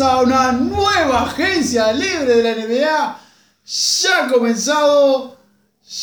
a 0.00 0.22
una 0.22 0.52
nueva 0.52 1.24
agencia 1.24 1.92
libre 1.92 2.36
de 2.36 2.42
la 2.42 2.54
NBA. 2.54 3.20
Ya 3.64 4.24
ha 4.24 4.28
comenzado, 4.28 5.36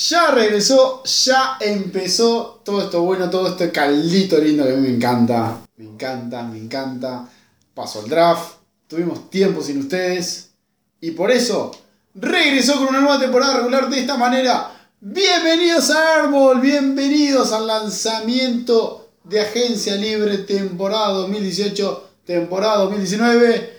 ya 0.07 0.31
regresó, 0.31 1.02
ya 1.03 1.57
empezó 1.61 2.61
todo 2.66 2.81
esto 2.81 3.02
bueno, 3.03 3.29
todo 3.29 3.49
este 3.49 3.71
caldito 3.71 4.38
lindo 4.38 4.66
que 4.66 4.73
a 4.73 4.75
mí 4.75 4.81
me 4.81 4.95
encanta. 4.95 5.61
Me 5.77 5.85
encanta, 5.85 6.43
me 6.43 6.57
encanta. 6.57 7.29
Pasó 7.73 8.02
el 8.03 8.09
draft, 8.09 8.55
tuvimos 8.88 9.29
tiempo 9.29 9.61
sin 9.61 9.79
ustedes 9.79 10.49
y 10.99 11.12
por 11.12 11.31
eso 11.31 11.71
regresó 12.16 12.77
con 12.77 12.88
una 12.88 12.99
nueva 12.99 13.20
temporada 13.20 13.57
regular 13.57 13.89
de 13.89 13.99
esta 13.99 14.17
manera. 14.17 14.71
Bienvenidos 14.99 15.89
a 15.91 16.16
Árbol, 16.23 16.59
bienvenidos 16.59 17.53
al 17.53 17.67
lanzamiento 17.67 19.09
de 19.23 19.39
Agencia 19.39 19.95
Libre 19.95 20.39
temporada 20.39 21.09
2018, 21.09 22.09
temporada 22.25 22.77
2019. 22.77 23.74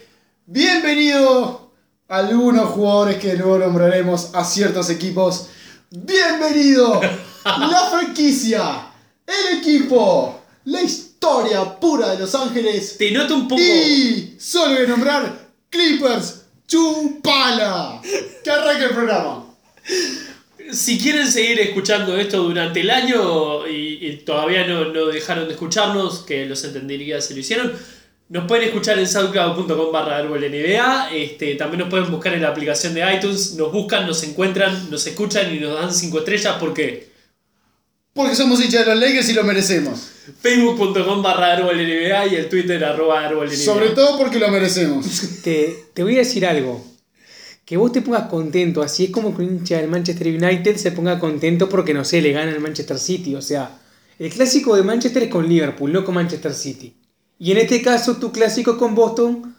Bienvenido 0.49 1.73
a 2.07 2.19
algunos 2.19 2.71
jugadores 2.71 3.17
que 3.17 3.35
luego 3.35 3.59
nombraremos 3.59 4.31
a 4.33 4.45
ciertos 4.45 4.89
equipos. 4.91 5.49
Bienvenido 5.91 7.01
la 7.45 7.89
franquicia, 7.91 8.87
el 9.27 9.59
equipo, 9.59 10.41
la 10.67 10.83
historia 10.83 11.81
pura 11.81 12.13
de 12.13 12.21
Los 12.21 12.33
Ángeles. 12.37 12.97
Te 12.97 13.11
noto 13.11 13.35
un 13.35 13.49
poco. 13.49 13.61
Y 13.61 14.37
solo 14.39 14.79
a 14.79 14.87
nombrar 14.87 15.49
Clippers 15.69 16.43
Chupala. 16.69 18.01
Que 18.45 18.49
arranque 18.49 18.85
el 18.85 18.91
programa. 18.91 19.47
Si 20.71 20.97
quieren 20.97 21.29
seguir 21.29 21.59
escuchando 21.59 22.17
esto 22.17 22.45
durante 22.45 22.83
el 22.83 22.91
año 22.91 23.67
y, 23.67 23.99
y 24.01 24.17
todavía 24.19 24.65
no, 24.65 24.93
no 24.93 25.07
dejaron 25.07 25.49
de 25.49 25.55
escucharnos, 25.55 26.21
que 26.21 26.47
los 26.47 26.63
entendería 26.63 27.21
si 27.21 27.35
lo 27.35 27.41
hicieron, 27.41 27.73
nos 28.29 28.47
pueden 28.49 28.65
escuchar 28.69 28.99
en 28.99 29.07
soundcloud.com 29.07 29.93
barra 29.93 30.17
árbol 30.17 30.41
NBA. 30.41 31.11
Este, 31.15 31.55
también 31.55 31.81
nos 31.81 31.89
pueden 31.89 32.11
buscar 32.11 32.35
en 32.35 32.43
la 32.43 32.49
aplicación 32.49 32.93
de 32.95 33.15
iTunes. 33.15 33.55
Nos 33.55 33.73
buscan, 33.73 34.07
nos 34.07 34.23
encuentran, 34.25 34.91
nos 34.91 35.07
escuchan 35.07 35.55
y 35.55 35.61
nos 35.61 35.75
dan 35.81 35.93
5 35.93 36.19
estrellas 36.19 36.57
porque 36.59 37.09
Porque 38.13 38.35
somos 38.35 38.61
hinchas 38.61 38.85
de 38.85 38.95
los 38.95 39.01
Lakers 39.01 39.29
y 39.29 39.33
lo 39.33 39.45
merecemos. 39.45 40.11
facebook.com 40.41 41.23
barra 41.23 41.53
árbol 41.53 41.77
NBA 41.77 42.27
y 42.27 42.35
el 42.35 42.49
Twitter 42.49 42.85
arroba 42.85 43.25
árbol 43.25 43.47
NBA. 43.47 43.57
Sobre 43.57 43.91
todo 43.91 44.19
porque 44.19 44.41
lo 44.41 44.49
merecemos. 44.49 45.07
Te, 45.45 45.85
te 45.95 46.03
voy 46.03 46.17
a 46.17 46.19
decir 46.19 46.45
algo. 46.47 46.85
Que 47.65 47.77
vos 47.77 47.93
te 47.93 48.01
pongas 48.01 48.29
contento, 48.29 48.81
así 48.83 49.05
es 49.05 49.11
como 49.11 49.37
que 49.37 49.43
un 49.43 49.59
hincha 49.59 49.77
del 49.77 49.89
Manchester 49.89 50.29
United 50.29 50.77
se 50.77 50.93
ponga 50.93 51.19
contento 51.19 51.69
porque, 51.69 51.95
no 51.95 52.05
sé, 52.05 52.23
le 52.23 52.31
gana 52.33 52.51
el 52.53 52.61
Manchester 52.61 52.99
City. 52.99 53.35
O 53.35 53.43
sea, 53.43 53.79
el 54.19 54.31
clásico 54.31 54.77
de 54.77 54.83
Manchester 54.83 55.25
es 55.25 55.29
con 55.29 55.49
Liverpool, 55.49 55.93
no 55.93 56.05
con 56.05 56.15
Manchester 56.15 56.55
City. 56.55 56.95
Y 57.39 57.53
en 57.53 57.59
este 57.59 57.83
caso, 57.83 58.17
tu 58.17 58.33
clásico 58.33 58.73
es 58.73 58.77
con 58.79 58.95
Boston 58.95 59.55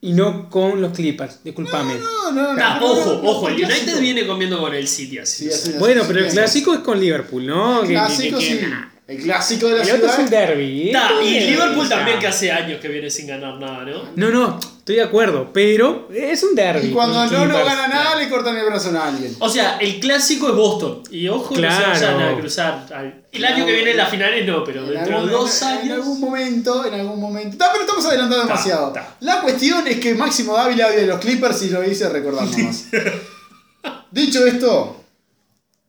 y 0.00 0.12
no 0.12 0.50
con 0.50 0.80
los 0.82 0.92
Clippers. 0.92 1.42
Disculpame. 1.42 1.94
No, 1.94 2.32
no, 2.32 2.54
no. 2.54 2.56
No, 2.80 2.86
ojo, 2.86 3.14
no, 3.14 3.22
no, 3.22 3.30
ojo, 3.30 3.48
el 3.48 3.56
clásico. 3.56 3.82
United 3.82 4.00
viene 4.00 4.26
comiendo 4.26 4.60
con 4.60 4.74
el 4.74 4.86
City 4.86 5.18
así. 5.18 5.44
Sí, 5.44 5.50
así- 5.50 5.78
Bueno, 5.78 6.02
así 6.02 6.12
pero 6.12 6.26
el 6.26 6.32
clásico 6.32 6.74
es 6.74 6.80
con 6.80 7.00
Liverpool, 7.00 7.46
¿no? 7.46 7.82
El 7.82 7.88
clásico 7.88 8.38
que- 8.38 8.48
que- 8.48 8.58
sí. 8.60 8.66
El 9.06 9.18
clásico 9.22 9.68
de 9.68 9.76
la 9.78 9.82
El 9.84 9.90
otro 9.96 10.06
es 10.06 10.12
ciudad. 10.14 10.24
un 10.24 10.30
derby. 10.30 10.90
Ta, 10.90 11.10
y 11.22 11.40
Liverpool 11.40 11.86
también 11.88 12.18
que 12.18 12.26
hace 12.26 12.50
años 12.50 12.80
que 12.80 12.88
viene 12.88 13.10
sin 13.10 13.26
ganar 13.26 13.58
nada, 13.58 13.84
¿no? 13.84 14.04
No, 14.16 14.30
no, 14.30 14.58
estoy 14.78 14.96
de 14.96 15.02
acuerdo, 15.02 15.50
pero 15.52 16.08
es 16.10 16.42
un 16.42 16.54
derby. 16.54 16.88
Y 16.88 16.90
cuando 16.90 17.16
no 17.26 17.30
lo 17.44 17.44
Clippers. 17.44 17.64
gana 17.66 17.88
nada, 17.88 18.16
le 18.16 18.30
cortan 18.30 18.56
el 18.56 18.64
brazo 18.64 18.98
a 18.98 19.08
alguien. 19.08 19.36
O 19.40 19.48
sea, 19.50 19.76
el 19.76 20.00
clásico 20.00 20.48
es 20.48 20.54
Boston. 20.54 21.02
Y 21.10 21.28
ojo, 21.28 21.52
Claro. 21.54 21.88
no 21.88 21.94
se 21.98 22.04
vayan 22.06 22.22
a 22.34 22.38
cruzar. 22.40 22.86
El 23.30 23.44
año 23.44 23.66
que 23.66 23.72
viene 23.72 23.92
las 23.92 24.08
finales 24.08 24.46
no, 24.46 24.64
pero 24.64 24.80
En 24.84 24.94
dentro 24.94 25.06
de 25.10 25.14
algún- 25.16 25.30
dos 25.32 25.60
en- 25.62 25.68
En 25.68 25.74
años. 25.80 25.92
algún 25.96 26.20
momento, 26.20 26.86
en 26.86 26.94
algún 26.94 27.20
momento. 27.20 27.58
Ta, 27.58 27.68
pero 27.72 27.82
estamos 27.84 28.06
adelantando 28.06 28.46
Ta, 28.46 28.48
demasiado. 28.48 28.92
ta. 28.92 29.16
La 29.20 29.42
cuestión 29.42 29.86
es 29.86 30.00
que 30.00 30.14
Máximo 30.14 30.56
Dávila 30.56 30.88
vive 30.88 31.02
de 31.02 31.06
los 31.08 31.18
Clippers 31.20 31.60
y 31.62 31.68
lo 31.68 31.84
hice 31.84 32.08
recordar 32.08 32.46
nomás. 32.46 32.86
Dicho 34.10 34.46
esto, 34.46 35.03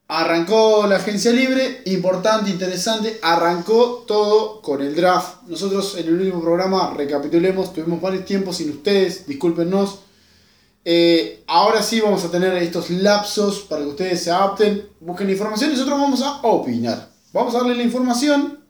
arrancó 0.08 0.86
la 0.88 0.98
agencia 0.98 1.32
libre, 1.32 1.82
importante, 1.86 2.52
interesante, 2.52 3.20
arrancó 3.22 4.04
todo 4.08 4.62
con 4.62 4.82
el 4.82 4.96
draft. 4.96 5.44
Nosotros 5.48 5.98
en 5.98 6.08
el 6.08 6.14
último 6.14 6.42
programa, 6.42 6.94
recapitulemos, 6.96 7.74
tuvimos 7.74 8.02
varios 8.02 8.26
tiempos 8.26 8.58
sin 8.58 8.70
ustedes, 8.70 9.26
discúlpenos. 9.26 10.00
Eh, 10.84 11.44
ahora 11.48 11.82
sí 11.82 12.00
vamos 12.00 12.24
a 12.24 12.30
tener 12.30 12.54
estos 12.58 12.92
lapsos 12.92 13.62
para 13.62 13.82
que 13.82 13.88
ustedes 13.88 14.24
se 14.24 14.30
adapten, 14.30 14.88
busquen 15.00 15.30
información 15.32 15.72
y 15.72 15.74
nosotros 15.74 16.00
vamos 16.00 16.22
a 16.22 16.42
opinar. 16.44 17.10
Vamos 17.34 17.56
a 17.56 17.58
darle 17.58 17.76
la 17.76 17.84
información, 17.84 18.64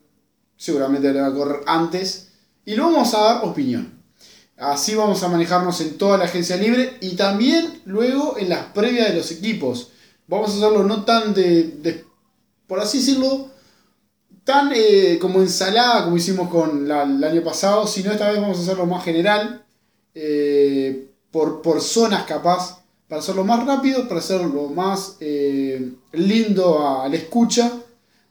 seguramente 0.55 1.11
le 1.11 1.19
va 1.19 1.27
a 1.27 1.33
correr 1.33 1.59
antes, 1.67 2.29
y 2.65 2.75
luego 2.75 2.93
vamos 2.93 3.13
a 3.13 3.19
dar 3.19 3.45
opinión. 3.45 4.01
Así 4.57 4.95
vamos 4.95 5.21
a 5.21 5.27
manejarnos 5.27 5.81
en 5.81 5.97
toda 5.97 6.17
la 6.17 6.23
agencia 6.25 6.55
libre 6.55 6.97
y 7.01 7.17
también 7.17 7.81
luego 7.83 8.37
en 8.39 8.47
las 8.47 8.67
previas 8.67 9.09
de 9.09 9.15
los 9.17 9.29
equipos. 9.31 9.89
Vamos 10.27 10.51
a 10.51 10.53
hacerlo 10.57 10.83
no 10.83 11.03
tan 11.05 11.33
de, 11.33 11.63
de- 11.81 12.05
por 12.67 12.79
así 12.79 12.99
decirlo, 12.99 13.49
tan 14.43 14.71
eh, 14.75 15.17
como 15.21 15.41
ensalada 15.41 16.03
como 16.05 16.17
hicimos 16.17 16.49
con 16.49 16.87
la- 16.87 17.03
el 17.03 17.23
año 17.23 17.43
pasado, 17.43 17.87
sino 17.87 18.11
esta 18.11 18.29
vez 18.31 18.41
vamos 18.41 18.59
a 18.59 18.61
hacerlo 18.61 18.85
más 18.85 19.03
general, 19.03 19.65
eh, 20.13 21.09
por, 21.31 21.61
por 21.61 21.81
zonas 21.81 22.23
capaz, 22.25 22.79
para 23.07 23.21
hacerlo 23.21 23.43
más 23.43 23.65
rápido, 23.65 24.07
para 24.07 24.19
hacerlo 24.19 24.69
más 24.69 25.17
eh, 25.19 25.91
lindo 26.13 26.79
a, 26.79 27.05
a 27.05 27.09
la 27.09 27.15
escucha, 27.17 27.71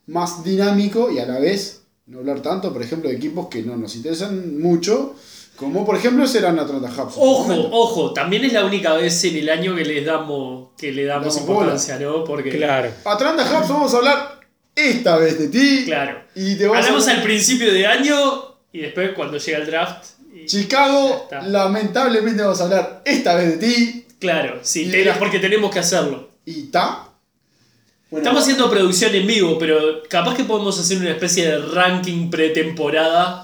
más 0.06 0.44
dinámico 0.44 1.10
y 1.10 1.18
a 1.18 1.26
la 1.26 1.38
vez 1.38 1.82
no 2.06 2.18
hablar 2.18 2.42
tanto, 2.42 2.72
por 2.72 2.82
ejemplo, 2.82 3.08
de 3.08 3.16
equipos 3.16 3.48
que 3.48 3.62
no 3.62 3.76
nos 3.76 3.96
interesan 3.96 4.60
mucho, 4.60 5.14
como 5.56 5.84
por 5.86 5.96
ejemplo 5.96 6.26
serán 6.26 6.58
Atlanta 6.58 6.90
Hawks. 6.90 7.14
Ojo, 7.16 7.68
ojo, 7.70 8.12
también 8.12 8.44
es 8.44 8.52
la 8.52 8.64
única 8.64 8.94
vez 8.94 9.22
en 9.24 9.36
el 9.36 9.48
año 9.50 9.74
que 9.76 9.84
les 9.84 10.04
damos, 10.04 10.68
que 10.76 10.92
le 10.92 11.04
damos 11.04 11.34
Damos 11.34 11.40
importancia, 11.48 11.98
¿no? 11.98 12.24
Porque. 12.24 12.50
Claro. 12.50 12.90
Atlanta 13.04 13.44
Hawks 13.44 13.68
vamos 13.68 13.94
a 13.94 13.96
hablar 13.98 14.40
esta 14.74 15.16
vez 15.16 15.38
de 15.38 15.48
ti. 15.48 15.82
Claro. 15.86 16.18
Y 16.34 16.56
te 16.56 16.64
a 16.66 16.68
Hablamos 16.76 17.06
al 17.08 17.22
principio 17.22 17.72
de 17.72 17.86
año 17.86 18.16
y 18.72 18.80
después 18.80 19.12
cuando 19.14 19.38
llega 19.38 19.58
el 19.58 19.66
draft. 19.66 20.04
y- 20.34 20.46
Chicago, 20.46 21.28
lamentablemente 21.46 22.42
vamos 22.42 22.60
a 22.60 22.64
hablar 22.64 23.02
esta 23.04 23.36
vez 23.36 23.58
de 23.60 23.66
ti. 23.66 24.06
Claro, 24.18 24.58
sí, 24.62 24.84
Y 24.86 24.90
te- 24.90 25.04
la- 25.04 25.18
porque 25.18 25.38
tenemos 25.38 25.70
que 25.70 25.78
hacerlo. 25.78 26.30
Y 26.44 26.64
ta. 26.64 27.10
Bueno, 28.10 28.22
Estamos 28.22 28.42
haciendo 28.42 28.70
producción 28.70 29.14
en 29.14 29.26
vivo, 29.26 29.58
pero 29.58 30.02
capaz 30.08 30.36
que 30.36 30.44
podemos 30.44 30.78
hacer 30.78 30.98
una 30.98 31.10
especie 31.10 31.46
de 31.48 31.58
ranking 31.58 32.30
pretemporada, 32.30 33.43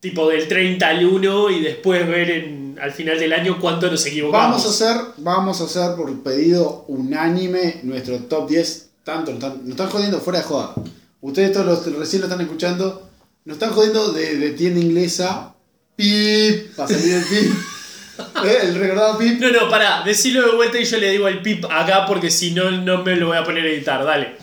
tipo 0.00 0.28
del 0.28 0.48
30 0.48 0.86
al 0.86 1.04
1, 1.04 1.50
y 1.50 1.60
después 1.60 2.08
ver 2.08 2.30
en, 2.30 2.78
al 2.80 2.92
final 2.92 3.18
del 3.18 3.32
año 3.32 3.58
cuánto 3.60 3.90
nos 3.90 4.04
equivocamos. 4.06 4.46
Vamos 4.48 4.66
a 4.66 4.70
hacer, 4.70 5.04
vamos 5.18 5.60
a 5.60 5.64
hacer 5.64 5.96
por 5.96 6.22
pedido 6.22 6.84
unánime 6.88 7.80
nuestro 7.82 8.18
top 8.20 8.48
10. 8.48 8.90
Tanto, 9.04 9.32
nos 9.32 9.42
están, 9.42 9.60
nos 9.62 9.70
están 9.70 9.90
jodiendo 9.90 10.20
fuera 10.20 10.40
de 10.40 10.44
joda. 10.46 10.74
Ustedes 11.20 11.52
todos 11.52 11.66
los 11.66 11.98
recién 11.98 12.22
lo 12.22 12.28
están 12.28 12.40
escuchando. 12.40 13.10
Nos 13.44 13.54
están 13.54 13.70
jodiendo 13.70 14.12
de, 14.12 14.36
de 14.36 14.50
tienda 14.50 14.80
inglesa. 14.80 15.54
Pip. 15.96 16.78
Va 16.78 16.84
a 16.84 16.88
salir 16.88 17.14
el 17.14 17.24
pip. 17.24 17.52
¿Eh? 18.44 18.58
El 18.62 18.74
recordado 18.76 19.18
pip. 19.18 19.38
No, 19.40 19.50
no, 19.50 19.68
pará, 19.68 20.02
decilo 20.04 20.46
de 20.46 20.56
vuelta 20.56 20.78
y 20.78 20.84
yo 20.84 20.98
le 20.98 21.10
digo 21.10 21.28
el 21.28 21.42
pip 21.42 21.64
acá 21.66 22.06
porque 22.06 22.30
si 22.30 22.52
no, 22.52 22.70
no 22.70 23.02
me 23.02 23.16
lo 23.16 23.28
voy 23.28 23.36
a 23.36 23.44
poner 23.44 23.64
a 23.64 23.68
editar, 23.68 24.04
dale. 24.04 24.36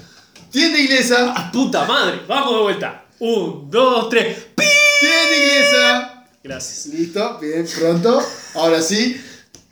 Tienda 0.52 0.80
inglesa. 0.80 1.34
¡Ah, 1.36 1.52
puta 1.52 1.86
madre! 1.86 2.22
Vamos 2.28 2.56
de 2.56 2.62
vuelta. 2.62 3.06
Un, 3.20 3.70
dos, 3.70 4.10
tres, 4.10 4.38
¡pip! 4.56 4.87
Tienda 5.00 5.38
inglesa. 5.38 6.26
Gracias. 6.44 6.86
Listo, 6.88 7.40
bien, 7.40 7.68
pronto. 7.78 8.22
Ahora 8.56 8.82
sí. 8.82 9.18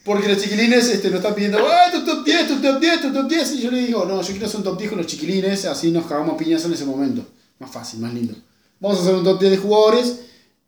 Porque 0.03 0.27
los 0.27 0.37
chiquilines 0.37 0.87
este, 0.87 1.09
nos 1.09 1.17
están 1.17 1.33
pidiendo, 1.33 1.57
¡ah, 1.57 1.91
tu 1.91 2.05
top 2.05 2.23
10, 2.23 2.47
tu 2.47 2.61
top 2.61 2.79
10, 2.79 3.01
tu 3.01 3.11
top 3.11 3.27
10! 3.27 3.53
Y 3.53 3.61
yo 3.61 3.71
le 3.71 3.87
digo, 3.87 4.05
no, 4.05 4.21
yo 4.21 4.27
quiero 4.27 4.45
hacer 4.45 4.57
un 4.57 4.63
top 4.63 4.77
10 4.77 4.89
con 4.91 4.99
los 4.99 5.07
chiquilines, 5.07 5.65
así 5.65 5.91
nos 5.91 6.05
cagamos 6.05 6.37
piñazo 6.37 6.67
en 6.67 6.73
ese 6.73 6.85
momento. 6.85 7.25
Más 7.57 7.71
fácil, 7.71 8.01
más 8.01 8.13
lindo. 8.13 8.35
Vamos 8.79 8.99
a 8.99 9.01
hacer 9.01 9.15
un 9.15 9.23
top 9.23 9.39
10 9.39 9.51
de 9.51 9.57
jugadores 9.57 10.19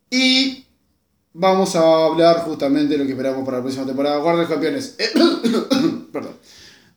y 0.09 0.65
vamos 1.33 1.75
a 1.75 2.05
hablar 2.05 2.45
justamente 2.45 2.93
de 2.93 2.97
lo 2.97 3.05
que 3.05 3.11
esperamos 3.11 3.45
para 3.45 3.57
la 3.57 3.63
próxima 3.63 3.85
temporada. 3.85 4.17
Guarda 4.17 4.41
los 4.41 4.49
campeones. 4.49 4.95
Perdón. 6.11 6.33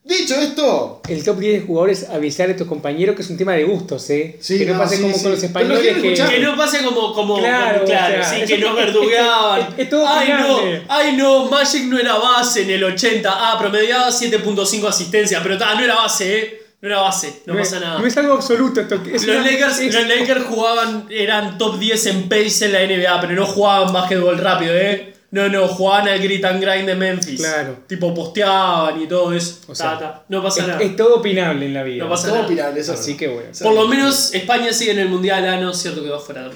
Dicho 0.03 0.35
esto, 0.37 1.03
El 1.09 1.23
top 1.23 1.39
10 1.39 1.61
de 1.61 1.67
jugadores, 1.67 2.09
avisar 2.09 2.49
a 2.51 2.57
tus 2.57 2.67
compañeros 2.67 3.15
que 3.15 3.21
es 3.23 3.29
un 3.29 3.37
tema 3.37 3.53
de 3.53 3.65
gustos, 3.65 4.09
¿eh? 4.09 4.39
Sí, 4.41 4.59
que 4.59 4.65
no, 4.65 4.73
no, 4.73 4.79
pase 4.81 4.97
sí, 4.97 5.03
como 5.03 5.15
sí. 5.15 5.23
con 5.23 5.31
los 5.33 5.41
Pero 5.41 5.53
no 5.53 5.61
españoles 5.75 5.83
que... 5.95 6.01
escuchar. 6.09 6.29
Que 6.31 6.39
no 6.41 6.57
pase 6.57 6.83
como, 6.83 7.13
como, 7.13 7.39
Claro, 7.39 7.75
como- 7.81 7.85
claro, 7.85 8.21
o 8.21 8.25
sea, 8.25 8.31
sí, 8.33 8.37
que 8.47 8.55
es- 8.55 8.65
es- 8.65 8.75
verdugueaban. 8.75 9.61
es- 9.61 9.67
es 9.79 9.91
todo 9.91 10.09
ay 10.09 10.29
no, 10.39 10.59
ay 10.89 11.17
no, 11.17 11.45
Magic 11.51 11.85
no 11.85 11.99
era 11.99 12.15
base 12.17 12.63
en 12.63 12.71
el 12.71 12.83
80. 12.85 13.31
Ah, 13.31 13.59
promediaba 13.59 14.11
7.5 14.11 14.89
asistencia, 14.89 15.41
pero 15.43 15.59
ta, 15.59 15.75
no 15.75 15.85
era 15.85 15.97
base, 15.97 16.39
eh. 16.39 16.63
No 16.81 16.89
era 16.89 17.03
base, 17.03 17.43
no, 17.45 17.53
es- 17.59 17.69
pasa 17.69 17.81
nada. 17.81 17.99
No 18.01 18.07
es 18.07 18.17
algo 18.17 18.33
absoluto 18.33 18.81
esto. 18.81 18.95
es 19.13 19.27
los, 19.27 19.37
una- 19.37 19.51
Lakers, 19.51 19.81
es- 19.81 19.95
los 19.95 20.07
Lakers 20.09 20.45
jugaban, 20.47 21.07
eran 21.11 21.59
top 21.59 21.79
10 21.79 22.07
en 22.07 22.27
pace 22.27 22.65
en 22.65 22.73
la 22.73 22.81
NBA, 22.83 23.21
pero 23.21 23.35
no 23.35 23.45
jugaban 23.45 23.93
básquetbol 23.93 24.39
rápido, 24.39 24.75
¿eh? 24.75 25.13
No, 25.33 25.49
no, 25.49 25.69
jugaban 25.69 26.09
al 26.09 26.19
grit 26.21 26.45
and 26.45 26.61
grind 26.61 26.87
de 26.89 26.95
Memphis. 26.97 27.41
Claro. 27.41 27.79
Tipo 27.87 28.13
posteaban 28.13 29.01
y 29.01 29.07
todo 29.07 29.33
eso. 29.33 29.61
O 29.69 29.75
sea, 29.77 29.93
Ta, 29.93 29.99
ta. 29.99 30.25
No 30.29 30.43
pasa 30.43 30.63
es, 30.63 30.67
nada. 30.69 30.81
es 30.83 30.97
todo 30.97 31.17
opinable 31.17 31.67
en 31.67 31.75
la 31.75 31.85
vida. 31.85 32.03
No 32.03 32.11
pasa 32.11 32.25
todo 32.29 32.37
nada. 32.37 32.47
opinable, 32.47 32.81
eso. 32.81 32.93
Así 32.95 33.17
que 33.17 33.29
bueno. 33.29 33.49
Por 33.63 33.73
lo 33.75 33.87
menos 33.87 34.35
España 34.35 34.73
sigue 34.73 34.91
en 34.91 34.99
el 34.99 35.09
mundial, 35.09 35.47
ah, 35.49 35.57
no, 35.61 35.73
cierto 35.73 36.03
que 36.03 36.09
va 36.11 36.19
fuera. 36.19 36.51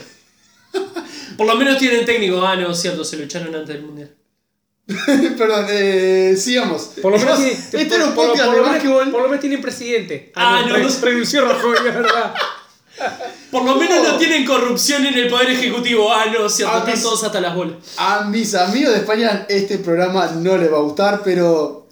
Por 1.37 1.47
lo 1.47 1.55
menos 1.57 1.79
tienen 1.79 2.05
técnico, 2.05 2.45
ah, 2.45 2.57
no, 2.57 2.75
cierto, 2.75 3.05
se 3.05 3.17
lo 3.17 3.25
echaron 3.25 3.55
antes 3.55 3.69
del 3.69 3.83
mundial. 3.83 4.11
Perdón, 5.39 5.67
eh, 5.71 6.35
sigamos. 6.37 6.91
Por 7.01 7.13
lo 7.13 7.19
menos 7.19 7.39
este 7.73 7.81
era 7.95 8.07
un 8.07 8.15
por- 8.15 8.27
podcast 8.29 8.51
de 8.51 8.57
lo 8.57 8.63
menos- 8.65 8.71
básquetbol. 8.73 9.11
por 9.13 9.23
lo 9.23 9.29
menos 9.29 9.41
tienen 9.41 9.61
presidente. 9.63 10.33
Ah, 10.35 10.65
no, 10.67 10.77
no. 10.77 10.89
renunció 11.03 11.45
Rajoy, 11.49 11.77
es 11.79 11.85
verdad. 11.85 12.35
Por 13.51 13.65
lo 13.65 13.77
menos 13.77 14.03
no 14.07 14.17
tienen 14.17 14.45
corrupción 14.45 15.05
en 15.07 15.15
el 15.15 15.29
Poder 15.29 15.51
Ejecutivo. 15.51 16.13
Ah, 16.13 16.27
no, 16.27 16.49
cierto, 16.49 16.77
están 16.79 16.95
mis- 16.95 17.03
todos 17.03 17.25
hasta 17.25 17.41
las 17.41 17.55
bolas. 17.55 17.77
A 17.97 18.25
mis 18.25 18.55
amigos 18.55 18.93
de 18.95 19.01
España 19.01 19.47
este 19.49 19.79
programa 19.79 20.27
no 20.37 20.57
les 20.57 20.73
va 20.73 20.77
a 20.79 20.81
gustar, 20.83 21.23
pero. 21.25 21.87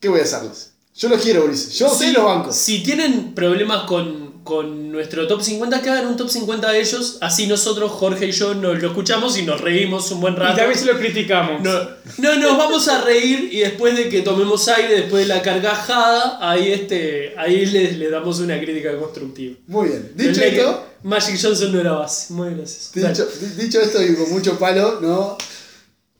¿Qué 0.00 0.08
voy 0.08 0.20
a 0.20 0.22
hacerles? 0.24 0.72
Yo 0.94 1.08
los 1.08 1.20
quiero, 1.22 1.44
Ulises. 1.44 1.74
Yo 1.78 1.88
sé 1.88 2.06
Si- 2.06 2.12
los 2.12 2.24
bancos. 2.24 2.56
Si 2.56 2.82
tienen 2.82 3.34
problemas 3.34 3.84
con, 3.84 4.27
con 4.48 4.90
nuestro 4.90 5.26
top 5.28 5.42
50, 5.42 5.82
que 5.82 5.90
hagan 5.90 6.06
un 6.06 6.16
top 6.16 6.30
50 6.30 6.72
de 6.72 6.80
ellos. 6.80 7.18
Así 7.20 7.46
nosotros, 7.46 7.90
Jorge 7.92 8.28
y 8.28 8.32
yo, 8.32 8.54
nos 8.54 8.80
lo 8.80 8.88
escuchamos 8.88 9.36
y 9.36 9.42
nos 9.42 9.60
reímos 9.60 10.10
un 10.10 10.22
buen 10.22 10.32
Y 10.32 10.36
rato. 10.38 10.56
también 10.56 10.78
se 10.78 10.86
lo 10.86 10.96
criticamos. 10.98 11.60
No, 11.62 11.72
no, 12.16 12.36
nos 12.38 12.56
vamos 12.56 12.88
a 12.88 13.02
reír 13.02 13.50
y 13.52 13.58
después 13.58 13.94
de 13.94 14.08
que 14.08 14.22
tomemos 14.22 14.66
aire, 14.68 15.02
después 15.02 15.28
de 15.28 15.34
la 15.34 15.42
carcajada, 15.42 16.38
ahí, 16.40 16.72
este, 16.72 17.34
ahí 17.36 17.66
le, 17.66 17.92
le 17.92 18.08
damos 18.08 18.40
una 18.40 18.58
crítica 18.58 18.96
constructiva. 18.98 19.54
Muy 19.66 19.88
bien. 19.88 20.12
Dicho 20.14 20.40
esto, 20.42 20.86
Magic 21.02 21.38
Johnson 21.40 21.70
no 21.70 21.80
era 21.80 21.92
base. 21.92 22.32
Muy 22.32 22.54
gracias. 22.54 22.90
dicho, 22.94 23.28
di- 23.40 23.62
dicho 23.64 23.80
esto 23.82 24.02
y 24.02 24.14
con 24.14 24.30
mucho 24.30 24.58
palo, 24.58 24.98
¿no? 25.02 25.36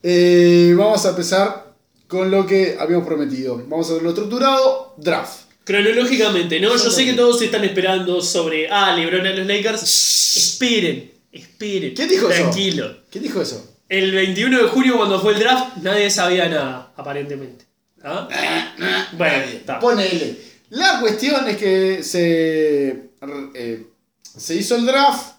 Eh, 0.03 0.75
vamos 0.77 1.05
a 1.07 1.11
empezar 1.11 1.73
con 2.07 2.31
lo 2.31 2.47
que 2.47 2.77
habíamos 2.79 3.07
prometido. 3.07 3.57
Vamos 3.69 3.91
a 3.91 3.95
verlo 3.95 4.11
estructurado. 4.11 4.95
Draft. 4.99 5.48
Cronológicamente, 5.69 6.61
¿no? 6.61 6.71
Yo 6.71 6.91
sé 6.91 7.05
que 7.05 7.13
todos 7.13 7.43
están 7.43 7.63
esperando 7.63 8.23
sobre, 8.23 8.71
ah, 8.71 8.97
LeBron 8.97 9.27
a 9.27 9.33
los 9.33 9.47
Lakers. 9.47 9.83
Esperen, 10.35 11.13
esperen. 11.31 11.93
¿Quién 11.95 12.09
dijo 12.09 12.31
eso? 12.31 12.41
Tranquilo. 12.41 12.97
¿Quién 13.11 13.25
dijo 13.25 13.43
eso? 13.43 13.77
El 13.87 14.13
21 14.13 14.63
de 14.63 14.69
junio, 14.71 14.97
cuando 14.97 15.21
fue 15.21 15.35
el 15.35 15.41
draft, 15.41 15.77
nadie 15.83 16.11
sabía 16.11 16.49
nada, 16.49 16.95
aparentemente. 16.97 17.67
¿Ah? 18.03 18.27
Bueno, 19.13 19.45
está. 19.45 19.79
Ponele. 19.79 20.39
La 20.71 21.01
cuestión 21.01 21.47
es 21.47 21.59
que 21.59 22.03
se, 22.03 23.11
eh, 23.55 23.87
se 24.23 24.55
hizo 24.55 24.75
el 24.75 24.87
draft 24.87 25.35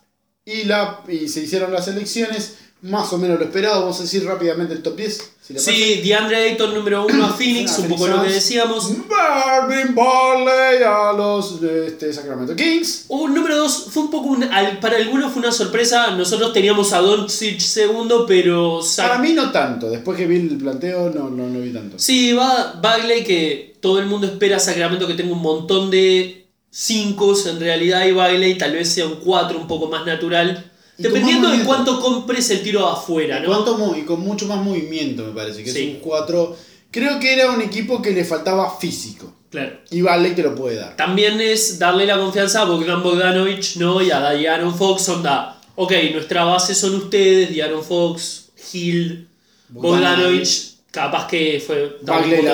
y, 0.46 0.66
la, 0.66 1.02
y 1.08 1.28
se 1.28 1.40
hicieron 1.40 1.74
las 1.74 1.88
elecciones. 1.88 2.56
Más 2.81 3.12
o 3.12 3.18
menos 3.18 3.38
lo 3.40 3.46
esperado. 3.46 3.81
Vamos 3.81 4.00
a 4.00 4.04
decir 4.04 4.24
rápidamente 4.26 4.74
el 4.74 4.81
top 4.81 4.96
10. 4.96 5.31
Si 5.42 5.58
Sí, 5.60 6.02
DeAndre 6.04 6.38
Ayton 6.38 6.74
número 6.76 7.06
uno 7.06 7.26
a 7.26 7.34
Phoenix, 7.34 7.78
un 7.80 7.90
poco 7.90 8.08
lo 8.08 8.22
que 8.24 8.30
decíamos. 8.31 8.90
Marvin 9.10 9.96
Barley 9.96 10.84
a 10.86 11.12
los 11.12 11.62
este, 11.64 12.14
Sacramento 12.14 12.56
Kings. 12.56 13.06
Un 13.10 13.34
número 13.34 13.58
2 13.58 13.88
fue 13.92 14.04
un 14.04 14.12
poco 14.12 14.28
un- 14.30 14.44
al- 14.44 14.80
para 14.80 14.98
algunos 14.98 15.34
fue 15.34 15.42
una 15.42 15.52
sorpresa. 15.52 16.12
Nosotros 16.12 16.54
teníamos 16.54 16.94
a 16.94 17.00
Doncic 17.00 17.60
segundo, 17.60 18.26
pero 18.28 18.80
Para 18.96 19.18
mí 19.18 19.34
no 19.34 19.52
tanto. 19.52 19.90
Después 19.90 20.18
que 20.18 20.28
vi 20.28 20.36
el 20.38 20.58
planteo 20.58 21.10
no, 21.10 21.30
no, 21.30 21.48
no 21.48 21.60
vi 21.60 21.74
tanto. 21.74 21.98
Sí, 22.00 22.31
va 22.34 22.80
Bagley 22.81 23.24
que 23.24 23.76
todo 23.81 24.00
el 24.00 24.06
mundo 24.06 24.28
espera 24.28 24.58
a 24.58 24.60
Sacramento 24.60 25.08
que 25.08 25.16
tenga 25.16 25.34
un 25.34 25.42
montón 25.42 25.90
de 25.90 26.46
5 26.70 27.34
en 27.50 27.60
realidad 27.60 28.06
y 28.06 28.12
Bagley 28.12 28.58
tal 28.58 28.74
vez 28.74 28.88
sea 28.90 29.08
un 29.08 29.16
4 29.16 29.58
un 29.60 29.68
poco 29.68 29.88
más 29.88 30.06
natural. 30.06 30.72
Dependiendo 31.00 31.50
de 31.50 31.63
cuánto 31.63 32.00
compres 32.01 32.50
el 32.51 32.62
tiro 32.62 32.88
afuera, 32.88 33.40
¿no? 33.40 33.48
cuánto 33.48 33.96
y 33.98 34.01
con 34.04 34.19
mucho 34.19 34.46
más 34.48 34.63
movimiento 34.63 35.24
me 35.24 35.31
parece. 35.34 35.63
Que 35.63 35.72
Sí. 35.72 35.80
es 35.90 35.96
un 35.96 36.01
4. 36.01 36.56
Creo 36.92 37.19
que 37.19 37.34
era 37.34 37.51
un 37.51 37.62
equipo 37.62 38.01
que 38.01 38.12
le 38.12 38.25
faltaba 38.25 38.78
físico. 38.80 39.34
Claro. 39.50 39.78
Y 39.90 40.01
Barley 40.01 40.36
te 40.36 40.44
lo 40.44 40.54
puede 40.54 40.75
dar. 40.75 40.96
También 40.96 41.40
es 41.42 41.80
darle 41.80 42.06
la 42.06 42.18
confianza 42.18 42.62
a 42.62 42.66
Bogdan 42.66 43.01
Bogdanovic, 43.01 43.78
¿no? 43.78 44.01
Y 44.01 44.12
a 44.12 44.30
Diaron 44.31 44.75
Fox, 44.75 45.10
onda. 45.10 45.60
Ok, 45.75 45.94
nuestra 46.13 46.44
base 46.44 46.75
son 46.75 46.96
ustedes, 46.96 47.50
Diaron 47.50 47.84
Fox, 47.84 48.50
Hill, 48.74 49.28
Bogdanovic. 49.69 50.48
Capaz 50.92 51.28
que 51.28 51.63
fue 51.66 51.98
Bagley 52.02 52.42
la 52.42 52.54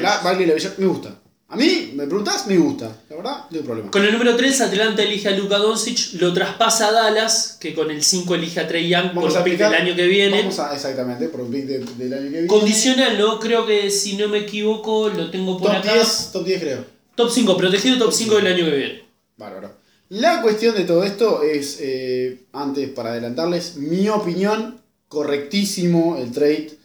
la, 0.00 0.22
la 0.22 0.32
belleza, 0.32 0.74
me 0.78 0.86
gusta. 0.86 1.14
A 1.48 1.54
mí, 1.56 1.92
me 1.94 2.06
preguntás, 2.06 2.48
me 2.48 2.56
gusta. 2.58 2.90
La 3.08 3.16
verdad, 3.16 3.44
no 3.50 3.56
hay 3.58 3.62
problema. 3.62 3.90
Con 3.92 4.04
el 4.04 4.12
número 4.12 4.34
3, 4.34 4.60
Atlanta 4.62 5.02
elige 5.04 5.28
a 5.28 5.30
Luka 5.30 5.58
Doncic, 5.58 6.14
lo 6.20 6.32
traspasa 6.34 6.88
a 6.88 6.92
Dallas, 6.92 7.56
que 7.60 7.72
con 7.72 7.88
el 7.90 8.02
5 8.02 8.34
elige 8.34 8.58
a 8.58 8.66
Trey 8.66 8.88
Young 8.88 9.12
por 9.14 9.22
Vamos 9.22 9.36
el 9.36 9.44
pick 9.44 9.58
del 9.58 9.72
año 9.74 9.94
que 9.94 10.06
viene. 10.08 10.38
Vamos 10.40 10.58
a, 10.58 10.74
exactamente, 10.74 11.28
por 11.28 11.42
un 11.42 11.52
pick 11.52 11.66
de- 11.66 11.78
del 11.78 12.12
año 12.12 12.22
que 12.24 12.28
viene. 12.30 12.46
Condicional, 12.48 13.16
¿no? 13.16 13.38
Creo 13.38 13.64
que 13.64 13.90
si 13.90 14.16
no 14.16 14.28
me 14.28 14.38
equivoco, 14.38 15.08
lo 15.08 15.30
tengo 15.30 15.56
por 15.56 15.68
Top 15.70 15.76
acá. 15.80 15.94
10, 15.94 16.30
top 16.32 16.44
10 16.44 16.60
creo. 16.60 16.84
Top 17.14 17.30
5, 17.30 17.56
protegido 17.56 17.96
top 17.96 18.06
Top 18.06 18.14
5 18.14 18.34
del 18.36 18.46
año 18.48 18.64
que 18.64 18.76
viene. 18.76 19.02
Bárbaro. 19.36 19.70
La 20.08 20.42
cuestión 20.42 20.74
de 20.74 20.82
todo 20.84 21.04
esto 21.04 21.42
es, 21.44 21.78
eh, 21.80 22.46
antes 22.52 22.88
para 22.90 23.10
adelantarles, 23.12 23.76
mi 23.76 24.08
opinión, 24.08 24.80
correctísimo 25.08 26.16
el 26.18 26.32
trade. 26.32 26.75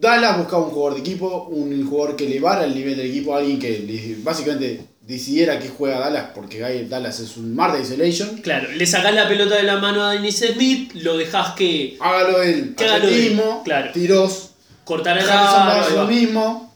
Dallas 0.00 0.38
buscaba 0.38 0.64
un 0.64 0.70
jugador 0.70 0.94
de 0.94 1.00
equipo, 1.00 1.44
un 1.44 1.86
jugador 1.86 2.16
que 2.16 2.26
elevara 2.26 2.64
el 2.64 2.74
nivel 2.74 2.96
del 2.96 3.06
equipo, 3.06 3.36
alguien 3.36 3.60
que 3.60 4.16
básicamente 4.22 4.80
decidiera 5.00 5.58
que 5.60 5.68
juega 5.68 6.00
Dallas, 6.00 6.30
porque 6.34 6.58
Dallas 6.88 7.20
es 7.20 7.36
un 7.36 7.54
mar 7.54 7.72
de 7.72 7.82
isolation. 7.82 8.38
Claro, 8.38 8.70
le 8.72 8.86
sacás 8.86 9.14
la 9.14 9.28
pelota 9.28 9.54
de 9.56 9.62
la 9.62 9.78
mano 9.78 10.02
a 10.02 10.12
Dennis 10.12 10.44
Smith, 10.52 10.92
lo 10.94 11.16
dejás 11.16 11.54
que 11.54 11.96
Hágalo 12.00 12.42
él, 12.42 12.74
Que 12.76 12.84
hágalo 12.84 13.06
él, 13.06 13.14
atletismo, 13.14 13.62
claro. 13.64 13.92
tiros, 13.92 14.50
cortara 14.84 15.22
el 15.22 15.30
aro, 15.30 16.06
mismo. 16.06 16.74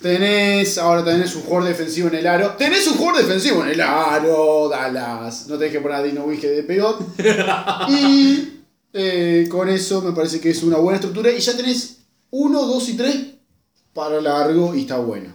Tenés, 0.00 0.78
ahora 0.78 1.04
tenés 1.04 1.34
un 1.36 1.42
jugador 1.42 1.68
defensivo 1.68 2.08
en 2.08 2.16
el 2.16 2.26
aro. 2.26 2.50
Tenés 2.58 2.86
un 2.88 2.94
jugador 2.94 3.22
defensivo 3.22 3.62
en 3.64 3.70
el 3.70 3.80
aro, 3.80 4.68
Dallas. 4.68 5.46
No 5.46 5.56
tenés 5.56 5.72
que 5.72 5.80
poner 5.80 5.98
a 5.98 6.02
Dino 6.02 6.24
Wige 6.24 6.48
de 6.48 6.64
pegot. 6.64 7.00
y 7.88 8.64
eh, 8.92 9.46
con 9.48 9.68
eso 9.68 10.02
me 10.02 10.10
parece 10.10 10.40
que 10.40 10.50
es 10.50 10.62
una 10.64 10.78
buena 10.78 10.96
estructura. 10.96 11.30
Y 11.30 11.38
ya 11.38 11.56
tenés 11.56 12.01
1, 12.32 12.66
2 12.66 12.88
y 12.88 12.96
3 12.96 13.16
para 13.92 14.20
largo 14.20 14.74
y 14.74 14.80
está 14.82 14.96
bueno. 14.96 15.34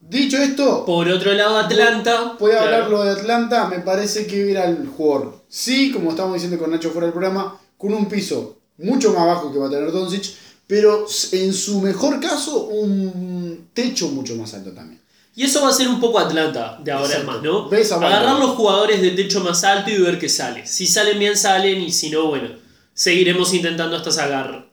Dicho 0.00 0.36
esto, 0.38 0.84
Por 0.84 1.08
otro 1.08 1.32
lado, 1.32 1.56
Atlanta. 1.58 2.36
Voy 2.38 2.50
a 2.50 2.58
claro. 2.58 2.74
hablar 2.74 2.90
lo 2.90 3.04
de 3.04 3.10
Atlanta, 3.12 3.68
me 3.68 3.78
parece 3.78 4.26
que 4.26 4.50
era 4.50 4.64
el 4.64 4.88
jugador. 4.88 5.44
Sí, 5.48 5.92
como 5.92 6.10
estábamos 6.10 6.34
diciendo 6.34 6.58
con 6.58 6.72
Nacho 6.72 6.90
fuera 6.90 7.06
del 7.06 7.12
programa, 7.12 7.58
con 7.78 7.94
un 7.94 8.06
piso 8.08 8.58
mucho 8.78 9.12
más 9.12 9.24
bajo 9.24 9.52
que 9.52 9.58
va 9.58 9.68
a 9.68 9.70
tener 9.70 9.92
Doncic, 9.92 10.34
pero 10.66 11.06
en 11.32 11.52
su 11.54 11.80
mejor 11.80 12.20
caso 12.20 12.64
un 12.66 13.68
techo 13.72 14.08
mucho 14.08 14.34
más 14.34 14.52
alto 14.54 14.72
también. 14.72 15.00
Y 15.36 15.44
eso 15.44 15.62
va 15.62 15.68
a 15.68 15.72
ser 15.72 15.86
un 15.86 16.00
poco 16.00 16.18
Atlanta 16.18 16.80
de 16.82 16.90
ahora 16.90 17.18
en 17.18 17.26
más, 17.26 17.40
¿no? 17.40 17.68
Ves 17.68 17.92
a 17.92 17.96
Agarrar 17.96 18.40
los 18.40 18.50
jugadores 18.56 19.00
de 19.00 19.10
techo 19.10 19.40
más 19.44 19.62
alto 19.62 19.90
y 19.90 19.98
ver 19.98 20.18
qué 20.18 20.28
sale. 20.28 20.66
Si 20.66 20.86
salen 20.86 21.20
bien, 21.20 21.36
salen, 21.36 21.80
y 21.82 21.92
si 21.92 22.10
no, 22.10 22.26
bueno, 22.26 22.48
seguiremos 22.94 23.54
intentando 23.54 23.96
hasta 23.96 24.10
sacar 24.10 24.65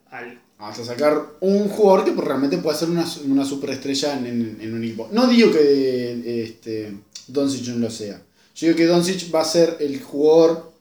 algo. 0.68 0.82
Hasta 0.82 0.84
sacar 0.94 1.22
un 1.42 1.68
jugador 1.70 2.06
que 2.06 2.12
pues, 2.12 2.28
realmente 2.28 2.58
puede 2.58 2.78
ser 2.78 2.90
una, 2.90 3.06
una 3.26 3.46
superestrella 3.46 4.18
en, 4.18 4.26
en- 4.28 4.58
en 4.62 4.74
un 4.74 4.84
equipo. 4.84 5.10
No 5.12 5.28
digo 5.28 5.52
que 5.52 6.44
este, 6.44 6.94
Doncic 7.28 7.68
no 7.70 7.78
lo 7.80 7.92
sea. 7.92 8.22
Yo 8.56 8.68
digo 8.68 8.78
que 8.78 8.86
Doncic 8.86 9.34
va 9.34 9.42
a 9.42 9.46
ser 9.46 9.78
el 9.80 10.02
jugador, 10.02 10.72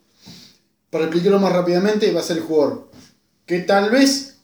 para 0.91 1.05
explicarlo 1.05 1.39
más 1.41 1.53
rápidamente, 1.53 2.12
va 2.12 2.21
a 2.21 2.25
ser 2.25 2.37
el 2.39 2.43
jugador 2.43 2.91
que 3.47 3.61
tal 3.61 3.91
vez 3.91 4.37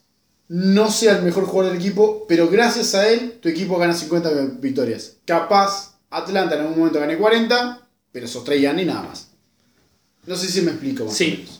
no 0.47 0.89
sea 0.91 1.17
el 1.17 1.23
mejor 1.23 1.45
jugador 1.45 1.71
del 1.73 1.81
equipo, 1.81 2.25
pero 2.27 2.49
gracias 2.49 2.95
a 2.95 3.07
él 3.07 3.37
tu 3.41 3.49
equipo 3.49 3.77
gana 3.77 3.93
50 3.93 4.31
victorias. 4.59 5.17
Capaz 5.25 5.99
Atlanta 6.09 6.55
en 6.55 6.61
algún 6.61 6.79
momento 6.79 6.99
gane 6.99 7.17
40, 7.17 7.87
pero 8.11 8.27
ya 8.59 8.73
ni 8.73 8.83
nada 8.85 9.03
más. 9.03 9.27
No 10.25 10.35
sé 10.35 10.47
si 10.47 10.61
me 10.61 10.71
explico 10.71 11.05
más 11.05 11.13
Sí. 11.15 11.25
o 11.25 11.37
menos. 11.37 11.58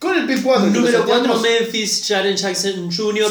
Con 0.00 0.16
el 0.16 0.26
P4 0.26 0.64
que 0.72 0.78
Número 0.78 0.98
nos 0.98 1.06
4, 1.06 1.34
salteamos- 1.34 1.42
Memphis, 1.42 2.04
Jaren 2.08 2.36
Jackson 2.36 2.90
Jr. 2.90 3.30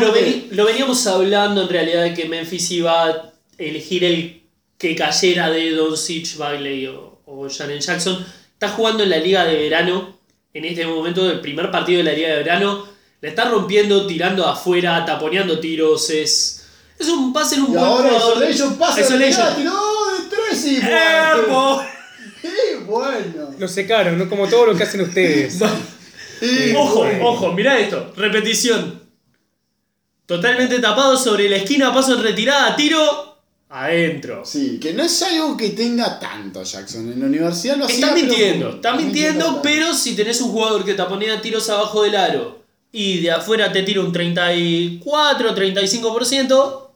Lo, 0.00 0.12
veni- 0.12 0.48
lo 0.50 0.64
veníamos 0.66 1.06
hablando 1.06 1.62
en 1.62 1.68
realidad 1.68 2.02
de 2.02 2.14
que 2.14 2.24
Memphis 2.28 2.70
iba 2.72 3.04
a 3.06 3.32
elegir 3.56 4.04
el 4.04 4.42
que 4.76 4.96
cayera 4.96 5.50
de 5.50 5.70
Doncic, 5.70 6.36
Bagley 6.36 6.86
o, 6.88 7.20
o 7.26 7.48
Jaren 7.48 7.80
Jackson. 7.80 8.26
Está 8.52 8.70
jugando 8.70 9.04
en 9.04 9.10
la 9.10 9.18
liga 9.18 9.44
de 9.44 9.54
verano. 9.56 10.18
En 10.52 10.64
este 10.64 10.84
momento, 10.84 11.30
el 11.30 11.40
primer 11.40 11.70
partido 11.70 11.98
de 11.98 12.04
la 12.04 12.12
liga 12.12 12.28
de 12.30 12.36
verano. 12.38 12.86
La 13.20 13.28
está 13.28 13.44
rompiendo, 13.48 14.06
tirando 14.06 14.46
afuera, 14.46 15.04
taponeando 15.04 15.60
tiros. 15.60 16.10
Es, 16.10 16.64
es 16.98 17.06
un, 17.08 17.32
va 17.36 17.42
a 17.42 17.44
ser 17.44 17.60
un 17.60 17.66
Y 17.66 17.70
buen 17.70 17.84
ahora 17.84 18.10
jugador. 18.10 18.36
Isolation 18.50 18.76
pasa 18.78 19.00
Isolation. 19.00 19.56
tiró 19.56 19.72
de 19.72 20.28
tres 20.28 20.66
y 20.66 20.80
bueno. 20.80 21.82
¡Qué 22.42 22.76
bueno! 22.86 23.54
Lo 23.58 23.68
secaron, 23.68 24.18
¿no? 24.18 24.28
Como 24.28 24.48
todo 24.48 24.66
lo 24.66 24.74
que 24.74 24.82
hacen 24.84 25.02
ustedes. 25.02 25.60
Y 25.60 25.64
Ojo, 26.76 27.06
ojo, 27.22 27.52
mirá 27.52 27.78
esto. 27.78 28.12
Repetición. 28.16 29.00
Totalmente 30.26 30.78
tapado 30.78 31.16
sobre 31.16 31.48
la 31.48 31.56
esquina, 31.56 31.92
paso 31.92 32.14
en 32.14 32.22
retirada, 32.22 32.76
tiro. 32.76 33.38
Adentro. 33.68 34.44
Sí, 34.44 34.78
que 34.80 34.92
no 34.92 35.02
es 35.04 35.22
algo 35.22 35.56
que 35.56 35.70
tenga 35.70 36.18
tanto 36.18 36.62
Jackson. 36.62 37.12
En 37.12 37.20
la 37.20 37.26
universidad 37.26 37.76
lo 37.76 37.84
hacía. 37.84 37.96
Está 38.06 38.14
pero- 38.14 38.26
mintiendo, 38.26 38.70
está 38.70 38.94
mintiendo, 38.96 39.60
pero 39.62 39.94
si 39.94 40.14
tenés 40.16 40.40
un 40.40 40.50
jugador 40.50 40.84
que 40.84 40.94
taponea 40.94 41.40
tiros 41.40 41.68
abajo 41.70 42.02
del 42.02 42.16
aro 42.16 42.60
y 42.92 43.20
de 43.20 43.30
afuera 43.30 43.72
te 43.72 43.82
tira 43.84 44.00
un 44.00 44.12
34, 44.12 45.54
35%, 45.54 46.90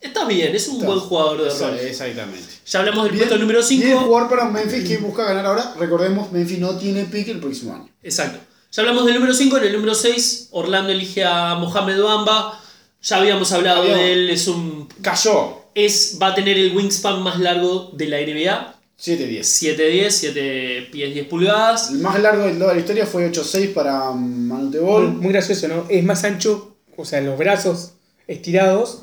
está 0.00 0.24
bien, 0.24 0.54
es 0.56 0.66
un 0.68 0.74
Está. 0.76 0.86
buen 0.88 1.00
jugador 1.00 1.42
de 1.42 1.48
Esa- 1.48 1.70
rol. 1.70 1.78
Exactamente. 1.78 2.48
Ya 2.66 2.78
hablamos 2.80 3.04
del 3.04 3.16
puesto 3.16 3.38
número 3.38 3.58
bien 3.60 3.82
5. 3.82 4.00
jugar 4.00 4.28
para 4.28 4.44
Memphis 4.46 4.88
que 4.88 4.98
busca 4.98 5.24
ganar 5.24 5.46
ahora. 5.46 5.74
Recordemos, 5.78 6.32
Memphis 6.32 6.58
no 6.58 6.76
tiene 6.76 7.04
pick 7.04 7.28
el 7.28 7.38
próximo 7.38 7.74
año. 7.74 7.88
Exacto. 8.02 8.38
Ya 8.72 8.82
hablamos 8.82 9.06
del 9.06 9.14
número 9.14 9.32
5, 9.34 9.56
en 9.58 9.64
el 9.64 9.72
número 9.72 9.94
6 9.94 10.48
Orlando 10.52 10.92
elige 10.92 11.24
a 11.24 11.54
Mohamed 11.54 12.00
Bamba. 12.02 12.60
Ya 13.02 13.16
habíamos 13.16 13.50
hablado 13.52 13.82
Habíamos- 13.82 14.00
de 14.02 14.12
él, 14.12 14.30
es 14.30 14.46
un. 14.48 14.88
Cayó. 15.02 15.58
Es, 15.74 16.18
va 16.20 16.28
a 16.28 16.34
tener 16.34 16.58
el 16.58 16.76
wingspan 16.76 17.22
más 17.22 17.38
largo 17.38 17.90
de 17.94 18.08
la 18.08 18.18
NBA. 18.20 18.74
7-10. 19.00 19.44
7'10, 19.44 20.10
7 20.10 20.88
pies 20.90 21.14
10 21.14 21.26
pulgadas. 21.28 21.90
El 21.90 21.98
más 21.98 22.20
largo 22.20 22.44
de 22.44 22.54
toda 22.54 22.74
la 22.74 22.80
historia 22.80 23.06
fue 23.06 23.30
8-6 23.30 23.72
para 23.72 24.10
Manute 24.10 24.80
Ball. 24.80 25.08
Muy, 25.12 25.20
muy 25.22 25.32
gracioso, 25.32 25.68
¿no? 25.68 25.86
Es 25.88 26.02
más 26.04 26.24
ancho, 26.24 26.76
o 26.96 27.04
sea, 27.04 27.20
los 27.20 27.38
brazos 27.38 27.92
estirados 28.26 29.02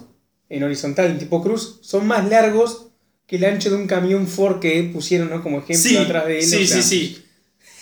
en 0.49 0.63
horizontal, 0.63 1.07
en 1.07 1.17
tipo 1.19 1.41
cruz, 1.41 1.79
son 1.81 2.05
más 2.07 2.27
largos 2.29 2.87
que 3.25 3.37
el 3.37 3.45
ancho 3.45 3.69
de 3.69 3.77
un 3.77 3.87
camión 3.87 4.27
Ford 4.27 4.59
que 4.59 4.83
pusieron, 4.93 5.29
¿no? 5.29 5.41
Como 5.41 5.59
ejemplo 5.59 5.89
Sí, 5.89 5.95
atrás 5.97 6.27
de 6.27 6.39
él. 6.39 6.45
sí, 6.45 6.63
o 6.63 6.67
sea, 6.67 6.81
sí, 6.81 6.83
sí. 7.15 7.24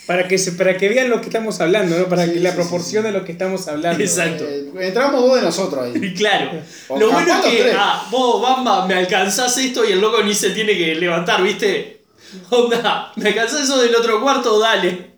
Para 0.06 0.28
que, 0.28 0.38
se, 0.38 0.52
para 0.54 0.78
que 0.78 0.90
vean 0.90 1.10
lo 1.10 1.20
que 1.22 1.28
estamos 1.28 1.62
hablando, 1.62 1.98
¿no? 1.98 2.10
Para 2.10 2.26
Sí, 2.26 2.34
que 2.34 2.40
la 2.42 2.50
sí, 2.52 2.56
proporción 2.58 3.04
sí, 3.04 3.08
sí. 3.10 3.14
de 3.14 3.20
lo 3.20 3.26
que 3.26 3.32
estamos 3.32 3.68
hablando. 3.70 4.04
Exacto. 4.04 4.44
Eh, 4.48 4.70
entramos 4.82 5.22
dos 5.22 5.36
de 5.38 5.42
nosotros 5.44 5.84
ahí. 5.86 6.14
Claro. 6.18 6.52
O 6.90 7.00
Lo 7.00 7.12
bueno 7.12 7.34
es 7.40 7.46
que, 7.46 7.72
ah, 7.78 8.08
vos, 8.12 8.42
Bamba, 8.42 8.86
me 8.86 8.96
alcanzás 8.96 9.58
esto 9.58 9.88
y 9.88 9.94
el 9.94 10.00
loco 10.02 10.22
ni 10.24 10.34
se 10.34 10.50
tiene 10.50 10.78
que 10.78 10.96
levantar, 10.96 11.42
¿viste? 11.42 12.02
Onda, 12.50 13.14
me 13.16 13.30
alcanzás 13.30 13.62
eso 13.64 13.82
del 13.82 13.96
otro 13.96 14.22
cuarto, 14.22 14.60
dale. 14.60 15.14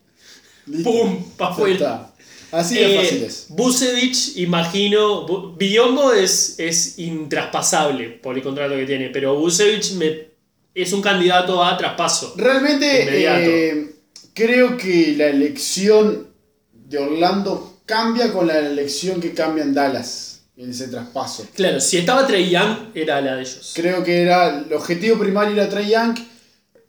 Listo. 0.67 0.89
Pum, 0.91 1.31
pa' 1.37 1.49
afuera. 1.49 1.73
está. 1.73 2.11
Así 2.51 2.75
de 2.75 2.95
Eh, 2.95 2.99
fácil 3.01 3.23
es. 3.23 3.45
Busevich, 3.49 4.37
imagino. 4.37 5.27
Bu- 5.27 5.57
Biombo 5.57 6.13
es, 6.13 6.55
es 6.59 6.99
intraspasable 6.99 8.09
por 8.09 8.35
el 8.35 8.43
contrato 8.43 8.75
que 8.75 8.85
tiene, 8.85 9.09
pero 9.09 9.35
Busevich 9.35 9.93
me, 9.93 10.27
es 10.73 10.93
un 10.93 11.01
candidato 11.01 11.63
a 11.63 11.75
traspaso. 11.77 12.33
Realmente 12.37 13.01
Inmediato. 13.03 13.49
eh, 13.49 13.94
creo 14.35 14.77
que 14.77 15.15
la 15.17 15.27
elección 15.27 16.27
de 16.71 16.99
Orlando 16.99 17.79
cambia 17.85 18.31
con 18.31 18.45
la 18.45 18.59
elección 18.59 19.19
que 19.19 19.33
cambia 19.33 19.63
en 19.63 19.73
Dallas 19.73 20.41
en 20.57 20.69
ese 20.69 20.87
traspaso. 20.87 21.47
Claro, 21.55 21.79
si 21.79 21.97
estaba 21.97 22.27
Trey 22.27 22.49
Young, 22.49 22.91
era 22.93 23.21
la 23.21 23.35
de 23.35 23.41
ellos. 23.41 23.73
Creo 23.75 24.03
que 24.03 24.21
era 24.21 24.59
el 24.59 24.73
objetivo 24.73 25.17
primario 25.17 25.53
era 25.53 25.69
Trae 25.69 25.89
Young. 25.89 26.17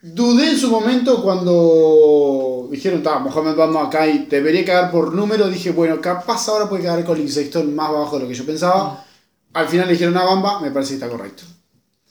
Dudé 0.02 0.50
en 0.50 0.58
su 0.58 0.70
momento 0.70 1.22
cuando 1.22 2.68
dijeron, 2.70 3.02
"Ta, 3.02 3.18
Mohamed 3.18 3.56
vamos 3.56 3.86
acá 3.88 4.06
y 4.06 4.26
debería 4.26 4.64
caer 4.64 4.90
por 4.90 5.14
número. 5.14 5.48
Dije, 5.48 5.70
bueno, 5.70 6.00
capaz 6.00 6.48
ahora 6.48 6.68
puede 6.68 6.84
caer 6.84 7.04
Colin 7.04 7.28
Sexton 7.28 7.74
más 7.74 7.90
bajo 7.90 8.16
de 8.16 8.22
lo 8.24 8.28
que 8.28 8.34
yo 8.34 8.44
pensaba. 8.44 9.04
Al 9.52 9.68
final 9.68 9.86
le 9.86 9.94
dijeron 9.94 10.16
a 10.16 10.24
Bamba, 10.24 10.60
me 10.60 10.70
parece 10.70 10.90
que 10.90 11.04
está 11.04 11.08
correcto. 11.08 11.42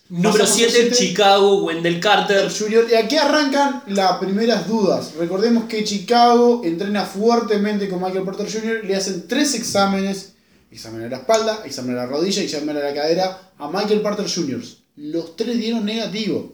Número 0.08 0.44
Pasamos 0.44 0.56
7, 0.56 0.66
al 0.66 0.82
siete. 0.82 0.96
Chicago, 0.96 1.64
Wendell 1.64 2.00
Carter. 2.00 2.52
Junior, 2.52 2.86
y 2.90 2.94
aquí 2.94 3.18
arrancan 3.18 3.82
las 3.88 4.20
primeras 4.20 4.68
dudas. 4.68 5.14
Recordemos 5.18 5.64
que 5.64 5.84
Chicago 5.84 6.62
entrena 6.64 7.06
fuertemente 7.06 7.90
con 7.90 8.04
Michael 8.04 8.24
Porter 8.24 8.46
Jr. 8.52 8.86
Le 8.86 8.96
hacen 8.96 9.28
tres 9.28 9.56
exámenes: 9.56 10.34
examen 10.70 11.02
de 11.02 11.10
la 11.10 11.18
espalda, 11.18 11.64
examen 11.66 11.96
de 11.96 12.02
la 12.02 12.06
rodilla 12.06 12.44
y 12.44 12.46
examen 12.46 12.76
de 12.76 12.84
la 12.84 12.94
cadera 12.94 13.52
a 13.58 13.68
Michael 13.68 14.02
Porter 14.02 14.28
Jr. 14.30 14.62
Los 14.98 15.36
tres 15.36 15.58
dieron 15.58 15.84
negativo. 15.84 16.54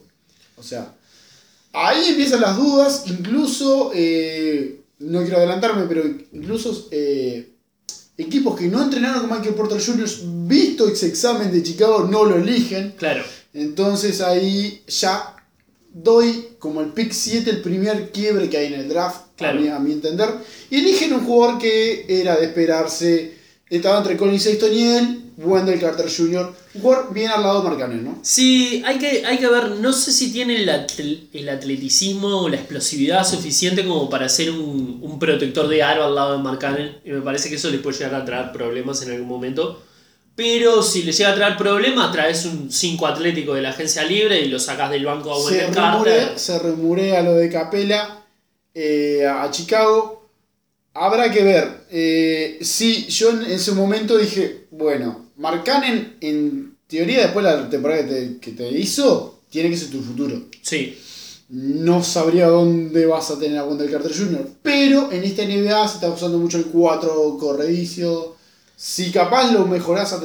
O 0.56 0.64
sea, 0.64 0.96
ahí 1.74 2.06
empiezan 2.08 2.40
las 2.40 2.56
dudas. 2.56 3.04
Incluso, 3.08 3.92
eh, 3.94 4.80
no 5.00 5.24
quiero 5.24 5.38
adelantarme, 5.38 5.88
pero 5.90 6.06
incluso 6.32 6.88
eh, 6.92 7.52
equipos 8.18 8.58
que 8.58 8.68
no 8.68 8.82
entrenaron 8.82 9.28
con 9.28 9.38
Michael 9.38 9.56
Porter 9.56 9.84
Jr., 9.84 10.08
visto 10.48 10.88
ese 10.88 11.08
examen 11.08 11.52
de 11.52 11.64
Chicago, 11.64 12.08
no 12.10 12.24
lo 12.24 12.38
eligen. 12.38 12.94
Claro. 12.98 13.24
Entonces 13.54 14.22
ahí 14.22 14.82
ya 14.88 15.36
doy 15.94 16.50
como 16.60 16.82
el 16.82 16.88
pick 16.94 17.12
7 17.12 17.50
el 17.50 17.62
primer 17.62 18.12
quiebre 18.12 18.50
que 18.50 18.58
hay 18.58 18.68
en 18.68 18.80
el 18.80 18.90
draft, 18.90 19.22
Claro. 19.36 19.58
a, 19.58 19.62
mi, 19.62 19.68
a 19.70 19.80
mi 19.80 19.92
entender. 19.94 20.30
Y 20.70 20.78
eligen 20.78 21.14
un 21.14 21.26
jugador 21.26 21.60
que 21.60 22.06
era 22.08 22.38
de 22.38 22.46
esperarse. 22.46 23.34
Estaba 23.70 23.98
entre 23.98 24.16
Colin 24.18 24.40
Sexton 24.40 24.74
y 24.74 24.84
él, 24.84 25.22
Wendell 25.38 25.80
Carter 25.80 26.06
Jr. 26.16 26.54
Un 26.76 26.82
jugador 26.82 27.14
bien 27.14 27.32
al 27.32 27.42
lado 27.42 27.62
de 27.64 27.70
Marcanen, 27.70 28.04
¿no? 28.04 28.20
Sí, 28.22 28.84
hay 28.86 28.98
que, 29.00 29.26
hay 29.26 29.38
que 29.38 29.48
ver, 29.48 29.72
no 29.72 29.92
sé 29.94 30.12
si 30.12 30.32
tiene 30.32 30.58
el, 30.62 30.70
el 31.34 31.50
atleticismo 31.50 32.42
o 32.42 32.50
la 32.50 32.58
explosividad 32.58 33.26
suficiente 33.26 33.84
como 33.86 34.10
para 34.10 34.28
ser 34.30 34.52
un, 34.52 35.00
un 35.02 35.20
protector 35.20 35.68
de 35.68 35.82
aro 35.84 36.04
al 36.04 36.16
lado 36.16 36.38
de 36.38 36.44
Mark 36.44 36.60
Cannon, 36.60 36.92
y 37.04 37.12
me 37.12 37.22
parece 37.22 37.50
que 37.50 37.56
eso 37.56 37.70
le 37.70 37.80
puede 37.80 37.98
llegar 37.98 38.16
a 38.16 38.26
traer 38.26 38.52
problemas 38.52 39.02
en 39.04 39.12
algún 39.12 39.28
momento. 39.28 39.82
Pero 40.36 40.82
si 40.82 41.04
le 41.04 41.12
llega 41.12 41.32
a 41.32 41.36
traer 41.36 41.58
problemas, 41.58 42.12
traes 42.12 42.46
un 42.46 42.72
5 42.72 43.06
atlético 43.06 43.54
de 43.54 43.62
la 43.62 43.70
agencia 43.70 44.04
libre 44.04 44.42
y 44.42 44.48
lo 44.48 44.60
sacas 44.60 44.90
del 44.90 45.06
banco 45.06 45.34
a 45.34 45.50
Se 45.50 45.68
Carter. 45.72 46.40
se 46.40 46.58
rumorea 46.60 47.22
lo 47.22 47.34
de 47.34 47.50
Capela 47.50 48.26
eh, 48.74 49.26
a 49.28 49.50
Chicago. 49.52 50.30
Habrá 50.94 51.32
que 51.32 51.44
ver. 51.44 51.86
Eh, 51.90 52.60
sí, 52.62 53.06
yo 53.08 53.30
en, 53.30 53.60
su 53.60 53.76
momento 53.76 54.18
dije, 54.18 54.68
bueno, 54.72 55.32
Marcanen 55.38 56.18
en 56.22 56.76
teoría 56.88 57.22
después 57.22 57.46
de 57.46 57.52
la 57.52 57.70
temporada 57.70 58.06
que 58.06 58.14
te, 58.14 58.38
que 58.40 58.52
te 58.52 58.70
hizo, 58.72 59.42
tiene 59.50 59.70
que 59.70 59.78
ser 59.78 59.90
tu 59.90 60.02
futuro. 60.02 60.48
Sí, 60.62 60.98
No 61.50 62.04
sabría 62.04 62.48
dónde 62.48 63.06
vas 63.06 63.32
a 63.32 63.38
tener 63.40 63.58
a 63.58 63.66
Wendell 63.66 63.92
Carter 63.92 64.16
Jr. 64.16 64.48
Pero 64.62 65.12
en 65.12 65.24
esta 65.24 65.44
NBA 65.44 65.88
se 65.88 65.96
está 65.96 66.10
usando 66.10 66.38
mucho 66.38 66.58
el 66.58 66.66
4 66.66 67.38
corredicio. 67.38 68.36
Si 68.84 69.12
capaz 69.12 69.52
lo 69.52 69.68
mejorás 69.68 70.16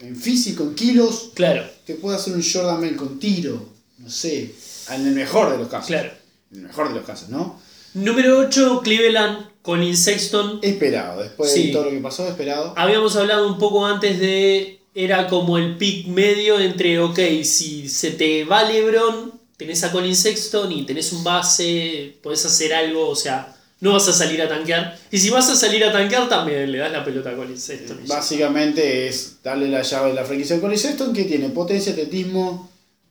en 0.00 0.16
físico, 0.16 0.64
en 0.64 0.74
kilos, 0.74 1.30
claro, 1.32 1.64
te 1.86 1.94
puede 1.94 2.18
hacer 2.18 2.34
un 2.34 2.42
Jordan 2.42 2.78
Bell 2.78 2.94
con 2.94 3.18
tiro. 3.18 3.70
No 3.96 4.10
sé. 4.10 4.54
En 4.90 5.06
el 5.06 5.14
mejor 5.14 5.50
de 5.50 5.56
los 5.56 5.68
casos. 5.68 5.86
claro. 5.86 6.10
En 6.52 6.58
el 6.58 6.62
mejor 6.66 6.88
de 6.88 6.94
los 6.96 7.06
casos, 7.06 7.30
¿no? 7.30 7.58
Número 7.94 8.38
8, 8.40 8.82
Cleveland, 8.84 9.46
Colin 9.62 9.96
Sexton. 9.96 10.58
Esperado. 10.60 11.22
Después 11.22 11.50
Sí. 11.54 11.68
de 11.68 11.72
todo 11.72 11.84
lo 11.84 11.90
que 11.90 12.00
pasó, 12.00 12.28
esperado. 12.28 12.74
Habíamos 12.76 13.16
hablado 13.16 13.48
un 13.48 13.56
poco 13.58 13.86
antes 13.86 14.20
de. 14.20 14.80
Era 14.94 15.26
como 15.28 15.56
el 15.56 15.78
pick 15.78 16.06
medio 16.08 16.60
entre, 16.60 17.00
ok, 17.00 17.18
si 17.44 17.88
se 17.88 18.10
te 18.10 18.44
va 18.44 18.62
LeBron, 18.64 19.32
tenés 19.56 19.82
a 19.84 19.90
Colin 19.90 20.14
Sexton 20.14 20.70
y 20.70 20.84
tenés 20.84 21.12
un 21.12 21.24
base, 21.24 22.16
podés 22.22 22.44
hacer 22.44 22.74
algo, 22.74 23.08
o 23.08 23.16
sea, 23.16 23.53
no 23.84 23.92
vas 23.92 24.08
a 24.08 24.12
salir 24.14 24.40
a 24.40 24.48
tanquear. 24.48 24.98
Y 25.10 25.18
si 25.18 25.28
vas 25.28 25.48
a 25.50 25.54
salir 25.54 25.84
a 25.84 25.92
tanquear, 25.92 26.26
también 26.26 26.72
le 26.72 26.78
das 26.78 26.90
la 26.90 27.04
pelota 27.04 27.30
a 27.30 27.56
Sexton. 27.56 28.00
y 28.02 28.06
ya. 28.08 28.14
Básicamente 28.16 29.06
es 29.08 29.36
darle 29.42 29.68
la 29.68 29.82
llave 29.82 30.08
de 30.08 30.14
la 30.14 30.24
franquicia 30.24 30.56
a 30.56 30.76
Sexton, 30.76 31.12
que 31.12 31.24
tiene 31.24 31.50
potencia, 31.50 31.92
atletismo, 31.92 32.70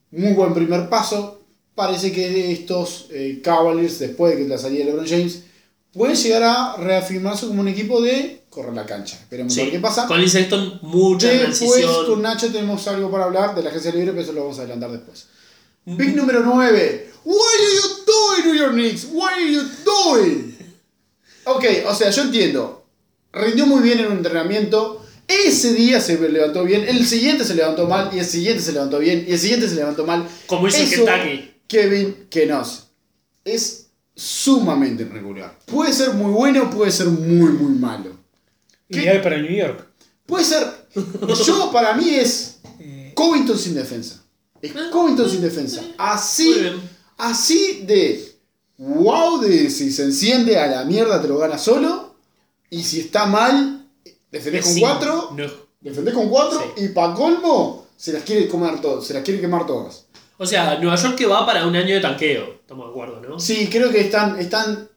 muy 0.09 0.33
buen 0.33 0.53
primer 0.55 0.89
paso. 0.89 1.41
Parece 1.75 2.11
que 2.11 2.51
estos 2.51 3.05
eh, 3.11 3.39
Cavaliers, 3.43 3.99
después 3.99 4.35
de 4.35 4.41
que 4.43 4.49
la 4.49 4.57
salida 4.57 4.79
de 4.79 4.85
LeBron 4.91 5.07
James, 5.07 5.43
pueden 5.93 6.15
llegar 6.15 6.41
a 6.41 6.75
reafirmarse 6.77 7.45
como 7.45 7.61
un 7.61 7.67
equipo 7.67 8.01
de 8.01 8.41
correr 8.49 8.73
la 8.73 8.87
cancha. 8.87 9.15
Esperemos 9.15 9.53
a 9.53 9.57
ver 9.57 9.65
Sí. 9.65 9.71
qué 9.73 9.79
pasa. 9.79 10.07
Sexton, 10.27 10.79
mucha 10.81 11.27
Después 11.27 11.59
transición. 11.59 12.05
con 12.07 12.21
Nacho 12.23 12.51
tenemos 12.51 12.87
algo 12.87 13.11
para 13.11 13.25
hablar 13.25 13.53
de 13.53 13.61
la 13.61 13.69
agencia 13.69 13.91
libre, 13.91 14.07
pero 14.11 14.21
eso 14.23 14.33
lo 14.33 14.41
vamos 14.41 14.57
a 14.57 14.61
adelantar 14.63 14.91
después. 14.91 15.27
Pick 15.85 16.15
número 16.15 16.41
9. 16.43 17.11
What 17.25 17.37
are 17.37 17.73
you 17.75 18.05
doing, 18.05 18.53
New 18.53 18.55
York 18.61 18.73
Knicks? 18.73 19.07
What 19.11 19.33
are 19.33 19.51
you 19.51 19.63
doing? 19.85 20.52
Ok, 21.45 21.65
o 21.87 21.95
sea, 21.95 22.09
yo 22.09 22.23
entiendo. 22.23 22.85
Rindió 23.31 23.65
muy 23.65 23.81
bien 23.81 23.99
en 23.99 24.07
un 24.07 24.17
entrenamiento. 24.17 25.05
Ese 25.27 25.73
día 25.73 25.99
se 26.01 26.17
levantó 26.29 26.63
bien. 26.63 26.85
El 26.87 27.05
siguiente 27.05 27.43
se 27.45 27.55
levantó 27.55 27.87
mal. 27.87 28.09
Y 28.13 28.19
el 28.19 28.25
siguiente 28.25 28.61
se 28.61 28.73
levantó 28.73 28.99
bien. 28.99 29.25
Y 29.27 29.31
el 29.33 29.39
siguiente 29.39 29.67
se 29.67 29.75
levantó 29.75 30.05
mal. 30.05 30.27
Como 30.47 30.67
hizo 30.67 30.77
Eso, 30.77 31.05
Kentucky. 31.05 31.51
Kevin 31.67 32.27
Kenos. 32.29 32.87
Es 33.43 33.87
sumamente 34.15 35.03
irregular. 35.03 35.57
Puede 35.65 35.93
ser 35.93 36.13
muy 36.13 36.31
bueno, 36.31 36.69
puede 36.69 36.91
ser 36.91 37.07
muy, 37.07 37.51
muy 37.51 37.73
malo. 37.73 38.17
¿Qué? 38.89 39.01
Ideal 39.01 39.21
para 39.21 39.37
New 39.41 39.51
York. 39.51 39.87
Puede 40.25 40.45
ser. 40.45 40.67
Yo, 41.45 41.71
para 41.71 41.95
mí, 41.95 42.09
es 42.09 42.59
Eh, 42.79 43.11
Covington 43.15 43.57
sin 43.57 43.73
defensa. 43.73 44.23
Es 44.61 44.71
Covington 44.91 45.29
sin 45.29 45.41
defensa. 45.41 45.81
Muy 45.81 45.93
Así, 45.97 46.55
así 47.17 47.83
de 47.85 48.32
wow, 48.77 49.39
de 49.39 49.69
si 49.69 49.91
se 49.91 50.03
enciende 50.03 50.57
a 50.57 50.67
la 50.67 50.83
mierda 50.85 51.21
te 51.21 51.27
lo 51.27 51.37
gana 51.37 51.57
solo. 51.57 52.15
Y 52.69 52.83
si 52.83 53.01
está 53.01 53.25
mal, 53.25 53.85
defendés 54.31 54.63
con 54.63 54.73
Sí, 54.73 54.79
cuatro. 54.81 55.31
no. 55.35 55.45
Defendés 55.79 56.13
con 56.13 56.29
cuatro. 56.29 56.59
Sí. 56.75 56.85
Y 56.85 56.87
para 56.89 57.13
colmo, 57.13 57.85
se 57.97 58.13
las 58.13 58.23
quiere 58.23 58.47
comer 58.47 58.79
todas. 58.81 59.05
Se 59.05 59.13
las 59.13 59.21
quiere 59.23 59.41
quemar 59.41 59.65
todas. 59.67 60.05
O 60.37 60.45
sea, 60.45 60.79
Nueva 60.79 60.95
York 60.95 61.15
que 61.15 61.25
va 61.25 61.45
para 61.45 61.67
un 61.67 61.75
año 61.75 61.93
de 61.95 62.01
tanqueo. 62.01 62.45
Estamos 62.61 62.85
de 62.85 62.91
acuerdo, 62.91 63.21
¿no? 63.21 63.39
Sí, 63.39 63.67
creo 63.71 63.91
que 63.91 63.99
están. 64.01 64.39
están 64.39 64.89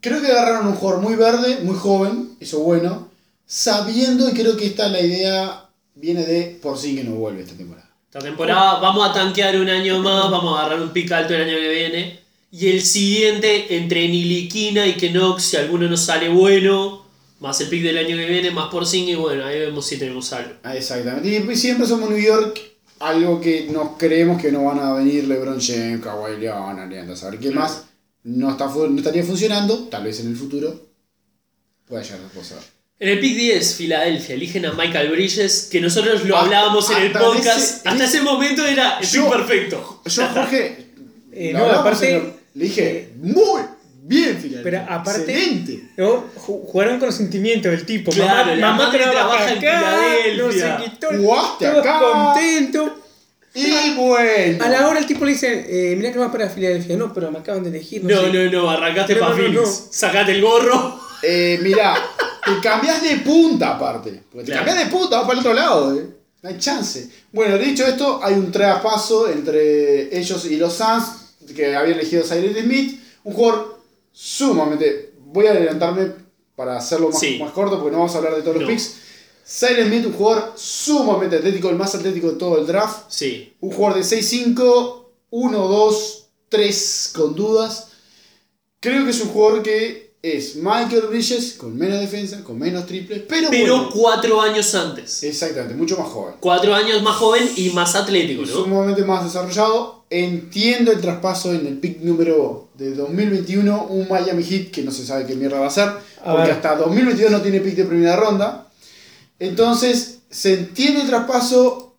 creo 0.00 0.20
que 0.20 0.28
agarraron 0.32 0.66
un 0.66 0.74
jugador 0.74 1.02
muy 1.02 1.14
verde, 1.14 1.58
muy 1.62 1.76
joven. 1.76 2.36
Eso 2.40 2.60
bueno. 2.60 3.08
Sabiendo, 3.46 4.28
y 4.30 4.32
creo 4.32 4.56
que 4.56 4.66
esta 4.66 4.88
la 4.88 5.00
idea 5.00 5.68
viene 5.94 6.24
de 6.24 6.58
por 6.62 6.78
sí 6.78 6.96
que 6.96 7.04
no 7.04 7.12
vuelve 7.16 7.42
esta 7.42 7.54
temporada. 7.54 7.88
Esta 8.06 8.20
temporada 8.20 8.80
vamos 8.80 9.08
a 9.08 9.12
tanquear 9.12 9.56
un 9.60 9.68
año 9.68 9.98
más, 10.00 10.30
vamos 10.30 10.56
a 10.56 10.60
agarrar 10.62 10.80
un 10.82 10.90
pick 10.90 11.12
alto 11.12 11.34
el 11.34 11.42
año 11.42 11.56
que 11.56 11.68
viene. 11.68 12.21
Y 12.54 12.68
el 12.68 12.82
siguiente, 12.82 13.76
entre 13.76 14.06
Niliquina 14.08 14.86
y 14.86 14.92
Kenox, 14.94 15.42
si 15.42 15.56
alguno 15.56 15.88
nos 15.88 16.02
sale 16.04 16.28
bueno, 16.28 17.06
más 17.40 17.58
el 17.62 17.68
pick 17.68 17.82
del 17.82 17.96
año 17.96 18.14
que 18.14 18.26
viene, 18.26 18.50
más 18.50 18.70
por 18.70 18.86
y 18.92 19.14
bueno, 19.14 19.46
ahí 19.46 19.58
vemos 19.58 19.86
si 19.86 19.96
tenemos 19.96 20.30
algo. 20.34 20.52
Ah, 20.62 20.76
Exactamente. 20.76 21.34
Y 21.34 21.40
pues 21.40 21.58
siempre 21.60 21.86
somos 21.86 22.10
New 22.10 22.18
York, 22.22 22.60
algo 23.00 23.40
que 23.40 23.68
nos 23.70 23.96
creemos 23.96 24.40
que 24.40 24.52
no 24.52 24.64
van 24.64 24.78
a 24.80 24.92
venir 24.92 25.24
LeBron 25.24 25.60
James, 25.60 26.02
Kawhi 26.02 26.38
Leonard, 26.38 27.10
a 27.10 27.16
saber 27.16 27.40
qué 27.40 27.48
Claro. 27.50 27.60
más. 27.62 27.84
No, 28.24 28.50
está, 28.50 28.66
no 28.66 28.98
estaría 28.98 29.24
funcionando, 29.24 29.88
tal 29.90 30.04
vez 30.04 30.20
en 30.20 30.28
el 30.28 30.36
futuro. 30.36 30.88
Puede 31.88 32.04
llegar 32.04 32.20
a 32.20 32.38
pasar. 32.38 32.58
En 33.00 33.08
el 33.08 33.18
pick 33.18 33.34
10, 33.34 33.74
Filadelfia, 33.76 34.34
eligen 34.34 34.66
a 34.66 34.74
Michael 34.74 35.10
Bridges, 35.10 35.68
que 35.72 35.80
nosotros 35.80 36.24
lo 36.26 36.36
Ah, 36.36 36.42
hablábamos 36.42 36.88
en 36.90 36.98
el 37.02 37.12
podcast. 37.12 37.58
ese- 37.80 37.88
Hasta 37.88 38.04
ese 38.04 38.20
momento 38.20 38.64
era 38.64 38.98
el 38.98 39.06
Yo- 39.08 39.24
pick 39.24 39.32
perfecto. 39.38 40.02
Yo, 40.04 40.28
Jorge, 40.28 40.86
Eh, 41.32 41.52
no, 41.54 41.64
aparte- 41.64 42.41
le 42.54 42.64
dije, 42.64 43.10
muy 43.16 43.62
bien, 44.04 44.36
Filadelfia. 44.38 44.60
Pero 44.62 44.80
aparte- 44.88 45.32
Excelente. 45.32 45.88
¿no? 45.96 46.24
Ju- 46.36 46.62
Jugaron 46.66 46.98
con 46.98 47.06
los 47.06 47.14
sentimientos 47.14 47.70
del 47.72 47.86
tipo. 47.86 48.10
Claro, 48.12 48.50
mamá, 48.50 48.54
la 48.56 48.70
mamá 48.72 48.84
madre 48.86 49.04
trabaja 49.04 49.52
en 49.52 49.58
Filadelfia. 49.60 50.42
No 50.42 50.52
se 50.52 50.90
quitó. 50.90 51.08
Jugaste 51.16 51.66
acá. 51.68 52.00
contentos. 52.00 52.90
Y 53.54 53.94
bueno. 53.96 54.64
A 54.64 54.68
la 54.70 54.88
hora 54.88 54.98
el 54.98 55.06
tipo 55.06 55.24
le 55.26 55.32
dice, 55.32 55.66
eh, 55.92 55.94
mirá 55.96 56.10
que 56.10 56.18
vas 56.18 56.32
para 56.32 56.48
Filadelfia. 56.48 56.96
No, 56.96 57.12
pero 57.12 57.30
me 57.30 57.38
acaban 57.38 57.62
de 57.62 57.68
elegir. 57.68 58.02
No, 58.02 58.20
sé. 58.22 58.32
no, 58.32 58.50
no, 58.50 58.70
arrancaste 58.70 59.14
No, 59.14 59.20
para 59.20 59.32
no, 59.32 59.36
no, 59.38 59.42
Phoenix. 59.44 59.80
no. 59.86 59.92
Sacate 59.92 60.32
el 60.32 60.40
gorro. 60.42 61.00
Eh, 61.22 61.58
mirá, 61.62 61.94
te 62.44 62.60
cambias 62.66 63.02
de 63.02 63.16
punta 63.18 63.76
aparte. 63.76 64.22
Porque 64.30 64.46
te 64.46 64.52
Claro. 64.52 64.66
cambias 64.66 64.86
de 64.86 64.90
punta, 64.90 65.16
vas 65.18 65.24
para 65.26 65.32
el 65.34 65.38
otro 65.40 65.54
lado, 65.54 65.96
eh. 65.98 66.06
No 66.42 66.48
hay 66.48 66.58
chance. 66.58 67.08
Bueno, 67.30 67.56
dicho 67.58 67.86
esto, 67.86 68.20
hay 68.22 68.34
un 68.34 68.50
traspaso 68.50 69.28
entre 69.28 70.18
ellos 70.18 70.44
y 70.46 70.56
los 70.56 70.72
Suns, 70.74 71.04
que 71.54 71.74
habían 71.74 71.98
elegido 71.98 72.22
Cyrus 72.24 72.56
Smith. 72.58 73.00
Un 73.24 73.34
jugador 73.34 73.78
sumamente. 74.12 75.14
Voy 75.26 75.46
a 75.46 75.52
adelantarme 75.52 76.12
para 76.56 76.76
hacerlo 76.76 77.08
más, 77.10 77.18
Sí. 77.20 77.38
más 77.40 77.52
corto, 77.52 77.76
porque 77.78 77.92
no 77.92 77.98
vamos 77.98 78.14
a 78.14 78.18
hablar 78.18 78.34
de 78.36 78.42
todos 78.42 78.56
los 78.58 78.68
picks. 78.68 78.94
Cyrus 79.46 79.86
Smith, 79.86 80.06
un 80.06 80.12
jugador 80.12 80.52
sumamente 80.56 81.36
atlético, 81.36 81.68
el 81.70 81.76
más 81.76 81.94
atlético 81.94 82.30
de 82.32 82.38
todo 82.38 82.58
el 82.58 82.66
draft. 82.66 83.06
Sí. 83.08 83.54
Un 83.60 83.72
jugador 83.72 83.98
de 83.98 84.04
6'5, 84.04 85.06
1, 85.30 85.58
2, 85.68 86.26
3 86.48 87.12
con 87.14 87.34
dudas. 87.34 87.88
Creo 88.80 89.04
que 89.04 89.10
es 89.10 89.20
un 89.20 89.28
jugador 89.28 89.62
que 89.62 90.12
es 90.22 90.54
Michael 90.56 91.02
Bridges 91.08 91.54
con 91.54 91.76
menos 91.76 91.98
defensa, 92.00 92.44
con 92.44 92.56
menos 92.58 92.86
triples, 92.86 93.22
pero, 93.28 93.48
Pero 93.50 93.76
bueno. 93.78 93.90
cuatro 93.92 94.40
años 94.40 94.72
antes. 94.74 95.22
Exactamente, 95.24 95.74
mucho 95.74 95.96
más 95.96 96.08
joven. 96.08 96.34
Cuatro 96.38 96.74
años 96.74 97.02
más 97.02 97.16
joven 97.16 97.48
y 97.56 97.70
más 97.70 97.94
atlético, 97.96 98.42
¿no? 98.42 98.46
sumamente 98.48 99.02
más 99.04 99.24
desarrollado. 99.24 100.01
Entiendo 100.14 100.92
el 100.92 101.00
traspaso 101.00 101.54
en 101.54 101.66
el 101.66 101.78
pick 101.78 102.00
número 102.02 102.68
de 102.74 102.94
2021, 102.94 103.84
un 103.86 104.08
Miami 104.10 104.42
Heat 104.44 104.70
que 104.70 104.82
no 104.82 104.90
se 104.90 105.06
sabe 105.06 105.24
qué 105.24 105.34
mierda 105.34 105.58
va 105.58 105.68
a 105.68 105.70
ser, 105.70 105.88
porque 106.22 106.42
ver. 106.42 106.50
hasta 106.52 106.76
2022 106.76 107.30
no 107.30 107.40
tiene 107.40 107.60
pick 107.60 107.76
de 107.76 107.84
primera 107.84 108.16
ronda. 108.16 108.68
Entonces, 109.38 110.18
se 110.30 110.54
entiende 110.54 111.00
el 111.02 111.06
traspaso, 111.08 111.96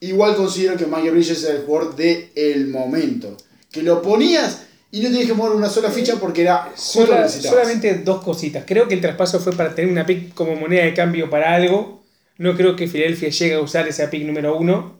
igual 0.00 0.36
considero 0.36 0.76
que 0.76 0.86
Michael 0.86 1.10
Bridges 1.10 1.42
es 1.42 1.50
el 1.50 1.62
jugador 1.64 1.96
del 1.96 2.68
momento. 2.68 3.36
Que 3.70 3.82
lo 3.82 4.00
ponías 4.02 4.62
y 4.90 5.00
no 5.00 5.08
tenías 5.10 5.26
que 5.26 5.34
mover 5.34 5.56
una 5.56 5.68
sola 5.68 5.90
ficha 5.90 6.14
porque 6.20 6.42
era 6.42 6.70
que 6.74 6.80
Sola- 6.80 7.28
solamente 7.28 7.94
dos 8.04 8.22
cositas. 8.22 8.64
Creo 8.66 8.86
que 8.88 8.94
el 8.94 9.00
traspaso 9.00 9.40
fue 9.40 9.52
para 9.52 9.74
tener 9.74 9.90
una 9.90 10.06
pick 10.06 10.32
como 10.32 10.54
moneda 10.54 10.84
de 10.84 10.94
cambio 10.94 11.28
para 11.28 11.54
algo. 11.54 12.02
No 12.38 12.56
creo 12.56 12.76
que 12.76 12.86
Filadelfia 12.86 13.30
llegue 13.30 13.54
a 13.54 13.60
usar 13.60 13.88
esa 13.88 14.08
pick 14.10 14.24
número 14.24 14.56
uno. 14.56 14.97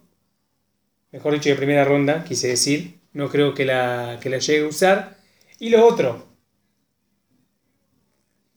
Mejor 1.12 1.34
dicho, 1.34 1.48
de 1.48 1.56
primera 1.56 1.84
ronda, 1.84 2.24
quise 2.24 2.48
decir. 2.48 2.98
No 3.12 3.28
creo 3.30 3.54
que 3.54 3.64
la, 3.64 4.18
que 4.20 4.28
la 4.30 4.38
llegue 4.38 4.64
a 4.64 4.68
usar. 4.68 5.18
Y 5.58 5.70
lo 5.70 5.86
otro, 5.86 6.28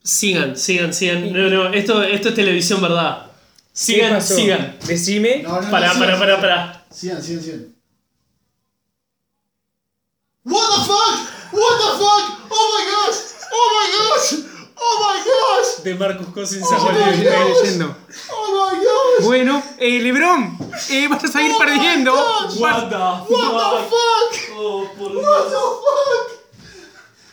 Sigan, 0.04 0.56
sigan, 0.56 0.92
sigan. 0.92 1.32
No, 1.32 1.48
no, 1.48 1.72
esto, 1.72 2.02
esto 2.02 2.30
es 2.30 2.34
televisión, 2.34 2.82
¿verdad? 2.82 3.26
¿qué 3.26 3.32
Sigan, 3.72 4.20
sigan. 4.20 4.76
Decime. 4.86 5.42
No, 5.42 5.60
no, 5.60 5.70
Pará, 5.70 5.94
no, 5.94 6.00
pará, 6.00 6.14
sigan, 6.14 6.18
pará, 6.18 6.40
pará. 6.40 6.86
Sigan, 6.90 7.22
sigan, 7.22 7.42
sigan. 7.42 7.74
What 10.44 10.68
the 10.70 10.80
fuck? 10.84 11.52
What 11.52 11.78
the 11.78 11.98
fuck? 11.98 12.50
Oh 12.50 12.66
my 12.74 12.84
gosh! 12.90 13.18
Oh 13.52 13.68
my 13.76 13.86
gosh! 13.96 14.51
Oh 14.76 14.98
my 15.00 15.18
gosh! 15.20 15.82
De 15.84 15.94
Marcus 15.94 16.26
Cousins 16.34 16.64
Oh, 16.70 16.74
a 16.74 16.78
my 16.78 16.98
Golden 16.98 17.04
God. 17.04 17.14
State. 17.14 17.50
Estoy 17.52 17.62
leyendo. 17.64 17.96
Oh 18.30 18.70
my 18.72 18.78
gosh! 18.78 19.24
Bueno, 19.26 19.62
eh, 19.78 20.00
Lebron, 20.00 20.58
eh, 20.90 21.08
vas 21.08 21.24
a 21.24 21.28
seguir 21.28 21.52
Oh 21.54 21.58
perdiendo. 21.58 22.12
What 22.14 22.88
the 22.88 22.96
What 22.96 23.28
the 23.28 23.88
fuck? 23.88 24.56
Oh, 24.58 24.84
por 24.98 25.12
What 25.12 25.20
Dios. 25.20 25.44
the 25.48 25.58
fuck? 25.58 26.42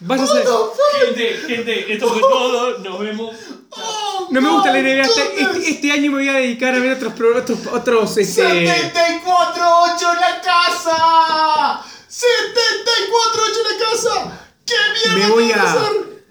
Vas 0.02 0.20
a 0.20 0.24
What 0.24 0.32
ser- 0.34 0.44
the 0.44 0.50
fuck? 0.50 1.16
Gente, 1.16 1.26
gente, 1.48 1.94
esto 1.94 2.08
fue 2.10 2.22
todo. 2.22 2.78
Nos 2.80 3.00
vemos. 3.00 3.36
Oh 3.72 4.28
No 4.32 4.42
me 4.42 4.50
gusta 4.50 4.72
la 4.72 4.80
NBA. 4.80 5.02
Este, 5.04 5.70
este- 5.72 5.92
año 5.92 6.12
me 6.12 6.18
voy 6.18 6.30
a 6.30 6.34
dedicar 6.34 6.74
a 6.76 6.80
ver 6.80 6.94
otros, 6.94 7.14
otros, 7.36 7.60
otros 7.72 8.18
este, 8.18 8.42
74-8 8.44 10.14
en 10.14 10.20
la 10.22 10.42
casa. 10.42 11.84
74-8 12.08 13.58
en 13.58 13.64
la 13.64 13.86
casa. 13.86 14.40
¿Qué 14.66 14.76
mierda 14.94 15.28
Me 15.28 15.34
voy 15.34 15.48
de 15.48 15.54
a- 15.54 15.64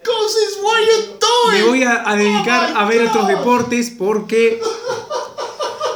hacer? 0.01 0.03
Cousins, 0.05 0.59
what 0.63 0.75
are 0.77 0.85
you 0.85 1.19
doing? 1.19 1.63
Me 1.63 1.69
voy 1.69 1.83
a, 1.85 2.09
a 2.11 2.17
dedicar 2.17 2.73
Oh 2.75 2.79
a 2.81 2.85
ver 2.87 3.01
God. 3.03 3.09
otros 3.11 3.29
deportes 3.29 3.91
porque 3.91 4.61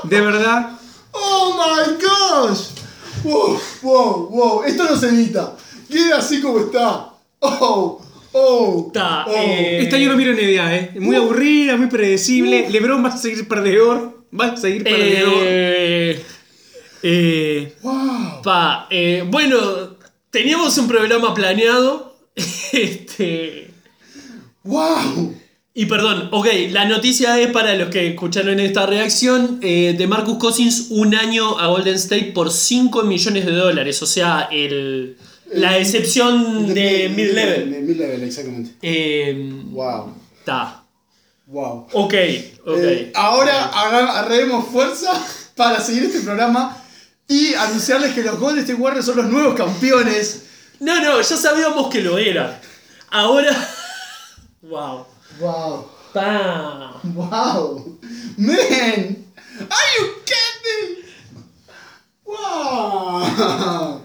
de 0.04 0.20
verdad 0.20 0.78
Oh 1.12 1.54
my 1.56 1.94
gosh. 2.00 2.68
Wow, 3.24 3.60
wow, 3.82 4.28
wow. 4.30 4.62
Esto 4.64 4.84
no 4.84 4.96
se 4.96 5.08
edita. 5.08 5.56
Queda 5.88 6.16
así 6.18 6.40
como 6.40 6.58
está. 6.60 7.10
Oh, 7.40 8.00
oh. 8.32 8.84
Está, 8.88 9.26
oh. 9.26 9.30
eh, 9.36 9.82
este 9.82 9.96
año 9.96 10.08
no 10.08 10.16
miro 10.16 10.32
NBA, 10.32 10.74
¿eh? 10.76 10.92
Muy 10.98 11.14
aburrida, 11.16 11.76
muy 11.76 11.86
predecible. 11.88 12.68
LeBron 12.70 13.04
va 13.04 13.10
a 13.10 13.16
seguir 13.16 13.46
perdedor, 13.46 14.24
va 14.38 14.46
a 14.46 14.56
seguir 14.56 14.82
perdedor. 14.84 15.34
Eh, 15.44 16.24
eh, 17.02 17.76
Wow. 17.82 18.42
pa, 18.42 18.86
eh, 18.90 19.22
bueno, 19.26 19.58
teníamos 20.30 20.76
un 20.78 20.88
programa 20.88 21.34
planeado. 21.34 22.16
Este. 22.72 23.71
Wow. 24.64 25.34
Y 25.74 25.86
perdón, 25.86 26.28
ok, 26.32 26.46
la 26.70 26.84
noticia 26.84 27.40
es 27.40 27.50
para 27.50 27.74
los 27.74 27.88
que 27.88 28.08
escucharon 28.08 28.60
esta 28.60 28.84
reacción 28.84 29.58
eh, 29.62 29.94
de 29.96 30.06
Marcus 30.06 30.36
Cousins 30.36 30.88
un 30.90 31.14
año 31.14 31.58
a 31.58 31.68
Golden 31.68 31.94
State 31.94 32.32
por 32.34 32.50
5 32.50 33.04
millones 33.04 33.46
de 33.46 33.52
dólares, 33.52 34.02
o 34.02 34.06
sea, 34.06 34.48
el, 34.52 35.16
la 35.50 35.78
excepción 35.78 36.74
de 36.74 37.08
mid-level. 37.08 37.70
De 37.70 37.80
mid-level, 37.80 38.22
exactamente. 38.22 38.72
Eh, 38.82 39.50
Wow. 39.70 40.14
Está. 40.38 40.84
Wow. 41.46 41.86
Ok, 41.92 42.14
ok. 42.66 42.78
Eh, 42.78 43.12
ahora 43.14 43.64
agarremos 43.66 44.66
fuerza 44.68 45.10
para 45.56 45.80
seguir 45.80 46.04
este 46.04 46.20
programa 46.20 46.76
y 47.26 47.54
anunciarles 47.54 48.12
que 48.12 48.22
los 48.22 48.38
Golden 48.38 48.60
State 48.60 48.78
Warriors 48.78 49.06
son 49.06 49.16
los 49.16 49.26
nuevos 49.26 49.54
campeones. 49.54 50.42
No, 50.80 51.00
no, 51.00 51.18
ya 51.18 51.36
sabíamos 51.36 51.88
que 51.88 52.02
lo 52.02 52.18
era. 52.18 52.60
Ahora. 53.08 53.56
Wow. 54.62 55.06
Wow. 55.40 55.90
Pa. 56.14 57.00
Wow. 57.02 57.98
Man. 58.38 59.24
Are 59.58 59.88
you 59.98 60.22
kidding? 60.24 61.04
Wow. 62.24 64.00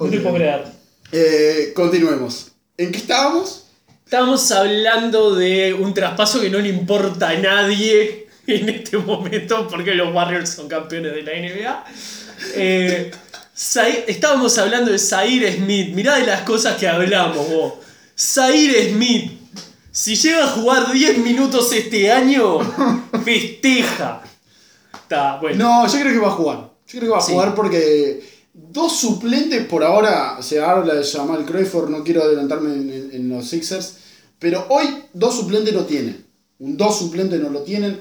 No 0.00 0.10
te 0.10 0.18
puedo 0.20 0.34
creer. 0.36 0.64
Eh, 1.12 1.72
continuemos. 1.76 2.52
¿En 2.78 2.90
qué 2.90 2.98
estábamos? 2.98 3.66
Estamos 4.06 4.50
hablando 4.50 5.34
de 5.34 5.74
un 5.74 5.92
traspaso 5.92 6.40
que 6.40 6.48
no 6.48 6.58
le 6.58 6.70
importa 6.70 7.28
a 7.28 7.34
nadie 7.34 8.28
en 8.46 8.70
este 8.70 8.96
momento 8.96 9.68
porque 9.68 9.94
los 9.94 10.14
Warriors 10.14 10.48
son 10.48 10.68
campeones 10.68 11.12
de 11.12 11.22
la 11.22 11.32
NBA. 11.32 11.84
Eh, 12.54 13.10
estábamos 14.06 14.56
hablando 14.56 14.90
de 14.90 14.98
Zaire 14.98 15.52
Smith. 15.54 15.94
Mirá 15.94 16.16
de 16.16 16.26
las 16.26 16.40
cosas 16.42 16.78
que 16.78 16.88
hablamos 16.88 17.46
vos. 17.50 17.74
Zaire 18.16 18.90
Smith. 18.90 19.41
Si 19.92 20.16
llega 20.16 20.44
a 20.44 20.48
jugar 20.48 20.90
10 20.90 21.18
minutos 21.18 21.70
este 21.72 22.10
año, 22.10 22.58
festeja. 23.24 24.22
Está, 24.94 25.38
bueno. 25.38 25.62
No, 25.82 25.86
yo 25.86 26.00
creo 26.00 26.12
que 26.14 26.18
va 26.18 26.28
a 26.28 26.32
jugar. 26.32 26.56
Yo 26.86 26.98
creo 26.98 27.02
que 27.02 27.08
va 27.08 27.18
a 27.18 27.20
Sí. 27.20 27.32
jugar 27.32 27.54
porque 27.54 28.22
dos 28.54 28.96
suplentes 28.98 29.66
por 29.66 29.84
ahora, 29.84 30.38
se 30.42 30.60
habla 30.60 30.94
de 30.94 31.04
Jamal 31.04 31.44
Crawford, 31.44 31.90
no 31.90 32.02
quiero 32.02 32.22
adelantarme 32.22 32.72
en, 32.72 32.90
en- 32.90 33.10
en 33.12 33.28
los 33.28 33.46
Sixers, 33.48 33.96
pero 34.38 34.66
hoy 34.70 34.86
dos 35.12 35.36
suplentes 35.36 35.74
no 35.74 35.84
tienen. 35.84 36.24
Un 36.58 36.76
dos 36.76 36.98
suplentes 36.98 37.38
no 37.40 37.50
lo 37.50 37.60
tienen. 37.62 38.00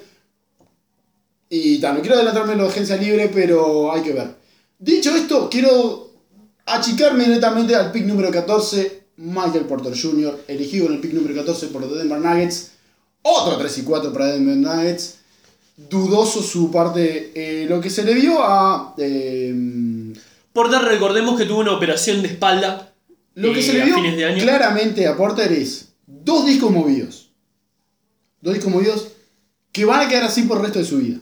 Y 1.50 1.80
tal, 1.80 1.96
no 1.96 2.00
quiero 2.02 2.16
adelantarme 2.16 2.54
en 2.54 2.60
la 2.62 2.68
agencia 2.70 2.96
libre, 2.96 3.30
pero 3.34 3.92
hay 3.92 4.02
que 4.02 4.14
ver. 4.14 4.36
Dicho 4.80 5.14
esto, 5.16 5.50
quiero 5.50 6.12
achicarme 6.66 7.26
directamente 7.26 7.76
al 7.76 7.92
pick 7.92 8.06
número 8.06 8.32
14, 8.32 9.01
Michael 9.22 9.66
Porter 9.66 9.94
Jr., 10.00 10.44
elegido 10.48 10.88
en 10.88 10.94
el 10.94 11.00
pick 11.00 11.14
número 11.14 11.36
14 11.36 11.68
por 11.68 11.82
los 11.82 11.98
Denver 11.98 12.20
Nuggets. 12.20 12.72
Otro 13.22 13.58
3 13.58 13.78
y 13.78 13.84
4 13.84 14.12
para 14.14 14.28
Denver 14.28 14.58
Nuggets 14.58 15.22
dudoso 15.90 16.44
su 16.44 16.72
parte. 16.72 17.32
eh, 17.36 17.66
lo 17.68 17.82
que 17.82 17.90
se 17.90 18.04
le 18.04 18.14
vio 18.14 18.44
a. 18.44 18.94
eh, 18.98 20.14
Porter, 20.54 20.82
recordemos 20.82 21.38
que 21.40 21.46
tuvo 21.46 21.60
una 21.60 21.74
operación 21.74 22.22
de 22.22 22.28
espalda. 22.28 22.94
lo 23.36 23.54
que 23.54 23.60
eh, 23.60 23.64
se 23.64 23.74
le 23.74 23.86
vio 23.86 23.96
claramente 24.40 25.08
a 25.08 25.16
Porter 25.16 25.52
es 25.52 25.94
dos 26.06 26.46
discos 26.46 26.72
movidos. 26.72 27.32
Dos 28.42 28.54
discos 28.54 28.72
movidos 28.72 29.08
que 29.72 29.86
van 29.86 30.02
a 30.02 30.10
quedar 30.10 30.24
así 30.24 30.44
por 30.44 30.58
el 30.58 30.64
resto 30.64 30.80
de 30.80 30.86
su 30.86 30.98
vida. 30.98 31.20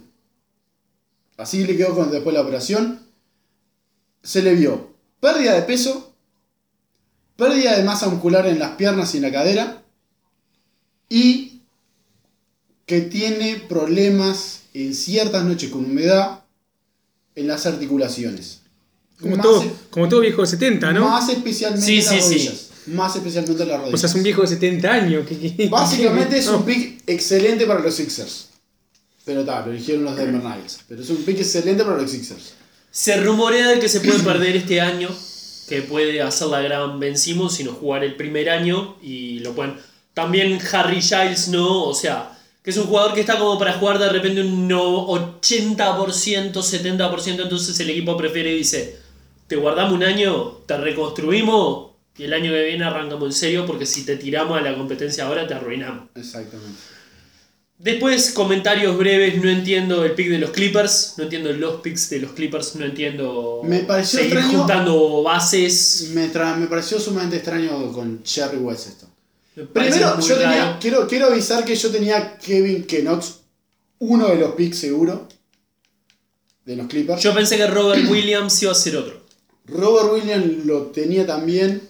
Así 1.38 1.65
le 1.65 1.77
quedó 1.77 1.95
con, 1.95 2.12
después 2.12 2.33
de 2.33 2.39
la 2.39 2.45
operación. 2.45 3.01
Se 4.23 4.41
le 4.41 4.55
vio 4.55 4.89
pérdida 5.19 5.53
de 5.53 5.62
peso, 5.62 6.09
pérdida 7.39 7.75
de 7.78 7.84
masa 7.84 8.08
muscular 8.10 8.45
en 8.47 8.60
las 8.60 8.71
piernas 8.71 9.13
y 9.13 9.17
en 9.17 9.23
la 9.23 9.32
cadera 9.32 9.82
y 11.10 11.62
que 12.86 13.02
tiene 13.02 13.56
problemas 13.67 14.62
en 14.73 14.93
ciertas 14.93 15.43
noches 15.43 15.69
con 15.69 15.86
humedad 15.86 16.41
en 17.36 17.47
las 17.47 17.65
articulaciones. 17.65 18.62
Como 19.19 19.36
Más 19.36 19.43
todo, 19.45 19.63
e- 19.63 19.71
como 19.89 20.08
todo 20.10 20.19
viejo 20.21 20.41
de 20.41 20.47
70, 20.47 20.93
¿no? 20.93 21.08
Más 21.10 21.30
especialmente 21.30 21.86
Sí, 21.86 21.99
en 21.99 22.06
las 22.06 22.13
sí, 22.15 22.21
sí. 22.21 22.23
rodillas. 22.47 22.65
Más 22.88 23.15
especialmente 23.15 23.63
en 23.63 23.69
las 23.69 23.78
rodillas. 23.80 23.93
O 23.93 23.97
sea, 23.97 24.10
es 24.10 24.15
un 24.15 24.23
viejo 24.23 24.41
de 24.41 24.47
70 24.47 24.91
años. 24.91 25.28
que- 25.28 25.67
Básicamente 25.69 26.38
es 26.39 26.47
un 26.49 26.63
pick 26.63 27.04
excelente 27.08 27.65
para 27.65 27.80
los 27.82 27.93
Sixers. 27.95 28.47
Pero 29.25 29.45
tal, 29.45 29.65
lo 29.65 29.71
eligieron 29.71 30.06
los 30.06 30.15
Denver 30.15 30.41
Nuggets. 30.41 30.80
Pero 30.88 31.02
es 31.02 31.10
un 31.10 31.17
pick 31.17 31.39
excelente 31.39 31.84
para 31.84 31.97
los 32.02 32.10
Sixers. 32.10 32.54
Se 32.91 33.17
rumorea 33.17 33.67
de 33.69 33.80
que 33.80 33.88
se 33.89 33.99
puede 34.02 34.19
perder 34.19 34.56
este 34.56 34.82
año, 34.82 35.10
que 35.69 35.84
puede 35.84 36.21
hacer 36.21 36.47
la 36.47 36.62
gran 36.62 36.99
Ben 36.99 37.17
Simmons 37.17 37.60
y 37.60 37.63
no 37.63 37.73
jugar 37.73 38.03
el 38.03 38.15
primer 38.15 38.49
año 38.49 38.97
y 39.01 39.39
lo 39.39 39.53
pueden... 39.53 39.75
También 40.13 40.60
Harry 40.73 41.01
Giles 41.01 41.47
no, 41.47 41.84
o 41.84 41.93
sea, 41.93 42.38
que 42.63 42.71
es 42.71 42.77
un 42.77 42.88
jugador 42.88 43.13
que 43.13 43.21
está 43.21 43.38
como 43.38 43.58
para 43.58 43.73
jugar 43.73 43.99
de 43.99 44.10
repente 44.10 44.41
un 44.41 44.67
no- 44.67 45.08
80%, 45.08 46.51
70%, 46.51 47.41
entonces 47.43 47.79
el 47.79 47.89
equipo 47.91 48.17
prefiere 48.17 48.51
y 48.51 48.58
dice, 48.58 48.99
te 49.47 49.55
guardamos 49.55 49.93
un 49.93 50.03
año, 50.03 50.60
te 50.65 50.75
reconstruimos 50.77 51.91
y 52.17 52.23
el 52.23 52.34
año 52.34 52.51
que 52.51 52.65
viene 52.65 52.84
arrancamos 52.84 53.25
en 53.27 53.34
serio 53.34 53.65
porque 53.65 53.86
si 53.86 54.05
te 54.05 54.17
tiramos 54.17 54.58
a 54.58 54.62
la 54.62 54.75
competencia 54.75 55.25
ahora 55.25 55.47
te 55.47 55.53
arruinamos. 55.53 56.10
Exactamente. 56.15 56.79
Después, 57.79 58.31
comentarios 58.31 58.97
breves, 58.97 59.41
no 59.41 59.49
entiendo 59.49 60.03
el 60.03 60.11
pick 60.11 60.29
de 60.29 60.37
los 60.37 60.49
Clippers, 60.51 61.13
no 61.15 61.23
entiendo 61.23 61.51
los 61.53 61.79
picks 61.79 62.09
de 62.09 62.19
los 62.19 62.33
Clippers, 62.33 62.75
no 62.75 62.83
entiendo 62.85 63.61
Me 63.63 63.79
pareció 63.79 64.19
seguir 64.19 64.33
extraño- 64.37 64.57
juntando 64.59 65.23
bases. 65.23 66.09
Me, 66.13 66.29
tra- 66.31 66.57
me 66.57 66.67
pareció 66.67 66.99
sumamente 66.99 67.37
extraño 67.37 67.91
con 67.93 68.21
Jerry 68.25 68.57
West 68.57 68.87
esto. 68.89 69.07
Primero, 69.73 70.19
yo 70.19 70.35
tenía, 70.35 70.65
raro. 70.65 70.77
quiero, 70.81 71.07
quiero 71.07 71.27
avisar 71.27 71.63
que 71.63 71.75
yo 71.75 71.89
tenía 71.89 72.37
Kevin 72.37 72.85
Knox, 72.85 73.35
uno 73.99 74.27
de 74.27 74.35
los 74.35 74.53
picks 74.55 74.77
seguro, 74.79 75.27
de 76.65 76.75
los 76.75 76.87
Clippers. 76.87 77.21
Yo 77.21 77.33
pensé 77.33 77.55
que 77.57 77.67
Robert 77.67 78.09
Williams 78.09 78.61
iba 78.61 78.71
a 78.73 78.75
ser 78.75 78.97
otro. 78.97 79.21
Robert 79.67 80.11
Williams 80.13 80.65
lo 80.65 80.83
tenía 80.87 81.25
también. 81.25 81.81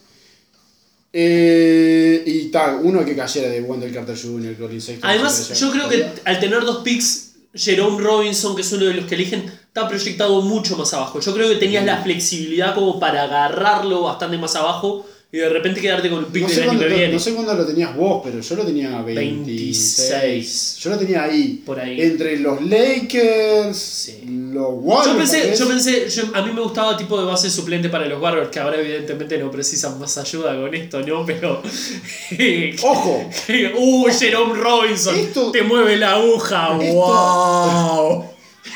Eh, 1.12 2.24
y 2.26 2.52
tal, 2.52 2.82
uno 2.84 3.04
que 3.04 3.16
cayera 3.16 3.50
de 3.50 3.62
Wendell 3.62 3.94
Carter 3.94 4.16
Jr., 4.20 4.56
Colin 4.58 4.82
Sexton. 4.82 5.10
Además, 5.10 5.60
yo 5.60 5.72
creo 5.72 5.90
que 5.90 6.08
al 6.24 6.40
tener 6.40 6.64
dos 6.64 6.84
picks, 6.84 7.34
Jerome 7.54 8.00
Robinson, 8.02 8.56
que 8.56 8.62
es 8.62 8.72
uno 8.72 8.86
de 8.86 8.94
los 8.94 9.06
que 9.06 9.16
eligen, 9.16 9.46
está 9.46 9.88
proyectado 9.88 10.42
mucho 10.42 10.78
más 10.78 10.94
abajo. 10.94 11.20
Yo 11.20 11.34
creo 11.34 11.50
que 11.50 11.56
tenías 11.56 11.84
la 11.84 12.04
flexibilidad 12.04 12.76
como 12.76 13.00
para 13.00 13.24
agarrarlo 13.24 14.04
bastante 14.04 14.38
más 14.38 14.56
abajo 14.56 15.06
y 15.32 15.38
de 15.38 15.48
repente 15.50 15.80
quedarte 15.80 16.10
con 16.10 16.20
un 16.20 16.32
pick 16.32 16.42
No 16.44 16.50
sé, 16.50 16.62
del 16.62 16.70
año 16.72 16.80
que 16.80 16.88
viene. 16.88 17.14
no 17.14 17.20
sé 17.20 17.34
cuándo 17.36 17.54
lo 17.54 17.64
tenías 17.66 17.96
vos, 17.96 18.22
pero 18.24 18.40
yo 18.40 18.56
lo 18.56 18.66
tenía 18.66 19.00
26. 19.04 20.10
26. 20.10 20.78
Yo 20.80 20.90
lo 20.90 20.98
tenía 20.98 21.24
ahí. 21.24 21.62
Por 21.64 21.80
ahí. 21.80 22.02
Entre 22.02 22.40
los 22.40 22.60
Lakers, 22.64 23.78
Sí. 23.78 24.24
los 24.26 24.70
Warriors. 24.72 25.12
Yo 25.12 25.18
pensé, 25.20 25.56
yo 25.56 25.68
pensé, 25.68 26.10
yo- 26.10 26.24
a 26.36 26.42
mí 26.44 26.52
me 26.52 26.62
gustaba 26.62 26.98
tipo 26.98 27.20
de 27.20 27.26
base 27.26 27.50
suplente 27.52 27.90
para 27.90 28.08
los 28.08 28.20
Warriors, 28.20 28.50
que 28.50 28.60
ahora 28.60 28.80
evidentemente 28.82 29.38
no 29.38 29.52
precisan 29.52 30.00
más 30.00 30.18
ayuda 30.18 30.56
con 30.60 30.74
esto, 30.74 31.00
¿no? 31.02 31.24
Pero. 31.26 31.62
Ojo, 32.84 33.30
¡Uh, 33.78 34.08
Jerome 34.18 34.56
Robinson! 34.60 35.16
Esto- 35.16 35.52
¡Te 35.52 35.62
mueve 35.62 35.98
la 35.98 36.14
aguja! 36.14 36.76
Esto- 36.82 36.94
¡Wow! 36.96 38.24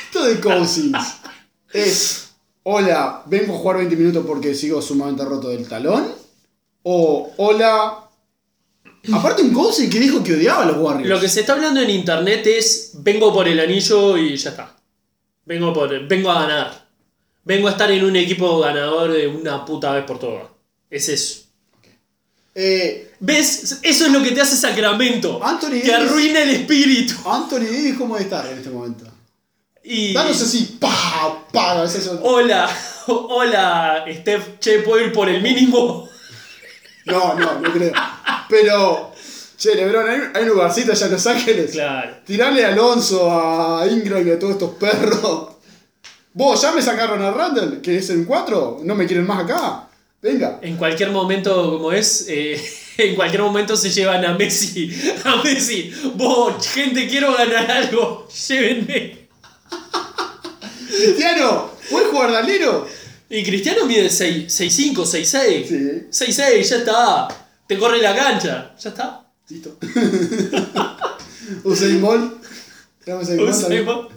esto 0.05 0.25
de 0.25 0.39
Cousins 0.39 0.97
es: 1.73 2.27
Hola, 2.61 3.23
vengo 3.25 3.55
a 3.55 3.57
jugar 3.57 3.77
20 3.77 3.95
minutos 3.95 4.23
porque 4.27 4.53
sigo 4.53 4.81
sumamente 4.83 5.25
roto 5.25 5.49
del 5.49 5.67
talón. 5.67 6.21
O, 6.83 7.33
hola. 7.37 7.99
Aparte, 9.11 9.41
un 9.41 9.53
Cousins 9.53 9.91
que 9.91 9.99
dijo 9.99 10.23
que 10.23 10.35
odiaba 10.35 10.63
a 10.63 10.65
los 10.67 10.77
Warriors. 10.77 11.09
Lo 11.09 11.19
que 11.19 11.27
se 11.27 11.41
está 11.41 11.53
hablando 11.53 11.81
en 11.81 11.89
internet 11.89 12.45
es: 12.47 12.91
vengo 12.95 13.33
por 13.33 13.47
el 13.47 13.59
anillo 13.59 14.17
y 14.17 14.35
ya 14.35 14.51
está. 14.51 14.75
Vengo, 15.45 15.73
por, 15.73 16.07
vengo 16.07 16.31
a 16.31 16.41
ganar. 16.41 16.87
Vengo 17.43 17.67
a 17.67 17.71
estar 17.71 17.91
en 17.91 18.05
un 18.05 18.15
equipo 18.15 18.59
ganador 18.59 19.11
de 19.11 19.27
una 19.27 19.65
puta 19.65 19.91
vez 19.91 20.05
por 20.05 20.19
todas. 20.19 20.47
Es 20.89 21.09
eso. 21.09 21.43
Eh, 22.55 23.13
¿Ves? 23.19 23.79
Eso 23.81 24.05
es 24.05 24.11
lo 24.11 24.21
que 24.21 24.31
te 24.31 24.41
hace 24.41 24.55
Sacramento. 24.55 25.43
Anthony 25.43 25.81
Te 25.83 25.93
arruina 25.93 26.43
el 26.43 26.49
espíritu. 26.49 27.15
Anthony 27.25 27.65
Davis, 27.65 27.95
¿cómo 27.97 28.17
estar 28.17 28.45
en 28.45 28.57
este 28.59 28.69
momento? 28.69 29.05
Y... 29.83 30.13
Danos 30.13 30.41
así, 30.41 30.77
pa, 30.79 31.45
pa, 31.51 31.83
Hola, 32.21 32.69
hola, 33.07 34.05
Steph, 34.09 34.59
che, 34.59 34.79
¿puedo 34.79 35.05
ir 35.05 35.11
por 35.11 35.27
el 35.27 35.41
mínimo? 35.41 36.07
No, 37.05 37.35
no, 37.35 37.59
no 37.59 37.73
creo. 37.73 37.93
Pero, 38.49 39.13
che, 39.57 39.75
Lebron, 39.75 40.09
hay, 40.09 40.19
hay 40.33 40.43
un 40.43 40.49
lugarcito 40.49 40.91
allá 40.91 41.05
en 41.05 41.11
Los 41.11 41.27
Ángeles. 41.27 41.71
Claro. 41.71 42.17
Tirarle 42.25 42.65
a 42.65 42.69
Alonso, 42.69 43.29
a 43.29 43.85
Ingram 43.87 44.27
y 44.27 44.31
a 44.31 44.39
todos 44.39 44.53
estos 44.53 44.71
perros. 44.75 45.49
Vos, 46.33 46.61
ya 46.61 46.71
me 46.71 46.81
sacaron 46.81 47.21
a 47.21 47.31
Randall, 47.31 47.81
que 47.81 47.97
es 47.97 48.09
en 48.09 48.25
4. 48.25 48.79
No 48.83 48.95
me 48.95 49.05
quieren 49.05 49.27
más 49.27 49.43
acá. 49.43 49.87
Venga. 50.21 50.59
En 50.61 50.77
cualquier 50.77 51.11
momento, 51.11 51.71
como 51.71 51.91
es, 51.91 52.25
eh, 52.29 52.59
en 52.97 53.15
cualquier 53.15 53.41
momento 53.41 53.75
se 53.75 53.89
llevan 53.91 54.23
a 54.25 54.33
Messi. 54.33 54.89
A 55.25 55.43
Messi, 55.43 55.93
vos, 56.15 56.65
gente, 56.67 57.07
quiero 57.07 57.35
ganar 57.35 57.69
algo, 57.69 58.27
llévenme. 58.47 59.27
Cristiano, 60.87 61.71
¿puedes 61.89 62.09
jugar 62.09 62.31
de 62.31 62.37
alero? 62.37 62.87
Y 63.35 63.43
Cristiano 63.43 63.85
mide 63.85 64.07
6'5, 64.09 64.93
6'6. 64.95 65.65
Sí. 65.67 66.25
6'6, 66.25 66.61
ya 66.69 66.75
está. 66.77 67.27
Te 67.67 67.77
corre 67.77 67.99
la 68.01 68.15
cancha, 68.15 68.75
ya 68.79 68.89
está. 68.89 69.25
Listo. 69.49 69.77
Usain 71.63 72.01
Bolt. 72.01 72.33
Usain 73.07 73.85
Bolt. 73.85 74.11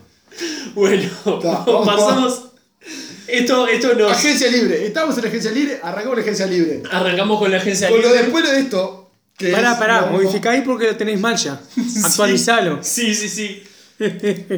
Bueno, 0.74 1.02
Está, 1.02 1.64
pasamos. 1.84 2.42
Esto, 3.26 3.66
esto 3.66 3.94
nos. 3.94 4.12
Agencia 4.12 4.48
libre. 4.50 4.86
Estamos 4.86 5.16
en 5.16 5.22
la 5.24 5.28
agencia 5.30 5.50
libre, 5.50 5.80
arrancamos 5.82 6.16
la 6.18 6.22
agencia 6.22 6.46
libre. 6.46 6.82
Arrancamos 6.90 7.38
con 7.40 7.50
la 7.50 7.56
agencia 7.56 7.88
Con 7.88 8.00
lo 8.02 8.08
libre. 8.08 8.22
después 8.22 8.44
de 8.50 8.58
esto. 8.60 9.10
Que 9.36 9.48
Pará, 9.48 9.72
es- 9.72 9.78
pará, 9.78 10.00
no, 10.02 10.12
modificá 10.12 10.50
ahí 10.52 10.62
porque 10.62 10.86
lo 10.86 10.96
tenés 10.96 11.18
mal 11.20 11.36
ya. 11.36 11.60
Actualizalo. 12.04 12.78
Sí, 12.82 13.14
sí, 13.14 13.28
sí. 13.28 13.62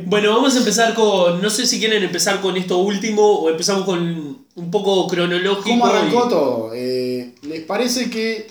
Bueno, 0.06 0.34
vamos 0.34 0.54
a 0.56 0.58
empezar 0.58 0.94
con. 0.94 1.40
No 1.40 1.48
sé 1.48 1.66
si 1.66 1.78
quieren 1.78 2.02
empezar 2.02 2.40
con 2.40 2.56
esto 2.56 2.78
último 2.78 3.22
o 3.40 3.48
empezamos 3.50 3.84
con 3.84 4.46
un 4.58 4.70
poco 4.70 5.06
cronológico. 5.08 5.68
¿Cómo 5.68 5.86
arrancó 5.86 6.24
y- 6.26 6.28
todo? 6.28 6.70
Eh, 6.74 7.34
¿Les 7.42 7.60
parece 7.62 8.10
que 8.10 8.46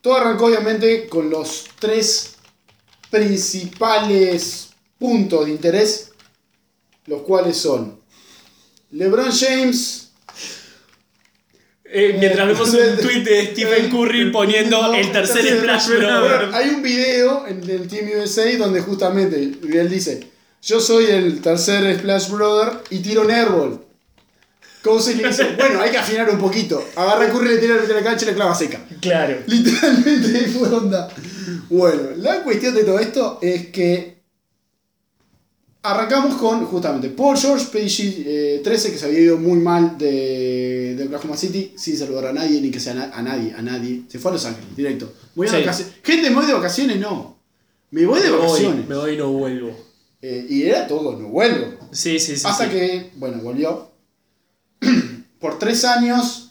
todo 0.00 0.16
arrancó 0.16 0.46
obviamente 0.46 1.06
con 1.08 1.28
los 1.30 1.66
tres 1.78 2.36
principales 3.10 4.70
puntos 4.98 5.46
de 5.46 5.50
interés, 5.52 6.12
los 7.06 7.22
cuales 7.22 7.56
son 7.56 8.00
LeBron 8.92 9.30
James, 9.32 10.06
Eh, 11.92 12.14
mientras 12.20 12.46
vemos 12.46 12.70
un 12.70 12.76
Eh, 12.78 12.96
tweet 13.02 13.24
de 13.24 13.46
Stephen 13.50 13.86
eh, 13.86 13.88
Curry 13.90 14.30
poniendo 14.30 14.80
no, 14.80 14.94
el 14.94 15.10
tercer 15.10 15.58
Splash 15.58 15.88
Brother. 15.88 16.50
Hay 16.54 16.68
un 16.68 16.82
video 16.82 17.48
en 17.48 17.68
el 17.68 17.88
Team 17.88 18.10
USA 18.16 18.56
donde 18.58 18.80
justamente 18.80 19.34
él 19.36 19.88
dice, 19.90 20.30
yo 20.62 20.80
soy 20.80 21.06
el 21.06 21.40
tercer 21.40 21.98
Splash 21.98 22.28
Brother 22.30 22.78
y 22.90 23.00
tiro 23.00 23.22
un 23.22 23.32
airball. 23.32 23.80
Cousins 24.82 25.20
le 25.20 25.28
dice, 25.28 25.54
bueno, 25.56 25.80
hay 25.80 25.90
que 25.90 25.98
afinar 25.98 26.28
un 26.30 26.38
poquito. 26.38 26.82
Agarra 26.96 27.30
Curry, 27.30 27.48
le 27.48 27.58
tira 27.58 27.76
la 27.76 28.02
cancha 28.02 28.24
y 28.24 28.28
la 28.28 28.34
clava 28.34 28.54
seca. 28.54 28.80
Claro. 29.00 29.38
Literalmente 29.46 30.40
fue 30.48 30.68
onda. 30.68 31.08
Bueno, 31.68 32.02
la 32.16 32.42
cuestión 32.42 32.74
de 32.74 32.84
todo 32.84 32.98
esto 32.98 33.38
es 33.42 33.66
que 33.68 34.20
arrancamos 35.82 36.36
con 36.36 36.64
justamente 36.66 37.08
Paul 37.08 37.36
George, 37.38 37.66
PG 37.72 38.24
eh, 38.26 38.60
13, 38.62 38.92
que 38.92 38.98
se 38.98 39.06
había 39.06 39.20
ido 39.20 39.38
muy 39.38 39.58
mal 39.58 39.96
de, 39.96 40.94
de 40.96 41.04
Oklahoma 41.04 41.36
City, 41.36 41.72
sin 41.76 41.96
saludar 41.96 42.26
a 42.26 42.32
nadie, 42.32 42.60
ni 42.60 42.70
que 42.70 42.80
sea 42.80 42.94
na- 42.94 43.10
a 43.14 43.22
nadie, 43.22 43.52
a 43.56 43.62
nadie. 43.62 44.02
Se 44.08 44.18
fue 44.18 44.30
a 44.30 44.34
Los 44.34 44.44
Ángeles, 44.44 44.76
directo. 44.76 45.12
Voy 45.34 45.46
a 45.46 45.50
Sí. 45.50 45.56
vacaciones. 45.58 45.94
Gente, 46.02 46.30
me 46.30 46.36
voy 46.36 46.46
de 46.46 46.52
vacaciones, 46.54 46.98
no. 46.98 47.38
Me 47.90 48.04
voy 48.06 48.20
de 48.20 48.30
Me 48.30 48.36
voy, 48.36 48.46
vacaciones. 48.46 48.88
me 48.88 48.94
voy 48.96 49.14
y 49.14 49.16
no 49.16 49.32
vuelvo. 49.32 49.76
Eh, 50.22 50.46
y 50.50 50.62
era 50.64 50.86
todo, 50.86 51.16
no 51.18 51.28
vuelvo. 51.28 51.66
Sí, 51.92 52.18
sí, 52.18 52.36
sí. 52.36 52.42
Hasta 52.46 52.64
sí. 52.64 52.70
que, 52.70 53.10
bueno, 53.16 53.38
volvió. 53.42 53.89
Por 55.40 55.58
tres 55.58 55.84
años. 55.84 56.46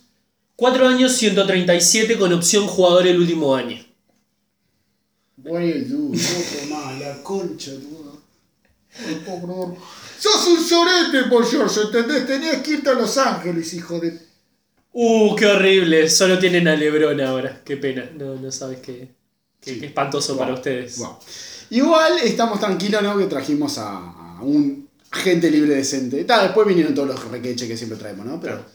4 0.56 0.88
años, 0.89 1.13
137 1.13 2.17
con 2.17 2.34
opción 2.34 2.67
jugador 2.67 3.08
el 3.08 3.17
último 3.21 3.56
año. 3.56 3.82
Dude, 5.38 5.86
otro 5.88 6.75
más, 6.75 6.99
la 6.99 7.23
concha, 7.23 7.71
dude. 7.71 8.19
No 9.08 9.39
puedo. 9.39 9.78
Sos 10.19 10.47
un 10.47 10.60
sorete, 10.62 11.30
por 11.30 11.49
George, 11.49 11.80
¿entendés? 11.82 12.28
Tenías 12.28 12.58
que 12.58 12.71
irte 12.71 12.89
a 12.89 12.93
Los 12.93 13.17
Ángeles, 13.17 13.73
hijo 13.73 13.99
de. 13.99 14.19
Uh, 14.91 15.34
qué 15.36 15.45
horrible. 15.45 16.10
Solo 16.10 16.38
tienen 16.39 16.67
a 16.67 16.75
Lebron 16.75 17.21
ahora. 17.21 17.62
Qué 17.63 17.78
pena. 17.78 18.10
No, 18.17 18.36
no 18.36 18.52
sabes 18.52 18.80
qué, 18.80 19.10
qué, 19.62 19.73
Sí. 19.75 19.80
qué 19.80 19.86
espantoso 19.86 20.38
para 20.38 20.54
ustedes. 20.54 20.97
Wow. 20.97 21.19
Igual 21.69 22.13
estamos 22.23 22.60
tranquilos, 22.60 23.02
¿no? 23.02 23.17
Que 23.17 23.25
trajimos 23.28 23.78
a, 23.78 23.95
a 23.97 24.41
un 24.41 24.89
agente 25.12 25.49
libre 25.49 25.75
decente. 25.75 26.25
Ta, 26.25 26.43
después 26.43 26.67
vinieron 26.67 26.93
todos 26.93 27.08
los 27.08 27.23
requeches 27.32 27.65
que 27.67 27.78
siempre 27.78 27.97
traemos, 27.97 28.25
¿no? 28.25 28.41
Pero. 28.41 28.65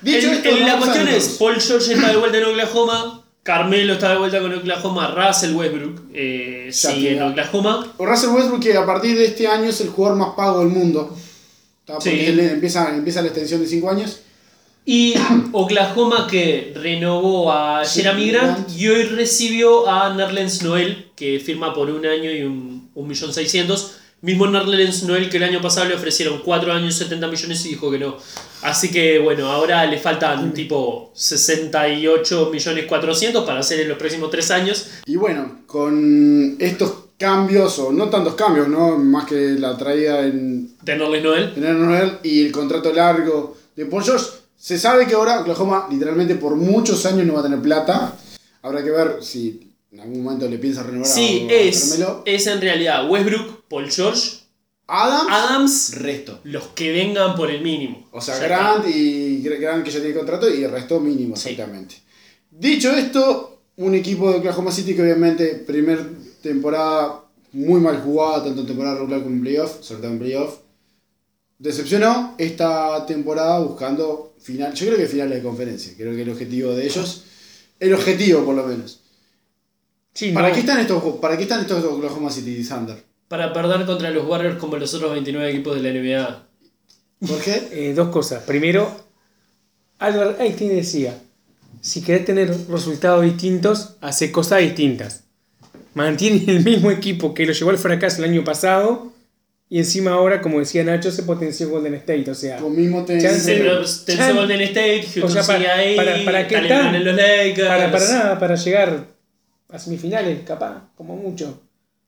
Dicho 0.00 0.28
El- 0.30 0.36
esto, 0.38 0.48
el- 0.50 0.66
la 0.66 0.78
cuestión 0.78 1.08
es. 1.08 1.36
Paul 1.38 1.60
George 1.60 1.94
está 1.94 2.08
de 2.10 2.16
vuelta 2.16 2.38
en 2.38 2.44
Oklahoma, 2.44 3.24
Carmelo 3.42 3.94
está 3.94 4.10
de 4.12 4.18
vuelta 4.18 4.40
con 4.40 4.52
Oklahoma, 4.54 5.14
Russell 5.16 5.54
Westbrook 5.54 6.02
eh, 6.14 6.68
sigue 6.70 7.16
en 7.16 7.22
Oklahoma. 7.22 7.92
Russell 7.98 8.30
Westbrook 8.30 8.60
que 8.62 8.76
a 8.76 8.84
partir 8.86 9.16
de 9.16 9.24
este 9.26 9.46
año 9.48 9.70
es 9.70 9.80
el 9.80 9.88
jugador 9.88 10.18
más 10.18 10.30
pago 10.36 10.60
del 10.60 10.68
mundo. 10.68 11.16
¿Está? 11.80 11.94
Porque 11.94 12.10
Sí. 12.10 12.26
él 12.26 12.40
empieza, 12.40 12.94
empieza 12.94 13.22
la 13.22 13.28
extensión 13.28 13.60
de 13.60 13.66
5 13.66 13.90
años. 13.90 14.20
Y 14.84 15.14
Oklahoma 15.52 16.26
que 16.30 16.72
renovó 16.76 17.50
a 17.52 17.84
Jeremy 17.84 18.30
Grant. 18.30 18.70
y 18.76 18.88
hoy 18.88 19.02
recibió 19.04 19.88
a 19.88 20.14
Nerlens 20.14 20.62
Noel, 20.62 21.10
que 21.16 21.40
firma 21.40 21.74
por 21.74 21.90
un 21.90 22.04
año 22.06 22.30
y 22.30 22.42
un, 22.42 22.90
un 22.94 23.08
millón 23.08 23.32
seiscientos. 23.32 23.94
Mismo 24.20 24.46
Nerlens 24.48 25.04
Noel 25.04 25.30
que 25.30 25.36
el 25.36 25.44
año 25.44 25.60
pasado 25.60 25.88
le 25.88 25.94
ofrecieron 25.94 26.40
4 26.44 26.72
años 26.72 26.94
70 26.96 27.28
millones 27.28 27.64
y 27.64 27.68
dijo 27.70 27.90
que 27.90 27.98
no. 28.00 28.16
Así 28.62 28.90
que 28.90 29.18
bueno, 29.20 29.46
ahora 29.52 29.86
le 29.86 29.98
faltan 29.98 30.52
tipo 30.52 31.12
68 31.14 32.50
millones 32.52 32.86
400 32.86 33.44
para 33.44 33.60
hacer 33.60 33.80
en 33.80 33.88
los 33.88 33.98
próximos 33.98 34.30
3 34.30 34.50
años. 34.50 34.86
Y 35.06 35.16
bueno, 35.16 35.60
con 35.66 36.56
estos 36.58 36.92
cambios, 37.16 37.78
o 37.78 37.92
no 37.92 38.08
tantos 38.10 38.34
cambios, 38.34 38.68
¿no? 38.68 38.98
Más 38.98 39.24
que 39.26 39.52
la 39.58 39.76
traída 39.76 40.20
en 40.26 40.76
De 40.82 40.96
Nerlens 40.96 41.24
Noel. 41.24 41.54
tener 41.54 41.74
Noel 41.74 42.18
y 42.22 42.44
el 42.46 42.52
contrato 42.52 42.92
largo 42.92 43.56
de 43.76 43.86
Paul 43.86 44.02
George, 44.02 44.26
se 44.56 44.78
sabe 44.78 45.06
que 45.06 45.14
ahora 45.14 45.40
Oklahoma 45.40 45.86
literalmente 45.90 46.34
por 46.34 46.56
muchos 46.56 47.06
años 47.06 47.26
no 47.26 47.34
va 47.34 47.40
a 47.40 47.44
tener 47.44 47.60
plata. 47.60 48.16
Habrá 48.62 48.82
que 48.82 48.90
ver 48.90 49.18
si 49.20 49.72
en 49.92 50.00
algún 50.00 50.22
momento 50.24 50.48
le 50.48 50.58
piensa 50.58 50.82
renovar 50.82 51.06
Sí, 51.08 51.46
a, 51.48 51.52
a 51.52 51.56
es, 51.56 51.80
Carmelo. 51.90 52.22
es 52.26 52.46
en 52.48 52.60
realidad 52.60 53.08
Westbrook, 53.08 53.57
Paul 53.68 53.90
George, 53.90 54.38
Adams, 54.86 55.28
Adams, 55.30 55.94
resto. 55.98 56.40
los 56.44 56.68
que 56.68 56.90
vengan 56.92 57.34
por 57.36 57.50
el 57.50 57.60
mínimo. 57.62 58.08
O 58.12 58.20
sea, 58.20 58.38
Grant 58.38 58.86
y 58.88 59.42
Grant 59.42 59.84
que 59.84 59.90
ya 59.90 60.00
tiene 60.00 60.14
contrato 60.14 60.52
y 60.52 60.64
el 60.64 60.70
resto 60.70 60.98
mínimo, 61.00 61.36
Sí. 61.36 61.50
exactamente. 61.50 61.96
Dicho 62.50 62.90
esto, 62.92 63.60
un 63.76 63.94
equipo 63.94 64.30
de 64.30 64.38
Oklahoma 64.38 64.72
City 64.72 64.94
que 64.94 65.02
obviamente 65.02 65.54
primer 65.66 66.04
temporada 66.42 67.24
muy 67.52 67.80
mal 67.80 68.00
jugada, 68.02 68.44
tanto 68.44 68.62
en 68.62 68.66
temporada 68.66 68.96
regular 68.96 69.22
como 69.22 69.34
en 69.34 69.42
playoff, 69.42 69.82
sobre 69.82 70.00
todo 70.02 70.12
en 70.12 70.18
playoff. 70.18 70.58
Decepcionó 71.58 72.34
esta 72.38 73.04
temporada 73.04 73.58
buscando 73.60 74.34
final, 74.40 74.72
yo 74.74 74.86
creo 74.86 74.98
que 74.98 75.06
finales 75.06 75.34
de 75.38 75.42
conferencia, 75.42 75.92
creo 75.96 76.14
que 76.14 76.22
el 76.22 76.30
objetivo 76.30 76.72
de 76.72 76.86
ellos, 76.86 77.24
el 77.80 77.92
objetivo 77.94 78.44
por 78.44 78.54
lo 78.54 78.64
menos. 78.66 79.00
Sí, 80.14 80.30
¿Para 80.32 80.48
no. 80.48 80.54
qué 80.54 80.60
están 80.60 80.78
estos 80.80 81.02
para 81.20 81.36
qué 81.36 81.42
están 81.44 81.60
estos 81.60 81.84
Oklahoma 81.84 82.30
City 82.30 82.62
Thunder? 82.66 83.04
Para 83.28 83.52
perder 83.52 83.84
contra 83.86 84.10
los 84.10 84.26
Warriors 84.26 84.56
como 84.58 84.76
los 84.76 84.92
otros 84.94 85.12
29 85.12 85.50
equipos 85.50 85.80
de 85.80 85.82
la 85.82 85.98
NBA. 85.98 86.42
¿Por 87.28 87.40
qué? 87.42 87.68
Eh, 87.72 87.94
dos 87.94 88.08
cosas. 88.08 88.42
Primero, 88.44 88.90
Albert 89.98 90.40
Einstein 90.40 90.74
decía, 90.76 91.18
si 91.80 92.02
querés 92.02 92.24
tener 92.24 92.54
resultados 92.68 93.24
distintos, 93.24 93.96
hace 94.00 94.30
cosas 94.32 94.60
distintas. 94.60 95.24
Mantiene 95.94 96.44
el 96.48 96.64
mismo 96.64 96.90
equipo 96.90 97.34
que 97.34 97.44
lo 97.44 97.52
llevó 97.52 97.70
al 97.70 97.78
fracaso 97.78 98.18
el 98.24 98.30
año 98.30 98.44
pasado 98.44 99.12
y 99.68 99.78
encima 99.78 100.12
ahora, 100.12 100.40
como 100.40 100.60
decía 100.60 100.82
Nacho, 100.84 101.10
se 101.10 101.24
potenció 101.24 101.68
Golden 101.68 101.94
State. 101.94 102.30
O 102.30 102.34
sea, 102.34 102.58
Con 102.58 102.74
mismo 102.76 103.04
te 103.04 103.14
Golden 103.18 104.60
State, 104.62 105.06
O 105.22 105.28
sea, 105.28 105.42
para- 105.42 105.74
ahí, 105.74 105.96
para- 105.96 106.24
para 106.24 106.48
qué 106.48 106.54
Talent 106.54 106.72
está? 106.72 106.96
en 106.96 107.04
los 107.04 107.14
Lakers. 107.16 107.68
para, 107.68 107.92
para 107.92 108.08
nada, 108.08 108.38
para 108.38 108.54
llegar 108.54 109.06
a 109.70 109.78
semifinales, 109.78 110.40
capaz, 110.46 110.84
como 110.96 111.16
mucho, 111.16 111.60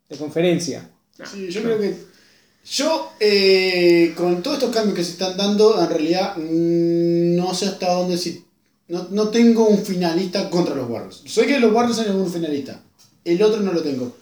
de 0.09 0.16
conferencia. 0.16 0.88
Sí, 1.26 1.50
yo 1.50 1.62
creo 1.62 1.78
que. 1.78 2.11
Yo, 2.72 3.12
eh, 3.18 4.12
con 4.16 4.42
todos 4.42 4.59
estos 4.59 4.74
cambios 4.74 4.94
que 4.96 5.02
se 5.04 5.12
están 5.12 5.37
dando, 5.37 5.80
en 5.83 5.88
realidad 5.88 6.37
mm, 6.37 7.37
no 7.37 7.54
sé 7.54 7.66
hasta 7.66 7.92
dónde 7.94 8.18
si. 8.18 8.44
No, 8.88 9.06
no 9.11 9.28
tengo 9.28 9.66
un 9.68 9.85
finalista 9.85 10.50
contra 10.50 10.74
los 10.74 10.88
Warriors. 10.90 11.22
Sé 11.26 11.46
que 11.46 11.59
los 11.61 11.72
Warriors 11.72 11.96
son 11.96 12.14
un 12.16 12.30
finalista. 12.33 12.83
El 13.24 13.42
otro 13.42 13.61
no 13.61 13.72
lo 13.72 13.83
tengo. 13.83 14.16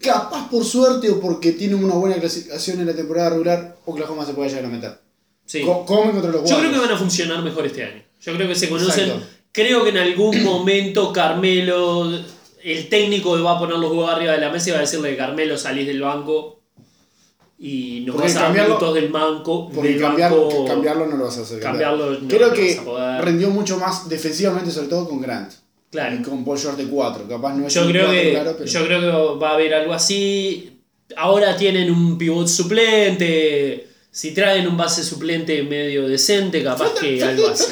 Capaz 0.00 0.48
por 0.48 0.64
suerte 0.64 1.10
o 1.10 1.20
porque 1.20 1.52
tiene 1.52 1.74
una 1.74 1.94
buena 1.94 2.16
clasificación 2.16 2.80
en 2.80 2.86
la 2.86 2.94
temporada 2.94 3.30
regular, 3.30 3.76
Oklahoma 3.84 4.24
se 4.26 4.32
puede 4.34 4.48
llegar 4.50 4.64
a 4.66 4.68
meter. 4.68 4.98
Sí. 5.46 5.62
Co- 5.62 5.84
contra 5.86 6.30
los 6.30 6.42
Warriors. 6.42 6.50
Yo 6.50 6.58
creo 6.58 6.72
que 6.72 6.78
van 6.78 6.90
a 6.92 6.98
funcionar 6.98 7.42
mejor 7.42 7.66
este 7.66 7.82
año. 7.84 8.02
Yo 8.20 8.34
creo 8.34 8.48
que 8.48 8.54
se 8.54 8.68
conocen. 8.68 9.04
Exacto. 9.10 9.26
Creo 9.50 9.82
que 9.82 9.90
en 9.90 9.98
algún 9.98 10.44
momento 10.44 11.12
Carmelo, 11.12 12.10
el 12.62 12.88
técnico 12.88 13.40
va 13.42 13.52
a 13.56 13.58
poner 13.58 13.76
los 13.78 13.90
huevos 13.90 14.10
arriba 14.10 14.32
de 14.32 14.38
la 14.40 14.50
mesa 14.50 14.68
y 14.68 14.72
va 14.72 14.78
a 14.78 14.82
decirle 14.82 15.16
Carmelo 15.16 15.56
salís 15.56 15.86
del 15.86 16.00
banco 16.00 16.60
y 17.58 18.00
nos 18.06 18.14
Porque 18.16 18.28
vas 18.32 18.36
a 18.36 18.42
dar 18.52 18.52
minutos 18.66 18.94
del 18.94 19.08
banco. 19.08 19.68
Porque 19.74 19.90
del 19.94 20.02
banco- 20.02 20.64
cambiarlo 20.66 21.06
no 21.06 21.16
lo 21.16 21.24
vas 21.24 21.38
a 21.38 21.42
hacer. 21.42 21.58
cambiar. 21.60 21.90
Cambiarlo 21.90 22.20
no 22.20 22.28
Creo 22.28 22.52
que 22.52 22.68
vas 22.70 22.78
a 22.78 22.84
poder. 22.84 23.24
rendió 23.24 23.50
mucho 23.50 23.78
más 23.78 24.08
defensivamente, 24.08 24.70
sobre 24.70 24.88
todo 24.88 25.08
con 25.08 25.20
Grant. 25.20 25.52
Claro. 25.90 26.16
Y 26.16 26.22
con 26.22 26.44
Paul 26.44 26.58
George 26.58 26.82
de 26.84 26.88
4. 26.88 27.26
Capaz 27.28 27.54
no 27.54 27.66
es 27.66 27.74
Yo 27.74 27.82
un 27.86 27.88
creo, 27.90 28.04
cuatro, 28.06 28.22
que, 28.22 28.30
claro, 28.30 28.54
pero- 28.58 28.70
yo 28.70 28.84
creo 28.84 29.00
que 29.00 29.38
va 29.40 29.50
a 29.50 29.54
haber 29.54 29.74
algo 29.74 29.92
así. 29.94 30.80
Ahora 31.16 31.56
tienen 31.56 31.90
un 31.90 32.18
pivot 32.18 32.46
suplente. 32.46 33.88
Si 34.10 34.32
traen 34.34 34.66
un 34.68 34.76
base 34.76 35.02
suplente 35.02 35.62
medio 35.62 36.06
decente, 36.08 36.62
capaz 36.62 36.92
que 37.00 37.22
algo 37.22 37.48
así. 37.48 37.64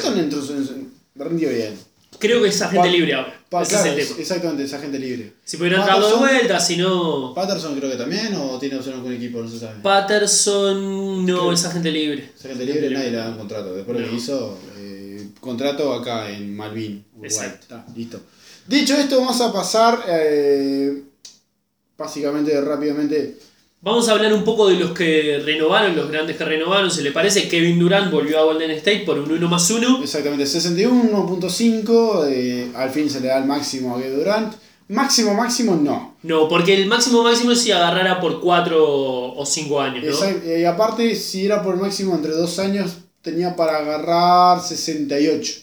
Rindió 1.15 1.49
bien. 1.49 1.77
Creo 2.19 2.41
que 2.41 2.49
es 2.49 2.61
agente 2.61 2.87
Pa- 2.87 2.93
libre 2.93 3.13
ahora. 3.13 3.39
Pa- 3.49 3.61
Ese 3.63 3.71
claro, 3.71 3.91
es 3.91 3.97
el 4.01 4.07
tema. 4.07 4.21
exactamente, 4.21 4.63
es 4.63 4.73
agente 4.73 4.99
libre. 4.99 5.33
Si 5.45 5.57
pudieran 5.57 5.83
traerlo 5.85 6.09
de 6.09 6.15
vuelta, 6.15 6.59
si 6.59 6.77
no. 6.77 7.33
Patterson 7.33 7.75
creo 7.77 7.91
que 7.91 7.97
también, 7.97 8.33
o 8.35 8.57
tiene 8.59 8.75
opción 8.77 9.01
con 9.01 9.13
equipo, 9.13 9.41
no 9.41 9.49
se 9.49 9.59
sabe. 9.59 9.81
Patterson 9.81 11.25
no 11.25 11.51
es 11.53 11.63
agente 11.65 11.91
libre. 11.91 12.31
Es 12.37 12.45
agente 12.45 12.65
libre, 12.65 12.89
nadie 12.89 13.11
le 13.11 13.17
da 13.17 13.29
un 13.29 13.37
contrato. 13.37 13.73
Después 13.75 13.97
lo 13.99 14.05
No. 14.05 14.11
que 14.11 14.17
hizo, 14.17 14.57
eh, 14.77 15.27
contrato 15.39 15.93
acá 15.93 16.29
en 16.29 16.55
Malvin, 16.55 17.05
Uruguay. 17.15 17.47
Está, 17.59 17.85
listo. 17.95 18.19
Dicho 18.67 18.95
esto, 18.95 19.19
vamos 19.19 19.39
a 19.41 19.53
pasar 19.53 20.03
eh, 20.07 21.03
básicamente 21.97 22.59
rápidamente. 22.61 23.37
Vamos 23.81 24.09
a 24.09 24.13
hablar 24.13 24.33
un 24.33 24.43
poco 24.43 24.67
de 24.67 24.75
los 24.75 24.91
que 24.91 25.39
renovaron, 25.45 25.95
los 25.95 26.09
grandes 26.09 26.35
que 26.35 26.43
renovaron. 26.43 26.89
¿Se 26.89 27.03
le 27.03 27.11
parece? 27.11 27.47
Kevin 27.47 27.77
Durant 27.79 28.11
volvió 28.11 28.39
a 28.39 28.43
Golden 28.43 28.71
State 28.71 29.03
por 29.05 29.19
un 29.19 29.31
1 29.31 29.47
más 29.47 29.69
1. 29.69 29.99
Exactamente, 30.03 30.45
61.5. 30.45 32.25
eh, 32.29 32.71
al 32.75 32.89
fin 32.89 33.09
se 33.09 33.21
le 33.21 33.27
da 33.27 33.37
el 33.37 33.45
máximo 33.45 33.95
a 33.95 34.01
Kevin 34.01 34.17
Durant. 34.17 34.53
Máximo, 34.89 35.33
máximo, 35.33 35.75
no. 35.75 36.15
No, 36.23 36.47
porque 36.47 36.73
el 36.73 36.87
máximo 36.87 37.21
máximo 37.23 37.51
es 37.51 37.61
si 37.61 37.71
agarrara 37.71 38.19
por 38.19 38.39
4 38.41 38.77
o 39.35 39.45
5 39.45 39.81
años, 39.81 40.03
¿no? 40.03 40.11
Exact- 40.11 40.43
eh, 40.45 40.61
Y 40.61 40.65
aparte, 40.65 41.13
si 41.15 41.45
era 41.45 41.61
por 41.61 41.75
máximo 41.77 42.15
entre 42.15 42.31
dos 42.31 42.57
años, 42.59 42.91
tenía 43.21 43.55
para 43.55 43.77
agarrar 43.77 44.59
68. 44.61 45.53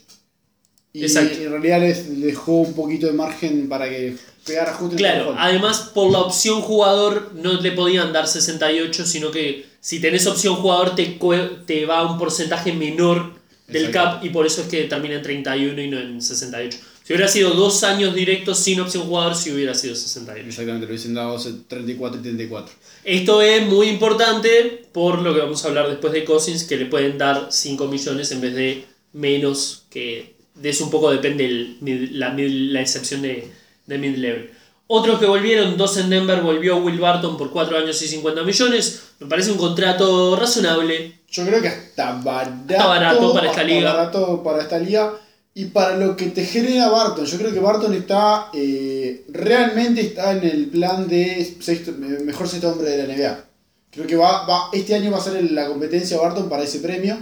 Y 0.92 1.02
Exacto. 1.02 1.36
en 1.42 1.50
realidad 1.50 1.80
les 1.80 2.20
dejó 2.20 2.52
un 2.60 2.74
poquito 2.74 3.06
de 3.06 3.14
margen 3.14 3.68
para 3.68 3.88
que 3.88 4.14
justo 4.44 4.92
el 4.92 4.96
Claro, 4.96 5.34
además 5.38 5.90
por 5.94 6.10
la 6.10 6.18
opción 6.18 6.60
jugador 6.60 7.32
no 7.34 7.60
le 7.60 7.72
podían 7.72 8.12
dar 8.12 8.26
68, 8.26 9.06
sino 9.06 9.30
que 9.30 9.66
si 9.80 10.00
tenés 10.00 10.26
opción 10.26 10.56
jugador 10.56 10.94
te, 10.94 11.18
te 11.66 11.86
va 11.86 12.10
un 12.10 12.18
porcentaje 12.18 12.72
menor 12.72 13.32
del 13.66 13.86
Exacto. 13.86 14.18
cap 14.18 14.24
y 14.24 14.30
por 14.30 14.46
eso 14.46 14.62
es 14.62 14.68
que 14.68 14.84
termina 14.84 15.16
en 15.16 15.22
31 15.22 15.80
y 15.80 15.88
no 15.88 15.98
en 15.98 16.20
68. 16.20 16.78
Si 17.04 17.12
hubiera 17.12 17.28
sido 17.28 17.50
dos 17.50 17.84
años 17.84 18.14
directos 18.14 18.58
sin 18.58 18.80
opción 18.80 19.04
jugador, 19.04 19.34
sí 19.34 19.52
hubiera 19.52 19.74
sido 19.74 19.94
68. 19.94 20.48
Exactamente, 20.48 20.86
lo 20.86 20.90
hubiesen 20.90 21.12
dado 21.12 21.38
34 21.68 22.18
y 22.18 22.22
34. 22.22 22.74
Esto 23.04 23.42
es 23.42 23.66
muy 23.66 23.88
importante 23.88 24.86
por 24.90 25.20
lo 25.20 25.34
que 25.34 25.40
vamos 25.40 25.62
a 25.64 25.68
hablar 25.68 25.90
después 25.90 26.14
de 26.14 26.24
Cousins, 26.24 26.64
que 26.64 26.78
le 26.78 26.86
pueden 26.86 27.18
dar 27.18 27.48
5 27.50 27.88
millones 27.88 28.32
en 28.32 28.40
vez 28.40 28.54
de 28.54 28.86
menos, 29.12 29.84
que 29.90 30.34
de 30.54 30.70
eso 30.70 30.84
un 30.84 30.90
poco 30.90 31.10
depende 31.10 31.44
el 31.44 32.18
la, 32.18 32.34
la 32.34 32.80
excepción 32.80 33.20
de, 33.20 33.50
de 33.86 33.98
mid-level. 33.98 34.50
Otros 34.86 35.18
que 35.18 35.26
volvieron, 35.26 35.78
dos 35.78 35.96
en 35.96 36.10
Denver, 36.10 36.42
volvió 36.42 36.76
Will 36.76 37.00
Barton 37.00 37.38
por 37.38 37.50
4 37.50 37.78
años 37.78 38.00
y 38.02 38.06
50 38.08 38.42
millones. 38.42 39.02
Me 39.18 39.26
parece 39.26 39.50
un 39.50 39.58
contrato 39.58 40.36
razonable. 40.36 41.20
Yo 41.30 41.46
creo 41.46 41.62
que 41.62 41.68
hasta 41.68 42.20
barato, 42.22 42.64
Está 42.68 42.86
barato 42.86 43.32
para 43.32 43.46
esta 43.46 43.60
hasta 43.62 43.72
liga. 43.72 43.92
barato 43.94 44.42
para 44.42 44.62
esta 44.62 44.78
liga. 44.78 45.14
Y 45.54 45.66
para 45.66 45.96
lo 45.96 46.16
que 46.16 46.26
te 46.26 46.44
genera 46.44 46.88
Barton, 46.90 47.24
yo 47.24 47.38
creo 47.38 47.52
que 47.52 47.60
Barton 47.60 47.94
está 47.94 48.50
eh, 48.52 49.24
realmente 49.28 50.00
está 50.00 50.32
en 50.32 50.44
el 50.44 50.66
plan 50.66 51.08
de 51.08 51.56
sexto, 51.60 51.92
mejor 51.92 52.48
sexto 52.48 52.72
hombre 52.72 52.90
de 52.90 53.06
la 53.06 53.14
NBA. 53.14 53.44
Creo 53.92 54.06
que 54.06 54.16
va, 54.16 54.44
va, 54.46 54.68
este 54.72 54.96
año 54.96 55.12
va 55.12 55.18
a 55.18 55.22
ser 55.22 55.50
la 55.52 55.68
competencia 55.68 56.18
Barton 56.18 56.48
para 56.48 56.64
ese 56.64 56.80
premio. 56.80 57.16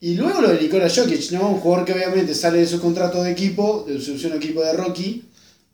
Y 0.00 0.16
luego 0.16 0.40
lo 0.40 0.48
de 0.48 0.60
Nikola 0.60 0.90
Jokic, 0.90 1.30
¿no? 1.30 1.50
Un 1.50 1.60
jugador 1.60 1.86
que 1.86 1.92
obviamente 1.92 2.34
sale 2.34 2.58
de 2.58 2.66
su 2.66 2.80
contrato 2.80 3.22
de 3.22 3.30
equipo, 3.30 3.84
de 3.86 4.00
su 4.00 4.14
opción 4.14 4.32
equipo 4.32 4.60
de 4.62 4.72
Rocky, 4.72 5.24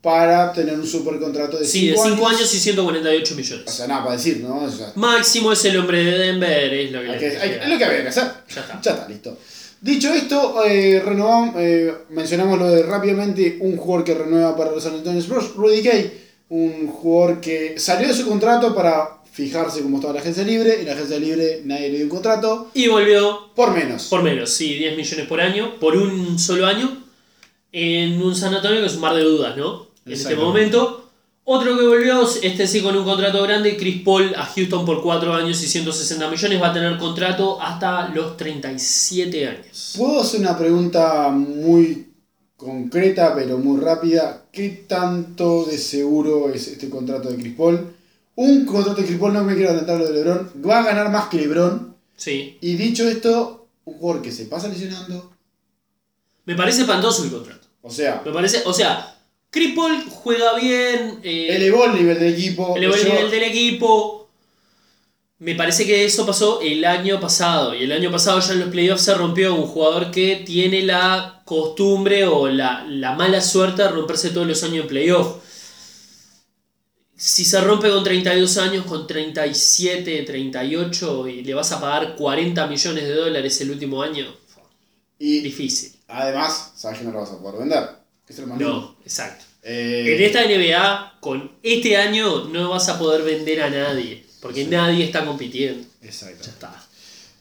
para 0.01 0.53
tener 0.53 0.75
un 0.75 0.87
super 0.87 1.19
contrato 1.19 1.57
de 1.57 1.65
5 1.65 1.71
Sí, 1.71 1.87
de 2.09 2.15
5 2.15 2.27
años 2.27 2.53
y 2.53 2.59
148 2.59 3.35
millones. 3.35 3.65
O 3.67 3.71
sea, 3.71 3.87
nada 3.87 4.03
para 4.03 4.15
decir, 4.15 4.39
¿no? 4.41 4.63
O 4.63 4.69
sea, 4.71 4.91
Máximo 4.95 5.51
es 5.51 5.65
el 5.65 5.77
hombre 5.77 6.03
de 6.03 6.17
Denver, 6.17 6.73
es 6.73 6.91
lo 6.91 7.01
que 7.01 7.07
hay 7.07 7.11
le 7.13 7.19
que- 7.19 7.37
hay- 7.37 7.49
queda. 7.51 7.63
es 7.63 7.69
lo 7.69 7.77
que 7.77 7.85
había 7.85 8.01
que 8.03 8.07
hacer. 8.07 8.23
Ya 8.55 8.61
está. 8.61 8.81
Ya 8.81 8.91
está, 8.91 9.07
listo. 9.09 9.37
Dicho 9.81 10.13
esto, 10.13 10.63
eh, 10.65 11.01
renovamos, 11.05 11.55
eh, 11.57 11.93
mencionamos 12.09 12.59
lo 12.59 12.69
de 12.69 12.83
rápidamente 12.83 13.57
un 13.61 13.77
jugador 13.77 14.05
que 14.05 14.13
renueva 14.13 14.55
para 14.55 14.71
los 14.71 14.83
San 14.83 14.93
Antonio 14.93 15.19
Spurs, 15.21 15.53
Rudy 15.55 15.81
Gay, 15.81 16.11
un 16.49 16.87
jugador 16.87 17.39
que 17.41 17.77
salió 17.79 18.07
de 18.07 18.13
su 18.13 18.27
contrato 18.27 18.73
para 18.75 19.19
fijarse 19.31 19.81
cómo 19.81 19.97
estaba 19.97 20.15
la 20.15 20.19
agencia 20.21 20.43
libre, 20.43 20.79
en 20.81 20.85
la 20.85 20.93
agencia 20.93 21.17
libre 21.19 21.61
nadie 21.63 21.89
le 21.89 21.95
dio 21.97 22.03
un 22.05 22.09
contrato, 22.09 22.71
Y 22.73 22.87
volvió 22.87 23.53
por 23.55 23.73
menos. 23.73 24.05
Por 24.05 24.21
menos, 24.23 24.49
sí, 24.49 24.75
10 24.75 24.97
millones 24.97 25.27
por 25.27 25.39
año, 25.39 25.75
por 25.79 25.95
un 25.97 26.39
solo 26.39 26.65
año. 26.65 27.03
en 27.71 28.19
un 28.21 28.35
San 28.35 28.51
Antonio 28.55 28.79
que 28.81 28.87
es 28.87 28.95
un 28.95 29.01
mar 29.01 29.13
de 29.13 29.21
dudas, 29.21 29.55
¿no? 29.55 29.88
En 30.09 30.13
este 30.13 30.33
Exactamente. 30.33 30.45
momento. 30.77 31.05
Otro 31.51 31.75
que 31.77 31.87
volvió, 31.87 32.29
este 32.43 32.67
sí 32.67 32.81
con 32.81 32.95
un 32.95 33.03
contrato 33.03 33.41
grande, 33.41 33.75
Chris 33.75 34.03
Paul 34.03 34.35
a 34.35 34.45
Houston 34.45 34.85
por 34.85 35.01
4 35.01 35.33
años 35.33 35.61
y 35.63 35.67
160 35.67 36.29
millones, 36.29 36.61
va 36.61 36.69
a 36.69 36.73
tener 36.73 36.97
contrato 36.99 37.59
hasta 37.59 38.09
los 38.09 38.37
37 38.37 39.47
años. 39.47 39.93
¿Puedo 39.97 40.21
hacer 40.21 40.41
una 40.41 40.55
pregunta 40.55 41.29
muy 41.29 42.09
concreta 42.55 43.33
pero 43.35 43.57
muy 43.57 43.79
rápida? 43.79 44.45
¿Qué 44.51 44.85
tanto 44.87 45.65
de 45.65 45.77
seguro 45.79 46.51
es 46.53 46.67
este 46.67 46.87
contrato 46.89 47.29
de 47.29 47.37
Chris 47.37 47.55
Paul? 47.55 47.95
Un 48.35 48.65
contrato 48.65 49.01
de 49.01 49.07
Chris 49.07 49.17
Paul, 49.19 49.33
no 49.33 49.43
me 49.43 49.55
quiero 49.55 49.69
adelantar 49.69 49.97
lo 49.99 50.05
de 50.05 50.13
LeBron, 50.13 50.51
va 50.67 50.79
a 50.79 50.83
ganar 50.83 51.09
más 51.09 51.29
que 51.29 51.37
LeBron. 51.37 51.95
Sí. 52.15 52.57
Y 52.61 52.75
dicho 52.75 53.07
esto, 53.09 53.67
un 53.85 53.95
jugador 53.95 54.21
que 54.21 54.31
se 54.31 54.45
pasa 54.45 54.67
lesionando, 54.67 55.31
Me 56.45 56.53
parece 56.55 56.81
espantoso 56.81 57.23
el 57.23 57.31
contrato. 57.31 57.67
o 57.81 57.89
sea, 57.89 58.21
Me 58.23 58.31
parece, 58.31 58.61
o 58.65 58.73
sea, 58.73 59.18
Paul 59.75 60.03
juega 60.09 60.55
bien, 60.57 61.19
eh, 61.23 61.55
elevó 61.55 61.85
el 61.85 61.93
nivel 61.93 62.19
del 62.19 62.33
equipo. 62.33 62.75
elevó 62.75 62.95
el 62.95 63.03
nivel 63.05 63.31
del 63.31 63.43
equipo. 63.43 64.29
Me 65.39 65.55
parece 65.55 65.85
que 65.85 66.03
eso 66.05 66.25
pasó 66.25 66.59
el 66.61 66.83
año 66.85 67.19
pasado. 67.19 67.73
Y 67.73 67.83
el 67.83 67.91
año 67.93 68.11
pasado 68.11 68.39
ya 68.41 68.53
en 68.53 68.59
los 68.59 68.69
playoffs 68.69 69.03
se 69.03 69.13
rompió 69.15 69.55
un 69.55 69.67
jugador 69.67 70.11
que 70.11 70.43
tiene 70.45 70.81
la 70.83 71.41
costumbre 71.45 72.25
o 72.25 72.47
la, 72.49 72.85
la 72.87 73.13
mala 73.15 73.41
suerte 73.41 73.81
de 73.83 73.89
romperse 73.89 74.31
todos 74.31 74.47
los 74.47 74.61
años 74.63 74.83
en 74.83 74.87
playoff. 74.87 75.37
Si 77.15 77.45
se 77.45 77.61
rompe 77.61 77.89
con 77.91 78.03
32 78.03 78.57
años, 78.57 78.85
con 78.85 79.05
37, 79.05 80.23
38 80.23 81.27
y 81.27 81.43
le 81.43 81.53
vas 81.53 81.71
a 81.71 81.79
pagar 81.79 82.15
40 82.15 82.65
millones 82.67 83.03
de 83.03 83.13
dólares 83.13 83.61
el 83.61 83.71
último 83.71 84.01
año, 84.01 84.25
Y 85.19 85.41
difícil. 85.41 85.93
además, 86.07 86.73
sabes 86.75 86.99
que 86.99 87.05
no 87.05 87.11
lo 87.11 87.19
vas 87.21 87.31
a 87.31 87.39
poder 87.39 87.59
vender. 87.59 87.98
Es. 88.29 88.39
No, 88.39 88.95
exacto. 89.03 89.45
Eh, 89.63 90.15
En 90.15 90.23
esta 90.23 90.45
NBA, 90.45 91.17
con 91.19 91.51
este 91.63 91.97
año, 91.97 92.45
no 92.45 92.69
vas 92.69 92.87
a 92.89 92.97
poder 92.99 93.23
vender 93.23 93.61
a 93.61 93.69
nadie. 93.69 94.23
Porque 94.41 94.65
nadie 94.65 95.03
está 95.03 95.25
compitiendo. 95.25 95.85
Exacto. 96.01 96.43
Ya 96.45 96.51
está. 96.51 96.85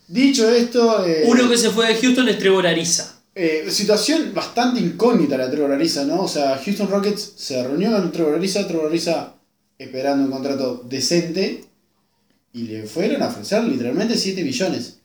Dicho 0.09 0.51
esto, 0.51 1.07
eh, 1.07 1.25
Uno 1.27 1.49
que 1.49 1.57
se 1.59 1.71
fue 1.71 1.87
de 1.89 1.95
Houston 2.01 2.29
es 2.29 2.39
Trevor 2.39 2.67
Ariza. 2.67 3.21
eh, 3.35 3.67
situación 3.71 4.33
bastante 4.35 4.81
incógnita 4.81 5.37
la 5.37 5.49
Trevor 5.51 5.71
Ariza, 5.73 6.05
¿no? 6.05 6.23
O 6.23 6.29
sea, 6.29 6.59
Houston 6.65 6.89
Rockets 6.91 7.35
se 7.37 7.63
reunió 7.63 7.93
con 7.93 8.11
Trevor 8.11 8.35
Ariza, 8.37 8.67
Trevor 8.67 8.87
Ariza 8.89 9.35
esperando 9.79 10.25
un 10.25 10.31
contrato 10.33 10.83
decente 10.89 11.65
y 12.53 12.63
le 12.63 12.83
fueron 12.85 13.23
a 13.23 13.29
ofrecer 13.29 13.63
literalmente 13.63 14.17
7 14.17 14.43
millones. 14.43 14.99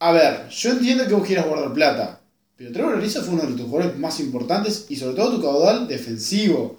A 0.00 0.12
ver, 0.12 0.48
yo 0.50 0.70
entiendo 0.72 1.06
que 1.06 1.14
vos 1.14 1.26
quieras 1.26 1.46
guardar 1.46 1.72
plata, 1.72 2.20
pero 2.62 2.72
Trevor 2.74 2.96
Ariza 2.98 3.22
fue 3.22 3.34
uno 3.34 3.42
de 3.42 3.56
tus 3.56 3.66
jugadores 3.66 3.98
más 3.98 4.20
importantes 4.20 4.86
y 4.88 4.94
sobre 4.94 5.16
todo 5.16 5.34
tu 5.34 5.42
caudal 5.42 5.88
defensivo 5.88 6.78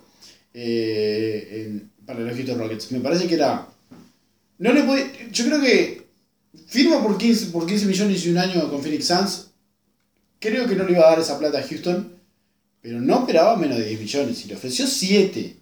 eh, 0.54 1.82
para 2.06 2.22
los 2.22 2.34
Houston 2.36 2.58
Rockets. 2.58 2.92
Me 2.94 3.00
parece 3.02 3.28
que 3.28 3.36
era... 3.36 3.68
No 4.60 4.72
le 4.72 4.84
podía- 4.84 5.12
yo 5.32 5.46
creo 5.46 5.60
que 5.62 6.08
firma 6.68 7.04
por 7.04 7.18
15, 7.18 7.48
por 7.48 7.66
15 7.66 7.86
millones 7.88 8.26
y 8.26 8.30
un 8.30 8.38
año 8.38 8.70
con 8.70 8.82
Phoenix 8.82 9.08
Suns. 9.08 9.48
Creo 10.40 10.68
que 10.68 10.76
no 10.76 10.86
le 10.86 10.94
iba 10.94 11.06
a 11.06 11.10
dar 11.12 11.20
esa 11.20 11.38
plata 11.38 11.60
a 11.60 11.64
Houston, 11.68 12.14
pero 12.82 13.02
no 13.02 13.20
esperaba 13.20 13.58
menos 13.58 13.78
de 13.78 13.86
10 13.86 14.00
millones 14.00 14.46
y 14.46 14.48
le 14.48 14.56
ofreció 14.56 14.88
7. 14.88 15.58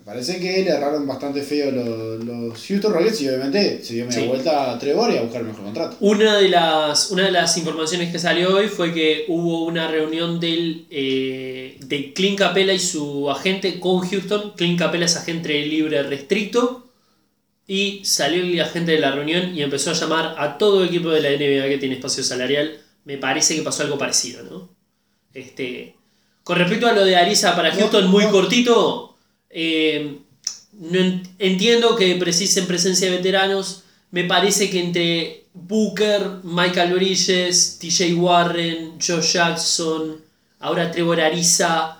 Me 0.00 0.06
parece 0.06 0.40
que 0.40 0.62
le 0.64 0.70
erraron 0.70 1.06
bastante 1.06 1.42
feo 1.42 1.70
los, 1.70 2.24
los 2.24 2.66
Houston 2.66 2.92
Rockets 2.92 3.20
y 3.20 3.28
obviamente 3.28 3.84
se 3.84 3.94
dio 3.94 4.06
media 4.06 4.20
Sí. 4.20 4.26
vuelta 4.26 4.72
a 4.72 4.78
Trevor 4.78 5.12
y 5.12 5.18
a 5.18 5.22
buscar 5.22 5.42
el 5.42 5.48
mejor 5.48 5.62
contrato. 5.64 5.96
Una 6.00 6.36
de, 6.38 6.48
las, 6.48 7.10
una 7.10 7.24
de 7.24 7.30
las 7.30 7.56
informaciones 7.58 8.10
que 8.10 8.18
salió 8.18 8.56
hoy 8.56 8.68
fue 8.68 8.94
que 8.94 9.26
hubo 9.28 9.64
una 9.66 9.88
reunión 9.88 10.40
del, 10.40 10.86
eh, 10.90 11.76
de 11.80 12.12
Clint 12.14 12.38
Capella 12.38 12.72
y 12.72 12.78
su 12.78 13.30
agente 13.30 13.78
con 13.78 14.00
Houston. 14.08 14.54
Clint 14.56 14.78
Capella 14.78 15.04
es 15.04 15.16
agente 15.16 15.60
libre 15.66 16.02
restricto. 16.02 16.86
Y 17.66 18.02
salió 18.04 18.42
el 18.42 18.58
agente 18.60 18.92
de 18.92 18.98
la 19.00 19.12
reunión 19.12 19.54
y 19.56 19.62
empezó 19.62 19.90
a 19.90 19.94
llamar 19.94 20.34
a 20.38 20.58
todo 20.58 20.82
equipo 20.84 21.10
de 21.10 21.20
la 21.20 21.28
NBA 21.30 21.68
que 21.68 21.78
tiene 21.78 21.94
espacio 21.96 22.24
salarial. 22.24 22.80
Me 23.04 23.16
parece 23.18 23.54
que 23.54 23.62
pasó 23.62 23.82
algo 23.84 23.96
parecido, 23.98 24.42
¿no? 24.44 24.70
Este, 25.34 25.94
con 26.42 26.58
respecto 26.58 26.88
a 26.88 26.92
lo 26.94 27.04
de 27.04 27.14
Ariza 27.16 27.54
para 27.54 27.68
No, 27.72 27.78
Houston, 27.78 28.08
muy 28.10 28.24
no. 28.24 28.32
cortito. 28.32 29.09
Eh, 29.50 30.18
no 30.72 30.98
en- 30.98 31.22
entiendo 31.38 31.96
que 31.96 32.14
precisen 32.16 32.66
presencia 32.66 33.10
de 33.10 33.16
veteranos. 33.18 33.82
Me 34.12 34.24
parece 34.24 34.70
que 34.70 34.80
entre 34.80 35.44
Booker, 35.54 36.38
Michael 36.44 36.94
Bridges, 36.94 37.78
TJ 37.80 38.14
Warren, 38.14 38.92
Josh 39.04 39.32
Jackson, 39.34 40.16
ahora 40.60 40.90
Trevor 40.90 41.20
Ariza, 41.20 41.96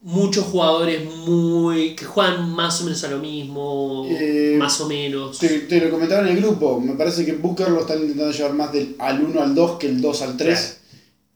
muchos 0.00 0.44
jugadores 0.46 1.04
muy 1.26 1.94
que 1.94 2.04
juegan 2.04 2.50
más 2.50 2.80
o 2.80 2.84
menos 2.84 3.04
a 3.04 3.08
lo 3.08 3.18
mismo, 3.18 4.06
Eh, 4.10 4.56
más 4.58 4.80
o 4.80 4.88
menos. 4.88 5.38
Te, 5.38 5.60
te 5.60 5.80
lo 5.80 5.90
comentaba 5.90 6.22
en 6.28 6.36
el 6.36 6.42
grupo, 6.42 6.80
me 6.80 6.94
parece 6.94 7.24
que 7.24 7.32
Booker 7.32 7.68
lo 7.70 7.80
están 7.82 8.00
intentando 8.00 8.32
llevar 8.32 8.54
más 8.54 8.72
del 8.72 8.96
al 8.98 9.22
1 9.22 9.40
al 9.42 9.54
2 9.54 9.78
que 9.78 9.86
el 9.86 10.00
2 10.00 10.22
al 10.22 10.36
3 10.36 10.76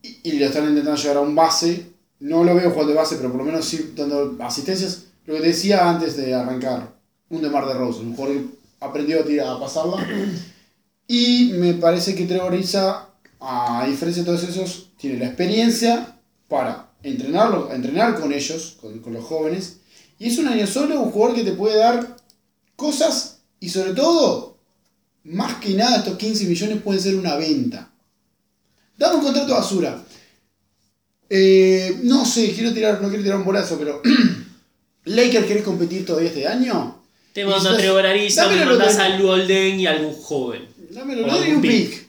y, 0.03 0.17
y 0.25 0.33
lo 0.39 0.47
están 0.47 0.69
intentando 0.69 1.01
llevar 1.01 1.17
a 1.19 1.21
un 1.21 1.35
base. 1.35 1.87
No 2.19 2.43
lo 2.45 2.55
veo 2.55 2.71
jugando 2.71 2.93
de 2.93 2.99
base, 2.99 3.17
pero 3.17 3.29
por 3.31 3.39
lo 3.39 3.45
menos 3.45 3.65
sí 3.67 3.93
dando 3.95 4.37
asistencias. 4.41 5.05
Lo 5.27 5.35
que 5.35 5.41
decía 5.41 5.89
antes 5.89 6.17
de 6.17 6.35
arrancar, 6.35 6.97
un 7.29 7.43
DeMar 7.43 7.67
de 7.67 7.75
Rose, 7.75 8.01
un 8.01 8.15
jugador 8.15 8.37
que 8.37 8.47
aprendió 8.81 9.21
a, 9.21 9.25
tirar, 9.25 9.49
a 9.49 9.61
pasarla. 9.61 10.07
Y 11.09 11.53
me 11.55 11.75
parece 11.75 12.17
que 12.17 12.27
Trevor 12.27 12.53
Ariza, 12.53 13.11
a 13.39 13.87
diferencia 13.89 14.25
de 14.25 14.27
todos 14.27 14.43
esos, 14.43 14.91
tiene 14.99 15.21
la 15.21 15.27
experiencia 15.27 16.19
para 16.49 16.91
entrenarlo, 17.05 17.73
entrenar 17.73 18.19
con 18.19 18.33
ellos, 18.33 18.77
con, 18.81 18.99
con 18.99 19.13
los 19.13 19.25
jóvenes. 19.25 19.77
Y 20.19 20.27
es 20.27 20.39
un 20.39 20.49
año 20.49 20.67
solo, 20.67 21.01
un 21.01 21.13
jugador 21.13 21.37
que 21.37 21.45
te 21.45 21.53
puede 21.53 21.77
dar 21.77 22.17
cosas 22.75 23.37
y 23.61 23.69
sobre 23.69 23.93
todo, 23.95 24.59
más 25.25 25.57
que 25.57 25.75
nada, 25.75 25.99
estos 25.99 26.17
15 26.17 26.45
millones 26.47 26.83
pueden 26.83 27.01
ser 27.01 27.17
una 27.17 27.37
venta. 27.37 27.91
Dame 28.97 29.17
un 29.17 29.23
contrato 29.23 29.55
basura. 29.55 30.03
Eh, 31.29 32.01
no 32.05 32.25
sé, 32.25 32.53
quiero 32.53 32.73
tirar, 32.73 33.01
no 33.03 33.09
quiero 33.09 33.23
tirar 33.23 33.39
un 33.39 33.45
bolazo, 33.45 33.79
pero 33.79 34.01
¿Lakers 35.07 35.47
querés 35.47 35.63
competir 35.65 36.05
todavía 36.07 36.29
este 36.29 36.47
año? 36.47 37.01
Te 37.33 37.43
Y 37.43 37.45
mandas 37.45 37.75
a 37.75 37.77
Trevor 37.77 38.07
Ariza, 38.07 38.49
me 38.49 38.65
mandas 38.65 38.97
al 38.99 39.21
Golden 39.23 39.81
y 39.81 39.87
a 39.87 39.93
algún 39.93 40.13
joven. 40.15 40.63
Dámelo, 40.91 41.23
O 41.23 41.27
le 41.27 41.33
doy 41.33 41.41
algún 41.43 41.57
un 41.57 41.63
pick. 41.63 42.07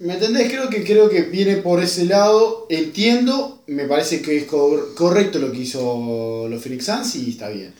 ¿Me 0.00 0.14
entendés? 0.14 0.48
Creo 0.50 0.68
que, 0.68 0.84
creo 0.84 1.08
que 1.08 1.22
viene 1.22 1.56
por 1.58 1.82
ese 1.82 2.04
lado. 2.04 2.66
Entiendo, 2.68 3.62
me 3.68 3.84
parece 3.84 4.20
que 4.22 4.36
es 4.38 4.44
cor- 4.44 4.94
correcto 4.94 5.38
lo 5.38 5.50
que 5.52 5.58
hizo 5.58 6.46
los 6.48 6.62
Phoenix 6.62 6.84
Suns 6.86 7.14
y 7.16 7.30
está 7.30 7.48
bien. 7.48 7.72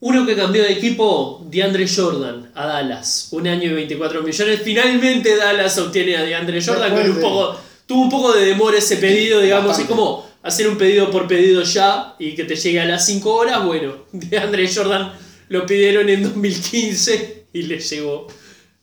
Uno 0.00 0.24
que 0.24 0.36
cambió 0.36 0.62
de 0.62 0.72
equipo, 0.72 1.44
DeAndre 1.50 1.86
Jordan, 1.88 2.52
a 2.54 2.66
Dallas. 2.66 3.28
Un 3.32 3.48
año 3.48 3.70
y 3.70 3.74
24 3.74 4.22
millones. 4.22 4.60
Finalmente 4.62 5.36
Dallas 5.36 5.76
obtiene 5.78 6.16
a 6.16 6.22
DeAndre 6.22 6.62
Jordan 6.64 6.94
Después 6.94 7.02
con 7.02 7.10
un 7.10 7.16
de- 7.16 7.22
poco. 7.22 7.60
Tuvo 7.86 8.02
un 8.02 8.10
poco 8.10 8.32
de 8.34 8.44
demora 8.46 8.78
ese 8.78 8.96
pedido, 8.98 9.40
digamos. 9.40 9.68
Bastante. 9.68 9.92
Es 9.92 9.98
como 9.98 10.27
hacer 10.42 10.68
un 10.68 10.78
pedido 10.78 11.10
por 11.10 11.26
pedido 11.26 11.62
ya 11.62 12.14
y 12.18 12.34
que 12.34 12.44
te 12.44 12.56
llegue 12.56 12.80
a 12.80 12.84
las 12.84 13.06
5 13.06 13.34
horas. 13.34 13.64
Bueno, 13.64 14.04
DeAndre 14.12 14.72
Jordan 14.72 15.12
lo 15.48 15.66
pidieron 15.66 16.08
en 16.08 16.22
2015 16.22 17.46
y 17.52 17.62
le 17.62 17.78
llegó 17.78 18.26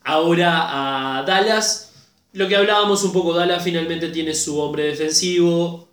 ahora 0.04 1.20
a 1.20 1.24
Dallas. 1.24 1.92
Lo 2.34 2.48
que 2.48 2.56
hablábamos 2.56 3.04
un 3.04 3.14
poco, 3.14 3.34
Dallas 3.34 3.64
finalmente 3.64 4.10
tiene 4.10 4.34
su 4.34 4.60
hombre 4.60 4.84
defensivo. 4.84 5.88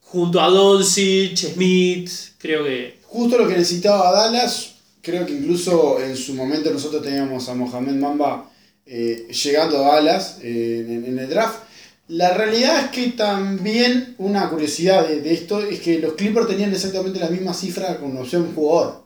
Junto 0.00 0.40
a 0.40 0.48
Doncic, 0.48 1.36
Smith, 1.36 2.10
creo 2.38 2.64
que 2.64 3.00
Justo 3.10 3.38
lo 3.38 3.48
que 3.48 3.56
necesitaba 3.56 4.12
Dallas, 4.12 4.74
creo 5.00 5.26
que 5.26 5.32
incluso 5.32 6.00
en 6.00 6.16
su 6.16 6.34
momento 6.34 6.70
nosotros 6.70 7.02
teníamos 7.02 7.48
a 7.48 7.54
Mohamed 7.54 7.94
Mamba 7.94 8.50
eh, 8.86 9.26
llegando 9.32 9.84
a 9.84 9.96
Dallas 9.96 10.38
eh, 10.42 10.84
en 10.88 11.18
el 11.18 11.28
draft. 11.28 11.69
La 12.10 12.34
realidad 12.34 12.84
es 12.86 12.90
que 12.90 13.12
también 13.12 14.16
una 14.18 14.50
curiosidad 14.50 15.06
de, 15.06 15.20
de 15.20 15.32
esto 15.32 15.60
es 15.60 15.78
que 15.80 15.98
los 16.00 16.14
Clippers 16.14 16.48
tenían 16.48 16.72
exactamente 16.72 17.20
la 17.20 17.28
misma 17.30 17.54
cifra 17.54 17.98
con 17.98 18.16
opción 18.16 18.52
jugador. 18.54 19.04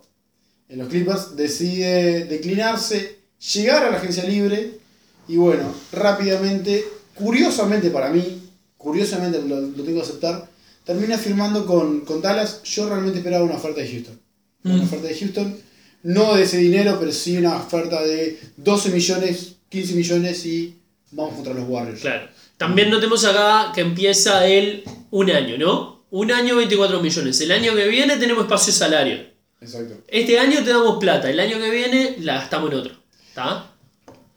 En 0.70 0.78
los 0.78 0.88
Clippers 0.88 1.36
decide 1.36 2.24
declinarse, 2.24 3.18
llegar 3.52 3.84
a 3.84 3.90
la 3.90 3.98
agencia 3.98 4.24
libre 4.24 4.78
y 5.28 5.36
bueno, 5.36 5.74
rápidamente, 5.92 6.82
curiosamente 7.14 7.90
para 7.90 8.09
mí, 8.11 8.42
curiosamente 8.78 9.42
lo, 9.42 9.61
lo 9.61 9.82
tengo 9.84 9.96
que 10.00 10.07
aceptar, 10.09 10.48
termina 10.84 11.18
firmando 11.18 11.66
con, 11.66 12.00
con 12.07 12.22
Dallas. 12.22 12.62
Yo 12.62 12.88
realmente 12.88 13.18
esperaba 13.18 13.44
una 13.44 13.57
oferta 13.57 13.80
de 13.82 13.88
Houston. 13.90 14.18
Una 14.64 14.76
Mm. 14.76 14.82
oferta 14.84 15.09
de 15.09 15.14
Houston, 15.18 15.57
no 16.05 16.34
de 16.36 16.42
ese 16.44 16.57
dinero, 16.57 16.96
pero 16.98 17.12
sí 17.12 17.36
una 17.36 17.57
oferta 17.57 18.02
de 18.02 18.38
12 18.57 18.88
millones, 18.90 19.57
15 19.68 19.94
millones 19.94 20.46
y 20.46 20.78
vamos 21.11 21.34
contra 21.34 21.52
los 21.52 21.68
Warriors. 21.68 22.00
Claro. 22.00 22.28
También 22.57 22.90
notemos 22.90 23.24
acá 23.24 23.72
que 23.74 23.80
empieza 23.80 24.46
el 24.46 24.84
un 25.11 25.30
año, 25.30 25.59
¿no? 25.59 26.05
Un 26.11 26.30
año 26.32 26.57
24 26.57 27.00
millones. 27.00 27.40
El 27.40 27.50
año 27.52 27.74
que 27.74 27.88
viene 27.88 28.16
tenemos 28.16 28.44
espacio 28.44 28.72
salario. 28.72 29.18
Exacto. 29.61 29.94
Este 30.09 30.38
año 30.38 30.62
te 30.62 30.70
damos 30.70 30.98
plata. 30.98 31.28
El 31.30 31.40
año 31.40 31.59
que 31.59 31.70
viene 31.70 32.16
la 32.20 32.34
gastamos 32.34 32.70
en 32.70 32.78
otro. 32.78 32.94
¿Está? 33.28 33.70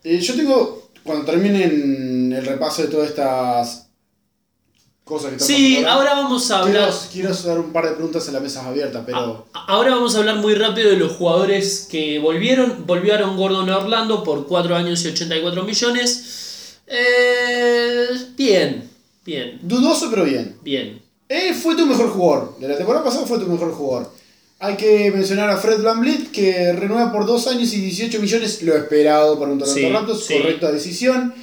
Eh, 0.04 0.20
yo 0.20 0.36
tengo, 0.36 0.90
cuando 1.04 1.26
terminen 1.26 2.34
el 2.36 2.46
repaso 2.46 2.82
de 2.84 2.88
todas 2.88 3.10
estas 3.10 3.90
cosas 5.04 5.30
que 5.30 5.36
están 5.36 5.48
Sí, 5.48 5.84
ahora 5.86 6.14
vamos 6.16 6.50
a 6.52 6.64
Quiero, 6.64 6.80
hablar. 6.84 7.00
quiero 7.12 7.34
dar 7.34 7.60
un 7.60 7.72
par 7.72 7.86
de 7.86 7.92
preguntas 7.94 8.28
en 8.28 8.34
las 8.34 8.42
mesas 8.44 8.66
abiertas, 8.66 9.04
pero. 9.06 9.48
a- 9.54 9.66
Ahora 9.68 9.92
vamos 9.96 10.16
a 10.16 10.20
hablar 10.20 10.38
muy 10.38 10.56
rápido 10.56 10.90
de 10.90 10.98
los 10.98 11.12
jugadores 11.14 11.88
que 11.92 12.20
volvieron. 12.20 12.86
Volvieron 12.88 13.38
Gordon 13.38 13.70
a 13.70 13.78
Orlando 13.78 14.24
por 14.24 14.48
4 14.48 14.76
años 14.76 15.04
y 15.06 15.10
84 15.10 15.64
millones. 15.64 16.47
Eh, 16.88 18.08
bien, 18.36 18.90
bien, 19.26 19.60
Dudoso, 19.62 20.10
pero 20.10 20.24
bien. 20.26 20.56
bien. 20.62 21.02
Él 21.30 21.54
fue 21.54 21.76
tu 21.76 21.86
mejor 21.86 22.10
jugador. 22.10 22.58
De 22.60 22.68
la 22.68 22.78
temporada 22.78 23.04
pasada 23.04 23.26
fue 23.28 23.38
tu 23.40 23.48
mejor 23.48 23.72
jugador. 23.74 24.12
Hay 24.60 24.76
que 24.78 25.12
mencionar 25.12 25.50
a 25.50 25.58
Fred 25.58 25.82
VanVleet, 25.84 26.32
que 26.32 26.74
renueva 26.74 27.12
por 27.12 27.26
2 27.26 27.48
años 27.48 27.74
y 27.74 27.82
18 27.82 28.20
millones, 28.20 28.62
lo 28.64 28.76
esperado 28.76 29.38
para 29.38 29.52
un 29.52 29.60
Toronto 29.60 29.80
Sí, 29.80 29.90
Raptors, 29.90 30.24
sí. 30.26 30.34
correcta 30.38 30.72
decisión. 30.72 31.34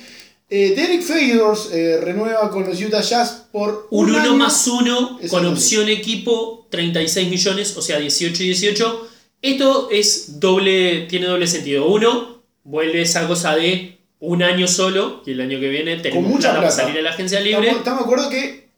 Eh, 0.51 0.75
Derek 0.75 1.03
Favors 1.03 1.71
eh, 1.73 1.99
renueva 2.03 2.51
con 2.51 2.65
los 2.67 2.81
Utah 2.81 3.01
Jazz 3.03 3.45
por 3.53 3.87
Un 3.91 4.07
un 4.07 4.11
1 4.17 4.21
año. 4.21 4.37
más 4.37 4.67
1 4.67 5.19
con 5.31 5.47
opción 5.47 5.89
equipo, 5.89 6.67
36 6.71 7.29
millones, 7.29 7.77
o 7.77 7.83
sea, 7.83 7.99
18 7.99 8.43
y 8.43 8.47
18. 8.47 9.09
Esto 9.43 9.89
es 9.91 10.41
doble, 10.41 11.07
tiene 11.09 11.27
doble 11.27 11.47
sentido. 11.47 11.87
Uno, 11.87 12.43
vuelve 12.65 13.03
esa 13.03 13.27
cosa 13.29 13.55
de 13.57 13.99
un 14.27 14.43
año 14.43 14.67
solo 14.67 15.23
y 15.27 15.33
el 15.33 15.41
año 15.41 15.61
que 15.61 15.69
viene 15.69 15.97
tenemos 15.99 16.25
mucha 16.29 16.51
plata 16.51 16.61
para 16.61 16.71
salir 16.71 16.99
a 16.99 17.03
la 17.03 17.11
agencia 17.11 17.41
libre. 17.41 17.69
Estamos, 17.69 17.79
estamos 17.79 17.99
de 18.01 18.05
acuerdo 18.05 18.31
que 18.31 18.69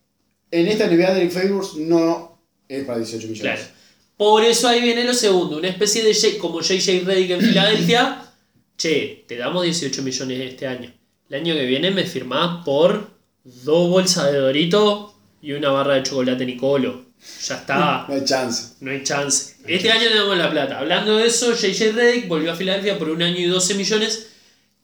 en 0.51 0.67
esta 0.69 0.87
NBA 0.87 1.15
Derek 1.15 1.31
Favors 1.31 1.75
no 1.77 2.39
es 2.69 2.85
para 2.85 2.99
18 2.99 3.29
millones. 3.29 3.41
Claro. 3.61 3.77
Por 4.17 4.45
eso 4.45 4.69
ahí 4.69 4.81
viene 4.81 5.05
lo 5.05 5.13
segundo, 5.15 5.59
una 5.59 5.69
especie 5.69 6.03
de 6.03 6.15
J- 6.15 6.39
como 6.39 6.61
JJ 6.61 7.05
Redick 7.05 7.31
en 7.33 7.41
Filadelfia. 7.41 8.23
Che, 8.79 9.25
te 9.27 9.37
damos 9.39 9.63
18 9.65 10.03
millones 10.03 10.39
este 10.53 10.67
año. 10.67 10.93
El 11.31 11.37
año 11.41 11.55
que 11.55 11.65
viene 11.65 11.91
me 11.91 12.05
firmás 12.05 12.63
por 12.65 13.11
dos 13.43 13.89
bolsas 13.89 14.31
de 14.31 14.39
Dorito 14.39 15.15
y 15.41 15.53
una 15.53 15.71
barra 15.71 15.95
de 15.95 16.03
chocolate 16.03 16.45
Nicolo. 16.45 17.07
Ya 17.49 17.55
está. 17.57 18.05
No 18.07 18.15
hay 18.15 18.23
chance. 18.25 18.75
No 18.81 18.91
hay 18.91 19.03
chance. 19.03 19.55
Este 19.67 19.91
año 19.91 20.09
tenemos 20.09 20.37
la 20.37 20.51
plata. 20.51 20.79
Hablando 20.79 21.17
de 21.17 21.27
eso, 21.27 21.55
JJ 21.55 21.93
Redick 21.93 22.29
volvió 22.29 22.53
a 22.53 22.55
Filadelfia 22.55 22.99
por 22.99 23.09
un 23.09 23.23
año 23.23 23.39
y 23.39 23.45
12 23.47 23.75
millones, 23.75 24.29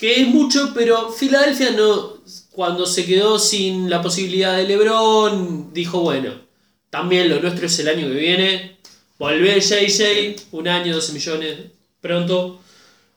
que 0.03 0.21
es 0.21 0.27
mucho, 0.27 0.73
pero 0.75 1.13
Filadelfia 1.13 1.71
no, 1.71 2.15
cuando 2.51 2.87
se 2.87 3.07
quedó 3.07 3.39
sin 3.39 3.89
la 3.89 4.03
posibilidad 4.03 4.57
de 4.57 4.65
LeBron, 4.65 5.73
dijo, 5.73 6.01
bueno, 6.01 6.41
también 6.91 7.29
lo 7.29 7.39
nuestro 7.39 7.67
es 7.67 7.79
el 7.79 7.87
año 7.87 8.09
que 8.09 8.15
viene. 8.15 8.79
Volvé 9.17 9.61
JJ, 9.61 10.35
un 10.51 10.67
año, 10.67 10.93
12 10.93 11.13
millones, 11.13 11.57
pronto. 12.01 12.61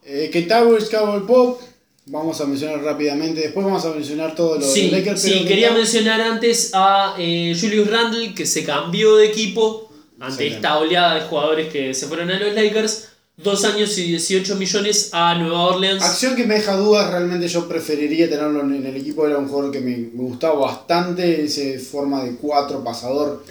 Eh, 0.05 0.29
que 0.31 0.43
Towers, 0.43 0.87
Cowboy 0.91 1.25
Pop, 1.25 1.59
vamos 2.05 2.39
a 2.39 2.45
mencionar 2.45 2.83
rápidamente. 2.83 3.41
Después 3.41 3.65
vamos 3.65 3.83
a 3.83 3.89
mencionar 3.89 4.35
todo 4.35 4.59
lo 4.59 4.61
Sí, 4.61 4.91
de 4.91 4.99
Lakers. 4.99 5.19
sí, 5.23 5.31
pero 5.37 5.47
quería 5.47 5.71
mencionar 5.71 6.21
antes 6.21 6.69
a 6.75 7.15
eh, 7.17 7.57
Julius 7.59 7.89
Randle, 7.89 8.35
que 8.35 8.45
se 8.45 8.63
cambió 8.63 9.15
de 9.15 9.25
equipo 9.25 9.91
ante 10.19 10.45
esta 10.45 10.77
oleada 10.77 11.15
de 11.15 11.21
jugadores 11.21 11.73
que 11.73 11.95
se 11.95 12.05
fueron 12.05 12.29
a 12.29 12.39
los 12.39 12.53
Lakers. 12.53 13.09
Dos 13.37 13.65
años 13.65 13.97
y 13.97 14.03
18 14.03 14.55
millones 14.55 15.09
a 15.11 15.35
Nueva 15.35 15.65
Orleans. 15.65 16.01
Acción 16.01 16.37
que 16.37 16.45
me 16.45 16.55
deja 16.55 16.77
dudas, 16.77 17.11
realmente 17.11 17.49
yo 17.49 17.67
preferiría 17.67 18.29
tenerlo 18.29 18.61
en 18.61 18.85
el 18.85 18.95
equipo, 18.95 19.27
era 19.27 19.37
un 19.37 19.49
jugador 19.49 19.73
que 19.73 19.81
me, 19.81 19.97
me 19.97 20.23
gustaba 20.23 20.57
bastante, 20.57 21.43
ese 21.43 21.77
forma 21.79 22.23
de 22.23 22.37
cuatro, 22.37 22.81
pasador, 22.81 23.43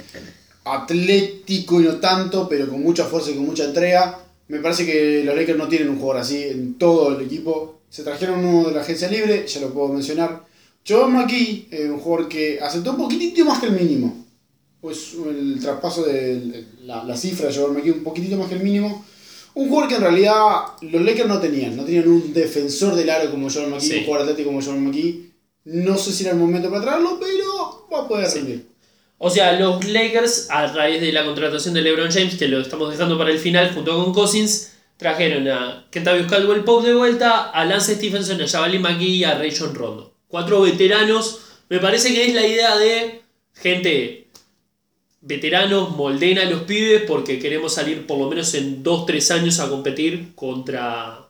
atlético 0.64 1.82
y 1.82 1.84
no 1.84 1.96
tanto, 1.96 2.48
pero 2.48 2.66
con 2.66 2.82
mucha 2.82 3.04
fuerza 3.04 3.30
y 3.30 3.34
con 3.34 3.44
mucha 3.44 3.64
entrega. 3.64 4.20
Me 4.48 4.60
parece 4.60 4.86
que 4.86 5.22
los 5.22 5.36
Lakers 5.36 5.58
no 5.58 5.68
tienen 5.68 5.90
un 5.90 5.98
jugador 5.98 6.22
así 6.22 6.42
en 6.44 6.78
todo 6.78 7.18
el 7.18 7.26
equipo. 7.26 7.80
Se 7.90 8.02
trajeron 8.02 8.42
uno 8.42 8.68
de 8.68 8.74
la 8.74 8.80
agencia 8.80 9.10
libre, 9.10 9.46
ya 9.46 9.60
lo 9.60 9.74
puedo 9.74 9.88
mencionar. 9.88 10.46
Joe 10.86 11.08
McKee, 11.08 11.68
eh, 11.70 11.90
un 11.90 12.00
jugador 12.00 12.28
que 12.28 12.58
aceptó 12.58 12.92
un 12.92 12.98
poquitito 12.98 13.44
más 13.44 13.60
que 13.60 13.66
el 13.66 13.72
mínimo. 13.72 14.24
Pues 14.80 15.14
el 15.28 15.58
traspaso 15.60 16.04
de 16.04 16.68
la, 16.84 17.04
la 17.04 17.16
cifra 17.16 17.48
de 17.48 17.54
Joe 17.54 17.70
McKee 17.70 17.90
un 17.90 18.02
poquitito 18.02 18.38
más 18.38 18.48
que 18.48 18.54
el 18.54 18.62
mínimo. 18.62 19.04
Un 19.54 19.68
jugador 19.68 19.88
que 19.88 19.94
en 19.96 20.00
realidad 20.00 20.34
los 20.80 21.02
Lakers 21.02 21.28
no 21.28 21.38
tenían. 21.40 21.76
No 21.76 21.84
tenían 21.84 22.08
un 22.08 22.32
defensor 22.34 22.94
del 22.94 23.08
aro 23.10 23.30
como 23.30 23.48
Jordan 23.48 23.70
McKee, 23.70 23.86
Sí. 23.86 23.98
un 23.98 24.04
jugador 24.04 24.28
atlético 24.28 24.48
como 24.50 24.62
Jordan 24.62 24.84
McKee. 24.84 25.30
No 25.64 25.96
sé 25.96 26.12
si 26.12 26.24
era 26.24 26.32
el 26.32 26.38
momento 26.38 26.68
para 26.70 26.82
traerlo, 26.82 27.18
pero 27.20 27.86
va 27.92 28.00
a 28.04 28.08
poder 28.08 28.26
Sí. 28.28 28.38
rendir. 28.40 28.66
O 29.18 29.30
sea, 29.30 29.58
los 29.58 29.84
Lakers, 29.84 30.48
a 30.50 30.66
raíz 30.66 31.00
de 31.00 31.12
la 31.12 31.24
contratación 31.24 31.72
de 31.72 31.82
LeBron 31.82 32.10
James, 32.10 32.34
que 32.36 32.48
lo 32.48 32.60
estamos 32.60 32.90
dejando 32.90 33.16
para 33.16 33.30
el 33.30 33.38
final 33.38 33.72
junto 33.72 33.94
con 34.04 34.12
Cousins, 34.12 34.72
trajeron 34.96 35.46
a 35.48 35.86
Kentavious 35.90 36.30
Caldwell 36.30 36.64
Pope 36.64 36.88
de 36.88 36.94
vuelta, 36.94 37.50
a 37.50 37.64
Lance 37.64 37.94
Stephenson, 37.94 38.40
a 38.42 38.48
Javali 38.48 38.78
McGee 38.80 39.16
y 39.16 39.24
a 39.24 39.38
Rayon 39.38 39.74
Rondo. 39.74 40.14
Cuatro 40.28 40.60
veteranos. 40.62 41.40
Me 41.68 41.78
parece 41.78 42.12
que 42.12 42.26
es 42.26 42.34
la 42.34 42.46
idea 42.46 42.76
de 42.76 43.22
gente 43.54 44.23
veteranos, 45.26 45.96
molden 45.96 46.38
a 46.38 46.44
los 46.44 46.62
pibes 46.62 47.02
porque 47.06 47.38
queremos 47.38 47.74
salir 47.74 48.06
por 48.06 48.18
lo 48.18 48.28
menos 48.28 48.52
en 48.54 48.82
2-3 48.84 49.30
años 49.32 49.58
a 49.60 49.68
competir 49.68 50.34
contra 50.34 51.20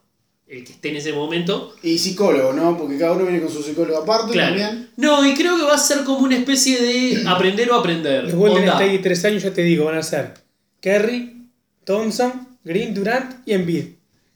el 0.47 0.65
que 0.65 0.73
esté 0.73 0.91
en 0.91 0.97
ese 0.97 1.13
momento. 1.13 1.75
Y 1.83 1.97
psicólogo, 1.99 2.53
¿no? 2.53 2.77
Porque 2.77 2.99
cada 2.99 3.13
uno 3.13 3.25
viene 3.25 3.41
con 3.41 3.51
su 3.53 3.63
psicólogo 3.63 3.99
aparte 3.99 4.33
Claro. 4.33 4.57
también. 4.57 4.91
No, 4.97 5.25
y 5.27 5.35
creo 5.35 5.57
que 5.57 5.63
va 5.65 5.75
a 5.75 5.79
ser 5.79 6.05
como 6.05 6.19
una 6.19 6.37
especie 6.37 6.81
de 6.81 7.23
aprender 7.29 7.71
o 7.71 7.77
aprender. 7.77 8.25
Los 8.25 8.35
Golden. 8.35 8.65
State 8.69 8.99
tres 8.99 9.25
años, 9.25 9.43
ya 9.43 9.53
te 9.53 9.63
digo, 9.63 9.85
van 9.87 9.99
a 9.99 10.03
ser 10.03 10.35
Kerry, 10.81 11.49
Thompson, 11.85 12.49
Green, 12.65 12.95
Durant 12.95 13.47
y 13.47 13.53
Embiid. 13.53 13.85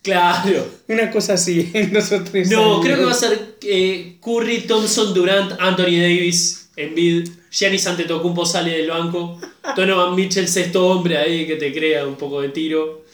Claro. 0.02 0.66
Una 0.88 1.10
cosa 1.10 1.34
así 1.34 1.70
en 1.74 1.92
dos 1.92 2.10
o 2.12 2.22
tres 2.22 2.50
No, 2.50 2.62
años. 2.76 2.80
creo 2.84 2.96
que 2.98 3.04
va 3.04 3.10
a 3.10 3.14
ser 3.14 3.56
eh, 3.62 4.16
Curry, 4.22 4.60
Thompson, 4.66 5.12
Durant, 5.12 5.52
Anthony 5.60 5.98
Davis, 6.00 6.70
Embiid, 6.76 7.28
Giannis 7.50 7.86
Antetokounmpo 7.86 8.44
sale 8.44 8.76
del 8.76 8.88
banco, 8.90 9.40
Donovan 9.76 10.14
Mitchell 10.14 10.48
sexto 10.48 10.86
hombre 10.88 11.16
ahí 11.18 11.46
que 11.46 11.56
te 11.56 11.72
crea 11.72 12.06
un 12.06 12.16
poco 12.16 12.40
de 12.42 12.48
tiro. 12.50 13.04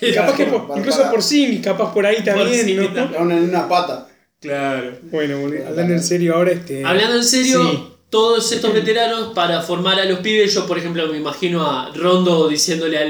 Y 0.00 0.12
capaz 0.12 0.36
que 0.36 0.44
por- 0.46 0.66
Para- 0.68 0.80
incluso 0.80 1.10
por 1.10 1.22
sí, 1.22 1.60
capaz 1.62 1.92
por 1.94 2.04
ahí 2.06 2.22
también, 2.22 2.48
Porzingis 2.48 2.90
¿no? 2.92 3.10
Una, 3.20 3.36
en 3.36 3.44
una 3.44 3.68
pata. 3.68 4.08
Claro. 4.40 4.98
Bueno, 5.10 5.36
hablando 5.66 5.94
en 5.94 6.02
serio 6.02 6.34
ahora, 6.36 6.52
este... 6.52 6.84
Hablando 6.84 7.16
en 7.16 7.24
serio, 7.24 7.62
Sí. 7.70 7.78
todos 8.10 8.52
estos 8.52 8.74
veteranos 8.74 9.32
para 9.34 9.62
formar 9.62 9.98
a 9.98 10.04
los 10.04 10.18
pibes, 10.18 10.52
yo 10.54 10.66
por 10.66 10.76
ejemplo 10.78 11.06
me 11.08 11.16
imagino 11.16 11.66
a 11.66 11.90
Rondo 11.94 12.48
diciéndole 12.48 12.98
a, 12.98 13.02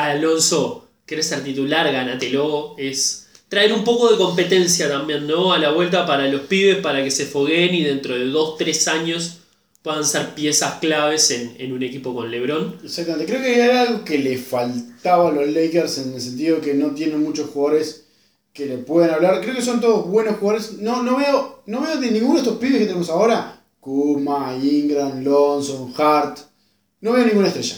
a 0.00 0.10
Alonso, 0.10 0.90
querés 1.06 1.26
ser 1.28 1.42
titular, 1.42 1.90
gánatelo, 1.90 2.74
es 2.76 3.28
traer 3.48 3.72
un 3.72 3.84
poco 3.84 4.10
de 4.10 4.18
competencia 4.18 4.88
también, 4.88 5.26
¿no? 5.26 5.52
A 5.52 5.58
la 5.58 5.70
vuelta 5.70 6.04
para 6.06 6.26
los 6.28 6.42
pibes, 6.42 6.76
para 6.78 7.02
que 7.02 7.10
se 7.10 7.24
fogueen 7.26 7.74
y 7.74 7.84
dentro 7.84 8.14
de 8.14 8.26
2-3 8.26 8.88
años 8.88 9.38
puedan 9.82 10.04
ser 10.04 10.34
piezas 10.34 10.74
claves 10.74 11.30
en, 11.30 11.54
en 11.58 11.72
un 11.72 11.82
equipo 11.82 12.14
con 12.14 12.30
LeBron. 12.30 12.78
Exactamente. 12.84 13.26
Creo 13.26 13.42
que 13.42 13.60
era 13.60 13.82
algo 13.82 14.04
que 14.04 14.18
le 14.18 14.38
faltaba 14.38 15.28
a 15.28 15.32
los 15.32 15.48
Lakers 15.48 15.98
en 15.98 16.14
el 16.14 16.20
sentido 16.20 16.60
que 16.60 16.74
no 16.74 16.92
tienen 16.92 17.22
muchos 17.22 17.50
jugadores 17.50 18.04
que 18.52 18.66
le 18.66 18.78
puedan 18.78 19.10
hablar. 19.10 19.40
Creo 19.40 19.54
que 19.54 19.62
son 19.62 19.80
todos 19.80 20.06
buenos 20.08 20.36
jugadores. 20.36 20.78
No, 20.78 21.02
no 21.02 21.16
veo, 21.16 21.62
no 21.66 21.80
veo 21.80 21.98
de 21.98 22.10
ninguno 22.10 22.34
de 22.34 22.40
estos 22.40 22.58
pibes 22.58 22.78
que 22.78 22.86
tenemos 22.86 23.10
ahora. 23.10 23.64
Kuma, 23.80 24.56
Ingram, 24.56 25.22
Lonson, 25.24 25.92
Hart. 25.96 26.38
No 27.00 27.12
veo 27.12 27.26
ninguna 27.26 27.48
estrella. 27.48 27.76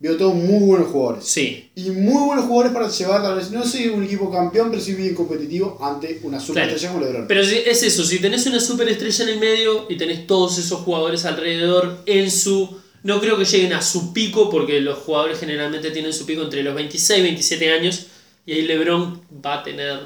Veo 0.00 0.16
todos 0.16 0.34
muy 0.34 0.58
buenos 0.66 0.88
jugadores. 0.88 1.24
Sí, 1.24 1.70
Y 1.76 1.90
muy 1.90 2.26
buenos 2.26 2.46
jugadores 2.46 2.72
para 2.72 2.88
llevar 2.88 3.22
tal 3.22 3.36
vez, 3.36 3.50
no 3.52 3.64
soy 3.64 3.86
un 3.88 4.02
equipo 4.04 4.30
campeón, 4.30 4.68
pero 4.70 4.82
sí 4.82 4.92
bien 4.94 5.14
competitivo 5.14 5.78
ante 5.80 6.20
una 6.24 6.40
superestrella 6.40 6.88
como 6.92 7.04
LeBron. 7.04 7.26
Pero 7.28 7.40
es 7.40 7.82
eso, 7.82 8.04
si 8.04 8.18
tenés 8.18 8.44
una 8.46 8.60
superestrella 8.60 9.24
en 9.24 9.30
el 9.30 9.38
medio 9.40 9.86
y 9.88 9.96
tenés 9.96 10.26
todos 10.26 10.58
esos 10.58 10.80
jugadores 10.80 11.24
alrededor 11.24 12.02
en 12.06 12.30
su... 12.30 12.80
No 13.04 13.20
creo 13.20 13.38
que 13.38 13.44
lleguen 13.44 13.72
a 13.74 13.82
su 13.82 14.12
pico 14.12 14.50
porque 14.50 14.80
los 14.80 14.98
jugadores 14.98 15.38
generalmente 15.38 15.90
tienen 15.90 16.12
su 16.12 16.26
pico 16.26 16.42
entre 16.42 16.62
los 16.62 16.74
26 16.74 17.18
y 17.20 17.22
27 17.22 17.72
años 17.72 18.06
y 18.46 18.52
ahí 18.52 18.62
LeBron 18.62 19.20
va 19.44 19.60
a 19.60 19.62
tener 19.62 20.00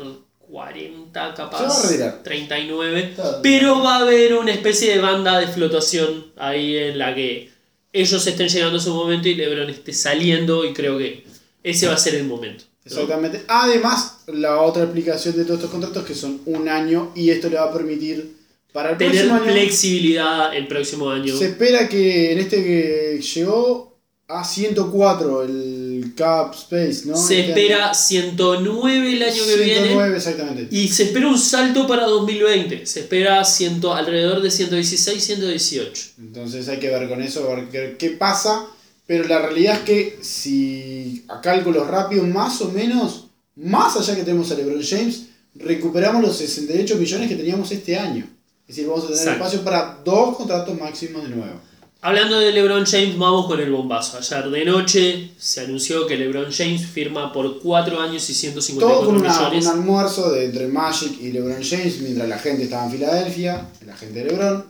40 0.51 1.13
Se 1.13 1.19
va 1.21 1.27
a 1.29 1.35
capaz, 1.35 1.91
retirar. 1.91 2.23
39, 2.23 3.01
Está- 3.11 3.41
pero 3.43 3.83
va 3.83 3.97
a 3.97 4.01
haber 4.01 4.35
una 4.35 4.53
especie 4.53 4.93
de 4.95 5.01
banda 5.01 5.39
de 5.39 5.47
flotación 5.47 6.27
ahí 6.37 6.77
en 6.77 6.99
la 6.99 7.15
que 7.15 7.51
ellos 7.93 8.27
estén 8.27 8.49
llegando 8.49 8.79
a 8.79 8.81
su 8.81 8.95
momento 8.95 9.29
y 9.29 9.35
LeBron 9.35 9.71
esté 9.71 9.93
saliendo 9.93 10.65
y 10.65 10.73
creo 10.73 10.99
que 10.99 11.25
ese 11.63 11.87
va 11.87 11.95
a 11.95 11.99
ser 11.99 12.15
el 12.15 12.25
momento. 12.25 12.65
Exactamente. 12.85 13.43
Además, 13.49 14.21
la 14.29 14.63
otra 14.63 14.85
explicación 14.85 15.37
de 15.37 15.45
todos 15.45 15.57
estos 15.57 15.71
contratos 15.71 16.05
que 16.05 16.15
son 16.15 16.41
un 16.47 16.69
año 16.69 17.13
y 17.15 17.31
esto 17.31 17.49
le 17.51 17.57
va 17.57 17.65
a 17.65 17.73
permitir 17.73 18.37
para 18.73 18.91
el 18.93 18.99
Tener 18.99 19.27
próximo 19.27 19.35
año. 19.35 19.53
flexibilidad 19.53 20.57
el 20.57 20.67
próximo 20.69 21.11
año. 21.11 21.37
Se 21.37 21.47
espera 21.47 21.89
que 21.89 22.33
en 22.33 22.39
este 22.39 22.63
que 22.65 23.21
llegó 23.21 23.99
a 24.29 24.45
104 24.45 25.43
el 25.43 25.88
cap 26.15 26.55
space, 26.55 27.03
¿no? 27.07 27.17
Se 27.17 27.41
Este 27.41 27.51
espera 27.51 27.95
109 27.95 29.13
el 29.13 29.23
año 29.23 29.33
que 29.33 29.39
109 29.41 29.65
viene. 29.65 30.17
exactamente. 30.17 30.69
Y 30.77 30.89
se 30.89 31.05
espera 31.05 31.29
un 31.29 31.39
salto 31.39 31.87
para 31.87 32.07
2020. 32.07 32.87
Se 32.87 33.01
espera 33.01 33.45
ciento, 33.45 33.95
alrededor 33.95 34.41
de 34.43 34.51
116, 34.51 35.23
118. 35.25 36.03
Entonces 36.19 36.69
hay 36.69 36.79
que 36.79 36.91
ver 36.91 37.09
con 37.09 37.23
eso, 37.23 37.47
ver 37.49 37.69
qué, 37.69 37.97
qué 37.99 38.11
pasa. 38.17 38.67
Pero 39.07 39.27
la 39.27 39.39
realidad 39.41 39.77
es 39.77 39.81
que 39.81 40.19
si 40.23 41.25
a 41.29 41.41
cálculos 41.41 41.87
rápidos, 41.87 42.27
más 42.29 42.61
o 42.61 42.71
menos, 42.71 43.25
más 43.57 43.97
allá 43.97 44.15
que 44.15 44.23
tenemos 44.23 44.51
a 44.51 44.55
LeBron 44.55 44.83
James, 44.83 45.23
recuperamos 45.55 46.23
los 46.23 46.37
68 46.37 46.97
millones 46.97 47.29
que 47.29 47.37
teníamos 47.37 47.71
este 47.73 47.97
año. 47.97 48.27
Es 48.69 48.77
decir, 48.77 48.87
vamos 48.87 49.05
a 49.05 49.07
tener 49.09 49.21
Exacto. 49.23 49.45
espacio 49.45 49.65
para 49.65 49.99
dos 50.05 50.37
contratos 50.37 50.79
máximos 50.79 51.23
de 51.23 51.31
nuevo. 51.31 51.59
Hablando 52.01 52.39
de 52.39 52.53
LeBron 52.53 52.85
James, 52.87 53.19
vamos 53.19 53.47
con 53.47 53.59
el 53.59 53.73
bombazo. 53.73 54.19
Ayer 54.19 54.49
de 54.51 54.65
noche 54.65 55.31
se 55.37 55.63
anunció 55.63 56.07
que 56.07 56.17
LeBron 56.17 56.53
James 56.53 56.87
firma 56.87 57.33
por 57.33 57.61
4 57.61 58.01
años 58.01 58.29
y 58.31 58.35
154 58.35 58.97
Todo 59.01 59.07
con 59.07 59.17
una- 59.21 59.29
millones. 59.37 59.65
un 59.67 59.71
almuerzo 59.73 60.31
de, 60.31 60.45
entre 60.45 60.69
Magic 60.69 61.21
y 61.21 61.33
LeBron 61.33 61.61
James 61.63 62.01
mientras 62.01 62.29
la 62.29 62.39
gente 62.39 62.65
estaba 62.65 62.85
en 62.85 62.93
Filadelfia, 62.93 63.69
la 63.85 63.97
gente 63.97 64.21
de 64.23 64.31
LeBron, 64.31 64.65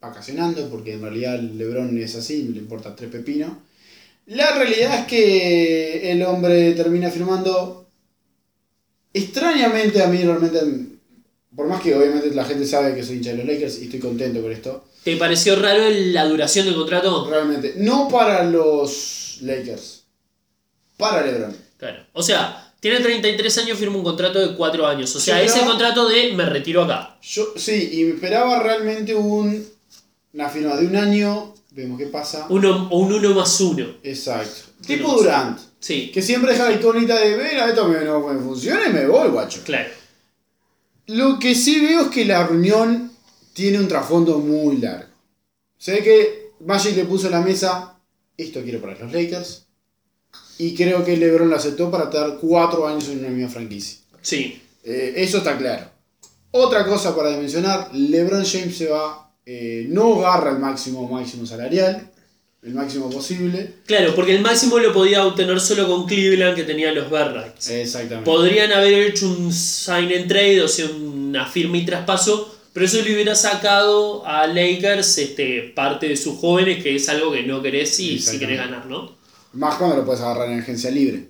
vacacionando, 0.00 0.68
porque 0.70 0.92
en 0.94 1.02
realidad 1.02 1.40
LeBron 1.40 1.98
es 1.98 2.14
así, 2.14 2.44
le 2.44 2.58
importa 2.60 2.94
tres 2.94 3.10
pepinos. 3.10 3.50
La 4.26 4.54
realidad 4.56 5.00
es 5.00 5.06
que 5.06 6.12
el 6.12 6.22
hombre 6.22 6.72
termina 6.74 7.10
firmando. 7.10 7.88
Extrañamente, 9.12 10.00
a 10.00 10.06
mí 10.06 10.18
realmente, 10.22 10.60
por 11.58 11.66
más 11.66 11.82
que 11.82 11.92
obviamente 11.92 12.32
la 12.36 12.44
gente 12.44 12.64
sabe 12.64 12.94
que 12.94 13.02
soy 13.02 13.16
hincha 13.16 13.30
de 13.32 13.38
los 13.38 13.46
Lakers 13.46 13.80
y 13.80 13.84
estoy 13.86 13.98
contento 13.98 14.40
con 14.40 14.52
esto, 14.52 14.84
¿Te 15.02 15.16
pareció 15.16 15.56
raro 15.56 15.82
la 15.90 16.24
duración 16.26 16.66
del 16.66 16.76
contrato? 16.76 17.26
realmente, 17.28 17.74
no 17.78 18.06
para 18.06 18.44
los 18.44 19.38
Lakers, 19.40 20.04
para 20.96 21.26
LeBron. 21.26 21.56
Claro. 21.76 22.04
O 22.12 22.22
sea, 22.22 22.72
tiene 22.78 23.00
33 23.00 23.58
años, 23.58 23.76
firma 23.76 23.96
un 23.96 24.04
contrato 24.04 24.38
de 24.38 24.54
4 24.54 24.86
años. 24.86 25.16
O 25.16 25.18
sea, 25.18 25.40
Sí, 25.40 25.46
ese 25.46 25.66
contrato 25.66 26.08
de 26.08 26.32
me 26.34 26.46
retiro 26.46 26.84
acá. 26.84 27.16
Yo, 27.22 27.52
sí, 27.56 27.90
y 27.92 28.04
me 28.04 28.14
esperaba 28.14 28.62
realmente 28.62 29.16
un, 29.16 29.66
una 30.34 30.48
firma 30.48 30.76
de 30.76 30.86
un 30.86 30.94
año, 30.94 31.54
vemos 31.72 31.98
qué 31.98 32.06
pasa. 32.06 32.46
Uno, 32.50 32.86
o 32.88 32.98
un 33.00 33.12
1 33.14 33.34
más 33.34 33.60
1. 33.60 33.84
Exacto. 34.04 34.60
Tipo. 34.86 35.12
Durant, 35.12 35.58
Sí, 35.80 36.12
que 36.14 36.22
siempre 36.22 36.52
deja 36.52 36.68
la 36.68 36.74
incógnita 36.76 37.18
de 37.18 37.36
ver, 37.36 37.58
a 37.58 37.68
esto 37.68 37.88
me, 37.88 38.04
no 38.04 38.20
me 38.20 38.40
funciona 38.40 38.86
y 38.88 38.92
me 38.92 39.06
voy, 39.06 39.28
guacho. 39.30 39.60
claro. 39.64 39.90
Lo 41.08 41.38
que 41.38 41.54
sí 41.54 41.80
veo 41.80 42.02
es 42.02 42.08
que 42.08 42.26
la 42.26 42.46
reunión 42.46 43.10
tiene 43.54 43.78
un 43.78 43.88
trasfondo 43.88 44.38
muy 44.38 44.76
largo. 44.76 45.08
Sé 45.78 46.02
que 46.02 46.52
Magic 46.60 46.94
le 46.96 47.06
puso 47.06 47.26
en 47.26 47.32
la 47.32 47.40
mesa, 47.40 47.98
esto 48.36 48.62
quiero 48.62 48.80
para 48.80 48.98
los 48.98 49.10
Lakers, 49.10 49.66
y 50.58 50.74
creo 50.74 51.04
que 51.04 51.16
LeBron 51.16 51.48
lo 51.48 51.56
aceptó 51.56 51.90
para 51.90 52.04
estar 52.04 52.36
cuatro 52.38 52.86
años 52.86 53.08
en 53.08 53.20
una 53.20 53.30
misma 53.30 53.48
franquicia. 53.48 54.00
Sí. 54.20 54.60
Eh, 54.84 55.14
eso 55.16 55.38
está 55.38 55.56
claro. 55.56 55.86
Otra 56.50 56.84
cosa 56.84 57.16
para 57.16 57.30
mencionar, 57.38 57.88
LeBron 57.94 58.44
James 58.44 58.76
se 58.76 58.88
va, 58.88 59.34
eh, 59.46 59.86
no 59.88 60.26
agarra 60.26 60.50
el 60.50 60.58
máximo 60.58 61.08
máximo 61.08 61.46
salarial, 61.46 62.10
el 62.62 62.74
máximo 62.74 63.08
posible. 63.08 63.74
Claro, 63.86 64.14
porque 64.14 64.34
el 64.34 64.42
máximo 64.42 64.78
lo 64.78 64.92
podía 64.92 65.24
obtener 65.24 65.60
solo 65.60 65.86
con 65.86 66.06
Cleveland, 66.06 66.56
que 66.56 66.64
tenía 66.64 66.92
los 66.92 67.10
bird 67.10 67.34
rights. 67.34 67.70
Exactamente. 67.70 68.28
Podrían 68.28 68.72
haber 68.72 68.94
hecho 68.94 69.28
un 69.28 69.52
sign 69.52 70.12
and 70.12 70.28
trade, 70.28 70.62
o 70.62 70.68
sea, 70.68 70.86
una 70.86 71.46
firma 71.46 71.76
y 71.76 71.84
traspaso, 71.84 72.56
pero 72.72 72.86
eso 72.86 73.00
le 73.02 73.14
hubiera 73.14 73.34
sacado 73.34 74.26
a 74.26 74.46
Lakers 74.46 75.18
este, 75.18 75.72
parte 75.74 76.08
de 76.08 76.16
sus 76.16 76.38
jóvenes, 76.38 76.82
que 76.82 76.96
es 76.96 77.08
algo 77.08 77.32
que 77.32 77.42
no 77.44 77.62
querés 77.62 77.94
si, 77.94 78.18
si 78.18 78.38
querés 78.38 78.58
ganar, 78.58 78.86
¿no? 78.86 79.16
Más 79.52 79.76
cuando 79.76 79.96
lo 79.96 80.04
puedes 80.04 80.20
agarrar 80.20 80.50
en 80.50 80.60
agencia 80.60 80.90
libre. 80.90 81.28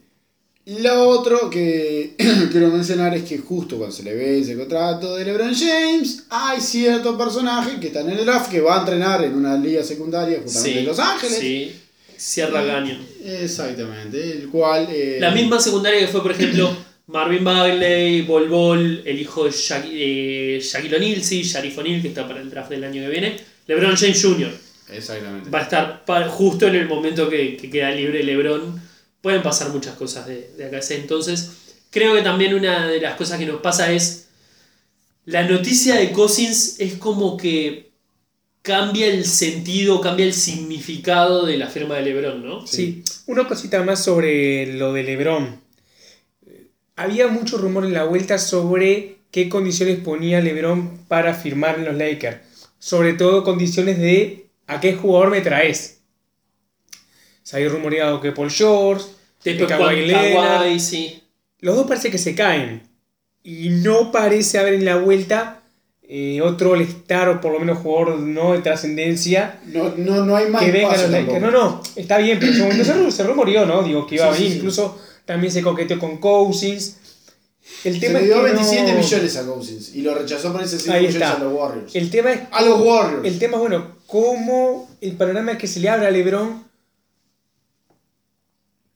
Lo 0.69 1.09
otro 1.09 1.49
que 1.49 2.15
quiero 2.53 2.69
mencionar 2.69 3.17
es 3.17 3.23
que 3.23 3.39
justo 3.39 3.79
cuando 3.79 3.97
se 3.97 4.03
le 4.03 4.15
ve 4.15 4.41
ese 4.41 4.55
contrato 4.55 5.17
de 5.17 5.25
LeBron 5.25 5.55
James, 5.55 6.25
hay 6.29 6.61
cierto 6.61 7.17
personaje 7.17 7.81
que 7.81 7.87
está 7.87 8.01
en 8.01 8.11
el 8.11 8.25
draft 8.27 8.51
que 8.51 8.61
va 8.61 8.77
a 8.77 8.81
entrenar 8.81 9.25
en 9.25 9.35
una 9.35 9.57
liga 9.57 9.83
secundaria 9.83 10.41
justamente 10.43 10.81
en 10.81 10.87
Los 10.87 10.99
Ángeles. 10.99 11.39
Sí. 11.39 11.73
Sierra 12.19 12.67
Canyon. 12.67 12.99
Exactamente, 13.25 14.33
el 14.33 14.49
cual... 14.49 14.89
eh, 14.91 15.19
La 15.21 15.31
misma 15.31 15.59
secundaria 15.59 16.01
que 16.01 16.09
fue, 16.09 16.21
por 16.21 16.33
ejemplo, 16.33 16.77
Marvin 17.07 17.45
Bagley, 17.45 18.23
Bol 18.23 18.49
Bol, 18.49 19.03
el 19.07 19.21
hijo 19.21 19.45
de 19.45 19.51
eh, 19.85 20.61
Shaquille 20.61 20.97
O'Neal, 20.97 21.23
sí, 21.23 21.43
Sharif 21.45 21.79
O'Neal, 21.79 22.03
que 22.03 22.09
está 22.09 22.29
para 22.29 22.41
el 22.41 22.51
draft 22.51 22.69
del 22.71 22.85
año 22.85 23.03
que 23.03 23.09
viene. 23.09 23.37
LeBron 23.67 23.97
James 23.97 24.21
Jr. 24.23 24.51
Exactamente. 24.93 25.49
va 25.49 25.61
a 25.61 25.63
estar 25.63 26.29
justo 26.29 26.67
en 26.67 26.75
el 26.75 26.89
momento 26.89 27.31
que, 27.31 27.57
que 27.57 27.71
queda 27.71 27.91
libre 27.93 28.23
LeBron. 28.23 28.88
Pueden 29.29 29.43
pasar 29.43 29.69
muchas 29.69 29.95
cosas 29.95 30.27
de, 30.27 30.53
de 30.57 30.65
acá 30.65 30.81
entonces. 30.89 31.51
Creo 31.91 32.15
que 32.15 32.23
también 32.23 32.55
una 32.55 32.87
de 32.87 32.99
las 32.99 33.15
cosas 33.15 33.39
que 33.39 33.45
nos 33.45 33.61
pasa 33.61 33.93
es 33.93 34.29
la 35.27 35.47
noticia 35.47 35.97
de 35.97 36.13
Cousins 36.13 36.77
es 36.79 36.95
como 36.95 37.37
que 37.37 37.91
cambia 38.63 39.07
el 39.07 39.27
sentido, 39.27 40.01
cambia 40.01 40.25
el 40.25 40.33
significado 40.33 41.45
de 41.45 41.59
la 41.59 41.67
firma 41.67 41.97
de 41.97 42.05
LeBron, 42.05 42.43
¿no? 42.43 42.67
Sí, 42.67 43.05
una 43.27 43.47
cosita 43.47 43.83
más 43.83 44.03
sobre 44.03 44.79
lo 44.79 44.95
de 44.95 45.03
Lebron. 45.03 45.61
Había 46.97 47.29
mucho 47.29 47.59
rumor 47.59 47.85
en 47.85 47.93
la 47.93 48.05
vuelta 48.05 48.39
sobre 48.39 49.19
qué 49.31 49.51
condiciones 49.51 49.99
ponía 49.99 50.41
Lebron 50.41 51.05
para 51.07 51.35
firmar 51.35 51.79
en 51.79 51.85
los 51.85 51.97
Lakers. 51.97 52.39
Sobre 52.79 53.13
todo 53.13 53.45
condiciones 53.45 53.99
de 53.99 54.47
a 54.67 54.81
qué 54.81 54.95
jugador 54.95 55.29
me 55.29 55.43
traes. 55.43 55.99
Se 57.43 57.57
había 57.57 57.69
rumoreado 57.69 58.23
que 58.23 58.33
Paul 58.33 58.51
George, 58.51 59.05
que 59.43 59.55
Después 59.55 59.69
Kawhi 59.71 60.07
Leonard. 60.07 60.79
Sí. 60.81 61.23
Los 61.61 61.77
dos 61.77 61.87
parece 61.87 62.11
que 62.11 62.19
se 62.19 62.35
caen. 62.35 62.83
Y 63.43 63.71
no 63.71 64.13
parece 64.13 64.59
haber 64.59 64.75
en 64.75 64.85
la 64.85 64.97
vuelta 64.97 65.61
eh, 66.11 66.41
otro 66.43 66.71
All-Star 66.73 67.29
o 67.29 67.41
por 67.41 67.53
lo 67.53 67.61
menos 67.61 67.79
jugador 67.79 68.19
no 68.19 68.53
de 68.55 68.61
trascendencia 68.61 69.61
No, 69.67 69.93
no, 69.97 70.25
no 70.25 70.37
hay 70.37 70.49
más 70.49 70.63
que 70.63 70.71
venga 70.73 70.97
los. 70.97 71.41
No, 71.41 71.51
no, 71.51 71.83
está 71.97 72.19
bien, 72.19 72.39
pero 72.39 72.51
en 72.51 72.55
ese 72.57 72.63
momento 72.65 72.85
se, 72.85 72.95
ru- 72.95 73.11
se 73.11 73.23
rumoreó, 73.25 73.67
¿no? 73.67 73.83
Digo, 73.83 74.07
que 74.07 74.15
iba 74.17 74.25
Sí, 74.25 74.29
a 74.31 74.33
venir. 74.33 74.47
sí, 74.47 74.53
sí. 74.53 74.57
Incluso 74.59 74.99
también 75.25 75.53
se 75.53 75.63
coqueteó 75.63 75.99
con 75.99 76.17
Cousins. 76.19 76.97
El 77.85 77.95
Se 77.95 78.01
tema 78.01 78.19
le 78.19 78.25
es 78.25 78.31
dio 78.35 78.43
que 78.45 78.51
no- 78.53 78.55
27 78.61 78.95
millones 78.95 79.37
a 79.37 79.45
Cousins 79.47 79.95
y 79.95 80.01
lo 80.03 80.15
rechazó 80.15 80.53
por 80.53 80.63
ese 80.63 80.79
5 80.79 80.93
Ahí 80.95 81.07
millones 81.07 81.23
está. 81.29 81.37
a 81.37 81.45
los 81.45 81.53
Warriors. 81.53 81.95
El 81.95 82.11
tema 82.11 82.33
es, 82.33 82.41
A 82.51 82.63
los 82.63 82.81
Warriors. 82.81 83.25
el 83.27 83.39
tema 83.39 83.55
es, 83.55 83.61
bueno, 83.61 83.97
cómo 84.07 84.89
el 85.03 85.13
panorama 85.13 85.59
que 85.59 85.67
se 85.67 85.81
le 85.81 85.89
abre 85.91 86.07
a 86.07 86.11
LeBron 86.11 86.65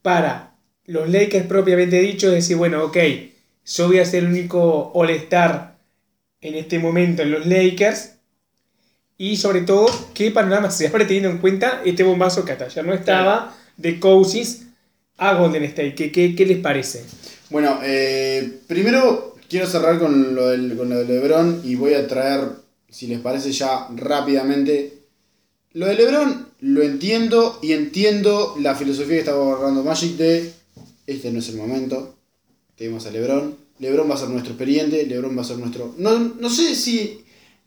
para 0.03 0.55
los 0.87 1.09
Lakers 1.09 1.47
propiamente 1.47 2.01
dicho, 2.01 2.29
es 2.29 2.35
decir, 2.35 2.57
bueno, 2.57 2.85
ok, 2.85 2.99
yo 3.65 3.87
voy 3.87 3.99
a 3.99 4.05
ser 4.05 4.25
el 4.25 4.31
único 4.31 4.91
All-Star 4.95 5.77
en 6.41 6.55
este 6.55 6.79
momento 6.79 7.23
en 7.23 7.31
los 7.31 7.47
Lakers. 7.47 8.15
Y 9.17 9.37
sobre 9.37 9.61
todo, 9.61 9.87
qué 10.15 10.31
panorama 10.31 10.71
se 10.71 10.87
abre 10.89 11.05
teniendo 11.05 11.31
en 11.31 11.39
cuenta 11.39 11.83
este 11.85 12.03
bombazo 12.03 12.45
que 12.45 12.53
hasta 12.53 12.65
ayer 12.65 12.85
no 12.85 12.93
estaba 12.93 13.57
de 13.77 14.01
Cousins 14.01 14.67
a 15.17 15.35
Golden 15.35 15.63
State. 15.65 15.95
¿Qué, 15.95 16.11
qué, 16.11 16.35
qué 16.35 16.47
les 16.47 16.59
parece? 16.59 17.05
Bueno, 17.51 17.79
eh, 17.85 18.61
primero 18.67 19.37
quiero 19.49 19.67
cerrar 19.67 19.99
con 19.99 20.35
lo, 20.35 20.49
del, 20.49 20.77
con 20.77 20.89
lo 20.89 20.99
de 20.99 21.05
LeBron 21.05 21.61
y 21.65 21.77
voy 21.77 21.95
a 21.95 22.09
traer, 22.09 22.49
si 22.89 23.07
les 23.07 23.21
parece 23.21 23.53
ya 23.53 23.87
rápidamente, 23.95 24.95
lo 25.75 25.87
de 25.87 25.95
LeBron 25.95 26.52
lo 26.63 26.83
entiendo 26.83 27.59
y 27.63 27.73
entiendo 27.73 28.57
la 28.59 28.75
filosofía 28.75 29.15
que 29.15 29.19
estaba 29.19 29.53
agarrando 29.53 29.85
Magic 29.85 30.17
de 30.17 30.53
este 31.07 31.31
no 31.31 31.41
es 31.41 31.49
el 31.51 31.57
momento, 31.57 32.17
tenemos 32.77 33.05
a 33.07 33.11
LeBron, 33.11 33.55
LeBron 33.79 34.11
va 34.11 34.15
a 34.15 34.19
ser 34.19 34.31
nuestro 34.31 34.55
experiente, 34.55 35.07
LeBron 35.07 35.37
va 35.37 35.43
a 35.43 35.45
ser 35.45 35.59
nuestro... 35.59 35.95
No, 35.99 36.19
no 36.19 36.49
sé 36.49 36.75
si... 36.75 37.21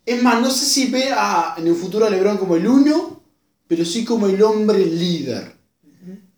Es 0.05 0.21
más, 0.21 0.41
no 0.41 0.49
sé 0.49 0.65
si 0.65 0.91
ve 0.91 1.09
a, 1.11 1.55
en 1.57 1.67
el 1.67 1.75
futuro 1.75 2.05
a 2.05 2.09
LeBron 2.09 2.37
como 2.37 2.55
el 2.55 2.67
uno, 2.67 3.21
pero 3.67 3.85
sí 3.85 4.03
como 4.03 4.27
el 4.27 4.41
hombre 4.41 4.85
líder 4.85 5.55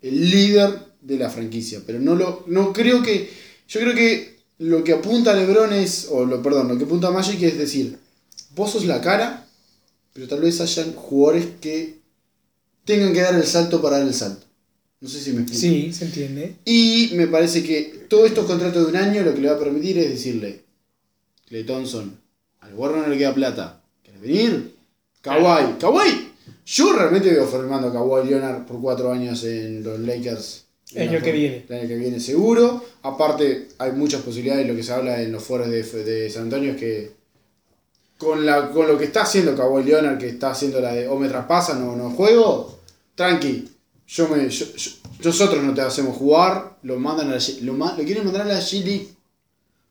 el 0.01 0.29
líder 0.29 0.79
de 1.01 1.17
la 1.17 1.29
franquicia. 1.29 1.81
Pero 1.85 1.99
no 1.99 2.15
lo. 2.15 2.43
No 2.47 2.73
creo 2.73 3.01
que. 3.01 3.29
Yo 3.67 3.79
creo 3.81 3.95
que 3.95 4.37
lo 4.59 4.83
que 4.83 4.93
apunta 4.93 5.33
Lebron 5.33 5.73
es. 5.73 6.07
O 6.11 6.25
lo, 6.25 6.41
perdón, 6.41 6.67
lo 6.69 6.77
que 6.77 6.85
apunta 6.85 7.11
Magic 7.11 7.41
es 7.41 7.57
decir. 7.57 7.97
Vos 8.55 8.71
sos 8.71 8.85
la 8.85 9.01
cara. 9.01 9.47
Pero 10.13 10.27
tal 10.27 10.41
vez 10.41 10.59
hayan 10.61 10.93
jugadores 10.93 11.47
que 11.61 11.96
tengan 12.87 13.13
que 13.13 13.21
dar 13.21 13.35
el 13.35 13.45
salto 13.45 13.81
para 13.81 13.99
dar 13.99 14.07
el 14.07 14.13
salto. 14.13 14.47
No 14.99 15.07
sé 15.07 15.19
si 15.19 15.33
me 15.33 15.41
explico. 15.41 15.61
Sí, 15.61 15.93
se 15.93 16.05
entiende. 16.05 16.55
Y 16.65 17.11
me 17.13 17.27
parece 17.27 17.61
que 17.61 18.05
todos 18.09 18.27
estos 18.27 18.45
contratos 18.45 18.83
de 18.83 18.89
un 18.89 18.95
año 18.95 19.21
lo 19.21 19.35
que 19.35 19.41
le 19.41 19.49
va 19.49 19.55
a 19.55 19.59
permitir 19.59 19.99
es 19.99 20.09
decirle. 20.09 20.63
Clay 21.47 21.65
Thompson. 21.65 22.19
Al 22.61 22.73
Warner 22.73 23.03
no 23.03 23.09
le 23.09 23.17
queda 23.17 23.35
plata. 23.35 23.83
¿Querés 24.01 24.21
venir? 24.21 24.73
Kawhi. 25.21 25.77
Kawhi. 25.79 26.31
Yo 26.65 26.93
realmente 26.93 27.29
veo 27.29 27.45
formando 27.45 27.89
a 27.89 27.93
Kawhi 27.93 28.27
Leonard 28.27 28.65
por 28.65 28.81
cuatro 28.81 29.11
años 29.11 29.43
en 29.43 29.83
los 29.83 29.99
Lakers. 29.99 30.65
El 30.93 31.09
año 31.09 31.21
que 31.21 31.31
viene. 31.31 31.65
El 31.69 31.79
año 31.79 31.87
que 31.87 31.97
viene 31.97 32.19
seguro. 32.19 32.83
Aparte, 33.03 33.67
hay 33.77 33.91
muchas 33.91 34.21
posibilidades. 34.21 34.67
Lo 34.67 34.75
que 34.75 34.83
se 34.83 34.93
habla 34.93 35.21
en 35.21 35.31
los 35.31 35.43
foros 35.43 35.69
de, 35.69 35.83
de 35.83 36.29
San 36.29 36.43
Antonio 36.43 36.71
es 36.71 36.77
que 36.77 37.11
con, 38.17 38.45
la, 38.45 38.71
con 38.71 38.87
lo 38.87 38.97
que 38.97 39.05
está 39.05 39.21
haciendo 39.21 39.55
Kawhi 39.55 39.83
Leonard, 39.83 40.17
que 40.17 40.29
está 40.29 40.51
haciendo 40.51 40.81
la 40.81 40.93
de 40.93 41.07
o 41.07 41.17
me 41.17 41.27
traspasan 41.29 41.83
o 41.83 41.95
no 41.95 42.09
juego, 42.09 42.76
tranqui. 43.17 43.67
Yo 44.07 44.29
me, 44.29 44.49
yo- 44.49 44.65
yo- 44.75 44.91
nosotros 45.23 45.61
no 45.63 45.73
te 45.73 45.81
hacemos 45.81 46.15
jugar, 46.15 46.77
lo 46.83 46.97
mandan 46.97 47.29
a 47.31 47.35
la, 47.35 47.41
lo, 47.63 47.73
lo 47.73 48.03
quieren 48.05 48.23
mandar 48.23 48.43
a 48.43 48.45
la 48.53 48.59
G 48.61 48.83
League. 48.85 49.09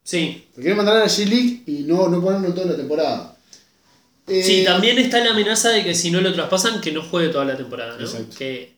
Sí. 0.03 0.47
Lo 0.55 0.61
quieren 0.63 0.77
mandar 0.77 0.97
a 0.97 1.01
la 1.01 1.07
G 1.07 1.27
League 1.27 1.63
y 1.67 1.83
no, 1.83 2.09
no 2.09 2.23
ponerlo 2.23 2.55
toda 2.55 2.69
la 2.69 2.77
temporada. 2.77 3.37
Eh, 4.29 4.43
Sí, 4.43 4.65
también 4.65 4.99
está 4.99 5.23
la 5.23 5.33
amenaza 5.33 5.71
de 5.71 5.85
que 5.85 5.95
si 5.95 6.11
no 6.11 6.21
lo 6.21 6.33
traspasan, 6.33 6.81
que 6.81 6.93
no 6.93 7.03
juegue 7.03 7.29
toda 7.29 7.45
la 7.45 7.57
temporada, 7.57 7.97
¿no? 7.99 8.05
Exacto. 8.05 8.37
Que 8.39 8.75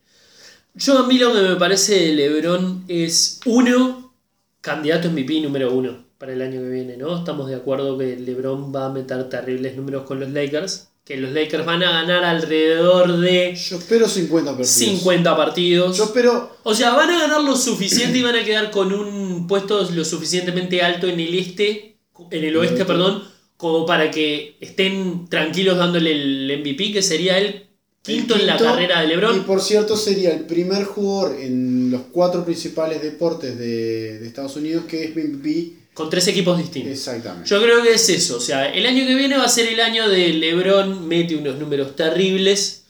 yo 0.75 0.99
a 0.99 1.07
mí 1.07 1.19
lo 1.19 1.33
que 1.35 1.43
me 1.43 1.57
parece 1.57 1.95
de 1.95 2.13
LeBron 2.15 2.85
es 2.89 3.41
uno, 3.47 4.13
candidato 4.61 5.09
MVP 5.11 5.41
número 5.43 5.73
uno. 5.73 6.07
para 6.19 6.33
el 6.33 6.43
año 6.43 6.61
que 6.61 6.69
viene, 6.69 6.97
¿no? 6.97 7.17
Estamos 7.19 7.49
de 7.49 7.55
acuerdo 7.55 7.97
que 7.97 8.17
LeBron 8.17 8.75
va 8.75 8.87
a 8.87 8.89
meter 8.89 9.29
terribles 9.29 9.77
números 9.77 10.05
con 10.05 10.19
los 10.19 10.31
Lakers, 10.31 10.89
que 11.09 11.17
los 11.17 11.33
Lakers 11.33 11.65
van 11.65 11.83
a 11.83 11.91
ganar 11.91 12.23
alrededor 12.23 13.19
de 13.19 13.55
Yo 13.55 13.79
espero 13.79 14.07
50 14.07 14.51
partidos. 14.51 14.71
50 14.71 15.37
partidos. 15.39 15.97
Yo 15.97 16.05
espero. 16.05 16.59
O 16.65 16.75
sea, 16.75 16.91
van 16.91 17.09
a 17.09 17.19
ganar 17.21 17.43
lo 17.43 17.57
suficiente 17.57 18.19
y 18.19 18.23
van 18.23 18.37
a 18.37 18.45
quedar 18.45 18.71
con 18.71 18.93
un 18.93 19.47
puesto 19.47 19.91
lo 19.91 20.05
suficientemente 20.05 20.83
alto 20.83 21.09
en 21.09 21.19
el 21.19 21.35
este, 21.35 21.97
en 22.31 22.45
el 22.45 22.55
oeste, 22.59 22.85
perdón, 22.85 23.25
como 23.57 23.87
para 23.87 24.11
que 24.11 24.59
estén 24.61 25.31
tranquilos 25.31 25.79
dándole 25.79 26.13
el 26.13 26.61
MVP, 26.61 26.93
que 26.93 27.01
sería 27.01 27.39
el 27.39 27.69
quinto, 28.03 28.37
en 28.37 28.47
la 28.47 28.59
quinto, 28.59 28.71
carrera 28.71 29.01
de 29.01 29.07
Y 29.07 29.09
LeBron. 29.09 29.45
por 29.45 29.63
cierto, 29.63 29.97
sería 29.97 30.35
el 30.35 30.45
primer 30.45 30.85
jugador 30.85 31.41
en 31.41 31.91
los 31.91 32.03
cuatro 32.13 32.45
principales 32.45 33.01
deportes 33.01 33.59
de, 33.59 34.19
de 34.19 34.27
Estados 34.27 34.57
Unidos 34.57 34.85
que 34.87 35.05
es 35.05 35.17
MVP. 35.17 35.73
Con 35.99 36.09
tres 36.09 36.29
equipos 36.29 36.57
distintos. 36.57 36.93
Exactamente. 36.93 37.51
Yo 37.51 37.61
creo 37.61 37.83
que 37.83 37.95
es 37.95 38.09
eso. 38.09 38.37
O 38.37 38.41
sea, 38.41 38.73
el 38.73 38.87
año 38.87 39.05
que 39.05 39.17
viene 39.17 39.37
va 39.37 39.47
a 39.47 39.49
ser 39.49 39.67
el 39.67 39.81
año 39.81 40.09
de 40.09 40.33
LeBron, 40.33 41.09
mete 41.09 41.35
unos 41.35 41.57
números 41.57 41.97
terribles. 41.97 42.85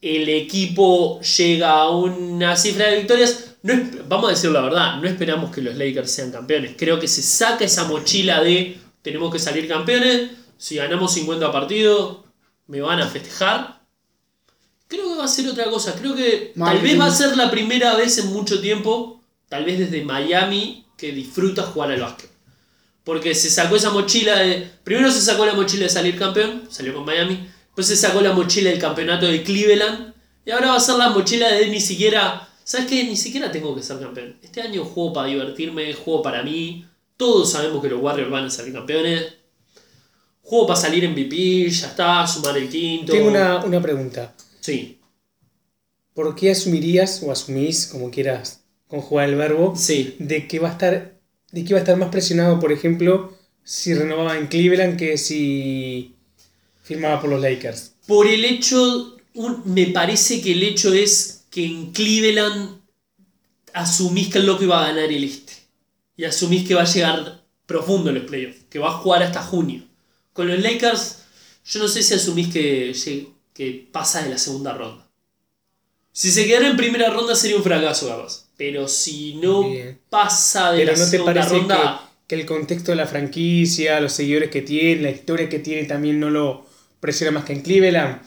El 0.00 0.26
equipo 0.30 1.20
llega 1.20 1.72
a 1.72 1.90
una 1.90 2.56
cifra 2.56 2.86
de 2.86 2.96
victorias. 2.96 3.56
No 3.62 3.74
vamos 4.08 4.28
a 4.28 4.30
decir 4.30 4.50
la 4.50 4.62
verdad, 4.62 4.96
no 4.96 5.06
esperamos 5.06 5.54
que 5.54 5.60
los 5.60 5.76
Lakers 5.76 6.10
sean 6.10 6.32
campeones. 6.32 6.72
Creo 6.78 6.98
que 6.98 7.06
se 7.06 7.22
saca 7.22 7.66
esa 7.66 7.84
mochila 7.84 8.42
de 8.42 8.78
tenemos 9.02 9.30
que 9.30 9.38
salir 9.38 9.68
campeones. 9.68 10.30
Si 10.56 10.76
ganamos 10.76 11.12
50 11.12 11.52
partidos, 11.52 12.20
me 12.66 12.80
van 12.80 13.00
a 13.00 13.08
festejar. 13.08 13.82
Creo 14.88 15.10
que 15.10 15.18
va 15.18 15.24
a 15.24 15.28
ser 15.28 15.50
otra 15.50 15.66
cosa. 15.66 15.94
Creo 15.96 16.14
que 16.14 16.54
tal 16.58 16.78
vez 16.78 16.98
va 16.98 17.04
a 17.04 17.10
ser 17.10 17.36
la 17.36 17.50
primera 17.50 17.94
vez 17.94 18.16
en 18.16 18.32
mucho 18.32 18.58
tiempo, 18.62 19.20
tal 19.50 19.66
vez 19.66 19.78
desde 19.78 20.02
Miami, 20.02 20.86
que 21.02 21.10
disfruta 21.10 21.64
jugar 21.64 21.90
al 21.90 22.00
básquet. 22.00 22.30
Porque 23.02 23.34
se 23.34 23.50
sacó 23.50 23.74
esa 23.74 23.90
mochila 23.90 24.38
de. 24.38 24.70
Primero 24.84 25.10
se 25.10 25.20
sacó 25.20 25.44
la 25.44 25.54
mochila 25.54 25.82
de 25.82 25.90
salir 25.90 26.16
campeón, 26.16 26.68
salió 26.70 26.94
con 26.94 27.04
Miami. 27.04 27.48
Después 27.66 27.88
se 27.88 27.96
sacó 27.96 28.20
la 28.20 28.32
mochila 28.32 28.70
del 28.70 28.78
campeonato 28.78 29.26
de 29.26 29.42
Cleveland. 29.42 30.14
Y 30.46 30.52
ahora 30.52 30.68
va 30.68 30.76
a 30.76 30.80
ser 30.80 30.94
la 30.96 31.10
mochila 31.10 31.48
de 31.48 31.66
ni 31.66 31.80
siquiera. 31.80 32.48
¿Sabes 32.62 32.86
qué? 32.86 33.02
Ni 33.02 33.16
siquiera 33.16 33.50
tengo 33.50 33.74
que 33.74 33.82
ser 33.82 33.98
campeón. 33.98 34.36
Este 34.42 34.62
año 34.62 34.84
juego 34.84 35.12
para 35.12 35.26
divertirme, 35.26 35.92
juego 35.92 36.22
para 36.22 36.44
mí. 36.44 36.86
Todos 37.16 37.50
sabemos 37.50 37.82
que 37.82 37.90
los 37.90 38.00
Warriors 38.00 38.30
van 38.30 38.44
a 38.44 38.50
salir 38.50 38.72
campeones. 38.72 39.26
Juego 40.42 40.68
para 40.68 40.80
salir 40.80 41.08
MVP, 41.08 41.68
ya 41.68 41.88
está, 41.88 42.24
sumar 42.28 42.56
el 42.56 42.68
quinto. 42.68 43.12
Tengo 43.12 43.28
una, 43.28 43.64
una 43.64 43.82
pregunta. 43.82 44.34
Sí, 44.60 45.00
¿Por 46.14 46.34
qué 46.36 46.50
asumirías 46.50 47.22
o 47.22 47.32
asumís, 47.32 47.86
como 47.86 48.10
quieras 48.10 48.61
conjugar 48.92 49.28
el 49.30 49.36
verbo, 49.36 49.74
sí. 49.76 50.16
de 50.18 50.46
que 50.46 50.58
va 50.60 50.68
a 50.68 50.72
estar, 50.72 51.18
de 51.50 51.64
que 51.64 51.74
va 51.74 51.78
a 51.80 51.82
estar 51.82 51.96
más 51.96 52.10
presionado, 52.10 52.60
por 52.60 52.72
ejemplo, 52.72 53.36
si 53.64 53.94
renovaba 53.94 54.36
en 54.38 54.46
Cleveland 54.48 54.98
que 54.98 55.16
si 55.18 56.14
firmaba 56.82 57.20
por 57.20 57.30
los 57.30 57.40
Lakers? 57.40 57.94
Por 58.06 58.26
el 58.26 58.44
hecho, 58.44 59.16
un- 59.34 59.62
me 59.64 59.86
parece 59.88 60.42
que 60.42 60.52
el 60.52 60.62
hecho 60.62 60.92
es 60.92 61.44
que 61.50 61.64
en 61.64 61.92
Cleveland 61.92 62.80
asumís 63.72 64.28
que 64.30 64.38
el 64.38 64.46
loco 64.46 64.64
iba 64.64 64.82
a 64.84 64.88
ganar 64.88 65.10
el 65.10 65.24
este. 65.24 65.52
Y 66.16 66.24
asumís 66.24 66.66
que 66.66 66.74
va 66.74 66.82
a 66.82 66.92
llegar 66.92 67.42
profundo 67.66 68.10
en 68.10 68.16
los 68.16 68.24
playoffs, 68.26 68.58
que 68.70 68.78
va 68.78 68.90
a 68.90 68.98
jugar 68.98 69.22
hasta 69.22 69.42
junio. 69.42 69.82
Con 70.32 70.48
los 70.48 70.60
Lakers, 70.60 71.22
yo 71.64 71.80
no 71.80 71.88
sé 71.88 72.02
si 72.02 72.14
asumís 72.14 72.52
que, 72.52 72.94
que 73.54 73.88
pasa 73.92 74.22
de 74.22 74.30
la 74.30 74.38
segunda 74.38 74.74
ronda. 74.74 75.08
Si 76.12 76.30
se 76.30 76.46
quedara 76.46 76.68
en 76.68 76.76
primera 76.76 77.10
ronda 77.10 77.34
sería 77.34 77.56
un 77.56 77.62
fracaso, 77.62 78.08
capaz. 78.08 78.46
Pero 78.62 78.86
si 78.86 79.34
no 79.34 79.68
Bien. 79.70 79.98
pasa 80.08 80.70
de 80.70 80.84
Pero 80.84 80.92
la 80.92 80.98
¿no 80.98 81.04
te 81.10 81.10
segunda 81.10 81.24
parece 81.34 81.50
ronda. 81.58 82.00
que, 82.28 82.36
que 82.36 82.40
el 82.40 82.46
contexto 82.46 82.92
de 82.92 82.96
la 82.96 83.06
franquicia, 83.08 84.00
los 84.00 84.12
seguidores 84.12 84.50
que 84.50 84.62
tiene, 84.62 85.02
la 85.02 85.10
historia 85.10 85.48
que 85.48 85.58
tiene 85.58 85.84
también 85.84 86.20
no 86.20 86.30
lo 86.30 86.64
presiona 87.00 87.32
más 87.32 87.44
que 87.44 87.54
en 87.54 87.62
Cleveland? 87.62 88.20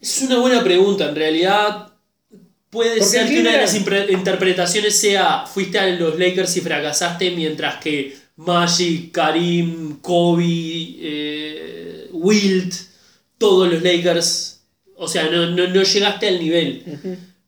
Es 0.00 0.22
una 0.22 0.38
buena 0.38 0.62
pregunta, 0.64 1.08
en 1.10 1.14
realidad 1.16 1.92
puede 2.70 2.98
Porque 2.98 3.04
ser 3.04 3.28
que 3.28 3.40
una 3.40 3.52
de 3.52 3.58
las 3.58 3.74
interpretaciones 3.74 4.98
sea 4.98 5.44
fuiste 5.46 5.78
a 5.78 5.86
los 5.88 6.18
Lakers 6.18 6.56
y 6.56 6.60
fracasaste 6.62 7.30
mientras 7.32 7.76
que 7.82 8.16
Magic, 8.36 9.12
Karim, 9.12 10.00
Kobe, 10.00 10.44
eh, 10.46 12.08
Wilt, 12.12 12.74
todos 13.36 13.70
los 13.72 13.82
Lakers, 13.82 14.62
o 14.96 15.08
sea, 15.08 15.28
no, 15.30 15.50
no, 15.50 15.66
no 15.68 15.82
llegaste 15.82 16.28
al 16.28 16.38
nivel. 16.40 16.84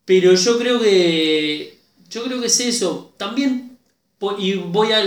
Pero 0.05 0.35
yo 0.35 0.59
creo 0.59 0.81
que 0.81 1.79
yo 2.11 2.25
creo 2.25 2.41
que 2.41 2.47
es 2.49 2.61
eso. 2.61 3.15
También 3.17 3.79
y 4.39 4.55
voy 4.55 4.93
a 4.93 5.03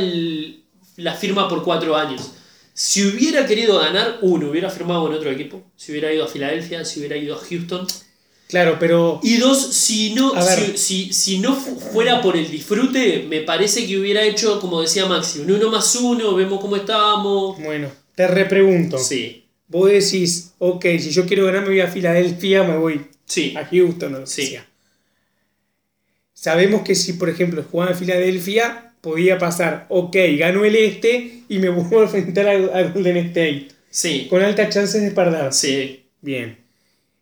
la 0.98 1.14
firma 1.16 1.48
por 1.48 1.64
cuatro 1.64 1.96
años. 1.96 2.32
Si 2.74 3.06
hubiera 3.06 3.46
querido 3.46 3.80
ganar, 3.80 4.18
uno, 4.22 4.50
hubiera 4.50 4.70
firmado 4.70 5.08
en 5.08 5.14
otro 5.14 5.30
equipo. 5.30 5.64
Si 5.76 5.92
hubiera 5.92 6.12
ido 6.12 6.26
a 6.26 6.28
Filadelfia, 6.28 6.84
si 6.86 7.00
hubiera 7.00 7.16
ido 7.18 7.36
a 7.36 7.40
Houston. 7.40 7.86
Claro, 8.48 8.78
pero 8.80 9.20
Y 9.24 9.38
dos, 9.38 9.60
si 9.74 10.14
no, 10.14 10.34
si, 10.42 10.78
si, 10.78 11.14
si 11.14 11.40
no 11.40 11.56
fu- 11.56 11.80
fuera 11.80 12.22
por 12.22 12.36
el 12.38 12.50
disfrute, 12.50 13.26
me 13.28 13.42
parece 13.42 13.86
que 13.88 13.98
hubiera 13.98 14.24
hecho, 14.24 14.60
como 14.60 14.82
decía 14.82 15.06
Maxi, 15.08 15.40
un 15.40 15.52
uno 15.52 15.72
más 15.72 15.96
uno, 15.96 16.36
vemos 16.36 16.60
cómo 16.62 16.76
estábamos. 16.76 17.60
bueno, 17.62 17.90
te 18.16 18.28
repregunto. 18.28 18.98
Sí, 19.00 19.46
Vos 19.68 19.90
decís, 19.90 20.54
ok, 20.60 20.86
si 21.00 21.10
yo 21.12 21.26
quiero 21.26 21.46
ganar 21.46 21.62
me 21.64 21.70
voy 21.70 21.80
a 21.82 21.88
Filadelfia, 21.88 22.64
me 22.64 22.78
voy 22.78 23.02
sí, 23.26 23.56
a 23.58 23.66
Houston 23.66 24.16
o 24.16 24.20
que 24.22 24.28
Sí. 24.28 24.48
sea. 24.48 24.68
Sabemos 26.44 26.82
que 26.82 26.94
si, 26.94 27.14
por 27.14 27.30
ejemplo, 27.30 27.64
jugaba 27.72 27.92
en 27.92 27.98
Filadelfia, 27.98 28.92
podía 29.00 29.38
pasar, 29.38 29.86
ok, 29.88 30.14
gano 30.38 30.66
el 30.66 30.76
este 30.76 31.44
y 31.48 31.58
me 31.60 31.70
vuelvo 31.70 32.02
a 32.02 32.04
enfrentar 32.04 32.50
a, 32.50 32.52
a 32.80 32.84
Golden 32.90 33.16
State. 33.28 33.70
sí, 33.90 34.28
Con 34.30 34.42
altas 34.42 34.74
chances 34.74 35.02
de 35.02 35.12
perder. 35.12 35.54
sí. 35.54 36.04
Bien. 36.22 36.58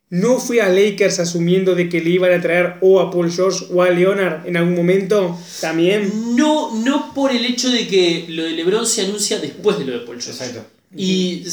¿No 0.09 0.39
fui 0.39 0.59
a 0.59 0.69
Lakers 0.69 1.19
asumiendo 1.19 1.73
de 1.75 1.87
que 1.87 2.01
le 2.01 2.09
iban 2.09 2.33
a 2.33 2.41
traer 2.41 2.75
o 2.81 2.99
a 2.99 3.09
Paul 3.11 3.31
George 3.31 3.65
o 3.71 3.81
a 3.83 3.89
Leonard 3.91 4.45
en 4.47 4.57
algún 4.57 4.75
momento? 4.75 5.39
También. 5.61 6.35
No, 6.35 6.75
no 6.83 7.13
por 7.13 7.31
el 7.31 7.45
hecho 7.45 7.69
de 7.69 7.87
que 7.87 8.25
lo 8.27 8.43
de 8.43 8.51
LeBron 8.51 8.85
se 8.87 9.03
anuncia 9.03 9.39
después 9.39 9.77
de 9.79 9.85
lo 9.85 9.93
de 9.93 9.99
Paul 9.99 10.19
George. 10.21 10.31
Exacto. 10.43 10.65
Y 10.97 11.43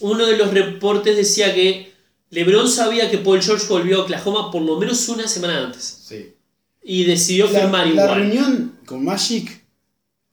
uno 0.00 0.26
de 0.26 0.36
los 0.36 0.52
reportes 0.52 1.16
decía 1.16 1.54
que 1.54 1.90
LeBron 2.30 2.68
sabía 2.68 3.10
que 3.10 3.18
Paul 3.18 3.40
George 3.42 3.66
volvió 3.68 4.00
a 4.00 4.02
Oklahoma 4.02 4.50
por 4.50 4.62
lo 4.62 4.78
menos 4.78 5.08
una 5.08 5.26
semana 5.26 5.64
antes. 5.64 6.02
Sí. 6.06 6.34
Y 6.88 7.02
decidió 7.04 7.50
La, 7.50 7.60
firmar 7.62 7.86
la 7.88 8.04
igual. 8.04 8.20
reunión 8.20 8.78
con 8.86 9.04
Magic, 9.04 9.60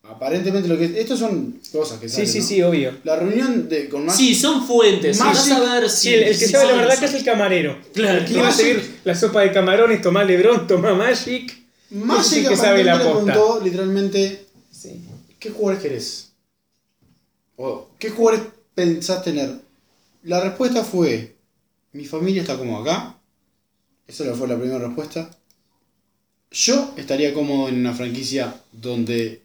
aparentemente 0.04 0.68
lo 0.70 0.78
que. 0.78 0.86
Estos 1.00 1.18
son 1.20 1.60
cosas 1.72 2.00
que 2.00 2.08
Sí, 2.08 2.16
salen, 2.28 2.30
sí, 2.32 2.40
¿no? 2.40 2.46
sí, 2.46 2.62
obvio. 2.62 2.94
La 3.04 3.16
reunión 3.16 3.68
de, 3.68 3.90
con 3.90 4.06
Magic. 4.06 4.20
Sí, 4.20 4.36
son 4.36 4.66
fuentes. 4.68 5.20
Magic- 5.20 5.34
Vas 5.34 5.52
a 5.52 5.60
ver 5.80 5.90
si. 5.90 6.10
Sí, 6.10 6.14
el, 6.14 6.24
el 6.24 6.30
que 6.38 6.46
si 6.46 6.52
sabe 6.52 6.68
la 6.68 6.76
verdad 6.76 7.00
que 7.00 7.06
es 7.06 7.14
el 7.16 7.24
camarero. 7.26 7.78
Claro. 7.94 8.20
El 8.20 8.26
que 8.26 8.34
iba 8.34 8.42
a 8.48 8.52
Magic- 8.52 8.56
servir 8.66 9.00
la 9.04 9.16
sopa 9.16 9.42
de 9.42 9.52
camarones, 9.52 10.02
toma 10.02 10.24
Lebron, 10.24 10.68
toma 10.68 10.94
Magic. 10.94 11.58
Magic 11.90 12.48
que 12.50 12.56
sabe 12.56 12.84
la 12.84 13.00
posta. 13.00 13.12
preguntó 13.12 13.60
literalmente 13.64 14.46
Sí. 14.72 15.02
¿qué 15.40 15.50
jugadores 15.50 15.82
querés? 15.82 16.30
O 17.56 17.90
¿qué 18.00 18.10
jugadores 18.10 18.46
pensás 18.76 19.24
tener? 19.24 19.60
La 20.24 20.40
respuesta 20.42 20.84
fue 20.84 21.36
mi 21.94 22.06
familia 22.06 22.42
está 22.42 22.58
como 22.58 22.80
acá. 22.80 23.18
Esa 24.08 24.34
fue 24.36 24.48
la 24.48 24.58
primera 24.58 24.80
respuesta. 24.80 25.30
Yo 26.54 26.94
estaría 26.98 27.34
cómodo 27.34 27.68
en 27.68 27.80
una 27.80 27.94
franquicia 27.94 28.56
donde 28.72 29.42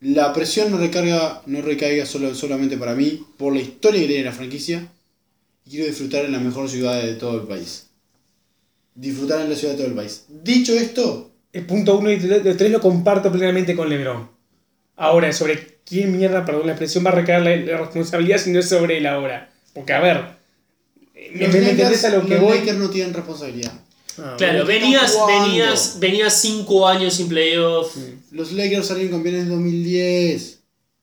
la 0.00 0.32
presión 0.32 0.72
no 0.72 0.78
recarga, 0.78 1.42
no 1.46 1.62
recaiga 1.62 2.04
solo, 2.06 2.34
solamente 2.34 2.76
para 2.76 2.96
mí, 2.96 3.24
por 3.38 3.54
la 3.54 3.60
historia 3.60 4.00
que 4.00 4.08
tiene 4.08 4.24
la 4.24 4.32
franquicia. 4.32 4.88
Y 5.64 5.70
quiero 5.70 5.86
disfrutar 5.86 6.24
en 6.24 6.32
la 6.32 6.40
mejor 6.40 6.68
ciudad 6.68 7.00
de 7.00 7.14
todo 7.14 7.40
el 7.40 7.46
país. 7.46 7.86
Disfrutar 8.96 9.42
en 9.42 9.50
la 9.50 9.54
ciudad 9.54 9.74
de 9.74 9.78
todo 9.78 9.86
el 9.86 9.94
país. 9.94 10.24
Dicho 10.28 10.74
esto, 10.74 11.30
El 11.52 11.66
punto 11.66 11.96
1 11.98 12.10
y 12.10 12.14
el 12.14 12.56
3 12.56 12.70
lo 12.72 12.80
comparto 12.80 13.30
plenamente 13.30 13.76
con 13.76 13.88
LeBron. 13.88 14.28
Ahora, 14.96 15.32
sobre 15.32 15.78
quién 15.84 16.16
mierda, 16.16 16.44
perdón, 16.44 16.66
la 16.66 16.72
expresión 16.72 17.06
va 17.06 17.10
a 17.10 17.14
recaer 17.14 17.42
la, 17.42 17.54
la 17.56 17.78
responsabilidad 17.78 18.38
si 18.38 18.50
no 18.50 18.58
es 18.58 18.68
sobre 18.68 18.98
él 18.98 19.06
ahora. 19.06 19.52
Porque, 19.72 19.92
a 19.92 20.00
ver, 20.00 20.24
¿me, 21.14 21.46
me 21.46 21.46
Lakers, 21.46 21.68
entendés 21.68 22.04
a 22.06 22.10
lo 22.10 22.26
que 22.26 22.38
los? 22.38 22.50
Lakers 22.50 22.78
no 22.78 22.90
tienen 22.90 23.14
responsabilidad. 23.14 23.72
Ah, 24.18 24.34
Claro, 24.36 24.66
venías, 24.66 25.16
venías, 25.26 25.96
venías 25.98 26.40
cinco 26.40 26.86
años 26.86 27.14
sin 27.14 27.28
playoff. 27.28 27.96
Los 28.30 28.52
Lakers 28.52 28.86
salieron 28.86 29.12
campeones 29.12 29.42
en 29.42 29.50
2010. 29.50 30.58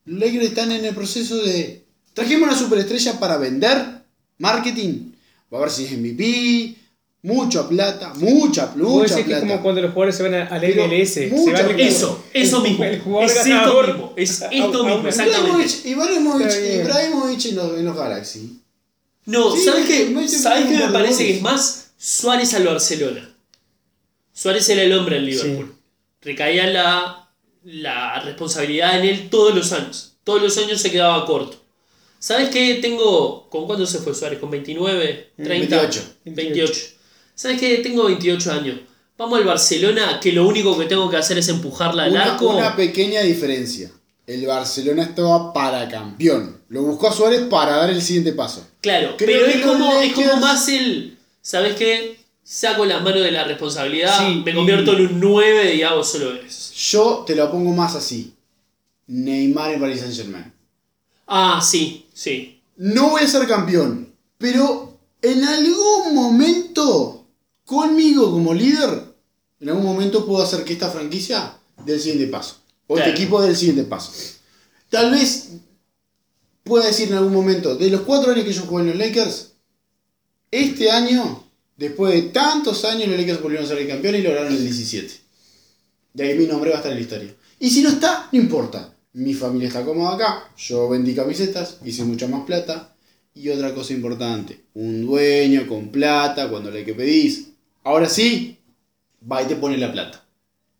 Los 0.06 0.20
Lakers 0.20 0.46
están 0.46 0.72
en 0.72 0.86
el 0.86 0.96
proceso 0.96 1.38
de. 1.38 1.84
Trajimos 2.14 2.50
una 2.50 2.58
superestrella 2.58 3.20
para 3.20 3.38
vender, 3.38 4.04
marketing. 4.38 5.12
Va 5.54 5.60
a 5.60 5.62
ver 5.62 5.72
si 5.72 5.86
es 5.86 5.92
MVP. 5.92 6.76
Mucha 7.22 7.68
plata, 7.68 8.14
mucha, 8.16 8.72
mucha 8.78 9.16
que 9.16 9.22
es 9.22 9.28
plata. 9.28 9.42
como 9.42 9.62
cuando 9.62 9.82
los 9.82 9.92
jugadores 9.92 10.16
se 10.16 10.24
van 10.24 10.36
al 10.36 10.62
MLS. 10.62 11.14
Se 11.14 11.28
mucha 11.28 11.64
van 11.68 11.78
Eso, 11.80 12.24
eso 12.34 12.62
mismo. 12.62 12.84
El 12.86 13.02
jugador 13.02 13.30
Es 13.30 13.38
esto 13.46 13.84
mismo. 13.84 14.14
Es 14.16 14.42
esto 14.52 14.84
mismo, 14.86 15.08
exactamente. 15.08 15.90
Ibrahimovic, 15.90 16.56
Ibrahimovic, 16.82 17.46
en, 17.46 17.56
los, 17.58 17.78
en 17.78 17.86
los 17.86 17.96
Galaxy. 17.98 18.60
No, 19.26 19.54
Sí, 19.54 19.64
¿sabes 19.66 19.86
qué? 19.86 20.28
¿Sabes 20.30 20.66
qué 20.68 20.78
me 20.78 20.92
parece 20.94 21.26
que 21.26 21.36
es 21.36 21.42
más? 21.42 21.89
Suárez 22.02 22.54
al 22.54 22.64
Barcelona. 22.66 23.30
Suárez 24.34 24.70
era 24.70 24.84
el 24.84 24.94
hombre 24.98 25.18
en 25.18 25.26
Liverpool. 25.26 25.66
Sí. 25.76 25.82
Recaía 26.22 26.68
la, 26.68 27.30
la 27.66 28.22
responsabilidad 28.22 28.98
en 29.00 29.06
él 29.06 29.30
todos 29.30 29.54
los 29.54 29.74
años. 29.74 30.14
Todos 30.24 30.42
los 30.42 30.58
años 30.58 30.80
se 30.82 30.92
quedaba 30.92 31.26
corto. 31.26 31.58
¿Sabes 32.18 32.50
qué? 32.50 32.76
Tengo. 32.82 33.50
¿Con 33.50 33.66
cuánto 33.66 33.86
se 33.86 34.00
fue 34.00 34.16
Suárez? 34.16 34.40
¿Con 34.40 34.50
29? 34.50 35.32
¿30? 35.40 35.48
28. 35.48 36.04
28. 36.26 36.74
¿Sabes 37.36 37.60
qué? 37.60 37.78
Tengo 37.80 38.06
28 38.06 38.52
años. 38.52 38.80
Vamos 39.18 39.38
al 39.40 39.46
Barcelona, 39.46 40.20
que 40.22 40.32
lo 40.32 40.48
único 40.48 40.78
que 40.78 40.86
tengo 40.86 41.10
que 41.10 41.18
hacer 41.18 41.38
es 41.38 41.50
empujarla 41.50 42.04
al 42.06 42.12
Una, 42.12 42.34
arco. 42.34 42.48
una 42.56 42.76
pequeña 42.78 43.20
diferencia. 43.22 43.92
El 44.26 44.46
Barcelona 44.46 45.04
estaba 45.04 45.52
para 45.52 45.90
campeón. 45.90 46.62
Lo 46.70 46.84
buscó 46.84 47.10
a 47.10 47.14
Suárez 47.14 47.42
para 47.50 47.76
dar 47.76 47.90
el 47.90 48.02
siguiente 48.02 48.32
paso. 48.32 48.66
Claro, 48.80 49.16
Creo 49.18 49.46
pero 49.46 49.46
es 49.48 49.66
como, 49.66 50.00
es 50.00 50.14
como 50.14 50.38
más 50.38 50.70
el. 50.70 51.18
¿Sabes 51.42 51.76
qué? 51.76 52.18
Saco 52.44 52.86
las 52.86 53.04
manos 53.04 53.22
de 53.24 53.32
la 53.32 53.44
responsabilidad, 53.44 54.18
Sí, 54.28 54.42
me 54.44 54.54
convierto 54.56 54.94
en 54.98 55.08
un 55.08 55.20
9 55.20 55.76
y 55.76 55.84
hago 55.84 56.04
solo 56.04 56.34
eso. 56.34 56.74
Yo 56.76 57.24
te 57.26 57.36
lo 57.36 57.50
pongo 57.52 57.72
más 57.72 57.96
así. 57.96 58.34
Neymar 59.08 59.74
en 59.74 59.80
Paris 59.82 60.00
Saint 60.02 60.16
Germain. 60.16 60.52
Ah, 61.28 61.62
sí, 61.64 62.08
sí. 62.14 62.60
No 62.78 63.12
voy 63.12 63.22
a 63.24 63.28
ser 63.28 63.48
campeón, 63.48 64.12
pero 64.38 64.98
en 65.22 65.44
algún 65.44 66.16
momento, 66.16 67.26
conmigo 67.66 68.32
como 68.32 68.54
líder, 68.54 69.04
en 69.60 69.70
algún 69.70 69.86
momento 69.86 70.26
puedo 70.26 70.42
hacer 70.44 70.64
que 70.64 70.74
esta 70.74 70.90
franquicia 70.90 71.56
dé 71.86 71.94
el 71.94 72.00
siguiente 72.00 72.28
paso. 72.32 72.56
O 72.88 72.96
Claro. 72.96 73.10
este 73.12 73.22
equipo 73.22 73.42
dé 73.42 73.50
el 73.50 73.56
siguiente 73.58 73.84
paso. 73.84 74.12
Tal 74.90 75.12
vez 75.12 75.50
pueda 76.64 76.86
decir 76.88 77.10
en 77.10 77.16
algún 77.18 77.34
momento, 77.34 77.76
de 77.76 77.90
los 77.92 78.02
cuatro 78.02 78.32
años 78.32 78.46
que 78.46 78.54
yo 78.54 78.64
jugué 78.64 78.84
en 78.84 78.90
los 78.90 78.98
Lakers, 78.98 79.49
este 80.52 80.90
año, 80.92 81.44
después 81.78 82.14
de 82.14 82.30
tantos 82.30 82.86
años, 82.86 83.08
los 83.08 83.18
Lakers 83.18 83.42
volvieron 83.42 83.66
a 83.66 83.70
ser 83.70 83.88
campeones 83.88 84.22
y 84.22 84.24
lograron 84.24 84.54
el 84.54 84.64
17. 84.64 85.14
De 86.14 86.24
ahí 86.24 86.38
mi 86.38 86.48
nombre 86.48 86.72
va 86.72 86.78
a 86.78 86.80
estar 86.80 86.92
en 86.92 86.98
la 86.98 87.04
historia. 87.04 87.36
Y 87.60 87.70
si 87.70 87.82
no 87.82 87.90
está, 87.90 88.30
no 88.32 88.40
importa. 88.40 88.94
Mi 89.14 89.34
familia 89.34 89.68
está 89.68 89.84
cómoda 89.84 90.16
acá. 90.16 90.52
Yo 90.58 90.88
vendí 90.90 91.14
camisetas, 91.14 91.78
hice 91.84 92.04
mucha 92.04 92.28
más 92.28 92.46
plata. 92.46 92.96
Y 93.34 93.50
otra 93.50 93.74
cosa 93.74 93.94
importante, 93.94 94.66
un 94.74 95.06
dueño 95.06 95.68
con 95.68 95.90
plata 95.90 96.50
cuando 96.50 96.72
le 96.72 96.84
que 96.84 96.94
pedís. 96.94 97.50
Ahora 97.84 98.10
sí, 98.10 98.58
va 99.32 99.42
y 99.44 99.46
te 99.46 99.56
pone 99.56 99.78
la 99.78 99.92
plata. 99.92 100.26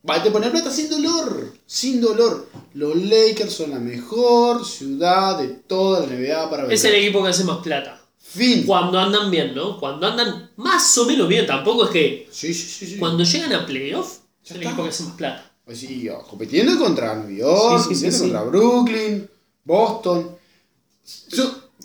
Va 0.08 0.18
y 0.18 0.22
te 0.24 0.32
pone 0.32 0.48
la 0.48 0.52
plata 0.52 0.72
sin 0.72 0.90
dolor. 0.90 1.54
Sin 1.66 2.02
dolor. 2.02 2.50
Los 2.74 2.96
Lakers 2.96 3.54
son 3.54 3.72
la 3.72 3.80
mejor 3.80 4.66
ciudad 4.66 5.38
de 5.38 5.48
toda 5.48 6.02
la 6.02 6.08
NBA 6.08 6.50
para 6.50 6.64
ver. 6.64 6.74
Es 6.74 6.84
el 6.86 6.96
equipo 6.96 7.24
que 7.24 7.30
hace 7.30 7.44
más 7.44 7.60
plata. 7.60 7.99
Fin. 8.32 8.64
Cuando 8.66 9.00
andan 9.00 9.32
bien, 9.32 9.56
¿no? 9.56 9.80
Cuando 9.80 10.06
andan 10.06 10.52
más 10.58 10.96
o 11.00 11.06
menos 11.06 11.28
bien. 11.28 11.48
Tampoco 11.48 11.86
es 11.86 11.90
que 11.90 12.28
Sí, 12.32 12.54
sí, 12.54 12.68
sí. 12.68 12.86
sí. 12.86 12.98
cuando 12.98 13.24
llegan 13.24 13.54
a 13.54 13.66
playoff 13.66 14.20
es 14.46 14.52
el 14.52 14.62
equipo 14.64 14.84
que 14.84 14.90
hace 14.90 15.04
más 15.04 15.14
plata. 15.16 15.52
Pues 15.66 15.80
sí, 15.80 16.08
oh, 16.10 16.22
compitiendo 16.24 16.78
contra 16.78 17.16
New 17.16 17.36
York, 17.36 17.80
Sí, 17.82 17.90
compitiendo 17.90 18.20
contra 18.20 18.44
Brooklyn, 18.44 19.30
Boston. 19.64 20.36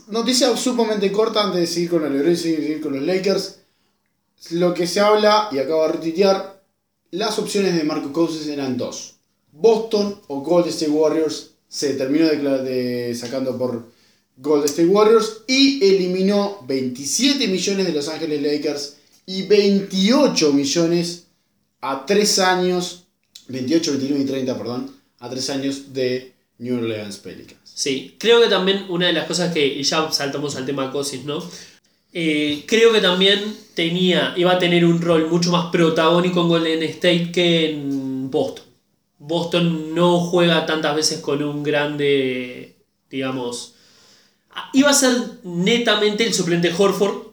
Noticia 0.08 0.54
sumamente 0.56 1.10
corta 1.10 1.44
antes 1.44 1.60
de 1.60 1.66
seguir 1.66 1.90
con 1.90 2.02
los 2.02 2.12
LeBron 2.12 2.32
y 2.32 2.36
seguir 2.36 2.80
con 2.82 2.92
los 2.92 3.02
Lakers. 3.02 3.60
Lo 4.50 4.74
que 4.74 4.86
se 4.86 5.00
habla, 5.00 5.48
y 5.50 5.58
acabo 5.58 5.82
de 5.82 5.92
retuitear, 5.92 6.62
las 7.10 7.38
opciones 7.38 7.74
de 7.74 7.84
Marco 7.84 8.12
Cousins 8.12 8.48
eran 8.48 8.76
dos. 8.76 9.14
Boston 9.52 10.20
o 10.28 10.40
Golden 10.40 10.70
State 10.70 10.90
Warriors 10.90 11.52
se 11.68 11.94
terminó 11.94 12.26
de, 12.26 13.14
sacando 13.14 13.56
por 13.56 13.93
Golden 14.36 14.68
State 14.68 14.88
Warriors 14.88 15.42
y 15.46 15.84
eliminó 15.84 16.58
27 16.66 17.46
millones 17.48 17.86
de 17.86 17.92
Los 17.92 18.08
Ángeles 18.08 18.42
Lakers 18.42 18.96
y 19.26 19.42
28 19.42 20.52
millones 20.52 21.26
a 21.80 22.04
3 22.06 22.38
años, 22.40 23.04
28, 23.48 23.92
29 23.92 24.24
y 24.24 24.26
30, 24.26 24.58
perdón, 24.58 24.90
a 25.18 25.30
3 25.30 25.50
años 25.50 25.92
de 25.92 26.32
New 26.58 26.76
Orleans 26.76 27.18
Pelicans. 27.18 27.60
Sí, 27.64 28.16
creo 28.18 28.40
que 28.40 28.48
también 28.48 28.86
una 28.88 29.06
de 29.06 29.12
las 29.12 29.26
cosas 29.26 29.52
que, 29.52 29.66
y 29.66 29.82
ya 29.82 30.10
saltamos 30.10 30.56
al 30.56 30.66
tema 30.66 30.90
Cousins, 30.90 31.24
¿no? 31.24 31.42
Eh, 32.12 32.64
creo 32.66 32.92
que 32.92 33.00
también 33.00 33.56
tenía, 33.74 34.34
iba 34.36 34.52
a 34.52 34.58
tener 34.58 34.84
un 34.84 35.02
rol 35.02 35.28
mucho 35.28 35.50
más 35.50 35.66
protagónico 35.72 36.42
en 36.42 36.48
Golden 36.48 36.82
State 36.84 37.32
que 37.32 37.70
en 37.70 38.30
Boston. 38.30 38.64
Boston 39.18 39.94
no 39.94 40.20
juega 40.20 40.66
tantas 40.66 40.94
veces 40.94 41.18
con 41.20 41.42
un 41.42 41.62
grande, 41.62 42.76
digamos, 43.10 43.73
iba 44.72 44.90
a 44.90 44.94
ser 44.94 45.12
netamente 45.44 46.24
el 46.26 46.34
suplente 46.34 46.72
Horford. 46.76 47.24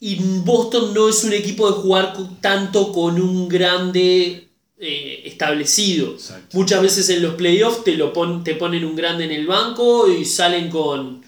Y 0.00 0.16
Boston 0.44 0.92
no 0.92 1.08
es 1.08 1.24
un 1.24 1.32
equipo 1.32 1.66
de 1.70 1.76
jugar 1.80 2.14
tanto 2.40 2.92
con 2.92 3.20
un 3.20 3.48
grande 3.48 4.48
eh, 4.78 5.22
establecido. 5.24 6.12
Exacto. 6.12 6.58
Muchas 6.58 6.82
veces 6.82 7.08
en 7.08 7.22
los 7.22 7.34
playoffs 7.36 7.84
te, 7.84 7.94
lo 7.94 8.12
pon- 8.12 8.44
te 8.44 8.54
ponen 8.54 8.84
un 8.84 8.96
grande 8.96 9.24
en 9.24 9.30
el 9.30 9.46
banco 9.46 10.08
y 10.10 10.24
salen 10.26 10.68
con 10.68 11.22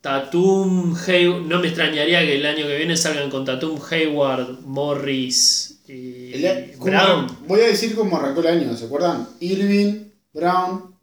Tatum, 0.00 0.94
Hay- 1.08 1.26
no 1.46 1.58
me 1.58 1.66
extrañaría 1.66 2.20
que 2.20 2.36
el 2.36 2.46
año 2.46 2.66
que 2.66 2.76
viene 2.76 2.96
salgan 2.96 3.28
con 3.28 3.44
Tatum, 3.44 3.80
Hayward, 3.90 4.60
Morris 4.60 5.80
y 5.88 6.32
El- 6.34 6.72
como- 6.78 6.84
Brown. 6.92 7.26
Voy 7.48 7.60
a 7.62 7.66
decir 7.68 7.96
cómo 7.96 8.16
arrancó 8.18 8.40
el 8.40 8.46
año, 8.46 8.76
¿se 8.76 8.84
acuerdan? 8.84 9.28
Irving, 9.40 10.04
Brown, 10.32 10.94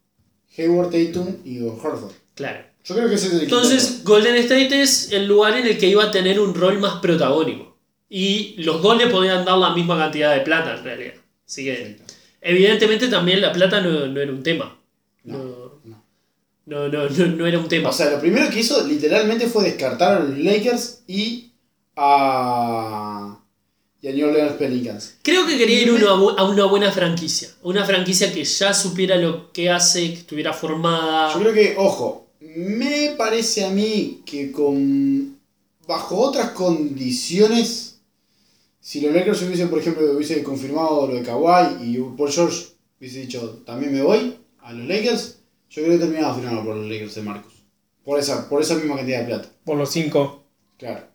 Hayward 0.56 0.90
Tatum 0.90 1.36
y 1.44 1.60
Horford. 1.60 2.12
Claro. 2.34 2.64
Yo 2.84 2.94
creo 2.94 3.08
que 3.08 3.14
ese 3.14 3.28
es 3.28 3.32
el 3.32 3.38
equipo. 3.42 3.56
Entonces, 3.56 4.04
Golden 4.04 4.36
State 4.36 4.82
es 4.82 5.10
el 5.12 5.26
lugar 5.26 5.56
en 5.56 5.66
el 5.66 5.78
que 5.78 5.88
iba 5.88 6.04
a 6.04 6.10
tener 6.10 6.38
un 6.38 6.54
rol 6.54 6.78
más 6.78 7.00
protagónico. 7.00 7.76
Y 8.10 8.54
los 8.58 8.82
goles 8.82 9.08
podían 9.08 9.44
dar 9.44 9.56
la 9.56 9.74
misma 9.74 9.96
cantidad 9.96 10.34
de 10.34 10.42
plata 10.42 10.76
en 10.76 10.84
realidad. 10.84 11.14
Así 11.46 11.64
que, 11.64 11.96
evidentemente, 12.42 13.08
también 13.08 13.40
la 13.40 13.52
plata 13.52 13.80
no, 13.80 14.06
no 14.06 14.20
era 14.20 14.30
un 14.30 14.42
tema. 14.42 14.78
No, 15.24 15.80
no. 15.84 16.04
no, 16.66 16.88
no, 16.88 17.08
no, 17.08 17.26
no 17.26 17.46
era 17.46 17.58
un 17.58 17.68
tema. 17.68 17.88
O 17.88 17.92
sea, 17.92 18.10
lo 18.10 18.20
primero 18.20 18.50
que 18.50 18.60
hizo 18.60 18.86
literalmente 18.86 19.46
fue 19.46 19.64
descartar 19.64 20.18
a 20.18 20.20
los 20.20 20.38
Lakers 20.38 21.04
y 21.06 21.52
a, 21.96 23.38
y 24.02 24.08
a 24.08 24.12
New 24.12 24.28
Orleans 24.28 24.52
Pelicans. 24.52 25.16
Creo 25.22 25.46
que 25.46 25.56
quería 25.56 25.80
ir 25.80 25.90
uno 25.90 26.36
a 26.36 26.44
una 26.44 26.66
buena 26.66 26.92
franquicia. 26.92 27.48
Una 27.62 27.84
franquicia 27.86 28.32
que 28.32 28.44
ya 28.44 28.74
supiera 28.74 29.16
lo 29.16 29.50
que 29.52 29.70
hace, 29.70 30.12
que 30.12 30.18
estuviera 30.18 30.52
formada. 30.52 31.32
Yo 31.32 31.40
creo 31.40 31.54
que, 31.54 31.74
ojo, 31.78 32.23
me 32.56 33.14
parece 33.16 33.64
a 33.64 33.70
mí 33.70 34.22
que 34.24 34.52
con 34.52 35.38
bajo 35.86 36.18
otras 36.18 36.50
condiciones, 36.50 37.98
si 38.80 39.00
los 39.00 39.14
Lakers 39.14 39.42
hubiesen, 39.42 39.68
por 39.68 39.78
ejemplo, 39.78 40.10
hubiese 40.12 40.42
confirmado 40.42 41.06
lo 41.06 41.14
de 41.14 41.22
Kawhi 41.22 41.82
y 41.82 41.98
Paul 42.16 42.30
George 42.30 42.66
hubiese 42.98 43.20
dicho 43.20 43.62
también 43.66 43.92
me 43.92 44.02
voy 44.02 44.36
a 44.60 44.72
los 44.72 44.86
Lakers, 44.86 45.38
yo 45.70 45.82
creo 45.82 45.98
que 45.98 46.04
terminaba 46.04 46.34
firmando 46.34 46.64
por 46.64 46.76
los 46.76 46.88
Lakers 46.88 47.14
de 47.16 47.22
Marcus. 47.22 47.52
Por 48.04 48.18
esa, 48.18 48.48
por 48.48 48.60
esa 48.60 48.74
misma 48.74 48.96
cantidad 48.96 49.20
de 49.20 49.26
plata. 49.26 49.48
Por 49.64 49.76
los 49.78 49.90
cinco. 49.90 50.44
Claro. 50.78 51.06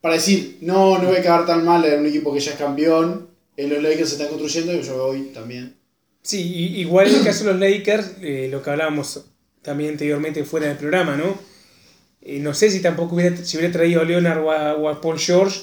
Para 0.00 0.14
decir, 0.14 0.58
no, 0.60 0.98
no 0.98 1.08
voy 1.08 1.16
a 1.16 1.22
quedar 1.22 1.44
tan 1.44 1.64
mal 1.64 1.84
en 1.84 2.00
un 2.00 2.06
equipo 2.06 2.32
que 2.32 2.40
ya 2.40 2.52
es 2.52 2.56
campeón, 2.56 3.28
en 3.56 3.68
los 3.68 3.82
Lakers 3.82 4.08
se 4.08 4.14
están 4.14 4.28
construyendo 4.28 4.72
y 4.72 4.82
yo 4.82 4.92
me 4.92 5.02
voy 5.02 5.22
también. 5.34 5.76
Sí, 6.22 6.40
igual 6.76 7.08
en 7.08 7.16
el 7.16 7.24
caso 7.24 7.44
de 7.44 7.52
los 7.52 7.60
Lakers, 7.60 8.16
eh, 8.20 8.48
lo 8.50 8.62
que 8.62 8.70
hablábamos 8.70 9.24
también 9.62 9.90
anteriormente 9.92 10.44
fuera 10.44 10.66
del 10.68 10.76
programa, 10.76 11.16
¿no? 11.16 11.38
Eh, 12.22 12.38
no 12.40 12.52
sé 12.54 12.70
si 12.70 12.80
tampoco 12.80 13.14
hubiera, 13.16 13.36
si 13.36 13.56
hubiera 13.56 13.72
traído 13.72 14.00
a 14.00 14.04
Leonard 14.04 14.38
o 14.44 14.50
a, 14.50 14.74
o 14.74 14.88
a 14.88 15.00
Paul 15.00 15.18
George, 15.18 15.60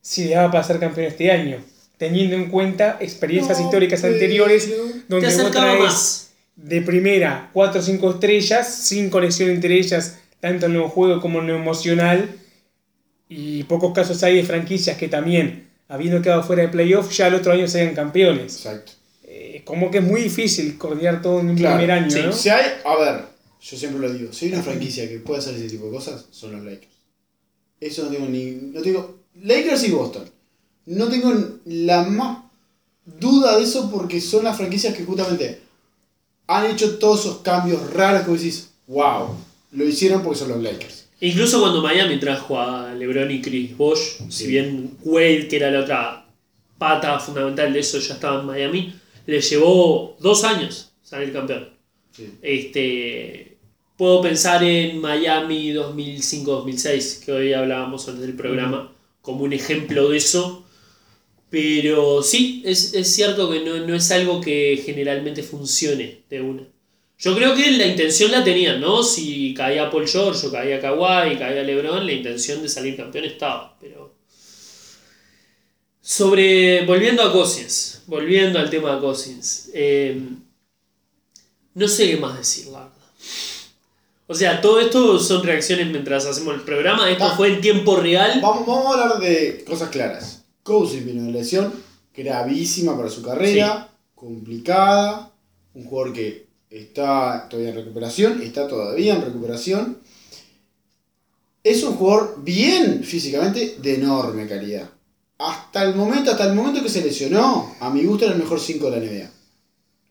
si 0.00 0.24
le 0.24 0.34
daba 0.34 0.50
para 0.50 0.64
ser 0.64 0.78
campeón 0.78 1.06
este 1.06 1.30
año. 1.30 1.58
Teniendo 1.96 2.36
en 2.36 2.48
cuenta 2.50 2.96
experiencias 3.00 3.58
No, 3.58 3.64
históricas 3.64 4.00
pero- 4.00 4.14
anteriores, 4.14 4.66
Te 4.66 4.76
donde 5.08 5.26
vos 5.26 5.34
acercaba 5.38 5.66
traes 5.72 5.82
más. 5.84 6.30
de 6.56 6.82
primera 6.82 7.50
4 7.52 7.80
o 7.80 7.82
5 7.82 8.10
estrellas, 8.12 8.72
sin 8.72 9.10
conexión 9.10 9.50
entre 9.50 9.74
ellas, 9.76 10.18
tanto 10.40 10.66
en 10.66 10.74
lo 10.74 10.88
juego 10.88 11.20
como 11.20 11.40
en 11.40 11.48
lo 11.48 11.56
emocional. 11.56 12.28
Y 13.28 13.64
pocos 13.64 13.92
casos 13.92 14.22
hay 14.22 14.36
de 14.36 14.44
franquicias 14.44 14.96
que 14.96 15.08
también, 15.08 15.68
habiendo 15.88 16.22
quedado 16.22 16.42
fuera 16.44 16.62
de 16.62 16.68
playoff, 16.68 17.10
ya 17.12 17.26
el 17.26 17.34
otro 17.34 17.52
año 17.52 17.66
sean 17.68 17.94
campeones. 17.94 18.56
Exacto. 18.56 18.92
Como 19.64 19.90
que 19.90 19.98
es 19.98 20.04
muy 20.04 20.22
difícil 20.22 20.76
coordinar 20.78 21.22
todo 21.22 21.40
en 21.40 21.50
un 21.50 21.56
Claro, 21.56 21.76
primer 21.78 21.90
año, 21.92 22.10
sí, 22.10 22.20
¿no? 22.24 22.32
Si 22.32 22.48
hay, 22.48 22.64
a 22.84 22.96
ver, 22.96 23.24
yo 23.60 23.76
siempre 23.76 24.00
lo 24.00 24.12
digo, 24.12 24.32
si 24.32 24.46
hay 24.46 24.52
una 24.52 24.62
franquicia 24.62 25.08
que 25.08 25.18
puede 25.18 25.40
hacer 25.40 25.54
ese 25.54 25.68
tipo 25.68 25.86
de 25.86 25.92
cosas, 25.92 26.26
son 26.30 26.52
los 26.52 26.64
Lakers. 26.64 26.92
Eso 27.80 28.04
no 28.04 28.10
tengo 28.10 28.26
ni. 28.26 28.50
No 28.52 28.80
tengo. 28.82 29.18
Lakers 29.42 29.84
y 29.84 29.90
Boston. 29.92 30.28
No 30.86 31.08
tengo 31.08 31.32
la 31.66 32.02
más 32.04 32.38
duda 33.04 33.56
de 33.56 33.64
eso 33.64 33.90
porque 33.90 34.20
son 34.20 34.44
las 34.44 34.56
franquicias 34.56 34.94
que 34.94 35.04
justamente 35.04 35.60
han 36.46 36.66
hecho 36.66 36.98
todos 36.98 37.20
esos 37.20 37.38
cambios 37.38 37.92
raros 37.92 38.22
que 38.22 38.30
vos 38.30 38.40
decís, 38.40 38.70
wow, 38.86 39.28
lo 39.72 39.84
hicieron 39.84 40.22
porque 40.22 40.38
son 40.40 40.48
los 40.48 40.62
Lakers. 40.62 41.06
Incluso 41.20 41.60
cuando 41.60 41.82
Miami 41.82 42.18
trajo 42.18 42.60
a 42.60 42.94
LeBron 42.94 43.30
y 43.30 43.42
Chris 43.42 43.76
Bosh, 43.76 44.18
si 44.28 44.46
bien 44.46 44.96
Wade, 45.04 45.48
que 45.48 45.56
era 45.56 45.70
la 45.70 45.80
otra 45.80 46.26
pata 46.78 47.18
fundamental 47.18 47.72
de 47.72 47.80
eso, 47.80 47.98
ya 47.98 48.14
estaba 48.14 48.40
en 48.40 48.46
Miami, 48.46 48.97
le 49.28 49.42
llevó 49.42 50.16
dos 50.20 50.42
años 50.42 50.90
salir 51.02 51.34
campeón. 51.34 51.68
Sí. 52.12 52.30
Este, 52.40 53.58
puedo 53.98 54.22
pensar 54.22 54.64
en 54.64 54.98
Miami 55.02 55.74
2005-2006, 55.74 57.24
que 57.26 57.32
hoy 57.32 57.52
hablábamos 57.52 58.08
antes 58.08 58.22
del 58.22 58.34
programa, 58.34 58.90
como 59.20 59.44
un 59.44 59.52
ejemplo 59.52 60.08
de 60.08 60.16
eso. 60.16 60.64
Pero 61.50 62.22
sí, 62.22 62.62
es, 62.64 62.94
es 62.94 63.14
cierto 63.14 63.50
que 63.50 63.60
no, 63.60 63.86
no 63.86 63.94
es 63.94 64.10
algo 64.10 64.40
que 64.40 64.82
generalmente 64.82 65.42
funcione 65.42 66.22
de 66.30 66.40
una. 66.40 66.66
Yo 67.18 67.36
creo 67.36 67.54
que 67.54 67.70
la 67.72 67.86
intención 67.86 68.30
la 68.30 68.42
tenían, 68.42 68.80
¿no? 68.80 69.02
Si 69.02 69.52
caía 69.52 69.90
Paul 69.90 70.08
George 70.08 70.46
o 70.46 70.50
caía 70.50 70.80
Kawhi, 70.80 71.36
caía 71.36 71.62
LeBron, 71.64 72.06
la 72.06 72.12
intención 72.12 72.62
de 72.62 72.68
salir 72.70 72.96
campeón 72.96 73.26
estaba, 73.26 73.76
pero... 73.78 73.97
Sobre... 76.12 76.86
Volviendo 76.86 77.22
a 77.22 77.30
Cousins, 77.30 78.00
volviendo 78.06 78.58
al 78.58 78.70
tema 78.70 78.94
de 78.94 79.00
Cousins. 79.02 79.68
eh, 79.74 80.18
no 81.74 81.86
sé 81.86 82.08
qué 82.10 82.16
más 82.16 82.38
decir, 82.38 82.68
la 82.68 82.78
verdad. 82.80 82.94
O 84.26 84.34
sea, 84.34 84.62
todo 84.62 84.80
esto 84.80 85.18
son 85.18 85.42
reacciones 85.42 85.86
mientras 85.88 86.24
hacemos 86.24 86.54
el 86.54 86.62
programa. 86.62 87.10
Esto 87.10 87.24
Ah. 87.24 87.34
fue 87.36 87.52
en 87.52 87.60
tiempo 87.60 87.96
real. 87.96 88.40
Vamos, 88.42 88.66
vamos 88.66 88.86
a 88.86 89.02
hablar 89.02 89.20
de 89.20 89.62
cosas 89.66 89.90
claras. 89.90 90.44
Cousins 90.62 91.04
vino 91.04 91.24
de 91.24 91.32
lesión 91.32 91.74
gravísima 92.16 92.96
para 92.96 93.10
su 93.10 93.20
carrera, 93.22 93.90
complicada, 94.14 95.30
un 95.74 95.84
jugador 95.84 96.14
que 96.14 96.46
está 96.70 97.48
todavía 97.50 97.70
en 97.72 97.76
recuperación, 97.76 98.40
está 98.42 98.66
todavía 98.66 99.14
en 99.14 99.22
recuperación. 99.26 99.98
Es 101.62 101.82
un 101.82 101.96
jugador 101.96 102.42
bien 102.42 103.04
físicamente 103.04 103.76
de 103.82 103.94
enorme 103.96 104.48
calidad. 104.48 104.88
Hasta 105.38 105.84
el 105.84 105.94
momento, 105.94 106.32
hasta 106.32 106.48
el 106.48 106.54
momento 106.54 106.82
que 106.82 106.88
se 106.88 107.02
lesionó, 107.02 107.76
a 107.78 107.90
mi 107.90 108.04
gusto 108.04 108.24
era 108.24 108.34
el 108.34 108.40
mejor 108.40 108.58
5 108.58 108.90
de 108.90 109.00
la 109.00 109.06
NBA. 109.06 109.30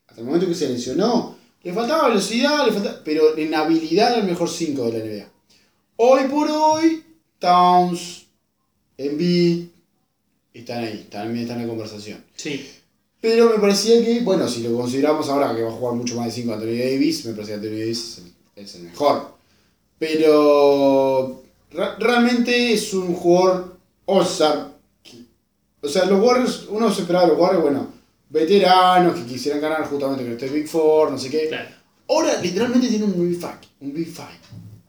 Hasta 0.07 0.21
el 0.21 0.25
momento 0.25 0.47
que 0.47 0.55
se 0.55 0.69
lesionó, 0.69 1.35
le 1.63 1.73
faltaba 1.73 2.07
velocidad, 2.07 2.65
le 2.65 2.71
faltaba, 2.71 3.01
pero 3.03 3.37
en 3.37 3.53
habilidad 3.53 4.11
era 4.11 4.21
el 4.21 4.27
mejor 4.27 4.49
5 4.49 4.89
de 4.89 4.99
la 4.99 5.05
NBA. 5.05 5.29
Hoy 5.97 6.23
por 6.29 6.49
hoy, 6.49 7.03
Towns, 7.39 8.25
Embiid, 8.97 9.65
están 10.53 10.83
ahí, 10.85 11.07
también 11.11 11.43
están 11.43 11.57
en 11.59 11.67
la 11.67 11.69
conversación. 11.69 12.23
Sí. 12.35 12.65
Pero 13.19 13.49
me 13.49 13.59
parecía 13.59 14.03
que, 14.05 14.21
bueno, 14.21 14.47
si 14.47 14.63
lo 14.63 14.77
consideramos 14.77 15.27
ahora 15.27 15.53
que 15.53 15.63
va 15.63 15.69
a 15.69 15.73
jugar 15.73 15.95
mucho 15.95 16.15
más 16.15 16.27
de 16.27 16.31
5 16.31 16.53
Anthony 16.53 16.77
Davis, 16.77 17.25
me 17.25 17.33
parecía 17.33 17.59
que 17.59 17.67
Anthony 17.67 17.79
Davis 17.79 17.99
es 17.99 18.17
el, 18.19 18.63
es 18.63 18.75
el 18.75 18.83
mejor. 18.83 19.35
Pero 19.99 21.43
realmente 21.99 22.73
es 22.73 22.93
un 22.93 23.13
jugador 23.13 23.77
All-Star. 24.05 24.76
O 25.87 25.89
sea, 25.89 26.05
los 26.05 26.21
Warriors, 26.21 26.65
uno 26.69 26.91
se 26.93 27.01
esperaba 27.01 27.25
de 27.25 27.31
los 27.31 27.39
Warriors, 27.39 27.63
bueno, 27.63 27.93
veteranos 28.29 29.15
que 29.19 29.25
quisieran 29.25 29.61
ganar 29.61 29.85
justamente 29.87 30.23
con 30.23 30.33
este 30.33 30.47
Big 30.49 30.67
Four, 30.67 31.11
no 31.11 31.17
sé 31.17 31.29
qué. 31.29 31.47
Claro. 31.47 31.69
Ahora 32.09 32.41
literalmente 32.41 32.87
tiene 32.87 33.05
un 33.05 33.29
Big 33.29 33.39
Five. 33.39 33.59
Un 33.81 33.93
Big 33.93 34.07
Five. 34.07 34.39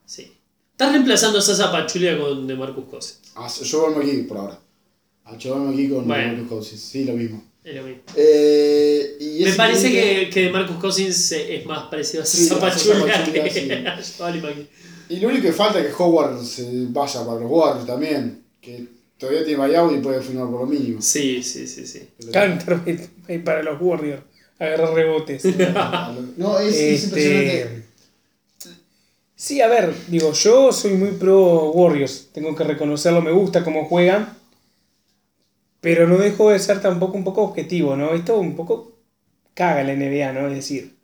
Sí. 0.04 0.32
Estás 0.72 0.92
reemplazando 0.92 1.38
a 1.38 1.42
Sasa 1.42 1.70
Pachulia 1.72 2.18
con 2.18 2.46
DeMarcus 2.46 2.84
Cousins. 2.84 3.20
A 3.34 3.48
Joel 3.48 3.96
McGee 3.96 4.22
por 4.24 4.36
ahora. 4.38 4.58
A 5.24 5.36
Joel 5.40 5.60
McGee 5.68 5.88
con 5.90 6.06
Bueno. 6.06 6.32
Marcus 6.32 6.48
Cousins. 6.48 6.80
Sí, 6.80 7.04
lo 7.04 7.14
mismo. 7.14 7.42
Es 7.64 7.74
lo 7.76 7.82
mismo. 7.82 8.02
Eh, 8.16 9.16
y 9.20 9.44
Me 9.44 9.52
parece 9.52 9.90
que, 9.90 10.30
que 10.30 10.42
DeMarcus 10.42 10.76
Cousins 10.76 11.32
es 11.32 11.66
más 11.66 11.84
parecido 11.88 12.22
a 12.22 12.26
Sí, 12.26 12.46
Sasa 12.46 12.60
Sasa 12.70 12.94
Pachulia 12.94 13.24
que 13.44 13.50
sí. 13.50 13.70
a. 14.22 15.12
Y 15.12 15.20
lo 15.20 15.28
único 15.28 15.42
que 15.42 15.52
falta 15.52 15.80
es 15.80 15.86
que 15.86 16.02
Howard 16.02 16.44
se 16.44 16.86
vaya 16.90 17.24
para 17.24 17.40
los 17.40 17.50
Warriors 17.50 17.86
también. 17.86 18.44
Que 18.60 18.97
todavía 19.18 19.44
tiene 19.44 19.58
buyout 19.66 19.94
y 19.96 20.00
puede 20.00 20.20
firmar 20.22 20.48
por 20.50 20.60
lo 20.60 20.66
mínimo. 20.66 21.00
Sí, 21.02 21.42
sí, 21.42 21.66
sí, 21.66 21.86
sí. 21.86 22.08
Ahí 23.28 23.38
para 23.38 23.62
los 23.62 23.80
Warriors. 23.80 24.22
Agarrar 24.58 24.92
rebotes. 24.94 25.44
No, 26.36 26.58
es, 26.58 26.74
es 26.76 27.04
impresionante. 27.04 27.62
Este, 27.62 27.88
Sí, 29.36 29.60
a 29.60 29.68
ver, 29.68 29.94
digo, 30.08 30.32
yo 30.32 30.72
soy 30.72 30.94
muy 30.94 31.10
pro 31.12 31.70
Warriors, 31.70 32.30
tengo 32.32 32.56
que 32.56 32.64
reconocerlo, 32.64 33.22
me 33.22 33.30
gusta 33.30 33.62
cómo 33.62 33.84
juegan, 33.84 34.36
pero 35.80 36.08
no 36.08 36.16
dejo 36.18 36.50
de 36.50 36.58
ser 36.58 36.80
tampoco 36.80 37.16
un 37.16 37.22
poco 37.22 37.42
objetivo, 37.42 37.94
¿no? 37.96 38.14
Esto 38.14 38.36
un 38.38 38.56
poco 38.56 38.96
caga 39.54 39.84
la 39.84 39.92
NBA, 39.92 40.32
¿no? 40.32 40.48
Es 40.48 40.54
decir, 40.56 40.96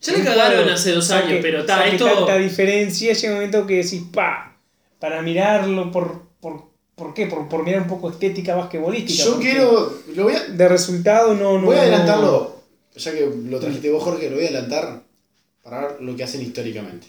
Ya 0.00 0.12
le 0.16 0.24
cagaron 0.24 0.66
hace 0.70 0.92
dos 0.92 1.08
saque- 1.08 1.28
años, 1.28 1.38
pero 1.42 1.60
está, 1.60 1.86
esto. 1.86 2.06
tanta 2.06 2.38
diferencia, 2.38 3.12
llega 3.12 3.32
un 3.34 3.38
momento 3.40 3.66
que 3.66 3.74
decís, 3.82 4.02
pa, 4.14 4.56
para 4.98 5.20
mirarlo 5.20 5.92
por, 5.92 6.22
por, 6.40 6.67
¿por 6.98 7.14
qué? 7.14 7.26
Por, 7.26 7.48
por 7.48 7.64
mirar 7.64 7.82
un 7.82 7.88
poco 7.88 8.10
estética 8.10 8.54
basquetbolística. 8.56 9.24
Yo 9.24 9.38
quiero. 9.38 9.92
Lo 10.14 10.24
voy 10.24 10.34
a, 10.34 10.42
De 10.44 10.68
resultado 10.68 11.34
no... 11.34 11.58
no 11.58 11.66
voy 11.66 11.76
a 11.76 11.78
no- 11.78 11.82
adelantarlo. 11.84 12.58
Ya 12.96 13.12
que 13.12 13.30
lo 13.48 13.60
trajiste 13.60 13.90
vos, 13.90 14.02
Jorge, 14.02 14.28
lo 14.28 14.36
voy 14.36 14.44
a 14.46 14.48
adelantar 14.48 15.02
para 15.62 15.80
ver 15.86 16.00
lo 16.02 16.16
que 16.16 16.24
hacen 16.24 16.42
históricamente. 16.42 17.06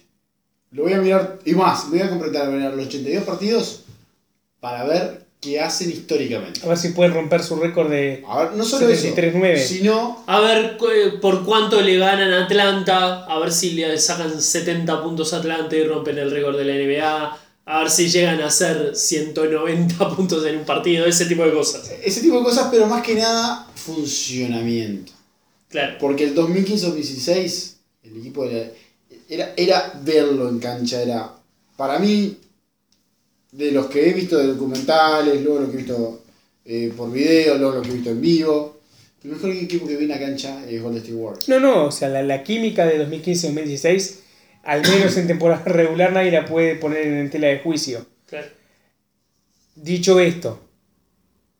Lo 0.71 0.83
voy 0.83 0.93
a 0.93 0.99
mirar. 0.99 1.39
Y 1.45 1.53
más, 1.53 1.85
me 1.89 1.97
voy 1.97 2.07
a 2.07 2.09
completar 2.09 2.45
a 2.47 2.49
mirar 2.51 2.73
los 2.75 2.85
82 2.85 3.23
partidos 3.23 3.83
para 4.59 4.83
ver 4.83 5.25
qué 5.41 5.59
hacen 5.61 5.89
históricamente. 5.89 6.59
A 6.63 6.67
ver 6.67 6.77
si 6.77 6.89
pueden 6.89 7.13
romper 7.13 7.41
su 7.41 7.55
récord 7.55 7.89
de... 7.89 8.23
A 8.27 8.43
ver, 8.43 8.51
no 8.53 8.63
solo 8.65 8.89
eso, 8.89 9.07
73-9. 9.07 9.57
sino 9.57 10.23
A 10.27 10.41
ver 10.41 10.77
eh, 10.93 11.13
por 11.21 11.45
cuánto 11.45 11.79
le 11.81 11.97
ganan 11.97 12.31
a 12.33 12.43
Atlanta, 12.45 13.23
a 13.25 13.39
ver 13.39 13.51
si 13.51 13.71
le 13.71 13.97
sacan 13.97 14.39
70 14.41 15.01
puntos 15.01 15.33
a 15.33 15.37
Atlanta 15.37 15.75
y 15.75 15.85
rompen 15.85 16.17
el 16.19 16.29
récord 16.29 16.57
de 16.57 16.65
la 16.65 16.73
NBA, 16.73 17.37
a 17.69 17.81
ver 17.81 17.91
si 17.91 18.09
llegan 18.09 18.41
a 18.41 18.47
hacer 18.47 18.95
190 18.95 20.09
puntos 20.15 20.43
en 20.43 20.57
un 20.57 20.65
partido, 20.65 21.05
ese 21.05 21.27
tipo 21.27 21.45
de 21.45 21.53
cosas. 21.53 21.91
ese 22.03 22.21
tipo 22.21 22.39
de 22.39 22.43
cosas, 22.43 22.67
pero 22.71 22.87
más 22.87 23.03
que 23.03 23.13
nada 23.13 23.67
funcionamiento. 23.75 25.11
Claro. 25.69 25.97
Porque 25.99 26.23
el 26.23 26.35
2015-2016, 26.35 27.73
el 28.05 28.17
equipo 28.17 28.45
era, 28.45 28.71
era, 29.29 29.53
era 29.55 30.01
verlo 30.03 30.49
en 30.49 30.57
cancha, 30.57 30.99
era 30.99 31.31
para 31.77 31.99
mí, 31.99 32.37
de 33.51 33.71
los 33.71 33.85
que 33.85 34.09
he 34.09 34.13
visto 34.13 34.39
de 34.39 34.47
documentales, 34.47 35.39
luego 35.43 35.59
lo 35.59 35.67
que 35.67 35.73
he 35.73 35.77
visto 35.77 36.23
eh, 36.65 36.91
por 36.97 37.11
video, 37.11 37.55
luego 37.59 37.75
lo 37.75 37.81
que 37.83 37.89
he 37.89 37.93
visto 37.93 38.09
en 38.09 38.19
vivo, 38.19 38.79
el 39.23 39.29
mejor 39.29 39.51
equipo 39.51 39.85
que 39.85 39.95
vi 39.95 40.05
en 40.05 40.09
la 40.09 40.19
cancha 40.19 40.67
es 40.67 40.81
Golden 40.81 41.03
State 41.03 41.15
Warriors. 41.15 41.47
No, 41.47 41.59
no, 41.59 41.85
o 41.85 41.91
sea, 41.91 42.09
la, 42.09 42.23
la 42.23 42.41
química 42.41 42.87
de 42.87 43.07
2015-2016, 43.07 44.15
al 44.63 44.81
menos 44.81 45.17
en 45.17 45.27
temporada 45.27 45.63
regular, 45.65 46.11
nadie 46.11 46.31
la 46.31 46.45
puede 46.45 46.75
poner 46.75 47.05
en 47.05 47.29
tela 47.29 47.47
de 47.47 47.59
juicio. 47.59 48.05
claro. 48.27 48.47
Dicho 49.75 50.19
esto, 50.19 50.61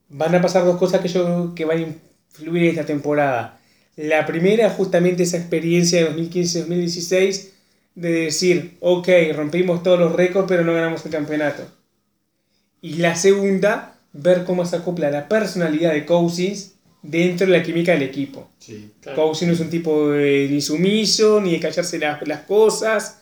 van 0.09 0.35
a 0.35 0.41
pasar 0.41 0.65
dos 0.65 0.77
cosas 0.77 0.99
que 0.99 1.07
yo 1.07 1.53
que 1.55 1.63
van 1.63 1.77
a 1.77 1.81
influir 1.81 2.63
en 2.63 2.69
esta 2.71 2.85
temporada. 2.85 3.59
La 3.95 4.25
primera, 4.25 4.69
justamente 4.69 5.23
esa 5.23 5.37
experiencia 5.37 6.03
de 6.03 6.15
2015-2016, 6.15 7.49
de 7.95 8.11
decir, 8.11 8.77
ok, 8.79 9.07
rompimos 9.33 9.83
todos 9.83 9.99
los 9.99 10.13
récords, 10.13 10.47
pero 10.47 10.63
no 10.63 10.73
ganamos 10.73 11.05
el 11.05 11.11
campeonato. 11.11 11.63
Y 12.81 12.95
la 12.95 13.15
segunda, 13.15 13.95
ver 14.13 14.45
cómo 14.45 14.65
se 14.65 14.77
acopla 14.77 15.11
la 15.11 15.27
personalidad 15.27 15.93
de 15.93 16.05
Cousins 16.05 16.75
dentro 17.01 17.47
de 17.47 17.57
la 17.57 17.63
química 17.63 17.93
del 17.93 18.03
equipo. 18.03 18.49
Sí. 18.59 18.91
claro. 19.01 19.31
No 19.41 19.51
es 19.53 19.59
un 19.59 19.69
tipo 19.69 20.13
eh, 20.13 20.47
ni 20.49 20.61
sumiso, 20.61 21.39
ni 21.41 21.51
de 21.53 21.59
callarse 21.59 21.97
las, 21.99 22.25
las 22.27 22.41
cosas. 22.41 23.19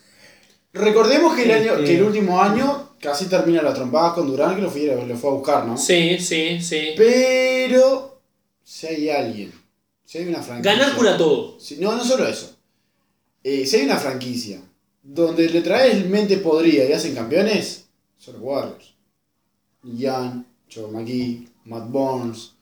Recordemos 0.73 1.35
que 1.35 1.43
el, 1.43 1.51
año, 1.51 1.73
Este- 1.73 1.85
que 1.85 1.95
el 1.97 2.03
último 2.03 2.41
año 2.41 2.95
casi 2.99 3.25
termina 3.25 3.61
la 3.61 3.73
trompada 3.73 4.13
con 4.13 4.27
Durán, 4.27 4.55
que 4.55 4.61
lo 4.61 4.69
fue, 4.69 4.85
lo 5.07 5.15
fue 5.15 5.29
a 5.29 5.33
buscar, 5.33 5.65
¿no? 5.65 5.77
Sí, 5.77 6.17
sí, 6.19 6.61
sí. 6.61 6.93
Pero 6.97 8.21
si 8.63 8.87
hay 8.87 9.09
alguien, 9.09 9.51
si 10.05 10.17
hay 10.19 10.27
una 10.27 10.41
franquicia. 10.41 10.73
Ganar 10.75 10.95
cura 10.95 11.17
todo. 11.17 11.59
Si- 11.59 11.77
no, 11.77 11.95
no 11.95 12.03
solo 12.03 12.27
eso. 12.27 12.55
Eh, 13.43 13.65
si 13.65 13.77
hay 13.77 13.85
una 13.85 13.97
franquicia 13.97 14.61
donde 15.01 15.49
le 15.49 15.61
traes 15.61 16.05
mente 16.05 16.37
podrida 16.37 16.83
y 16.85 16.91
hacen 16.91 17.15
campeones, 17.15 17.87
son 18.17 18.33
los 18.35 18.43
Warriors. 18.43 18.93
Jan, 19.97 20.45
Joe 20.73 20.91
McGee, 20.91 21.47
Matt 21.65 21.89
Barnes. 21.91 22.53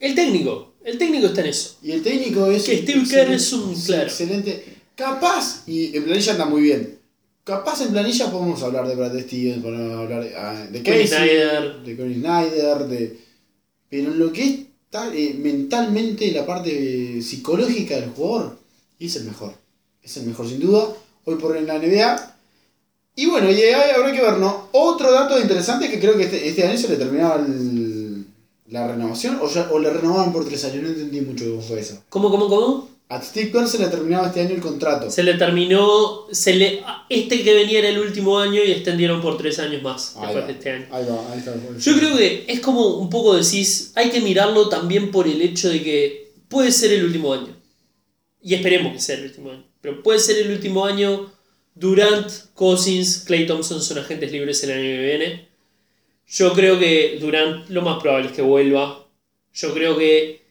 El 0.00 0.14
técnico, 0.14 0.72
el 0.84 0.98
técnico 0.98 1.26
está 1.28 1.42
en 1.42 1.46
eso. 1.48 1.76
Y 1.82 1.92
el 1.92 2.02
técnico 2.02 2.46
es. 2.50 2.64
Que 2.64 2.78
Steve 2.82 3.04
Kerr 3.08 3.32
es 3.32 3.52
un- 3.52 3.74
claro. 3.74 4.02
Excelente. 4.04 4.64
Capaz, 4.96 5.62
y 5.66 5.96
en 5.96 6.04
planilla 6.04 6.32
anda 6.32 6.46
muy 6.46 6.62
bien. 6.62 6.98
Capaz 7.44 7.80
en 7.82 7.88
planilla 7.90 8.30
podemos 8.30 8.62
hablar 8.62 8.86
de 8.88 8.94
Brad 8.96 9.18
Stevens, 9.20 9.62
podemos 9.62 9.98
hablar 9.98 10.22
de, 10.24 10.36
ah, 10.36 10.66
de 10.70 10.82
Casey, 10.82 11.06
Snyder. 11.06 11.82
de 11.84 11.96
Connie 11.96 12.14
Snyder, 12.16 12.78
de. 12.88 13.18
Pero 13.88 14.12
en 14.12 14.18
lo 14.18 14.32
que 14.32 14.42
es 14.44 14.50
eh, 15.14 15.34
mentalmente 15.38 16.30
la 16.32 16.44
parte 16.46 17.22
psicológica 17.22 17.96
del 18.00 18.10
jugador, 18.10 18.58
es 18.98 19.16
el 19.16 19.24
mejor. 19.24 19.54
Es 20.02 20.16
el 20.16 20.26
mejor 20.26 20.48
sin 20.48 20.60
duda. 20.60 20.88
Hoy 21.24 21.36
por 21.36 21.52
hoy 21.52 21.58
en 21.58 21.66
la 21.66 21.78
NBA. 21.78 22.36
Y 23.16 23.26
bueno, 23.26 23.50
y 23.50 23.54
ahí 23.54 23.90
habrá 23.94 24.12
que 24.12 24.20
ver, 24.22 24.38
¿no? 24.38 24.68
Otro 24.72 25.10
dato 25.12 25.38
interesante 25.40 25.86
es 25.86 25.90
que 25.92 26.00
creo 26.00 26.16
que 26.16 26.24
este, 26.24 26.48
este 26.48 26.66
año 26.66 26.78
se 26.78 26.88
le 26.88 26.96
terminaba 26.96 27.36
el- 27.36 27.99
la 28.70 28.86
renovación 28.88 29.38
o, 29.42 29.48
ya, 29.48 29.68
o 29.70 29.78
le 29.78 29.90
renovaban 29.90 30.32
por 30.32 30.46
tres 30.46 30.64
años. 30.64 30.82
No 30.82 30.88
entendí 30.88 31.20
mucho 31.20 31.44
cómo 31.44 31.60
fue 31.60 31.80
eso. 31.80 32.02
¿Cómo, 32.08 32.30
cómo, 32.30 32.48
cómo? 32.48 32.90
A 33.08 33.20
Steve 33.20 33.50
Kerr 33.50 33.66
se 33.66 33.78
le 33.80 33.88
terminaba 33.88 34.28
este 34.28 34.40
año 34.40 34.54
el 34.54 34.60
contrato. 34.60 35.10
Se 35.10 35.24
le 35.24 35.34
terminó. 35.34 36.26
Se 36.30 36.54
le, 36.54 36.80
este 37.08 37.42
que 37.42 37.54
venía 37.54 37.80
era 37.80 37.88
el 37.88 37.98
último 37.98 38.38
año 38.38 38.62
y 38.62 38.70
extendieron 38.70 39.20
por 39.20 39.36
tres 39.36 39.58
años 39.58 39.82
más 39.82 40.14
Ahí 40.16 40.26
después 40.26 40.44
va, 40.44 40.46
de 40.46 40.52
este 40.52 40.70
año. 40.70 40.86
ahí 40.92 41.04
va, 41.10 41.32
ahí 41.32 41.38
está. 41.40 41.54
Yo 41.78 41.96
creo 41.98 42.16
que 42.16 42.44
es 42.46 42.60
como 42.60 42.98
un 42.98 43.10
poco 43.10 43.34
decís, 43.34 43.90
hay 43.96 44.10
que 44.10 44.20
mirarlo 44.20 44.68
también 44.68 45.10
por 45.10 45.26
el 45.26 45.42
hecho 45.42 45.68
de 45.68 45.82
que 45.82 46.32
puede 46.48 46.70
ser 46.70 46.92
el 46.92 47.04
último 47.04 47.32
año. 47.34 47.56
Y 48.40 48.54
esperemos 48.54 48.92
que 48.92 49.00
sea 49.00 49.16
el 49.16 49.24
último 49.24 49.50
año. 49.50 49.64
Pero 49.80 50.02
puede 50.04 50.20
ser 50.20 50.38
el 50.38 50.52
último 50.52 50.86
año. 50.86 51.32
Durant, 51.74 52.30
Cousins, 52.54 53.24
Clay 53.26 53.44
Thompson 53.44 53.82
son 53.82 53.98
agentes 53.98 54.30
libres 54.30 54.62
el 54.62 54.70
año 54.70 54.82
que 54.82 55.02
viene. 55.02 55.48
Yo 56.30 56.52
creo 56.52 56.78
que 56.78 57.18
Durant 57.20 57.68
lo 57.70 57.82
más 57.82 58.00
probable 58.00 58.28
es 58.28 58.32
que 58.32 58.42
vuelva. 58.42 59.04
Yo 59.52 59.74
creo 59.74 59.98
que 59.98 60.42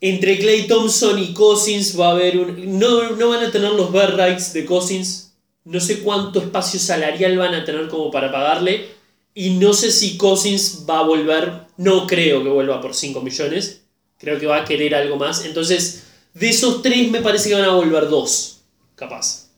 entre 0.00 0.38
Clay 0.38 0.66
Thompson 0.66 1.18
y 1.18 1.34
Cousins 1.34 1.98
va 1.98 2.08
a 2.08 2.12
haber 2.12 2.38
un. 2.38 2.78
No, 2.78 3.10
no 3.10 3.28
van 3.28 3.44
a 3.44 3.50
tener 3.50 3.72
los 3.72 3.92
bird 3.92 4.16
rights 4.16 4.54
de 4.54 4.64
Cousins. 4.64 5.34
No 5.64 5.80
sé 5.80 6.00
cuánto 6.00 6.38
espacio 6.38 6.80
salarial 6.80 7.36
van 7.36 7.54
a 7.54 7.64
tener 7.64 7.88
como 7.88 8.10
para 8.10 8.32
pagarle. 8.32 8.88
Y 9.34 9.50
no 9.50 9.74
sé 9.74 9.92
si 9.92 10.16
Cousins 10.16 10.86
va 10.88 11.00
a 11.00 11.02
volver. 11.02 11.66
No 11.76 12.06
creo 12.06 12.42
que 12.42 12.48
vuelva 12.48 12.80
por 12.80 12.94
5 12.94 13.20
millones. 13.20 13.82
Creo 14.18 14.38
que 14.38 14.46
va 14.46 14.62
a 14.62 14.64
querer 14.64 14.94
algo 14.94 15.16
más. 15.16 15.44
Entonces, 15.44 16.04
de 16.32 16.48
esos 16.48 16.80
tres 16.80 17.10
me 17.10 17.20
parece 17.20 17.50
que 17.50 17.54
van 17.54 17.64
a 17.64 17.74
volver 17.74 18.08
dos. 18.08 18.62
Capaz. 18.94 19.48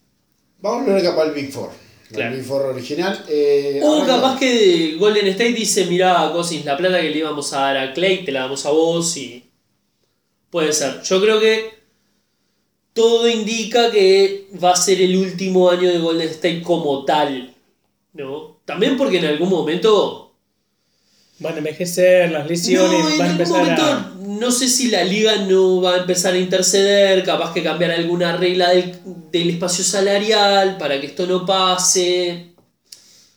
Vamos 0.61 0.83
a 0.83 0.85
volver 0.87 1.03
capaz 1.05 1.23
al 1.23 1.35
Big 1.35 1.53
Four. 1.53 1.71
Claro. 2.13 2.35
El 2.37 2.43
Four 2.43 2.63
original. 2.67 3.25
Eh, 3.29 3.81
O 3.83 3.97
arranca- 4.03 4.17
capaz 4.17 4.39
que 4.39 4.97
Golden 4.99 5.27
State 5.29 5.53
dice, 5.53 5.87
mirá, 5.87 6.31
Cousins, 6.33 6.65
la 6.65 6.77
plata 6.77 7.01
que 7.01 7.11
le 7.11 7.19
íbamos 7.19 7.53
a 7.53 7.61
dar 7.61 7.77
a 7.77 7.93
Clay, 7.93 8.25
te 8.25 8.33
la 8.33 8.41
damos 8.41 8.65
a 8.67 8.71
vos 8.71 9.17
y... 9.17 9.45
Puede 10.51 10.73
ser. 10.73 11.03
Yo 11.03 11.21
creo 11.21 11.39
que 11.39 11.71
todo 12.95 13.29
indica 13.29 13.91
que 13.91 14.49
va 14.63 14.73
a 14.73 14.77
ser 14.77 15.01
el 15.03 15.17
último 15.17 15.71
año 15.71 15.89
de 15.91 15.99
Golden 15.99 16.29
State 16.29 16.63
como 16.63 17.05
tal. 17.05 17.55
¿No? 18.15 18.57
También 18.65 18.97
porque 18.97 19.19
en 19.19 19.27
algún 19.27 19.51
momento... 19.51 20.33
Van 21.41 21.55
a 21.55 21.59
envejecer, 21.59 22.33
las 22.33 22.49
lesiones, 22.49 22.99
No, 23.01 23.11
en 23.11 23.19
van 23.19 23.29
a 23.29 23.33
empezar 23.33 23.59
momento 23.59 23.83
a. 23.83 24.15
no 24.39 24.51
sé 24.51 24.69
si 24.69 24.89
la 24.89 25.05
liga 25.05 25.37
no 25.47 25.81
va 25.83 25.95
a 25.95 25.99
empezar 25.99 26.35
a 26.35 26.39
interceder, 26.39 27.25
capaz 27.25 27.53
que 27.53 27.63
cambiar 27.63 27.91
alguna 27.91 28.37
regla 28.37 28.71
del, 28.71 28.99
del 29.33 29.51
espacio 29.51 29.85
salarial 29.85 30.77
para 30.79 31.01
que 31.01 31.07
esto 31.09 31.27
no 31.27 31.45
pase. 31.45 32.53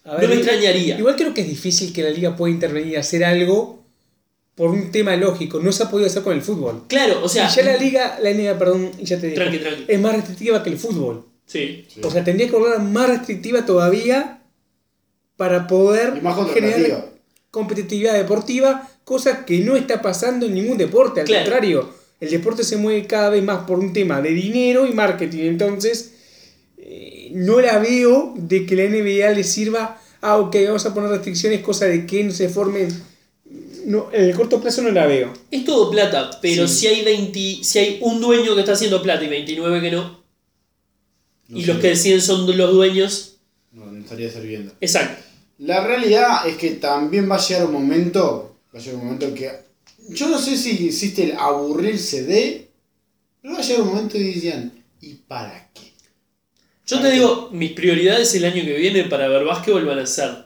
a 0.03 0.17
no 0.21 0.27
me 0.27 0.35
extrañaría. 0.35 0.97
Igual 0.97 1.15
creo 1.15 1.33
que 1.33 1.41
es 1.41 1.47
difícil 1.47 1.93
que 1.93 2.03
la 2.03 2.09
liga 2.09 2.35
pueda 2.35 2.53
intervenir 2.53 2.93
y 2.93 2.95
hacer 2.95 3.23
algo 3.23 3.83
por 4.55 4.69
un 4.69 4.91
tema 4.91 5.15
lógico. 5.15 5.59
No 5.59 5.71
se 5.71 5.83
ha 5.83 5.89
podido 5.89 6.07
hacer 6.07 6.23
con 6.23 6.33
el 6.33 6.41
fútbol. 6.41 6.83
Claro, 6.87 7.21
o 7.23 7.29
sea... 7.29 7.49
y 7.49 7.55
ya 7.55 7.63
la 7.63 7.77
liga, 7.77 8.19
la 8.21 8.31
NBA, 8.31 8.59
perdón, 8.59 8.91
y 8.99 9.05
ya 9.05 9.19
te 9.19 9.27
digo, 9.27 9.41
Tranqui, 9.41 9.59
tranqui. 9.59 9.85
es 9.87 9.99
más 9.99 10.15
restrictiva 10.15 10.63
que 10.63 10.69
el 10.69 10.77
fútbol. 10.77 11.25
Sí. 11.45 11.85
Sí. 11.87 12.01
O 12.03 12.11
sea, 12.11 12.23
tendría 12.23 12.47
que 12.49 12.55
volver 12.55 12.79
más 12.79 13.09
restrictiva 13.09 13.65
todavía 13.65 14.41
para 15.37 15.67
poder 15.67 16.17
Y 16.17 16.21
más 16.21 16.37
generar 16.53 17.11
competitividad 17.49 18.13
deportiva, 18.13 18.89
cosa 19.11 19.43
que 19.45 19.59
no 19.59 19.75
está 19.75 20.01
pasando 20.01 20.45
en 20.45 20.53
ningún 20.53 20.77
deporte, 20.77 21.19
al 21.19 21.25
Claro. 21.27 21.43
contrario, 21.43 21.89
el 22.21 22.29
deporte 22.29 22.63
se 22.63 22.77
mueve 22.77 23.05
cada 23.07 23.29
vez 23.29 23.43
más 23.43 23.65
por 23.65 23.77
un 23.79 23.91
tema 23.91 24.21
de 24.21 24.29
dinero 24.31 24.85
y 24.87 24.93
marketing, 24.93 25.39
entonces 25.49 26.13
eh, 26.77 27.29
no 27.33 27.59
la 27.59 27.77
veo 27.79 28.33
de 28.37 28.65
que 28.65 28.75
la 28.77 28.83
NBA 28.85 29.31
le 29.31 29.43
sirva, 29.43 29.99
ah, 30.21 30.37
ok, 30.37 30.55
vamos 30.65 30.85
a 30.85 30.93
poner 30.93 31.09
restricciones, 31.09 31.59
cosa 31.61 31.85
de 31.87 32.05
que 32.05 32.23
no 32.23 32.31
se 32.31 32.47
formen, 32.47 32.87
no, 33.85 34.07
en 34.13 34.23
el 34.29 34.33
corto 34.35 34.61
plazo 34.61 34.81
no 34.81 34.91
la 34.91 35.05
veo. 35.07 35.33
Es 35.51 35.65
todo 35.65 35.91
plata, 35.91 36.39
pero 36.41 36.67
Sí. 36.69 36.75
si 36.79 36.87
hay 36.87 37.03
20, 37.03 37.63
si 37.63 37.79
hay 37.79 37.97
un 38.01 38.21
dueño 38.21 38.53
que 38.53 38.61
está 38.61 38.73
haciendo 38.73 39.01
plata 39.01 39.23
y 39.25 39.27
29 39.29 39.81
que 39.81 39.91
no, 39.91 40.21
No 41.49 41.57
y 41.57 41.61
sé. 41.63 41.67
los 41.73 41.81
que 41.81 41.87
deciden 41.89 42.21
son 42.21 42.45
los 42.57 42.71
dueños, 42.71 43.39
No, 43.73 43.85
no 43.87 43.99
estaría 43.99 44.29
sirviendo. 44.31 44.71
exacto. 44.79 45.21
La 45.57 45.85
realidad 45.85 46.47
es 46.47 46.55
que 46.57 46.71
también 46.71 47.29
va 47.29 47.35
a 47.35 47.39
llegar 47.45 47.65
un 47.65 47.73
momento, 47.73 48.50
va 48.73 48.79
a 48.79 48.81
llegar 48.81 48.95
un 48.99 49.05
momento 49.05 49.33
que 49.33 49.51
yo 50.09 50.27
no 50.29 50.37
sé 50.39 50.57
si 50.57 50.87
existe 50.87 51.23
el 51.23 51.31
aburrirse 51.37 52.23
de, 52.23 52.69
pero 53.41 53.53
va 53.53 53.59
a 53.59 53.63
llegar 53.63 53.81
un 53.83 53.89
momento 53.89 54.17
y 54.17 54.33
decían, 54.33 54.71
¿y 54.99 55.13
para 55.15 55.69
qué? 55.73 55.91
Yo 56.87 56.99
te 56.99 57.11
digo, 57.11 57.49
mis 57.51 57.71
prioridades 57.73 58.33
el 58.35 58.45
año 58.45 58.63
que 58.63 58.73
viene 58.73 59.03
para 59.05 59.27
ver 59.27 59.45
básquetbol 59.45 59.85
van 59.85 59.99
a 59.99 60.05
ser. 60.05 60.45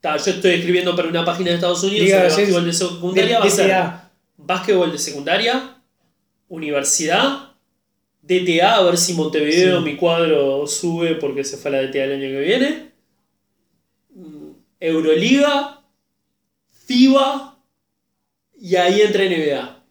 Ta, 0.00 0.16
yo 0.16 0.30
estoy 0.30 0.52
escribiendo 0.52 0.94
para 0.94 1.08
una 1.08 1.24
página 1.24 1.50
de 1.50 1.56
Estados 1.56 1.82
Unidos 1.82 2.06
Diga, 2.06 2.30
sobre 2.30 2.44
básquetbol 2.44 2.64
de 2.66 2.72
secundaria, 2.72 3.38
va 3.40 3.44
a 3.46 3.50
ser 3.50 3.66
DTA. 3.66 4.10
básquetbol 4.36 4.92
de 4.92 4.98
secundaria, 4.98 5.82
universidad, 6.48 7.52
DTA, 8.22 8.76
a 8.76 8.82
ver 8.84 8.96
si 8.96 9.14
Montevideo 9.14 9.78
Sí. 9.78 9.84
mi 9.84 9.96
cuadro 9.96 10.66
sube 10.66 11.16
porque 11.16 11.42
se 11.44 11.56
fue 11.56 11.70
a 11.70 11.82
la 11.82 11.88
DTA 11.88 12.04
el 12.04 12.12
año 12.12 12.28
que 12.28 12.40
viene. 12.40 12.90
Mm, 14.14 14.50
Euroliga, 14.80 15.77
FIBA 16.88 17.58
y 18.58 18.76
ahí 18.76 19.02
entra 19.02 19.24
NBA. 19.24 19.84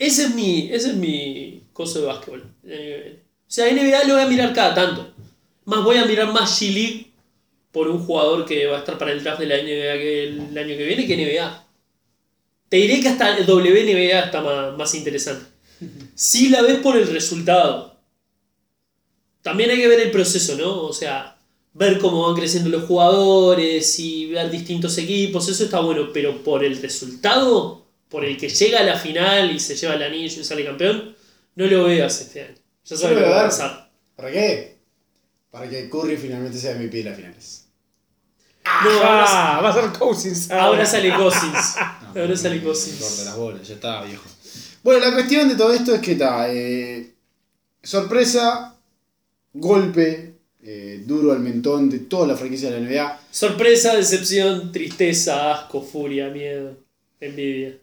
Ese 0.00 0.24
es 0.24 0.34
mi, 0.34 0.68
ese 0.72 0.90
es 0.90 0.96
mi 0.96 1.62
coso 1.72 2.00
de 2.00 2.06
básquetbol. 2.06 2.42
O 2.42 3.50
sea, 3.50 3.72
NBA 3.72 4.04
lo 4.04 4.14
voy 4.14 4.22
a 4.24 4.28
mirar 4.28 4.52
cada 4.52 4.74
tanto. 4.74 5.14
Más 5.64 5.84
voy 5.84 5.96
a 5.96 6.04
mirar 6.06 6.32
más 6.32 6.60
G-League 6.60 7.12
por 7.70 7.86
un 7.88 8.04
jugador 8.04 8.44
que 8.44 8.66
va 8.66 8.76
a 8.76 8.80
estar 8.80 8.98
para 8.98 9.12
el 9.12 9.22
draft 9.22 9.38
de 9.40 9.46
la 9.46 9.56
NBA 9.58 9.98
que 10.00 10.24
el 10.24 10.58
año 10.58 10.76
que 10.76 10.86
viene 10.86 11.06
que 11.06 11.16
NBA. 11.16 11.66
Te 12.68 12.76
diré 12.78 13.00
que 13.00 13.08
hasta 13.08 13.38
el 13.38 13.48
WNBA 13.48 14.24
está 14.24 14.42
más, 14.42 14.76
más 14.76 14.94
interesante. 14.96 15.46
Si 16.16 16.48
la 16.48 16.62
ves 16.62 16.78
por 16.78 16.96
el 16.96 17.06
resultado. 17.06 17.96
También 19.42 19.70
hay 19.70 19.76
que 19.76 19.88
ver 19.88 20.00
el 20.00 20.10
proceso, 20.10 20.56
¿no? 20.56 20.82
O 20.82 20.92
sea, 20.92 21.37
ver 21.78 21.98
cómo 21.98 22.26
van 22.26 22.34
creciendo 22.36 22.70
los 22.70 22.84
jugadores 22.88 23.98
y 24.00 24.26
ver 24.26 24.50
distintos 24.50 24.98
equipos, 24.98 25.48
eso 25.48 25.64
está 25.64 25.80
bueno, 25.80 26.08
pero 26.12 26.42
por 26.42 26.64
el 26.64 26.80
resultado, 26.82 27.86
por 28.08 28.24
el 28.24 28.36
que 28.36 28.48
llega 28.48 28.80
a 28.80 28.84
la 28.84 28.98
final 28.98 29.50
y 29.52 29.60
se 29.60 29.76
lleva 29.76 29.94
el 29.94 30.02
anillo 30.02 30.40
y 30.40 30.44
sale 30.44 30.64
campeón, 30.64 31.14
no 31.54 31.66
lo 31.66 31.84
veas 31.84 32.20
este 32.20 32.42
año. 32.42 32.54
Ya 32.84 32.96
sabes 32.96 33.16
lo 33.18 33.24
que 33.24 33.30
va 33.30 33.40
a 33.40 33.44
pasar. 33.44 33.90
¿Para 34.16 34.30
qué? 34.32 34.78
Para 35.50 35.68
que 35.68 35.88
Curry 35.88 36.16
finalmente 36.16 36.58
sea 36.58 36.74
MVP 36.74 36.98
de 36.98 37.04
las 37.04 37.16
finales. 37.16 37.64
No, 38.84 38.90
ahora, 38.90 39.24
Ah, 39.26 39.60
va 39.62 39.70
a 39.70 39.72
ser 39.72 39.98
Cousins. 39.98 40.50
ahora 40.50 40.84
sale 40.84 41.14
Cousins. 41.14 41.74
No, 42.14 42.20
Ahora 42.22 42.36
sale 42.36 42.56
Corta 42.62 42.64
Cousins. 42.68 43.24
las 43.24 43.36
bolas, 43.36 43.66
ya 43.68 43.74
está, 43.74 44.02
viejo. 44.04 44.24
Bueno, 44.82 45.04
la 45.04 45.12
cuestión 45.12 45.48
de 45.48 45.54
todo 45.56 45.72
esto 45.72 45.94
es 45.94 46.00
que 46.00 46.12
está. 46.12 46.52
eh, 46.52 47.14
sorpresa, 47.82 48.76
golpe 49.54 50.10
eh, 50.12 50.27
duro 51.08 51.32
al 51.32 51.40
mentón 51.40 51.90
de 51.90 51.98
toda 51.98 52.28
la 52.28 52.36
franquicia 52.36 52.70
de 52.70 52.80
la 52.80 52.88
NBA. 52.88 53.20
Sorpresa, 53.32 53.96
decepción, 53.96 54.70
tristeza, 54.70 55.52
asco, 55.54 55.82
furia, 55.82 56.28
miedo, 56.28 56.76
envidia. 57.20 57.76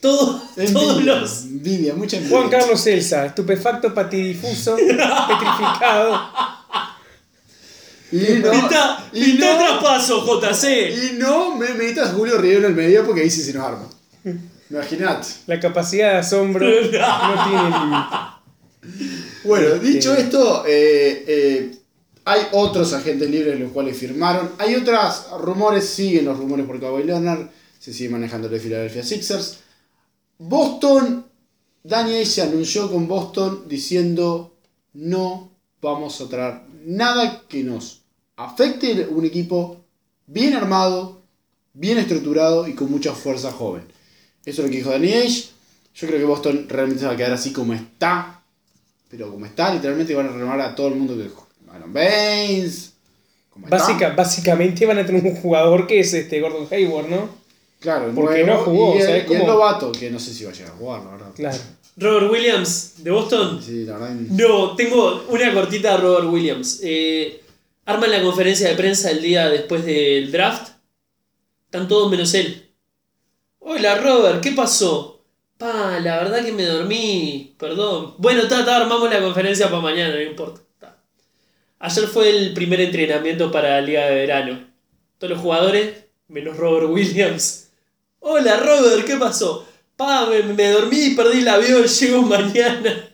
Todo, 0.00 0.40
todos 0.72 1.02
los. 1.04 1.42
envidia, 1.44 1.94
mucha 1.94 2.18
envidia. 2.18 2.36
Juan 2.38 2.50
Carlos 2.50 2.86
Elsa, 2.86 3.26
estupefacto, 3.26 3.94
patidifuso, 3.94 4.76
petrificado. 5.28 6.20
Y 8.10 8.16
no, 8.42 8.50
Pinta, 8.50 9.04
y 9.12 9.24
pinta 9.24 9.52
no- 9.52 9.58
traspaso, 9.58 10.24
JC. 10.40 10.64
y 11.12 11.18
no 11.18 11.56
me 11.56 11.68
metas 11.74 12.12
Julio 12.14 12.38
Rivero 12.38 12.60
en 12.60 12.64
el 12.66 12.74
medio 12.74 13.04
porque 13.04 13.20
ahí 13.22 13.30
sí 13.30 13.42
se 13.42 13.52
nos 13.52 13.64
arma. 13.66 13.88
Imaginate. 14.70 15.28
La 15.46 15.60
capacidad 15.60 16.12
de 16.12 16.18
asombro 16.18 16.66
no 16.70 16.80
tiene 16.90 17.70
límite. 17.70 19.18
Bueno, 19.44 19.74
dicho 19.76 20.12
Este- 20.12 20.22
esto, 20.22 20.64
eh, 20.66 21.24
eh, 21.26 21.72
hay 22.28 22.42
otros 22.52 22.92
agentes 22.92 23.30
libres 23.30 23.58
los 23.58 23.72
cuales 23.72 23.96
firmaron. 23.96 24.52
Hay 24.58 24.74
otros 24.74 25.30
rumores, 25.40 25.86
siguen 25.86 26.26
los 26.26 26.36
rumores 26.36 26.66
por 26.66 26.78
Kawhi 26.78 27.04
Leonard. 27.04 27.48
Se 27.78 27.94
sigue 27.94 28.10
manejando 28.10 28.50
de 28.50 28.60
Philadelphia 28.60 29.02
Sixers. 29.02 29.60
Boston, 30.36 31.24
Daniel 31.82 32.26
se 32.26 32.42
anunció 32.42 32.92
con 32.92 33.08
Boston 33.08 33.64
diciendo 33.66 34.58
no 34.92 35.52
vamos 35.80 36.20
a 36.20 36.28
traer 36.28 36.60
nada 36.84 37.44
que 37.48 37.64
nos 37.64 38.02
afecte 38.36 39.08
un 39.10 39.24
equipo 39.24 39.84
bien 40.26 40.52
armado, 40.52 41.22
bien 41.72 41.96
estructurado 41.96 42.68
y 42.68 42.74
con 42.74 42.90
mucha 42.90 43.14
fuerza 43.14 43.52
joven. 43.52 43.84
Eso 44.44 44.60
es 44.60 44.66
lo 44.66 44.70
que 44.70 44.76
dijo 44.76 44.90
Danny 44.90 45.12
Ainge. 45.14 45.48
Yo 45.94 46.06
creo 46.06 46.20
que 46.20 46.26
Boston 46.26 46.66
realmente 46.68 47.00
se 47.00 47.06
va 47.06 47.14
a 47.14 47.16
quedar 47.16 47.32
así 47.32 47.54
como 47.54 47.72
está. 47.72 48.42
Pero 49.08 49.30
como 49.30 49.46
está, 49.46 49.72
literalmente 49.72 50.14
van 50.14 50.26
a 50.26 50.32
renovar 50.32 50.60
a 50.60 50.74
todo 50.74 50.88
el 50.88 50.96
mundo 50.96 51.16
que 51.16 51.47
Aaron 51.72 51.92
Baines. 51.92 52.94
como. 53.50 53.68
Básica, 53.68 54.10
básicamente 54.10 54.86
van 54.86 54.98
a 54.98 55.06
tener 55.06 55.24
un 55.24 55.36
jugador 55.36 55.86
que 55.86 56.00
es 56.00 56.12
este 56.14 56.40
Gordon 56.40 56.66
Hayward, 56.70 57.08
¿no? 57.08 57.28
Claro, 57.80 58.06
el 58.08 58.14
porque 58.14 58.44
nuevo, 58.44 58.58
no 58.58 58.64
jugó, 58.64 58.94
Y 58.94 58.98
el, 58.98 59.06
¿sabes 59.06 59.30
y 59.30 59.34
el 59.34 59.46
novato, 59.46 59.92
que 59.92 60.10
no 60.10 60.18
sé 60.18 60.34
si 60.34 60.44
va 60.44 60.50
a 60.50 60.54
llegar 60.54 60.72
a 60.72 60.76
jugar, 60.76 61.04
la 61.04 61.10
verdad. 61.12 61.30
Claro. 61.34 61.58
Robert 61.96 62.30
Williams, 62.30 62.94
de 62.98 63.10
Boston. 63.10 63.60
Sí, 63.62 63.84
la 63.84 63.98
verdad. 63.98 64.14
No, 64.30 64.76
tengo 64.76 65.24
una 65.28 65.52
cortita 65.52 65.92
de 65.92 65.96
Robert 65.98 66.28
Williams. 66.28 66.80
Eh, 66.82 67.42
arman 67.84 68.10
la 68.10 68.22
conferencia 68.22 68.68
de 68.68 68.74
prensa 68.76 69.10
el 69.10 69.20
día 69.20 69.48
después 69.48 69.84
del 69.84 70.30
draft. 70.30 70.70
Están 71.64 71.88
todos 71.88 72.10
menos 72.10 72.32
él. 72.34 72.70
Hola 73.58 73.96
Robert, 73.96 74.40
¿qué 74.40 74.52
pasó? 74.52 75.24
Pa, 75.58 75.98
la 76.00 76.18
verdad 76.18 76.44
que 76.44 76.52
me 76.52 76.64
dormí. 76.64 77.54
Perdón. 77.58 78.14
Bueno, 78.18 78.46
ta, 78.46 78.64
ta, 78.64 78.76
armamos 78.76 79.10
la 79.10 79.20
conferencia 79.20 79.68
para 79.68 79.82
mañana, 79.82 80.14
no 80.14 80.22
importa. 80.22 80.60
Ayer 81.80 82.06
fue 82.08 82.30
el 82.30 82.52
primer 82.54 82.80
entrenamiento 82.80 83.50
para 83.52 83.70
la 83.70 83.80
liga 83.80 84.06
de 84.06 84.14
verano. 84.14 84.66
Todos 85.18 85.34
los 85.34 85.42
jugadores, 85.42 85.94
menos 86.28 86.56
Robert 86.56 86.90
Williams. 86.90 87.68
Hola 88.20 88.56
Robert, 88.58 89.06
¿qué 89.06 89.16
pasó? 89.16 89.66
Pa, 89.96 90.26
me, 90.28 90.42
me 90.54 90.68
dormí 90.70 90.98
y 90.98 91.14
perdí 91.14 91.38
el 91.40 91.48
avión, 91.48 91.84
llego 92.00 92.22
mañana. 92.22 93.04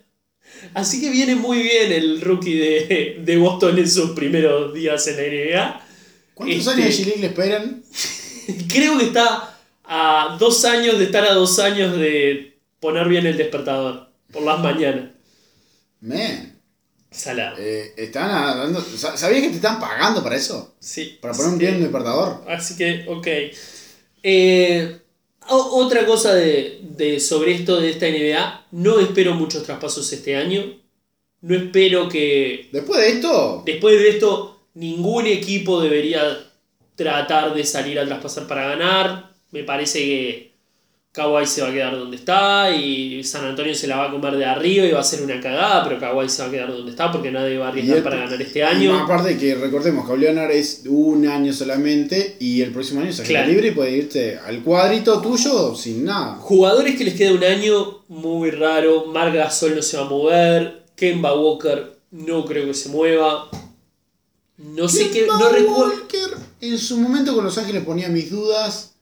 Así 0.72 1.00
que 1.00 1.10
viene 1.10 1.34
muy 1.34 1.62
bien 1.62 1.92
el 1.92 2.20
rookie 2.22 2.58
de, 2.58 3.16
de 3.22 3.36
Boston 3.36 3.78
en 3.78 3.88
sus 3.88 4.10
primeros 4.10 4.72
días 4.72 5.06
en 5.08 5.16
la 5.16 5.22
NBA. 5.22 5.86
¿Cuántos 6.34 6.58
Este- 6.58 6.70
años 6.72 6.84
de 6.84 7.02
G-League 7.04 7.20
le 7.20 7.26
esperan? 7.26 7.82
Creo 8.68 8.98
que 8.98 9.04
está 9.06 9.58
a 9.84 10.36
dos 10.40 10.64
años 10.64 10.98
de 10.98 11.04
estar 11.04 11.24
a 11.24 11.34
dos 11.34 11.58
años 11.58 11.96
de 11.98 12.56
poner 12.80 13.08
bien 13.08 13.26
el 13.26 13.36
despertador 13.36 14.08
por 14.32 14.42
las 14.42 14.58
mañanas. 14.60 15.10
Man, 16.00 16.53
Salado. 17.14 17.56
eh, 17.60 17.94
están 17.96 18.28
dando. 18.58 18.80
sa- 18.80 19.16
¿Sabías 19.16 19.42
que 19.42 19.48
te 19.50 19.54
están 19.56 19.78
pagando 19.80 20.22
para 20.22 20.36
eso? 20.36 20.74
Sí. 20.80 21.16
Para 21.20 21.32
poner 21.34 21.52
un 21.52 21.58
Sí. 21.58 21.64
bien 21.66 21.80
despertador. 21.80 22.42
Así 22.48 22.76
que, 22.76 23.04
ok. 23.08 23.26
Eh, 24.22 24.98
o- 25.48 25.84
otra 25.84 26.06
cosa 26.06 26.34
de, 26.34 26.80
de- 26.82 27.20
sobre 27.20 27.54
esto 27.54 27.80
de 27.80 27.90
esta 27.90 28.06
NBA, 28.08 28.66
no 28.72 28.98
espero 29.00 29.34
muchos 29.34 29.62
traspasos 29.62 30.12
este 30.12 30.36
año. 30.36 30.80
No 31.42 31.54
espero 31.54 32.08
que 32.08 32.68
Después 32.72 33.00
de 33.00 33.08
esto, 33.10 33.62
después 33.66 33.98
de 34.00 34.08
esto 34.08 34.62
ningún 34.74 35.26
equipo 35.26 35.80
debería 35.82 36.22
tratar 36.96 37.54
de 37.54 37.64
salir 37.64 37.98
a 37.98 38.06
traspasar 38.06 38.46
para 38.48 38.66
ganar. 38.66 39.30
Me 39.50 39.62
parece 39.62 39.98
que 40.00 40.53
Kawhi 41.14 41.46
se 41.46 41.62
va 41.62 41.68
a 41.68 41.72
quedar 41.72 41.96
donde 41.96 42.16
está 42.16 42.74
y 42.74 43.22
San 43.22 43.44
Antonio 43.44 43.72
se 43.72 43.86
la 43.86 43.98
va 43.98 44.08
a 44.08 44.10
comer 44.10 44.36
de 44.36 44.44
arriba 44.46 44.84
y 44.84 44.90
va 44.90 44.98
a 44.98 45.04
ser 45.04 45.22
una 45.22 45.40
cagada, 45.40 45.84
pero 45.84 46.00
Kawhi 46.00 46.28
se 46.28 46.42
va 46.42 46.48
a 46.48 46.50
quedar 46.50 46.72
donde 46.72 46.90
está 46.90 47.12
porque 47.12 47.30
nadie 47.30 47.56
va 47.56 47.66
a 47.66 47.68
arriesgar 47.68 47.94
Y 47.94 47.98
el- 47.98 48.02
para 48.02 48.16
ganar 48.16 48.42
este 48.42 48.58
y 48.58 48.62
año. 48.62 48.98
aparte 48.98 49.38
que 49.38 49.54
recordemos 49.54 50.10
que 50.10 50.16
Leonard 50.16 50.50
es 50.50 50.82
un 50.88 51.24
año 51.28 51.52
solamente 51.52 52.36
y 52.40 52.62
el 52.62 52.72
próximo 52.72 53.00
año 53.02 53.12
se 53.12 53.22
Claro. 53.22 53.48
libre 53.48 53.68
y 53.68 53.70
puede 53.70 53.92
irte 53.96 54.38
al 54.44 54.60
cuadrito 54.64 55.20
tuyo 55.20 55.76
sin 55.76 56.04
nada. 56.04 56.34
Jugadores 56.40 56.96
que 56.96 57.04
les 57.04 57.14
queda 57.14 57.32
un 57.32 57.44
año 57.44 58.02
muy 58.08 58.50
raro. 58.50 59.06
Marc 59.06 59.34
Gasol 59.36 59.76
no 59.76 59.82
se 59.82 59.96
va 59.96 60.06
a 60.06 60.08
mover. 60.08 60.82
Kemba 60.96 61.32
Walker 61.38 61.96
no 62.10 62.44
creo 62.44 62.66
que 62.66 62.74
se 62.74 62.88
mueva. 62.88 63.48
No 64.58 64.88
sé 64.88 65.10
qué. 65.10 65.26
No 65.28 65.48
recuerdo. 65.48 65.94
En 66.60 66.76
su 66.78 66.96
momento 66.96 67.34
con 67.36 67.44
Los 67.44 67.56
Ángeles 67.58 67.84
ponía 67.84 68.08
mis 68.08 68.30
dudas. 68.30 68.93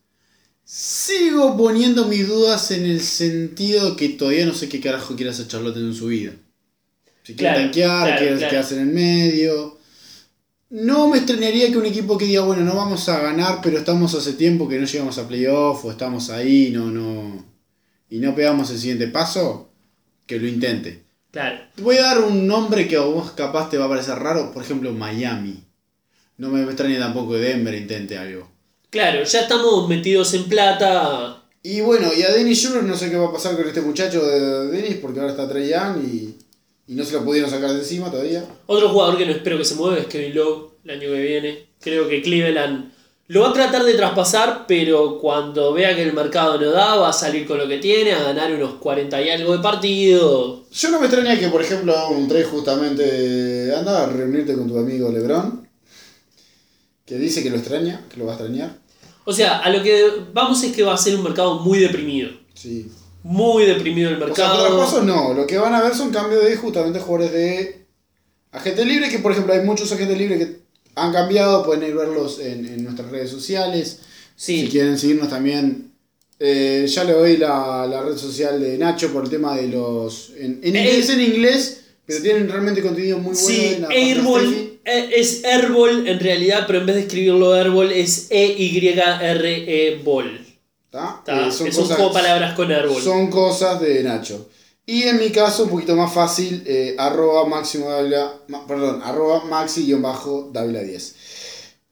Sigo 0.74 1.54
poniendo 1.54 2.06
mis 2.08 2.26
dudas 2.26 2.70
en 2.70 2.86
el 2.86 3.02
sentido 3.02 3.94
que 3.94 4.08
todavía 4.08 4.46
no 4.46 4.54
sé 4.54 4.70
qué 4.70 4.80
carajo 4.80 5.14
quiere 5.14 5.30
hacer 5.30 5.46
Charlotte 5.46 5.76
en 5.76 5.92
su 5.92 6.06
vida. 6.06 6.32
Si 7.24 7.34
quiere 7.34 7.52
Claro, 7.52 7.60
tanquear, 7.64 8.04
claro, 8.06 8.18
quiere 8.18 8.36
claro. 8.36 8.50
quedarse 8.50 8.74
en 8.76 8.80
el 8.88 8.94
medio. 8.94 9.78
No 10.70 11.08
me 11.08 11.18
extrañaría 11.18 11.70
que 11.70 11.76
un 11.76 11.84
equipo 11.84 12.16
que 12.16 12.24
diga, 12.24 12.40
bueno, 12.40 12.62
no 12.64 12.74
vamos 12.74 13.06
a 13.10 13.20
ganar, 13.20 13.60
pero 13.62 13.76
estamos 13.76 14.14
hace 14.14 14.32
tiempo 14.32 14.66
que 14.66 14.78
no 14.78 14.86
llegamos 14.86 15.18
a 15.18 15.28
playoff 15.28 15.84
o 15.84 15.90
estamos 15.90 16.30
ahí, 16.30 16.70
no, 16.70 16.90
no. 16.90 17.44
Y 18.08 18.18
no 18.20 18.34
pegamos 18.34 18.70
el 18.70 18.78
siguiente 18.78 19.08
paso, 19.08 19.70
que 20.24 20.38
lo 20.38 20.46
intente. 20.48 21.04
Claro. 21.32 21.66
Te 21.74 21.82
voy 21.82 21.96
a 21.98 22.02
dar 22.02 22.20
un 22.20 22.46
nombre 22.46 22.88
que 22.88 22.96
a 22.96 23.00
vos 23.00 23.32
capaz 23.32 23.68
te 23.68 23.76
va 23.76 23.84
a 23.84 23.88
parecer 23.90 24.14
raro, 24.18 24.50
por 24.52 24.62
ejemplo 24.62 24.90
Miami. 24.94 25.64
No 26.38 26.48
me 26.48 26.62
extraña 26.62 26.98
tampoco 26.98 27.32
que 27.32 27.40
Denver 27.40 27.74
intente 27.74 28.16
algo. 28.16 28.51
Claro, 28.92 29.24
ya 29.24 29.40
estamos 29.40 29.88
metidos 29.88 30.34
en 30.34 30.44
plata. 30.44 31.42
Y 31.62 31.80
bueno, 31.80 32.08
y 32.14 32.20
a 32.24 32.30
Dennis 32.30 32.68
Jr. 32.68 32.84
no 32.84 32.94
sé 32.94 33.10
qué 33.10 33.16
va 33.16 33.28
a 33.28 33.32
pasar 33.32 33.56
con 33.56 33.66
este 33.66 33.80
muchacho 33.80 34.22
de 34.22 34.66
Dennis, 34.66 34.98
porque 35.00 35.18
ahora 35.18 35.32
está 35.32 35.48
Trey 35.48 35.70
Young 35.70 36.04
y, 36.04 36.36
y 36.88 36.94
no 36.94 37.02
se 37.02 37.14
lo 37.14 37.24
pudieron 37.24 37.48
sacar 37.48 37.70
de 37.70 37.78
encima 37.78 38.10
todavía. 38.10 38.44
Otro 38.66 38.90
jugador 38.90 39.16
que 39.16 39.24
no 39.24 39.32
espero 39.32 39.56
que 39.56 39.64
se 39.64 39.76
mueva 39.76 39.96
es 39.96 40.08
Kevin 40.08 40.34
Love 40.34 40.72
el 40.84 40.90
año 40.90 41.08
que 41.08 41.22
viene. 41.22 41.66
Creo 41.80 42.06
que 42.06 42.20
Cleveland 42.20 42.92
lo 43.28 43.40
va 43.40 43.48
a 43.48 43.52
tratar 43.54 43.82
de 43.82 43.94
traspasar, 43.94 44.66
pero 44.68 45.18
cuando 45.18 45.72
vea 45.72 45.96
que 45.96 46.02
el 46.02 46.12
mercado 46.12 46.60
no 46.60 46.70
da, 46.70 46.96
va 46.96 47.08
a 47.08 47.14
salir 47.14 47.46
con 47.46 47.56
lo 47.56 47.66
que 47.66 47.78
tiene, 47.78 48.12
a 48.12 48.22
ganar 48.22 48.52
unos 48.52 48.74
40 48.74 49.22
y 49.22 49.30
algo 49.30 49.56
de 49.56 49.62
partido. 49.62 50.66
Yo 50.70 50.90
no 50.90 51.00
me 51.00 51.06
extraña 51.06 51.40
que, 51.40 51.48
por 51.48 51.62
ejemplo, 51.62 51.94
un 52.10 52.28
trade 52.28 52.44
justamente. 52.44 53.74
Anda 53.74 54.02
a 54.04 54.06
reunirte 54.06 54.52
con 54.52 54.68
tu 54.68 54.78
amigo 54.78 55.10
LeBron, 55.10 55.66
que 57.06 57.16
dice 57.16 57.42
que 57.42 57.48
lo 57.48 57.56
extraña, 57.56 58.06
que 58.10 58.18
lo 58.18 58.26
va 58.26 58.32
a 58.32 58.34
extrañar. 58.34 58.81
O 59.24 59.32
sea, 59.32 59.58
a 59.58 59.70
lo 59.70 59.82
que 59.82 60.04
vamos 60.32 60.62
es 60.64 60.72
que 60.72 60.82
va 60.82 60.94
a 60.94 60.98
ser 60.98 61.14
un 61.16 61.22
mercado 61.22 61.60
muy 61.60 61.78
deprimido. 61.78 62.30
Sí. 62.54 62.90
Muy 63.22 63.64
deprimido 63.66 64.10
el 64.10 64.16
O 64.16 64.34
sea, 64.34 64.48
mercado. 64.52 64.66
traspasos 64.66 65.04
no. 65.04 65.32
Lo 65.34 65.46
que 65.46 65.58
van 65.58 65.74
a 65.74 65.82
ver 65.82 65.94
son 65.94 66.10
cambios 66.10 66.44
de 66.44 66.56
justamente 66.56 66.98
jugadores 67.00 67.32
de 67.32 67.86
agente 68.50 68.84
libre, 68.84 69.08
que 69.08 69.18
por 69.20 69.32
ejemplo 69.32 69.52
hay 69.54 69.60
muchos 69.62 69.90
agentes 69.92 70.18
libres 70.18 70.38
que 70.38 70.62
han 70.96 71.12
cambiado, 71.12 71.64
pueden 71.64 71.84
ir 71.88 71.94
verlos 71.94 72.38
en, 72.40 72.66
en 72.66 72.84
nuestras 72.84 73.10
redes 73.10 73.30
sociales. 73.30 74.00
sí, 74.36 74.62
Si 74.62 74.68
quieren 74.68 74.98
seguirnos 74.98 75.28
también, 75.30 75.92
eh, 76.38 76.86
ya 76.88 77.04
le 77.04 77.12
doy 77.12 77.36
la, 77.36 77.86
la 77.86 78.02
red 78.02 78.16
social 78.16 78.60
de 78.60 78.76
Nacho 78.76 79.12
por 79.12 79.24
el 79.24 79.30
tema 79.30 79.56
de 79.56 79.68
los... 79.68 80.32
En, 80.36 80.60
en 80.62 80.74
Eh, 80.76 80.80
inglés, 80.80 81.08
en 81.10 81.20
inglés, 81.20 81.80
pero 82.04 82.20
tienen 82.20 82.48
realmente 82.48 82.82
contenido 82.82 83.18
muy 83.18 83.32
bueno. 83.34 83.38
sí, 83.48 83.74
en 83.76 83.82
la 83.82 83.88
Airball 83.88 84.71
es 84.84 85.44
Airball 85.44 86.06
en 86.08 86.18
realidad, 86.20 86.64
pero 86.66 86.80
en 86.80 86.86
vez 86.86 86.96
de 86.96 87.02
escribirlo 87.02 87.52
Airball 87.52 87.92
es 87.92 88.26
E-Y-R-E 88.30 90.00
Ball. 90.04 90.46
¿tá? 90.90 91.16
Está, 91.20 91.48
Eh, 91.48 91.52
son 91.52 91.70
cosas- 91.70 91.98
de 91.98 92.08
palabras 92.10 92.54
con 92.54 92.70
Airball. 92.70 93.02
Son 93.02 93.30
cosas 93.30 93.80
de 93.80 94.02
Nacho. 94.02 94.48
Y 94.84 95.04
en 95.04 95.18
mi 95.18 95.30
caso, 95.30 95.64
un 95.64 95.70
poquito 95.70 95.94
más 95.94 96.12
fácil, 96.12 96.62
eh, 96.66 96.94
arroba 96.98 97.46
máximo 97.46 97.88
Dávila, 97.88 98.34
ma- 98.48 98.66
perdón, 98.66 99.00
arroba 99.02 99.44
maxi-dávila 99.44 100.80
10. 100.82 101.14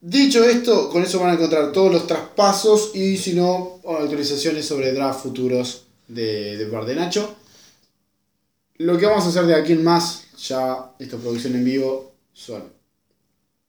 Dicho 0.00 0.42
esto, 0.44 0.90
con 0.90 1.02
eso 1.04 1.20
van 1.20 1.30
a 1.30 1.34
encontrar 1.34 1.72
todos 1.72 1.92
los 1.92 2.06
traspasos 2.06 2.90
y 2.94 3.16
si 3.16 3.34
no, 3.34 3.80
actualizaciones 3.86 4.66
sobre 4.66 4.92
draft 4.92 5.22
futuros 5.22 5.84
de, 6.08 6.56
de 6.56 6.66
parte 6.66 6.90
de 6.90 6.96
Nacho. 6.96 7.36
Lo 8.78 8.96
que 8.98 9.06
vamos 9.06 9.24
a 9.24 9.28
hacer 9.28 9.44
de 9.46 9.54
aquí 9.54 9.72
en 9.72 9.84
más, 9.84 10.24
ya 10.42 10.92
esta 10.98 11.16
producción 11.18 11.54
en 11.54 11.64
vivo, 11.64 12.12
son 12.32 12.64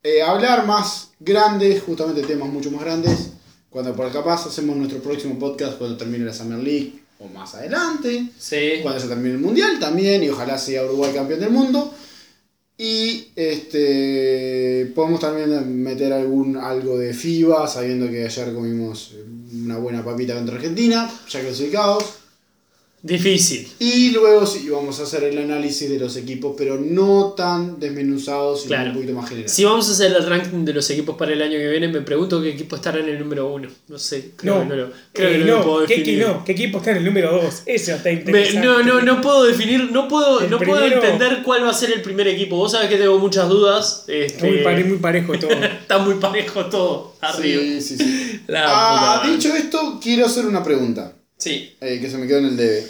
eh, 0.04 0.22
hablar 0.22 0.66
más 0.66 1.10
grandes, 1.20 1.84
justamente 1.84 2.24
temas 2.24 2.50
mucho 2.50 2.72
más 2.72 2.82
grandes. 2.82 3.32
Cuando 3.70 3.96
por 3.96 4.12
capaz 4.12 4.46
hacemos 4.48 4.76
nuestro 4.76 5.00
próximo 5.00 5.40
podcast 5.40 5.78
cuando 5.78 5.96
termine 5.98 6.26
la 6.26 6.34
Summer 6.34 6.60
League 6.60 7.00
o 7.20 7.28
más 7.28 7.56
adelante. 7.56 8.28
Sí. 8.38 8.80
Cuando 8.82 9.00
se 9.00 9.08
termine 9.08 9.36
el 9.36 9.40
mundial 9.40 9.80
también 9.80 10.24
y 10.24 10.30
ojalá 10.30 10.58
sea 10.58 10.84
Uruguay 10.84 11.14
campeón 11.14 11.40
del 11.40 11.52
mundo. 11.52 11.94
Y 12.78 13.28
este 13.36 14.92
podemos 14.96 15.20
también 15.20 15.84
meter 15.84 16.12
algún 16.12 16.58
algo 16.58 16.98
de 16.98 17.14
FIBA, 17.14 17.68
sabiendo 17.68 18.10
que 18.10 18.26
ayer 18.26 18.54
comimos 18.54 19.14
una 19.54 19.78
buena 19.78 20.04
papita 20.04 20.34
contra 20.34 20.56
Argentina, 20.56 21.10
ya 21.30 21.42
clasificados. 21.42 22.21
Difícil. 23.04 23.68
Y 23.80 24.12
luego 24.12 24.46
sí 24.46 24.70
vamos 24.70 25.00
a 25.00 25.04
hacer 25.04 25.24
el 25.24 25.38
análisis 25.40 25.90
de 25.90 25.98
los 25.98 26.16
equipos, 26.18 26.54
pero 26.56 26.78
no 26.80 27.34
tan 27.36 27.80
desmenuzados, 27.80 28.60
sino 28.62 28.70
Claro. 28.76 28.90
un 28.92 28.96
poquito 28.98 29.14
más 29.14 29.28
general. 29.28 29.50
Si 29.50 29.64
vamos 29.66 29.90
a 29.90 29.92
hacer 29.94 30.16
el 30.16 30.24
ranking 30.28 30.64
de 30.66 30.74
los 30.74 30.88
equipos 30.92 31.16
para 31.18 31.34
el 31.34 31.42
año 31.42 31.58
que 31.58 31.68
viene, 31.68 31.88
me 31.88 32.02
pregunto 32.02 32.40
qué 32.42 32.50
equipo 32.50 32.76
estará 32.76 33.00
en 33.00 33.10
el 33.10 33.20
número 33.20 33.52
uno. 33.52 33.70
No 33.88 33.98
sé, 33.98 34.32
creo 34.36 34.56
No, 34.56 34.62
que 34.62 34.68
no 34.68 34.76
lo, 34.76 34.92
creo 35.14 35.30
Eh, 35.30 35.32
que 35.32 35.38
no 35.40 35.46
no, 35.46 35.58
lo 35.58 35.64
puedo 35.64 35.86
¿qué, 35.88 35.98
definir. 35.98 36.20
qué- 36.20 36.26
no, 36.28 36.46
¿qué 36.46 36.52
equipo 36.52 36.78
está 36.78 36.92
en 36.92 36.98
el 36.98 37.06
número 37.06 37.32
2? 37.42 37.64
Eso 37.66 37.92
está 37.94 38.10
Me- 38.10 38.14
interesante. 38.14 38.68
no, 38.68 38.84
no, 38.84 39.02
no 39.02 39.22
puedo 39.22 39.44
definir, 39.46 39.92
no 39.92 40.08
puedo, 40.08 40.42
El 40.42 40.52
no 40.52 40.60
puedo 40.60 40.86
entender 40.86 41.42
cuál 41.44 41.64
va 41.64 41.70
a 41.72 41.74
ser 41.74 41.92
el 41.92 42.02
primer 42.04 42.28
equipo. 42.28 42.56
Vos 42.58 42.72
sabés 42.74 42.88
que 42.90 42.98
tengo 42.98 43.18
muchas 43.18 43.50
dudas. 43.50 44.06
Está 44.08 44.46
muy, 44.46 44.54
este, 44.58 44.64
pare- 44.64 44.84
muy 44.84 44.98
parejo 44.98 45.40
todo. 45.40 45.50
está 45.82 45.98
muy 45.98 46.16
parejo 46.16 46.66
todo 46.68 47.16
arriba. 47.22 47.62
Sí, 47.64 47.82
sí, 47.82 47.98
sí. 47.98 48.42
La 48.48 48.64
Ah, 48.68 49.28
dicho 49.28 49.56
esto, 49.56 50.00
quiero 50.02 50.28
hacer 50.28 50.46
una 50.46 50.64
pregunta. 50.64 51.14
Sí, 51.42 51.76
eh, 51.82 51.98
que 52.00 52.08
se 52.08 52.20
me 52.20 52.28
quedó 52.28 52.38
en 52.38 52.46
el 52.46 52.58
debe. 52.58 52.86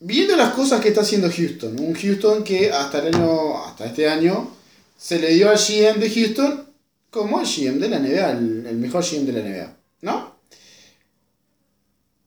Viendo 0.00 0.34
las 0.34 0.54
cosas 0.54 0.80
que 0.80 0.88
está 0.88 1.02
haciendo 1.02 1.30
Houston, 1.30 1.78
un 1.78 1.94
Houston 1.94 2.42
que 2.42 2.72
hasta 2.72 2.98
el 2.98 3.14
año, 3.14 3.64
hasta 3.64 3.86
este 3.86 4.08
año, 4.08 4.50
se 4.96 5.20
le 5.20 5.34
dio 5.34 5.48
al 5.48 5.56
GM 5.56 6.00
de 6.00 6.10
Houston 6.10 6.64
como 7.10 7.40
el 7.40 7.46
GM 7.46 7.78
de 7.78 7.88
la 7.90 8.00
NBA, 8.00 8.30
el, 8.32 8.76
mejor 8.78 9.04
GM 9.04 9.24
de 9.24 9.32
la 9.32 9.48
NBA, 9.48 9.76
¿no? 10.02 10.34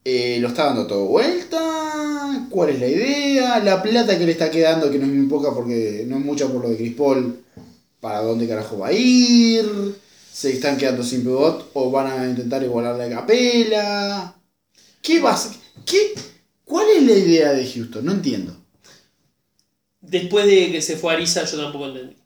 Eh, 0.02 0.38
lo 0.40 0.48
está 0.48 0.64
dando 0.64 0.86
todo 0.86 1.04
vuelta, 1.04 2.46
¿cuál 2.48 2.70
es 2.70 2.80
la 2.80 2.88
idea? 2.88 3.58
La 3.58 3.82
plata 3.82 4.18
que 4.18 4.24
le 4.24 4.32
está 4.32 4.50
quedando, 4.50 4.90
que 4.90 4.98
no 4.98 5.04
es 5.04 5.12
muy 5.12 5.26
poca 5.26 5.52
porque 5.52 6.06
no 6.08 6.16
es 6.16 6.24
mucha 6.24 6.48
por 6.48 6.62
lo 6.62 6.70
de 6.70 6.78
Chris 6.78 6.94
Paul, 6.94 7.44
¿para 8.00 8.22
dónde 8.22 8.48
carajo 8.48 8.78
va 8.78 8.88
a 8.88 8.92
ir? 8.94 9.94
¿Se 10.32 10.50
están 10.50 10.78
quedando 10.78 11.02
sin 11.02 11.20
pivot 11.20 11.70
o 11.74 11.90
van 11.90 12.06
a 12.06 12.26
intentar 12.30 12.62
igualarle 12.62 13.04
a 13.04 13.10
Capela? 13.10 14.41
¿Qué 15.02 15.20
va 15.20 15.32
a 15.34 15.36
ser? 15.36 15.52
¿Qué? 15.84 16.14
¿Cuál 16.64 16.86
es 16.96 17.02
la 17.02 17.12
idea 17.12 17.52
de 17.52 17.70
Houston? 17.70 18.04
No 18.06 18.12
entiendo. 18.12 18.56
después 20.00 20.46
de 20.46 20.70
que 20.72 20.82
se 20.82 20.96
fue 20.96 21.14
Ariza, 21.14 21.44
yo 21.44 21.56
tampoco 21.62 21.86
entendí. 21.88 22.16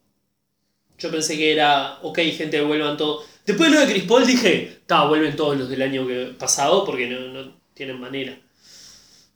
Yo 0.98 1.10
pensé 1.10 1.36
que 1.36 1.52
era, 1.52 1.98
ok, 2.02 2.18
gente, 2.36 2.60
vuelvan 2.62 2.96
todos. 2.96 3.26
Después 3.44 3.70
de 3.70 3.76
lo 3.78 3.86
de 3.86 3.92
Chris 3.92 4.04
Paul 4.04 4.26
dije, 4.26 4.82
ta, 4.86 5.04
vuelven 5.06 5.36
todos 5.36 5.56
los 5.58 5.68
del 5.68 5.82
año 5.82 6.06
que, 6.06 6.34
pasado 6.38 6.84
porque 6.84 7.06
no, 7.08 7.20
no 7.32 7.60
tienen 7.74 8.00
manera. 8.00 8.38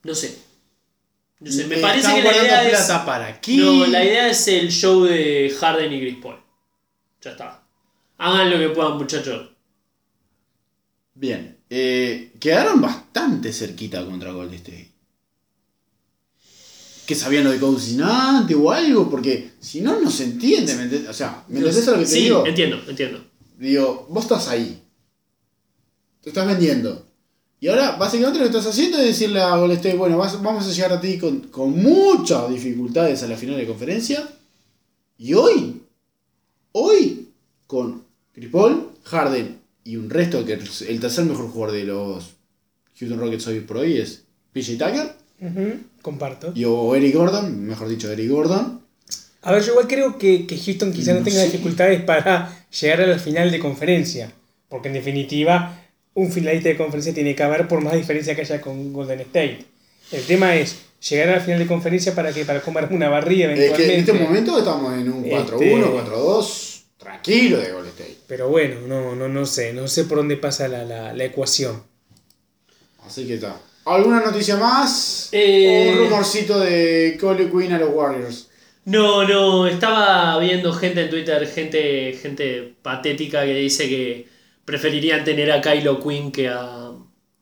No 0.05 0.15
sé. 0.15 0.39
No 1.41 1.51
sé, 1.51 1.67
me 1.67 1.77
Eh, 1.77 1.81
parece 1.81 2.09
¿están 2.09 2.17
que 2.17 2.23
la 2.23 2.37
idea 2.37 2.69
es. 2.69 2.79
plata 2.87 3.05
para 3.07 3.41
qué? 3.41 3.57
No, 3.57 3.87
la 3.87 4.05
idea 4.05 4.29
es 4.31 4.47
el 4.49 4.71
show 4.71 5.05
de 5.05 5.55
Harden 5.59 5.93
y 5.93 6.01
Chris 6.01 6.19
Paul. 6.23 6.37
Ya 7.23 7.33
está. 7.33 7.67
Hagan 8.19 8.51
lo 8.51 8.59
que 8.59 8.71
puedan, 8.71 8.99
muchachos. 8.99 9.51
Bien. 11.15 11.60
Eh, 11.71 12.33
quedaron 12.41 12.81
bastante 12.81 13.53
cerquita 13.53 14.05
contra 14.05 14.33
Golden 14.33 14.55
State. 14.57 14.91
Que 17.07 17.15
sabían 17.17 17.45
lo 17.45 17.51
de 17.51 17.59
cocinante 17.59 18.55
o 18.55 18.71
algo, 18.71 19.11
porque 19.11 19.53
si 19.61 19.81
no, 19.81 19.99
no 20.01 20.11
se 20.11 20.25
entiende. 20.25 21.09
O 21.09 21.13
sea, 21.13 21.45
¿me 21.49 21.59
entendés 21.59 21.87
lo 21.87 21.95
que 21.95 22.01
te 22.01 22.07
sí, 22.07 22.21
digo? 22.23 22.47
entiendo, 22.47 22.81
entiendo. 22.89 23.25
Digo, 23.59 24.07
vos 24.11 24.25
estás 24.25 24.49
ahí. 24.49 24.81
Te 26.23 26.31
estás 26.31 26.47
vendiendo. 26.47 27.07
Y 27.59 27.69
ahora, 27.69 27.97
básicamente 27.97 28.39
lo 28.39 28.45
que 28.45 28.57
estás 28.57 28.73
haciendo 28.73 28.99
es 28.99 29.07
decirle 29.07 29.41
a 29.41 29.57
Golden 29.57 29.77
State, 29.77 29.97
bueno, 29.97 30.17
vas- 30.19 30.41
vamos 30.43 30.67
a 30.67 30.71
llegar 30.73 30.93
a 30.93 31.01
ti 31.01 31.19
con, 31.19 31.41
con 31.49 31.71
muchas 31.83 32.49
dificultades 32.49 33.23
a 33.23 33.27
la 33.27 33.37
final 33.37 33.57
de 33.57 33.67
conferencia. 33.67 34.27
Y 35.19 35.35
hoy, 35.35 35.83
hoy, 36.73 37.29
con 37.67 38.05
Paul, 38.51 38.89
Harden 39.05 39.60
y 39.91 39.97
un 39.97 40.09
resto, 40.11 40.45
que 40.45 40.55
el 40.55 41.01
tercer 41.01 41.25
mejor 41.25 41.49
jugador 41.51 41.77
de 41.77 41.85
los 41.85 42.37
Houston 42.99 43.19
Rockets 43.19 43.47
hoy 43.49 43.61
por 43.61 43.79
hoy 43.79 43.99
es 43.99 44.23
PJ 44.53 44.73
Tucker, 44.79 45.13
Comparto. 46.03 46.53
y 46.55 46.65
o 46.65 46.95
Eric 46.95 47.15
Gordon, 47.15 47.65
mejor 47.67 47.89
dicho, 47.89 48.11
Eric 48.11 48.31
Gordon. 48.31 48.81
A 49.43 49.53
ver, 49.53 49.63
yo 49.63 49.71
igual 49.73 49.87
creo 49.89 50.19
que, 50.19 50.47
que 50.47 50.59
Houston 50.59 50.93
quizá 50.93 51.13
no, 51.13 51.21
No 51.21 51.25
tenga 51.25 51.41
sé. 51.41 51.47
dificultades 51.47 52.03
para 52.03 52.65
llegar 52.79 53.01
a 53.03 53.07
la 53.07 53.19
final 53.19 53.51
de 53.51 53.59
conferencia. 53.59 54.33
Porque 54.69 54.89
en 54.89 54.95
definitiva, 54.95 55.81
un 56.15 56.31
finalista 56.31 56.69
de 56.69 56.77
conferencia 56.77 57.15
tiene 57.15 57.35
que 57.35 57.43
haber 57.43 57.67
por 57.67 57.81
más 57.83 57.95
diferencia 57.95 58.35
que 58.35 58.43
haya 58.43 58.61
con 58.61 58.93
Golden 58.93 59.21
State. 59.21 59.65
El 60.13 60.23
tema 60.25 60.57
es 60.57 60.77
llegar 61.09 61.31
a 61.31 61.37
la 61.37 61.41
final 61.41 61.59
de 61.59 61.67
conferencia 61.67 62.15
para 62.15 62.33
que 62.33 62.45
para 62.45 62.61
comer 62.61 62.89
una 62.91 63.09
barrida 63.09 63.53
Es 63.53 63.59
que 63.73 63.85
en 63.85 63.91
eventualmente. 63.91 64.13
este 64.13 64.25
momento 64.25 64.59
estamos 64.59 64.93
en 64.95 65.11
un 65.11 65.25
4-1, 65.25 66.05
4-2, 66.07 66.70
tranquilo 67.01 67.59
de 67.59 67.73
Golden 67.73 67.91
State. 67.91 68.19
Pero 68.29 68.49
bueno, 68.49 68.87
no, 68.87 69.17
no, 69.17 69.29
no 69.29 69.47
sé, 69.47 69.73
no 69.73 69.89
sé 69.89 70.05
por 70.05 70.19
dónde 70.19 70.37
pasa 70.37 70.69
la, 70.69 70.85
la, 70.85 71.13
la 71.13 71.25
ecuación. 71.25 71.83
Así 73.05 73.27
que 73.27 73.35
está. 73.35 73.61
¿Alguna 73.87 74.21
noticia 74.21 74.57
más? 74.57 75.31
Eh, 75.33 75.89
¿O 75.89 75.93
un 75.93 76.11
rumorcito 76.11 76.61
de 76.61 77.17
Cole 77.21 77.51
Quinn 77.51 77.73
a 77.73 77.79
los 77.79 77.91
Warriors? 77.93 78.49
No, 78.85 79.27
no, 79.27 79.67
estaba 79.67 80.39
viendo 80.39 80.73
gente 80.73 81.03
en 81.03 81.11
Twitter, 81.11 81.47
gente, 81.49 82.19
gente 82.21 82.75
patética 82.83 83.45
que 83.45 83.55
dice 83.55 83.89
que 83.89 84.29
preferirían 84.65 85.25
tener 85.25 85.51
a 85.51 85.61
Kylo 85.61 86.03
Quinn 86.03 86.31
que 86.31 86.49
a, 86.49 86.90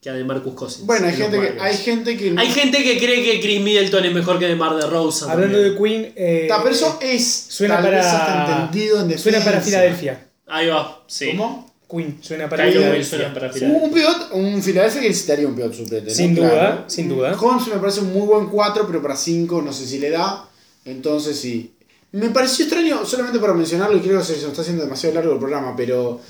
que 0.00 0.10
a 0.10 0.14
DeMarcus 0.14 0.54
Cousins. 0.54 0.86
Bueno, 0.86 1.06
hay 1.08 1.14
gente, 1.14 1.40
que, 1.40 1.60
hay 1.60 1.76
gente 1.76 2.16
que... 2.16 2.34
Hay 2.36 2.48
gente 2.50 2.84
que 2.84 2.98
cree 2.98 3.24
que 3.24 3.40
Chris 3.40 3.60
Middleton 3.60 4.04
es 4.04 4.12
mejor 4.14 4.38
que 4.38 4.46
DeMar 4.46 4.76
DeRozan. 4.76 5.30
Hablando 5.30 5.58
también. 5.58 5.74
de 5.74 5.82
Queen, 5.82 6.12
eh, 6.14 6.46
Ta, 6.48 6.62
pero 6.62 6.74
eso 6.74 6.98
es 7.00 7.46
suena 7.48 7.82
tal 7.82 7.90
vez 7.90 8.06
para 8.06 8.12
hasta 8.12 8.62
entendido 8.62 9.00
en 9.00 9.18
suena 9.18 9.40
para 9.40 9.60
Filadelfia. 9.60 10.28
Ahí 10.46 10.68
va, 10.68 11.02
sí. 11.06 11.30
¿Cómo? 11.30 11.68
Queen 11.90 12.18
suena 12.20 12.48
para 12.48 12.70
Filadelfia. 12.70 13.34
Un 13.62 13.92
pivot, 13.92 14.30
un 14.32 14.62
Filadelfia 14.62 15.00
que 15.00 15.08
necesitaría 15.08 15.48
un 15.48 15.56
pivot 15.56 15.74
suplente. 15.74 16.10
¿no? 16.10 16.14
Sin 16.14 16.34
duda, 16.34 16.84
sin 16.86 17.08
duda. 17.08 17.36
Holmes 17.36 17.66
me 17.66 17.80
parece 17.80 18.00
un 18.00 18.12
muy 18.12 18.26
buen 18.26 18.46
4, 18.46 18.86
pero 18.86 19.02
para 19.02 19.16
5 19.16 19.62
no 19.62 19.72
sé 19.72 19.86
si 19.86 19.98
le 19.98 20.10
da. 20.10 20.48
Entonces 20.84 21.38
sí. 21.38 21.74
Me 22.12 22.30
pareció 22.30 22.64
extraño, 22.64 23.04
solamente 23.04 23.38
para 23.38 23.52
mencionarlo, 23.52 23.96
y 23.96 24.00
creo 24.00 24.18
que 24.18 24.24
se 24.24 24.32
nos 24.34 24.44
está 24.44 24.62
haciendo 24.62 24.84
demasiado 24.84 25.16
largo 25.16 25.32
el 25.32 25.38
programa, 25.38 25.74
pero. 25.76 26.20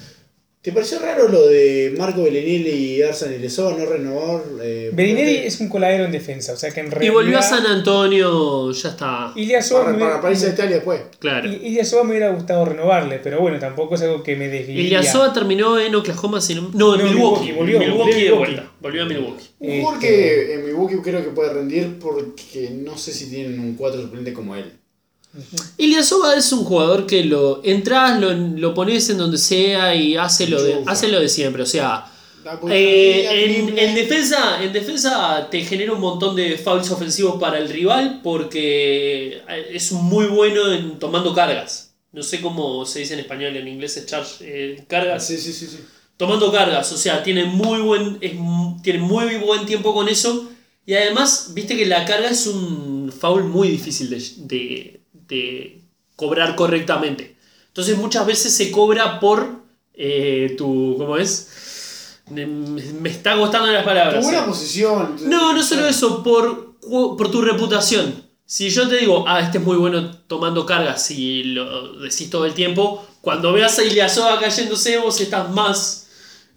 ¿Te 0.69 0.75
pareció 0.75 0.99
raro 0.99 1.29
lo 1.29 1.47
de 1.47 1.95
Marco 1.97 2.23
Bellinelli 2.25 2.97
y 2.97 3.03
Arsan 3.03 3.33
Ilesoa 3.33 3.75
no 3.75 3.87
renovar? 3.87 4.43
Eh, 4.63 4.91
Berinelli 4.93 5.33
porque- 5.37 5.47
es 5.47 5.61
un 5.61 5.69
coladero 5.71 6.05
en 6.05 6.13
defensa, 6.13 6.53
o 6.53 6.57
sea 6.59 6.71
que 6.73 6.81
en 6.81 6.91
Y 7.01 7.09
volvió 7.09 7.39
a 7.39 7.43
San 7.43 7.65
Antonio, 7.65 8.71
ya 8.73 8.91
está. 8.91 9.33
Ilyasova 9.35 9.85
para, 9.85 9.93
me 9.95 9.99
para 9.99 10.11
hubiera- 10.11 10.23
París 10.23 10.45
a 10.45 10.49
Italia 10.51 10.75
después. 10.77 11.01
Claro. 11.21 11.49
I- 11.51 11.69
Ilyasova 11.69 12.05
me 12.05 12.11
hubiera 12.11 12.29
gustado 12.35 12.67
renovarle, 12.67 13.19
pero 13.25 13.41
bueno, 13.41 13.59
tampoco 13.59 13.95
es 13.95 14.03
algo 14.03 14.23
que 14.23 14.37
me 14.37 14.49
desvíe. 14.49 14.79
Ilyasova 14.83 15.33
terminó 15.33 15.81
en 15.81 15.95
Oklahoma, 15.95 16.39
si 16.43 16.55
no, 16.55 16.71
no, 16.75 16.97
en 16.97 17.01
No, 17.01 17.07
Milwaukee. 17.13 17.15
Milwaukee, 17.15 17.53
volvió, 17.53 17.79
Milwaukee 17.79 18.11
de 18.13 18.17
Milwaukee. 18.25 18.39
vuelta. 18.53 18.73
Volvió 18.83 19.03
a 19.03 19.07
Milwaukee. 19.07 19.45
Un 19.61 19.81
jugador 19.81 19.95
Este- 20.05 20.07
que 20.07 20.55
en 20.55 20.65
Milwaukee 20.67 20.97
creo 21.03 21.25
que 21.25 21.31
puede 21.31 21.51
rendir 21.55 21.99
porque 21.99 22.71
no 22.75 22.99
sé 22.99 23.15
si 23.15 23.31
tienen 23.31 23.59
un 23.59 23.75
4 23.75 24.03
suplente 24.03 24.35
como 24.35 24.55
él. 24.55 24.71
Ilyasova 25.77 26.35
es 26.37 26.53
un 26.53 26.65
jugador 26.65 27.07
que 27.07 27.25
lo 27.25 27.61
entras, 27.65 28.21
lo, 28.21 28.33
lo 28.33 28.75
pones 28.75 29.09
en 29.11 29.19
donde 29.19 29.39
sea 29.39 29.95
y 29.95 30.17
hace 30.17 30.47
lo 30.49 30.63
de, 30.63 30.83
hace 30.87 31.09
lo 31.09 31.21
de 31.21 31.29
siempre. 31.29 31.63
O 31.63 31.67
sea, 31.67 32.07
eh, 32.69 33.27
en, 33.69 33.79
en 33.79 33.95
defensa, 33.95 34.63
en 34.63 34.73
defensa 34.73 35.49
te 35.51 35.63
genera 35.65 35.93
un 35.93 36.01
montón 36.01 36.35
de 36.35 36.57
fouls 36.59 36.91
ofensivos 36.91 37.39
para 37.41 37.59
el 37.59 37.69
rival 37.69 38.21
porque 38.23 39.43
es 39.71 39.93
muy 39.93 40.27
bueno 40.27 40.73
en 40.73 40.99
tomando 40.99 41.35
cargas. 41.35 41.95
No 42.13 42.23
sé 42.23 42.41
cómo 42.41 42.87
se 42.87 43.01
dice 43.01 43.15
en 43.15 43.21
español, 43.21 43.57
en 43.57 43.69
inglés 43.69 43.97
es 43.99 44.07
charge, 44.07 44.37
eh, 44.41 44.85
cargas. 44.89 45.27
Sí, 45.27 45.37
sí, 45.37 45.53
sí, 45.53 45.67
sí. 45.67 45.79
tomando 46.17 46.51
cargas, 46.51 46.91
o 46.93 46.97
sea, 46.97 47.23
tiene 47.23 47.45
muy 47.45 47.81
buen 47.81 48.19
es 48.21 48.33
tiene 48.83 48.99
muy 49.01 49.37
buen 49.37 49.67
tiempo 49.67 49.95
con 49.95 50.09
eso 50.09 50.49
y 50.87 50.95
además, 50.95 51.51
viste 51.53 51.77
que 51.77 51.85
la 51.85 52.05
carga 52.07 52.31
es 52.31 52.47
un 52.47 53.13
foul 53.13 53.45
muy 53.45 53.69
difícil 53.69 54.09
de, 54.09 54.23
de- 54.39 54.98
de 55.29 55.81
cobrar 56.17 56.57
correctamente. 56.57 57.37
Entonces 57.69 57.97
muchas 57.97 58.27
veces 58.27 58.55
se 58.55 58.71
cobra 58.73 59.21
por 59.21 59.49
eh, 59.95 60.55
tu, 60.59 60.97
¿cómo 60.99 61.17
es? 61.17 62.21
Me, 62.31 63.11
está 63.11 63.37
costando 63.37 63.69
las 63.69 63.83
Tu 63.83 63.89
palabras. 63.89 64.25
buena 64.25 64.45
posición. 64.45 65.17
No, 65.25 65.53
no 65.53 65.63
solo 65.63 65.87
eso, 65.87 66.23
por, 66.23 66.77
por 66.81 67.31
tu 67.31 67.41
reputación. 67.41 68.25
Si 68.45 68.71
yo 68.71 68.89
te 68.89 68.97
digo, 68.97 69.25
ah, 69.29 69.41
este 69.41 69.59
es 69.59 69.65
muy 69.65 69.77
bueno 69.77 70.11
tomando 70.27 70.65
cargas 70.67 71.11
y 71.11 71.45
lo 71.45 71.99
decís 72.01 72.31
todo 72.31 72.47
el 72.47 72.55
tiempo, 72.55 73.07
cuando 73.21 73.53
veas 73.53 73.79
a 73.79 73.85
Ilyasova 73.85 74.41
cayéndose, 74.41 74.99
vos 74.99 75.21
estás 75.21 75.51
más, 75.51 76.08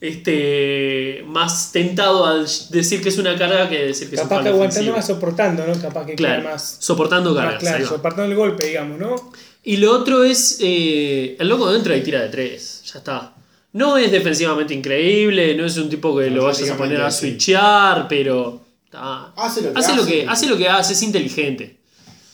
este, 0.02 1.24
más 1.28 1.72
tentado 1.72 2.26
a 2.26 2.40
decir 2.40 3.02
que 3.02 3.10
es 3.10 3.18
una 3.18 3.38
carga 3.38 3.70
que 3.70 3.86
decir 3.86 4.10
que 4.10 4.16
es 4.16 4.22
Capaz 4.22 4.38
un 4.40 4.44
que 4.44 4.50
aguantando 4.50 4.92
ofensivo. 4.92 4.96
más 4.98 5.08
soportando, 5.08 5.68
¿no? 5.68 5.80
Capaz 5.82 6.06
que 6.06 6.16
Claro, 6.16 6.44
más, 6.44 6.78
soportando 6.80 7.36
cargas. 7.36 7.60
claro, 7.60 7.88
soportando 7.88 8.32
el 8.32 8.36
golpe, 8.36 8.68
digamos, 8.68 9.00
¿no? 9.00 9.32
Y 9.64 9.78
lo 9.78 9.92
otro 9.94 10.24
es, 10.24 10.58
eh, 10.60 11.36
el 11.40 11.48
loco 11.48 11.74
entra 11.74 11.96
y 11.96 12.02
tira 12.02 12.22
de 12.22 12.30
tres, 12.30 12.82
ya 12.92 12.98
está. 13.00 13.34
No 13.74 13.96
es 13.98 14.12
defensivamente 14.12 14.74
increíble, 14.74 15.56
no 15.56 15.66
es 15.66 15.78
un 15.78 15.88
tipo 15.90 16.18
que 16.18 16.30
lo 16.30 16.46
vayas 16.46 16.70
a 16.70 16.76
poner 16.78 17.00
a 17.02 17.12
switchear, 17.12 18.08
pero... 18.08 18.60
ah, 18.94 19.32
Hace 19.38 19.62
lo 19.62 19.72
que 19.74 19.80
hace, 19.80 19.96
lo 19.96 20.06
que, 20.06 20.26
hace 20.28 20.48
lo 20.48 20.58
que 20.58 20.68
hace, 20.68 20.94
es 20.94 21.04
inteligente. 21.04 21.78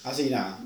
Así 0.06 0.24
que 0.24 0.30
nada. 0.32 0.58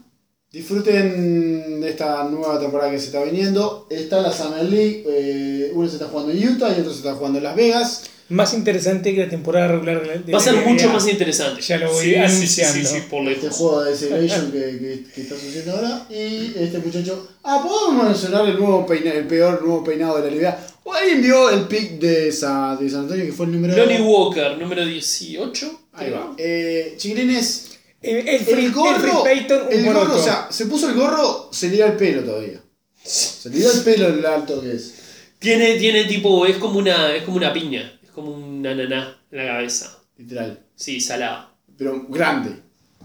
Disfruten 0.51 1.79
de 1.79 1.89
esta 1.89 2.23
nueva 2.25 2.59
temporada 2.59 2.91
que 2.91 2.99
se 2.99 3.05
está 3.05 3.23
viniendo. 3.23 3.87
Está 3.89 4.19
la 4.21 4.33
Summer 4.33 4.65
League. 4.65 5.03
eh, 5.07 5.71
uno 5.73 5.87
se 5.87 5.95
está 5.95 6.07
jugando 6.07 6.33
en 6.33 6.45
Utah 6.49 6.69
y 6.75 6.81
otro 6.81 6.91
se 6.91 6.97
está 6.99 7.13
jugando 7.15 7.37
en 7.37 7.45
Las 7.45 7.55
Vegas. 7.55 8.03
Más 8.27 8.53
interesante 8.53 9.13
que 9.15 9.21
la 9.21 9.29
temporada 9.29 9.67
regular 9.69 10.01
de 10.01 10.07
la 10.31 10.37
Va 10.37 10.37
a 10.39 10.43
ser 10.43 10.55
mucho 10.65 10.89
más 10.89 11.07
interesante. 11.07 11.61
Ya 11.61 11.77
lo 11.77 11.91
voy 11.91 12.05
Sí, 12.05 12.15
anunciando. 12.15 12.73
Sí, 12.79 12.85
sí, 12.85 12.95
sí, 12.95 13.03
por 13.09 13.27
Este 13.29 13.49
juego 13.49 13.81
de 13.83 13.91
Desolation 13.91 14.51
que, 14.51 14.59
que, 14.59 15.03
que 15.13 15.21
está 15.21 15.35
sucediendo 15.35 15.71
ahora. 15.73 16.05
Y 16.09 16.53
este 16.57 16.79
muchacho. 16.79 17.27
Ah, 17.43 17.65
podemos 17.65 18.05
mencionar 18.09 18.45
el 18.47 18.57
nuevo 18.57 18.85
peina- 18.85 19.13
el 19.13 19.27
peor 19.27 19.61
nuevo 19.65 19.83
peinado 19.83 20.21
de 20.21 20.31
la 20.31 20.35
NBA. 20.37 20.59
¿O 20.83 20.93
alguien 20.93 21.21
vio 21.21 21.49
el 21.49 21.61
pick 21.67 21.99
de, 21.99 22.31
Sa- 22.31 22.75
de 22.79 22.89
San 22.89 23.01
Antonio 23.01 23.25
que 23.25 23.31
fue 23.33 23.45
el 23.45 23.53
número 23.53 23.75
Lonnie 23.77 24.01
Walker, 24.01 24.57
número 24.57 24.85
18. 24.85 25.79
Ahí 25.93 26.09
va. 26.09 26.33
Eh, 26.37 26.95
chiquilines, 26.97 27.70
El, 28.01 28.27
el, 28.27 28.39
free, 28.41 28.65
el 28.65 28.71
gorro, 28.71 28.95
el 28.95 29.01
Free 29.01 29.11
Payton, 29.23 29.61
un 29.67 29.73
el 29.73 29.85
gorro, 29.85 30.15
o 30.15 30.23
sea, 30.23 30.47
se 30.49 30.65
puso 30.65 30.89
el 30.89 30.95
gorro, 30.95 31.49
se 31.51 31.69
le 31.69 31.77
da 31.77 31.85
el 31.87 31.93
pelo 31.97 32.23
todavía. 32.23 32.59
Se 33.03 33.49
le 33.49 33.59
da 33.59 33.71
el 33.71 33.81
pelo 33.83 34.07
el 34.07 34.25
alto 34.25 34.61
que 34.61 34.71
es. 34.73 34.95
Tiene, 35.39 35.75
tiene 35.75 36.05
tipo, 36.05 36.45
es 36.45 36.57
como 36.57 36.79
una, 36.79 37.13
es 37.15 37.23
como 37.23 37.37
una 37.37 37.53
piña, 37.53 37.99
es 38.03 38.09
como 38.11 38.31
un 38.31 38.65
ananá 38.65 39.17
en 39.31 39.37
la 39.37 39.45
cabeza. 39.53 39.99
Literal. 40.17 40.59
Sí, 40.75 40.99
salado. 40.99 41.49
Pero 41.77 42.05
grande. 42.09 42.57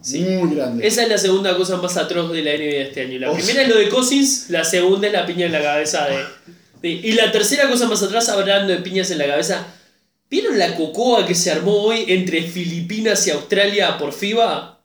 Sí. 0.03 0.21
Muy 0.21 0.55
grande. 0.55 0.87
Esa 0.87 1.03
es 1.03 1.09
la 1.09 1.19
segunda 1.19 1.57
cosa 1.57 1.77
más 1.79 1.97
atroz 1.97 2.31
de 2.33 2.43
la 2.43 2.53
NBA 2.53 2.59
de 2.59 2.83
este 2.83 3.01
año. 3.03 3.19
La 3.19 3.33
primera 3.33 3.63
es 3.63 3.69
lo 3.69 3.77
de 3.77 3.89
Cousins, 3.89 4.47
la 4.51 4.65
segunda 4.65 5.07
es 5.09 5.13
la 5.13 5.27
piña 5.27 5.47
en 5.47 5.53
la 5.53 5.63
cabeza 5.63 6.07
de, 6.07 6.19
de- 6.83 6.89
Y 7.09 7.13
la 7.13 7.33
tercera 7.33 7.69
cosa 7.69 7.87
más 7.89 8.03
atrás, 8.03 8.29
hablando 8.29 8.73
de 8.73 8.81
piñas 8.81 9.11
en 9.11 9.19
la 9.19 9.27
cabeza. 9.27 9.67
¿Vieron 10.31 10.59
la 10.59 10.75
cocoa 10.77 11.25
que 11.27 11.35
se 11.35 11.51
armó 11.51 11.73
hoy 11.83 12.05
entre 12.09 12.43
Filipinas 12.43 13.27
y 13.27 13.31
Australia 13.31 13.97
por 13.99 14.13
FIBA? 14.13 14.76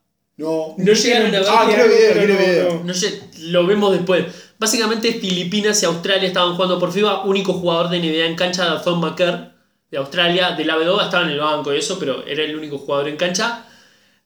No. 0.41 0.73
No 0.77 0.93
llegaron 0.93 1.27
a 1.35 1.39
ver. 1.39 1.47
Ah, 1.49 1.63
quiero 1.67 1.85
video, 1.87 2.13
quiero 2.13 2.37
video. 2.37 2.81
no. 2.83 2.93
Sé, 2.93 3.21
lo 3.41 3.65
vemos 3.67 3.91
después. 3.93 4.25
Básicamente 4.59 5.13
Filipinas 5.13 5.81
y 5.81 5.85
Australia 5.85 6.27
estaban 6.27 6.55
jugando 6.55 6.79
por 6.79 6.91
FIBA. 6.91 7.23
Único 7.25 7.53
jugador 7.53 7.89
de 7.89 7.99
NBA 7.99 8.25
en 8.25 8.35
cancha, 8.35 8.65
Dazón 8.65 8.99
Macker, 8.99 9.51
de 9.89 9.97
Australia, 9.97 10.51
de 10.51 10.65
la 10.65 10.77
B2, 10.77 11.03
estaba 11.03 11.23
en 11.25 11.31
el 11.31 11.39
banco 11.39 11.73
y 11.73 11.77
eso, 11.77 11.97
pero 11.99 12.25
era 12.25 12.43
el 12.43 12.55
único 12.55 12.77
jugador 12.77 13.07
en 13.09 13.17
cancha. 13.17 13.65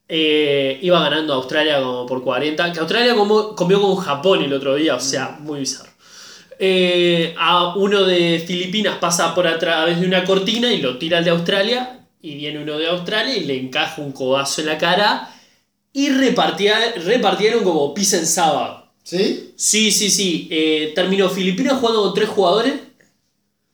Eh, 0.07 0.77
iba 0.83 0.99
ganando 1.01 1.33
Australia 1.33 1.79
como 1.81 2.05
por 2.05 2.23
40. 2.23 2.71
Que 2.71 2.79
Australia 2.79 3.15
como- 3.15 3.55
comió 3.55 3.81
con 3.81 3.95
Japón 3.95 4.43
el 4.43 4.53
otro 4.53 4.75
día, 4.75 4.95
o 4.95 4.99
sea, 4.99 5.37
muy 5.39 5.59
bizarro. 5.59 5.89
Eh, 6.59 7.33
a 7.37 7.75
uno 7.75 8.03
de 8.03 8.41
Filipinas 8.45 8.97
pasa 8.99 9.33
por 9.35 9.47
a 9.47 9.57
través 9.59 9.99
de 9.99 10.05
una 10.07 10.23
cortina 10.23 10.71
y 10.71 10.77
lo 10.81 10.97
tira 10.97 11.17
al 11.17 11.23
de 11.25 11.31
Australia. 11.31 11.99
Y 12.21 12.35
viene 12.35 12.59
uno 12.59 12.77
de 12.77 12.87
Australia 12.87 13.35
y 13.37 13.43
le 13.43 13.55
encaja 13.59 14.01
un 14.01 14.11
codazo 14.11 14.61
en 14.61 14.67
la 14.67 14.77
cara. 14.77 15.31
Y 15.95 16.09
repartía- 16.09 16.93
repartieron 17.03 17.63
como 17.63 17.93
pizza 17.93 18.17
en 18.17 18.25
sábado. 18.27 18.91
¿Sí? 19.03 19.53
Sí, 19.55 19.91
sí, 19.91 20.09
sí. 20.09 20.47
Eh, 20.51 20.91
terminó 20.93 21.29
Filipinas 21.29 21.79
jugando 21.79 22.03
con 22.03 22.13
tres 22.13 22.29
jugadores. 22.29 22.73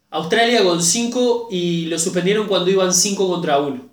Australia 0.09 0.63
con 0.63 0.83
cinco 0.83 1.47
y 1.51 1.85
lo 1.85 1.97
suspendieron 1.97 2.47
cuando 2.47 2.69
iban 2.69 2.93
cinco 2.93 3.27
contra 3.29 3.59
uno. 3.59 3.89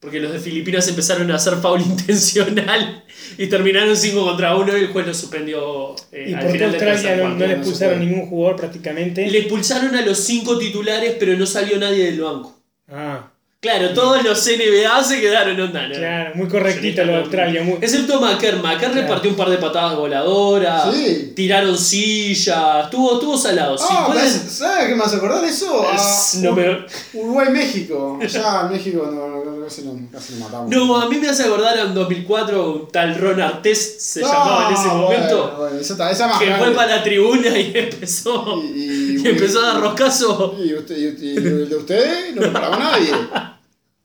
Porque 0.00 0.18
los 0.18 0.32
de 0.32 0.40
Filipinas 0.40 0.88
empezaron 0.88 1.30
a 1.30 1.36
hacer 1.36 1.54
foul 1.58 1.80
intencional 1.86 3.04
y 3.38 3.46
terminaron 3.46 3.96
5 3.96 4.24
contra 4.26 4.56
1 4.56 4.76
y 4.76 4.80
el 4.80 4.88
juez 4.88 5.06
lo 5.06 5.14
suspendió 5.14 5.94
eh, 6.10 6.26
Y 6.30 6.34
al 6.34 6.40
por 6.44 6.52
qué 6.58 6.64
Australia 6.64 7.16
no, 7.18 7.28
no 7.28 7.36
le 7.38 7.46
no 7.46 7.52
expulsaron 7.54 7.98
puede. 8.00 8.10
ningún 8.10 8.26
jugador 8.28 8.56
prácticamente. 8.56 9.30
Le 9.30 9.38
expulsaron 9.38 9.94
a 9.94 10.02
los 10.04 10.18
5 10.18 10.58
titulares, 10.58 11.14
pero 11.20 11.36
no 11.36 11.46
salió 11.46 11.78
nadie 11.78 12.06
del 12.06 12.20
banco. 12.20 12.60
Ah, 12.88 13.30
Claro, 13.62 13.90
todos 13.94 14.24
los 14.24 14.44
NBA 14.44 15.04
se 15.04 15.20
quedaron 15.20 15.60
onda, 15.60 15.86
¿no? 15.86 15.94
Claro, 15.94 16.32
muy 16.34 16.48
correctito 16.48 17.04
lo 17.04 17.12
de 17.12 17.18
Australia. 17.18 17.62
Muy... 17.62 17.74
Excepto 17.80 18.20
Macker. 18.20 18.56
Macker 18.56 18.90
Claro. 18.90 18.94
repartió 19.02 19.30
un 19.30 19.36
par 19.36 19.50
de 19.50 19.58
patadas 19.58 19.94
voladoras. 19.94 20.92
Sí. 20.92 21.32
Tiraron 21.36 21.78
sillas. 21.78 22.86
Estuvo, 22.86 23.14
estuvo 23.14 23.38
salado. 23.38 23.78
Si 23.78 23.84
Ah, 23.88 24.06
pueden- 24.08 24.24
¿ves? 24.24 24.46
¿sabes 24.48 24.88
qué 24.88 24.96
me 24.96 25.04
hace 25.04 25.14
acordar 25.14 25.44
eso? 25.44 25.88
A 25.88 25.94
Es- 25.94 26.40
no 26.42 26.50
Ur- 26.50 26.86
me- 27.14 27.20
Uruguay-México. 27.20 28.18
Allá 28.20 28.62
en 28.66 28.72
México 28.72 29.08
no, 29.14 29.44
no, 29.44 29.64
casi, 29.64 29.82
nos 29.82 29.94
matamos. 30.40 30.68
No, 30.68 31.00
a 31.00 31.08
mí 31.08 31.18
me 31.18 31.28
hace 31.28 31.44
acordar 31.44 31.86
un 31.86 31.94
2004 31.94 32.68
un 32.72 32.88
tal 32.90 33.14
Ron 33.16 33.40
Artés 33.40 33.94
se 34.02 34.22
llamaba 34.22 34.70
en 34.70 34.74
ese 34.74 34.88
momento. 34.88 35.54
bueno, 35.56 35.78
esa, 35.78 35.92
está- 35.92 36.10
esa 36.10 36.26
más 36.26 36.40
que 36.40 36.46
grande. 36.46 36.64
fue 36.64 36.74
para 36.74 36.96
la 36.96 37.02
tribuna 37.04 37.56
y 37.56 37.70
empezó. 37.76 38.60
Y- 38.60 38.66
y- 38.66 39.22
Y, 39.24 39.28
empezó 39.28 39.60
a 39.60 39.74
dar 39.74 39.80
roscazo. 39.82 40.56
Y, 40.58 40.74
usted, 40.74 40.96
y, 40.98 41.06
usted- 41.10 41.22
y 41.22 41.36
el 41.36 41.68
de 41.68 41.76
ustedes 41.76 42.34
no 42.34 42.42
lo 42.42 42.52
paraba 42.52 42.76
nadie. 42.76 43.12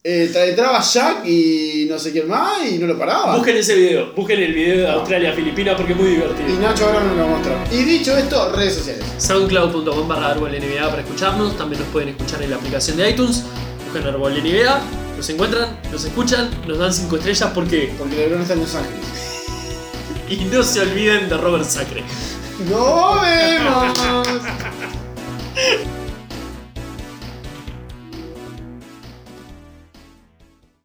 Eh, 0.04 0.30
tra- 0.34 0.48
entraba 0.48 0.82
Jack 0.82 1.26
y 1.26 1.86
no 1.90 2.00
sé 2.00 2.14
quién 2.14 2.30
más 2.30 2.66
y 2.70 2.78
no 2.78 2.88
lo 2.88 2.98
paraba. 2.98 3.36
Busquen 3.36 3.58
ese 3.58 3.76
video, 3.76 4.14
busquen 4.16 4.42
el 4.42 4.54
video 4.54 4.78
de 4.78 4.88
Australia-Filipina 4.90 5.76
porque 5.76 5.92
es 5.94 5.98
muy 6.00 6.08
Y 6.08 6.12
divertido. 6.12 6.60
Nacho 6.62 6.86
ahora 6.86 7.04
no 7.04 7.14
lo 7.14 7.24
va 7.24 7.26
a 7.26 7.38
mostrar. 7.38 7.68
Y 7.74 7.84
dicho 7.84 8.16
esto, 8.16 8.52
redes 8.54 8.76
sociales. 8.76 9.04
Soundcloud.com 9.18 10.08
barra 10.08 10.32
árbol 10.32 10.52
NBA 10.52 10.90
para 10.90 11.02
escucharnos. 11.02 11.58
También 11.58 11.82
nos 11.82 11.92
pueden 11.92 12.10
escuchar 12.10 12.42
en 12.42 12.52
la 12.52 12.56
aplicación 12.56 12.96
de 12.96 13.10
iTunes. 13.10 13.44
Buscan 13.86 14.08
árbol 14.08 14.34
NBA. 14.42 14.80
Nos 15.18 15.30
encuentran, 15.30 15.78
nos 15.92 16.06
escuchan, 16.06 16.50
nos 16.68 16.78
dan 16.78 16.94
5 16.94 17.16
estrellas 17.18 17.52
porque. 17.54 17.94
Porque 17.98 18.16
LeBron 18.16 18.42
está 18.42 18.54
en 18.54 18.60
Los 18.62 18.76
Ángeles. 18.76 19.00
Y 20.30 20.44
no 20.46 20.62
se 20.62 20.82
olviden 20.82 21.30
de 21.30 21.38
Robert 21.38 21.64
Sacre. 21.66 22.04
¡Nos 22.70 23.22
vemos! 23.22 23.98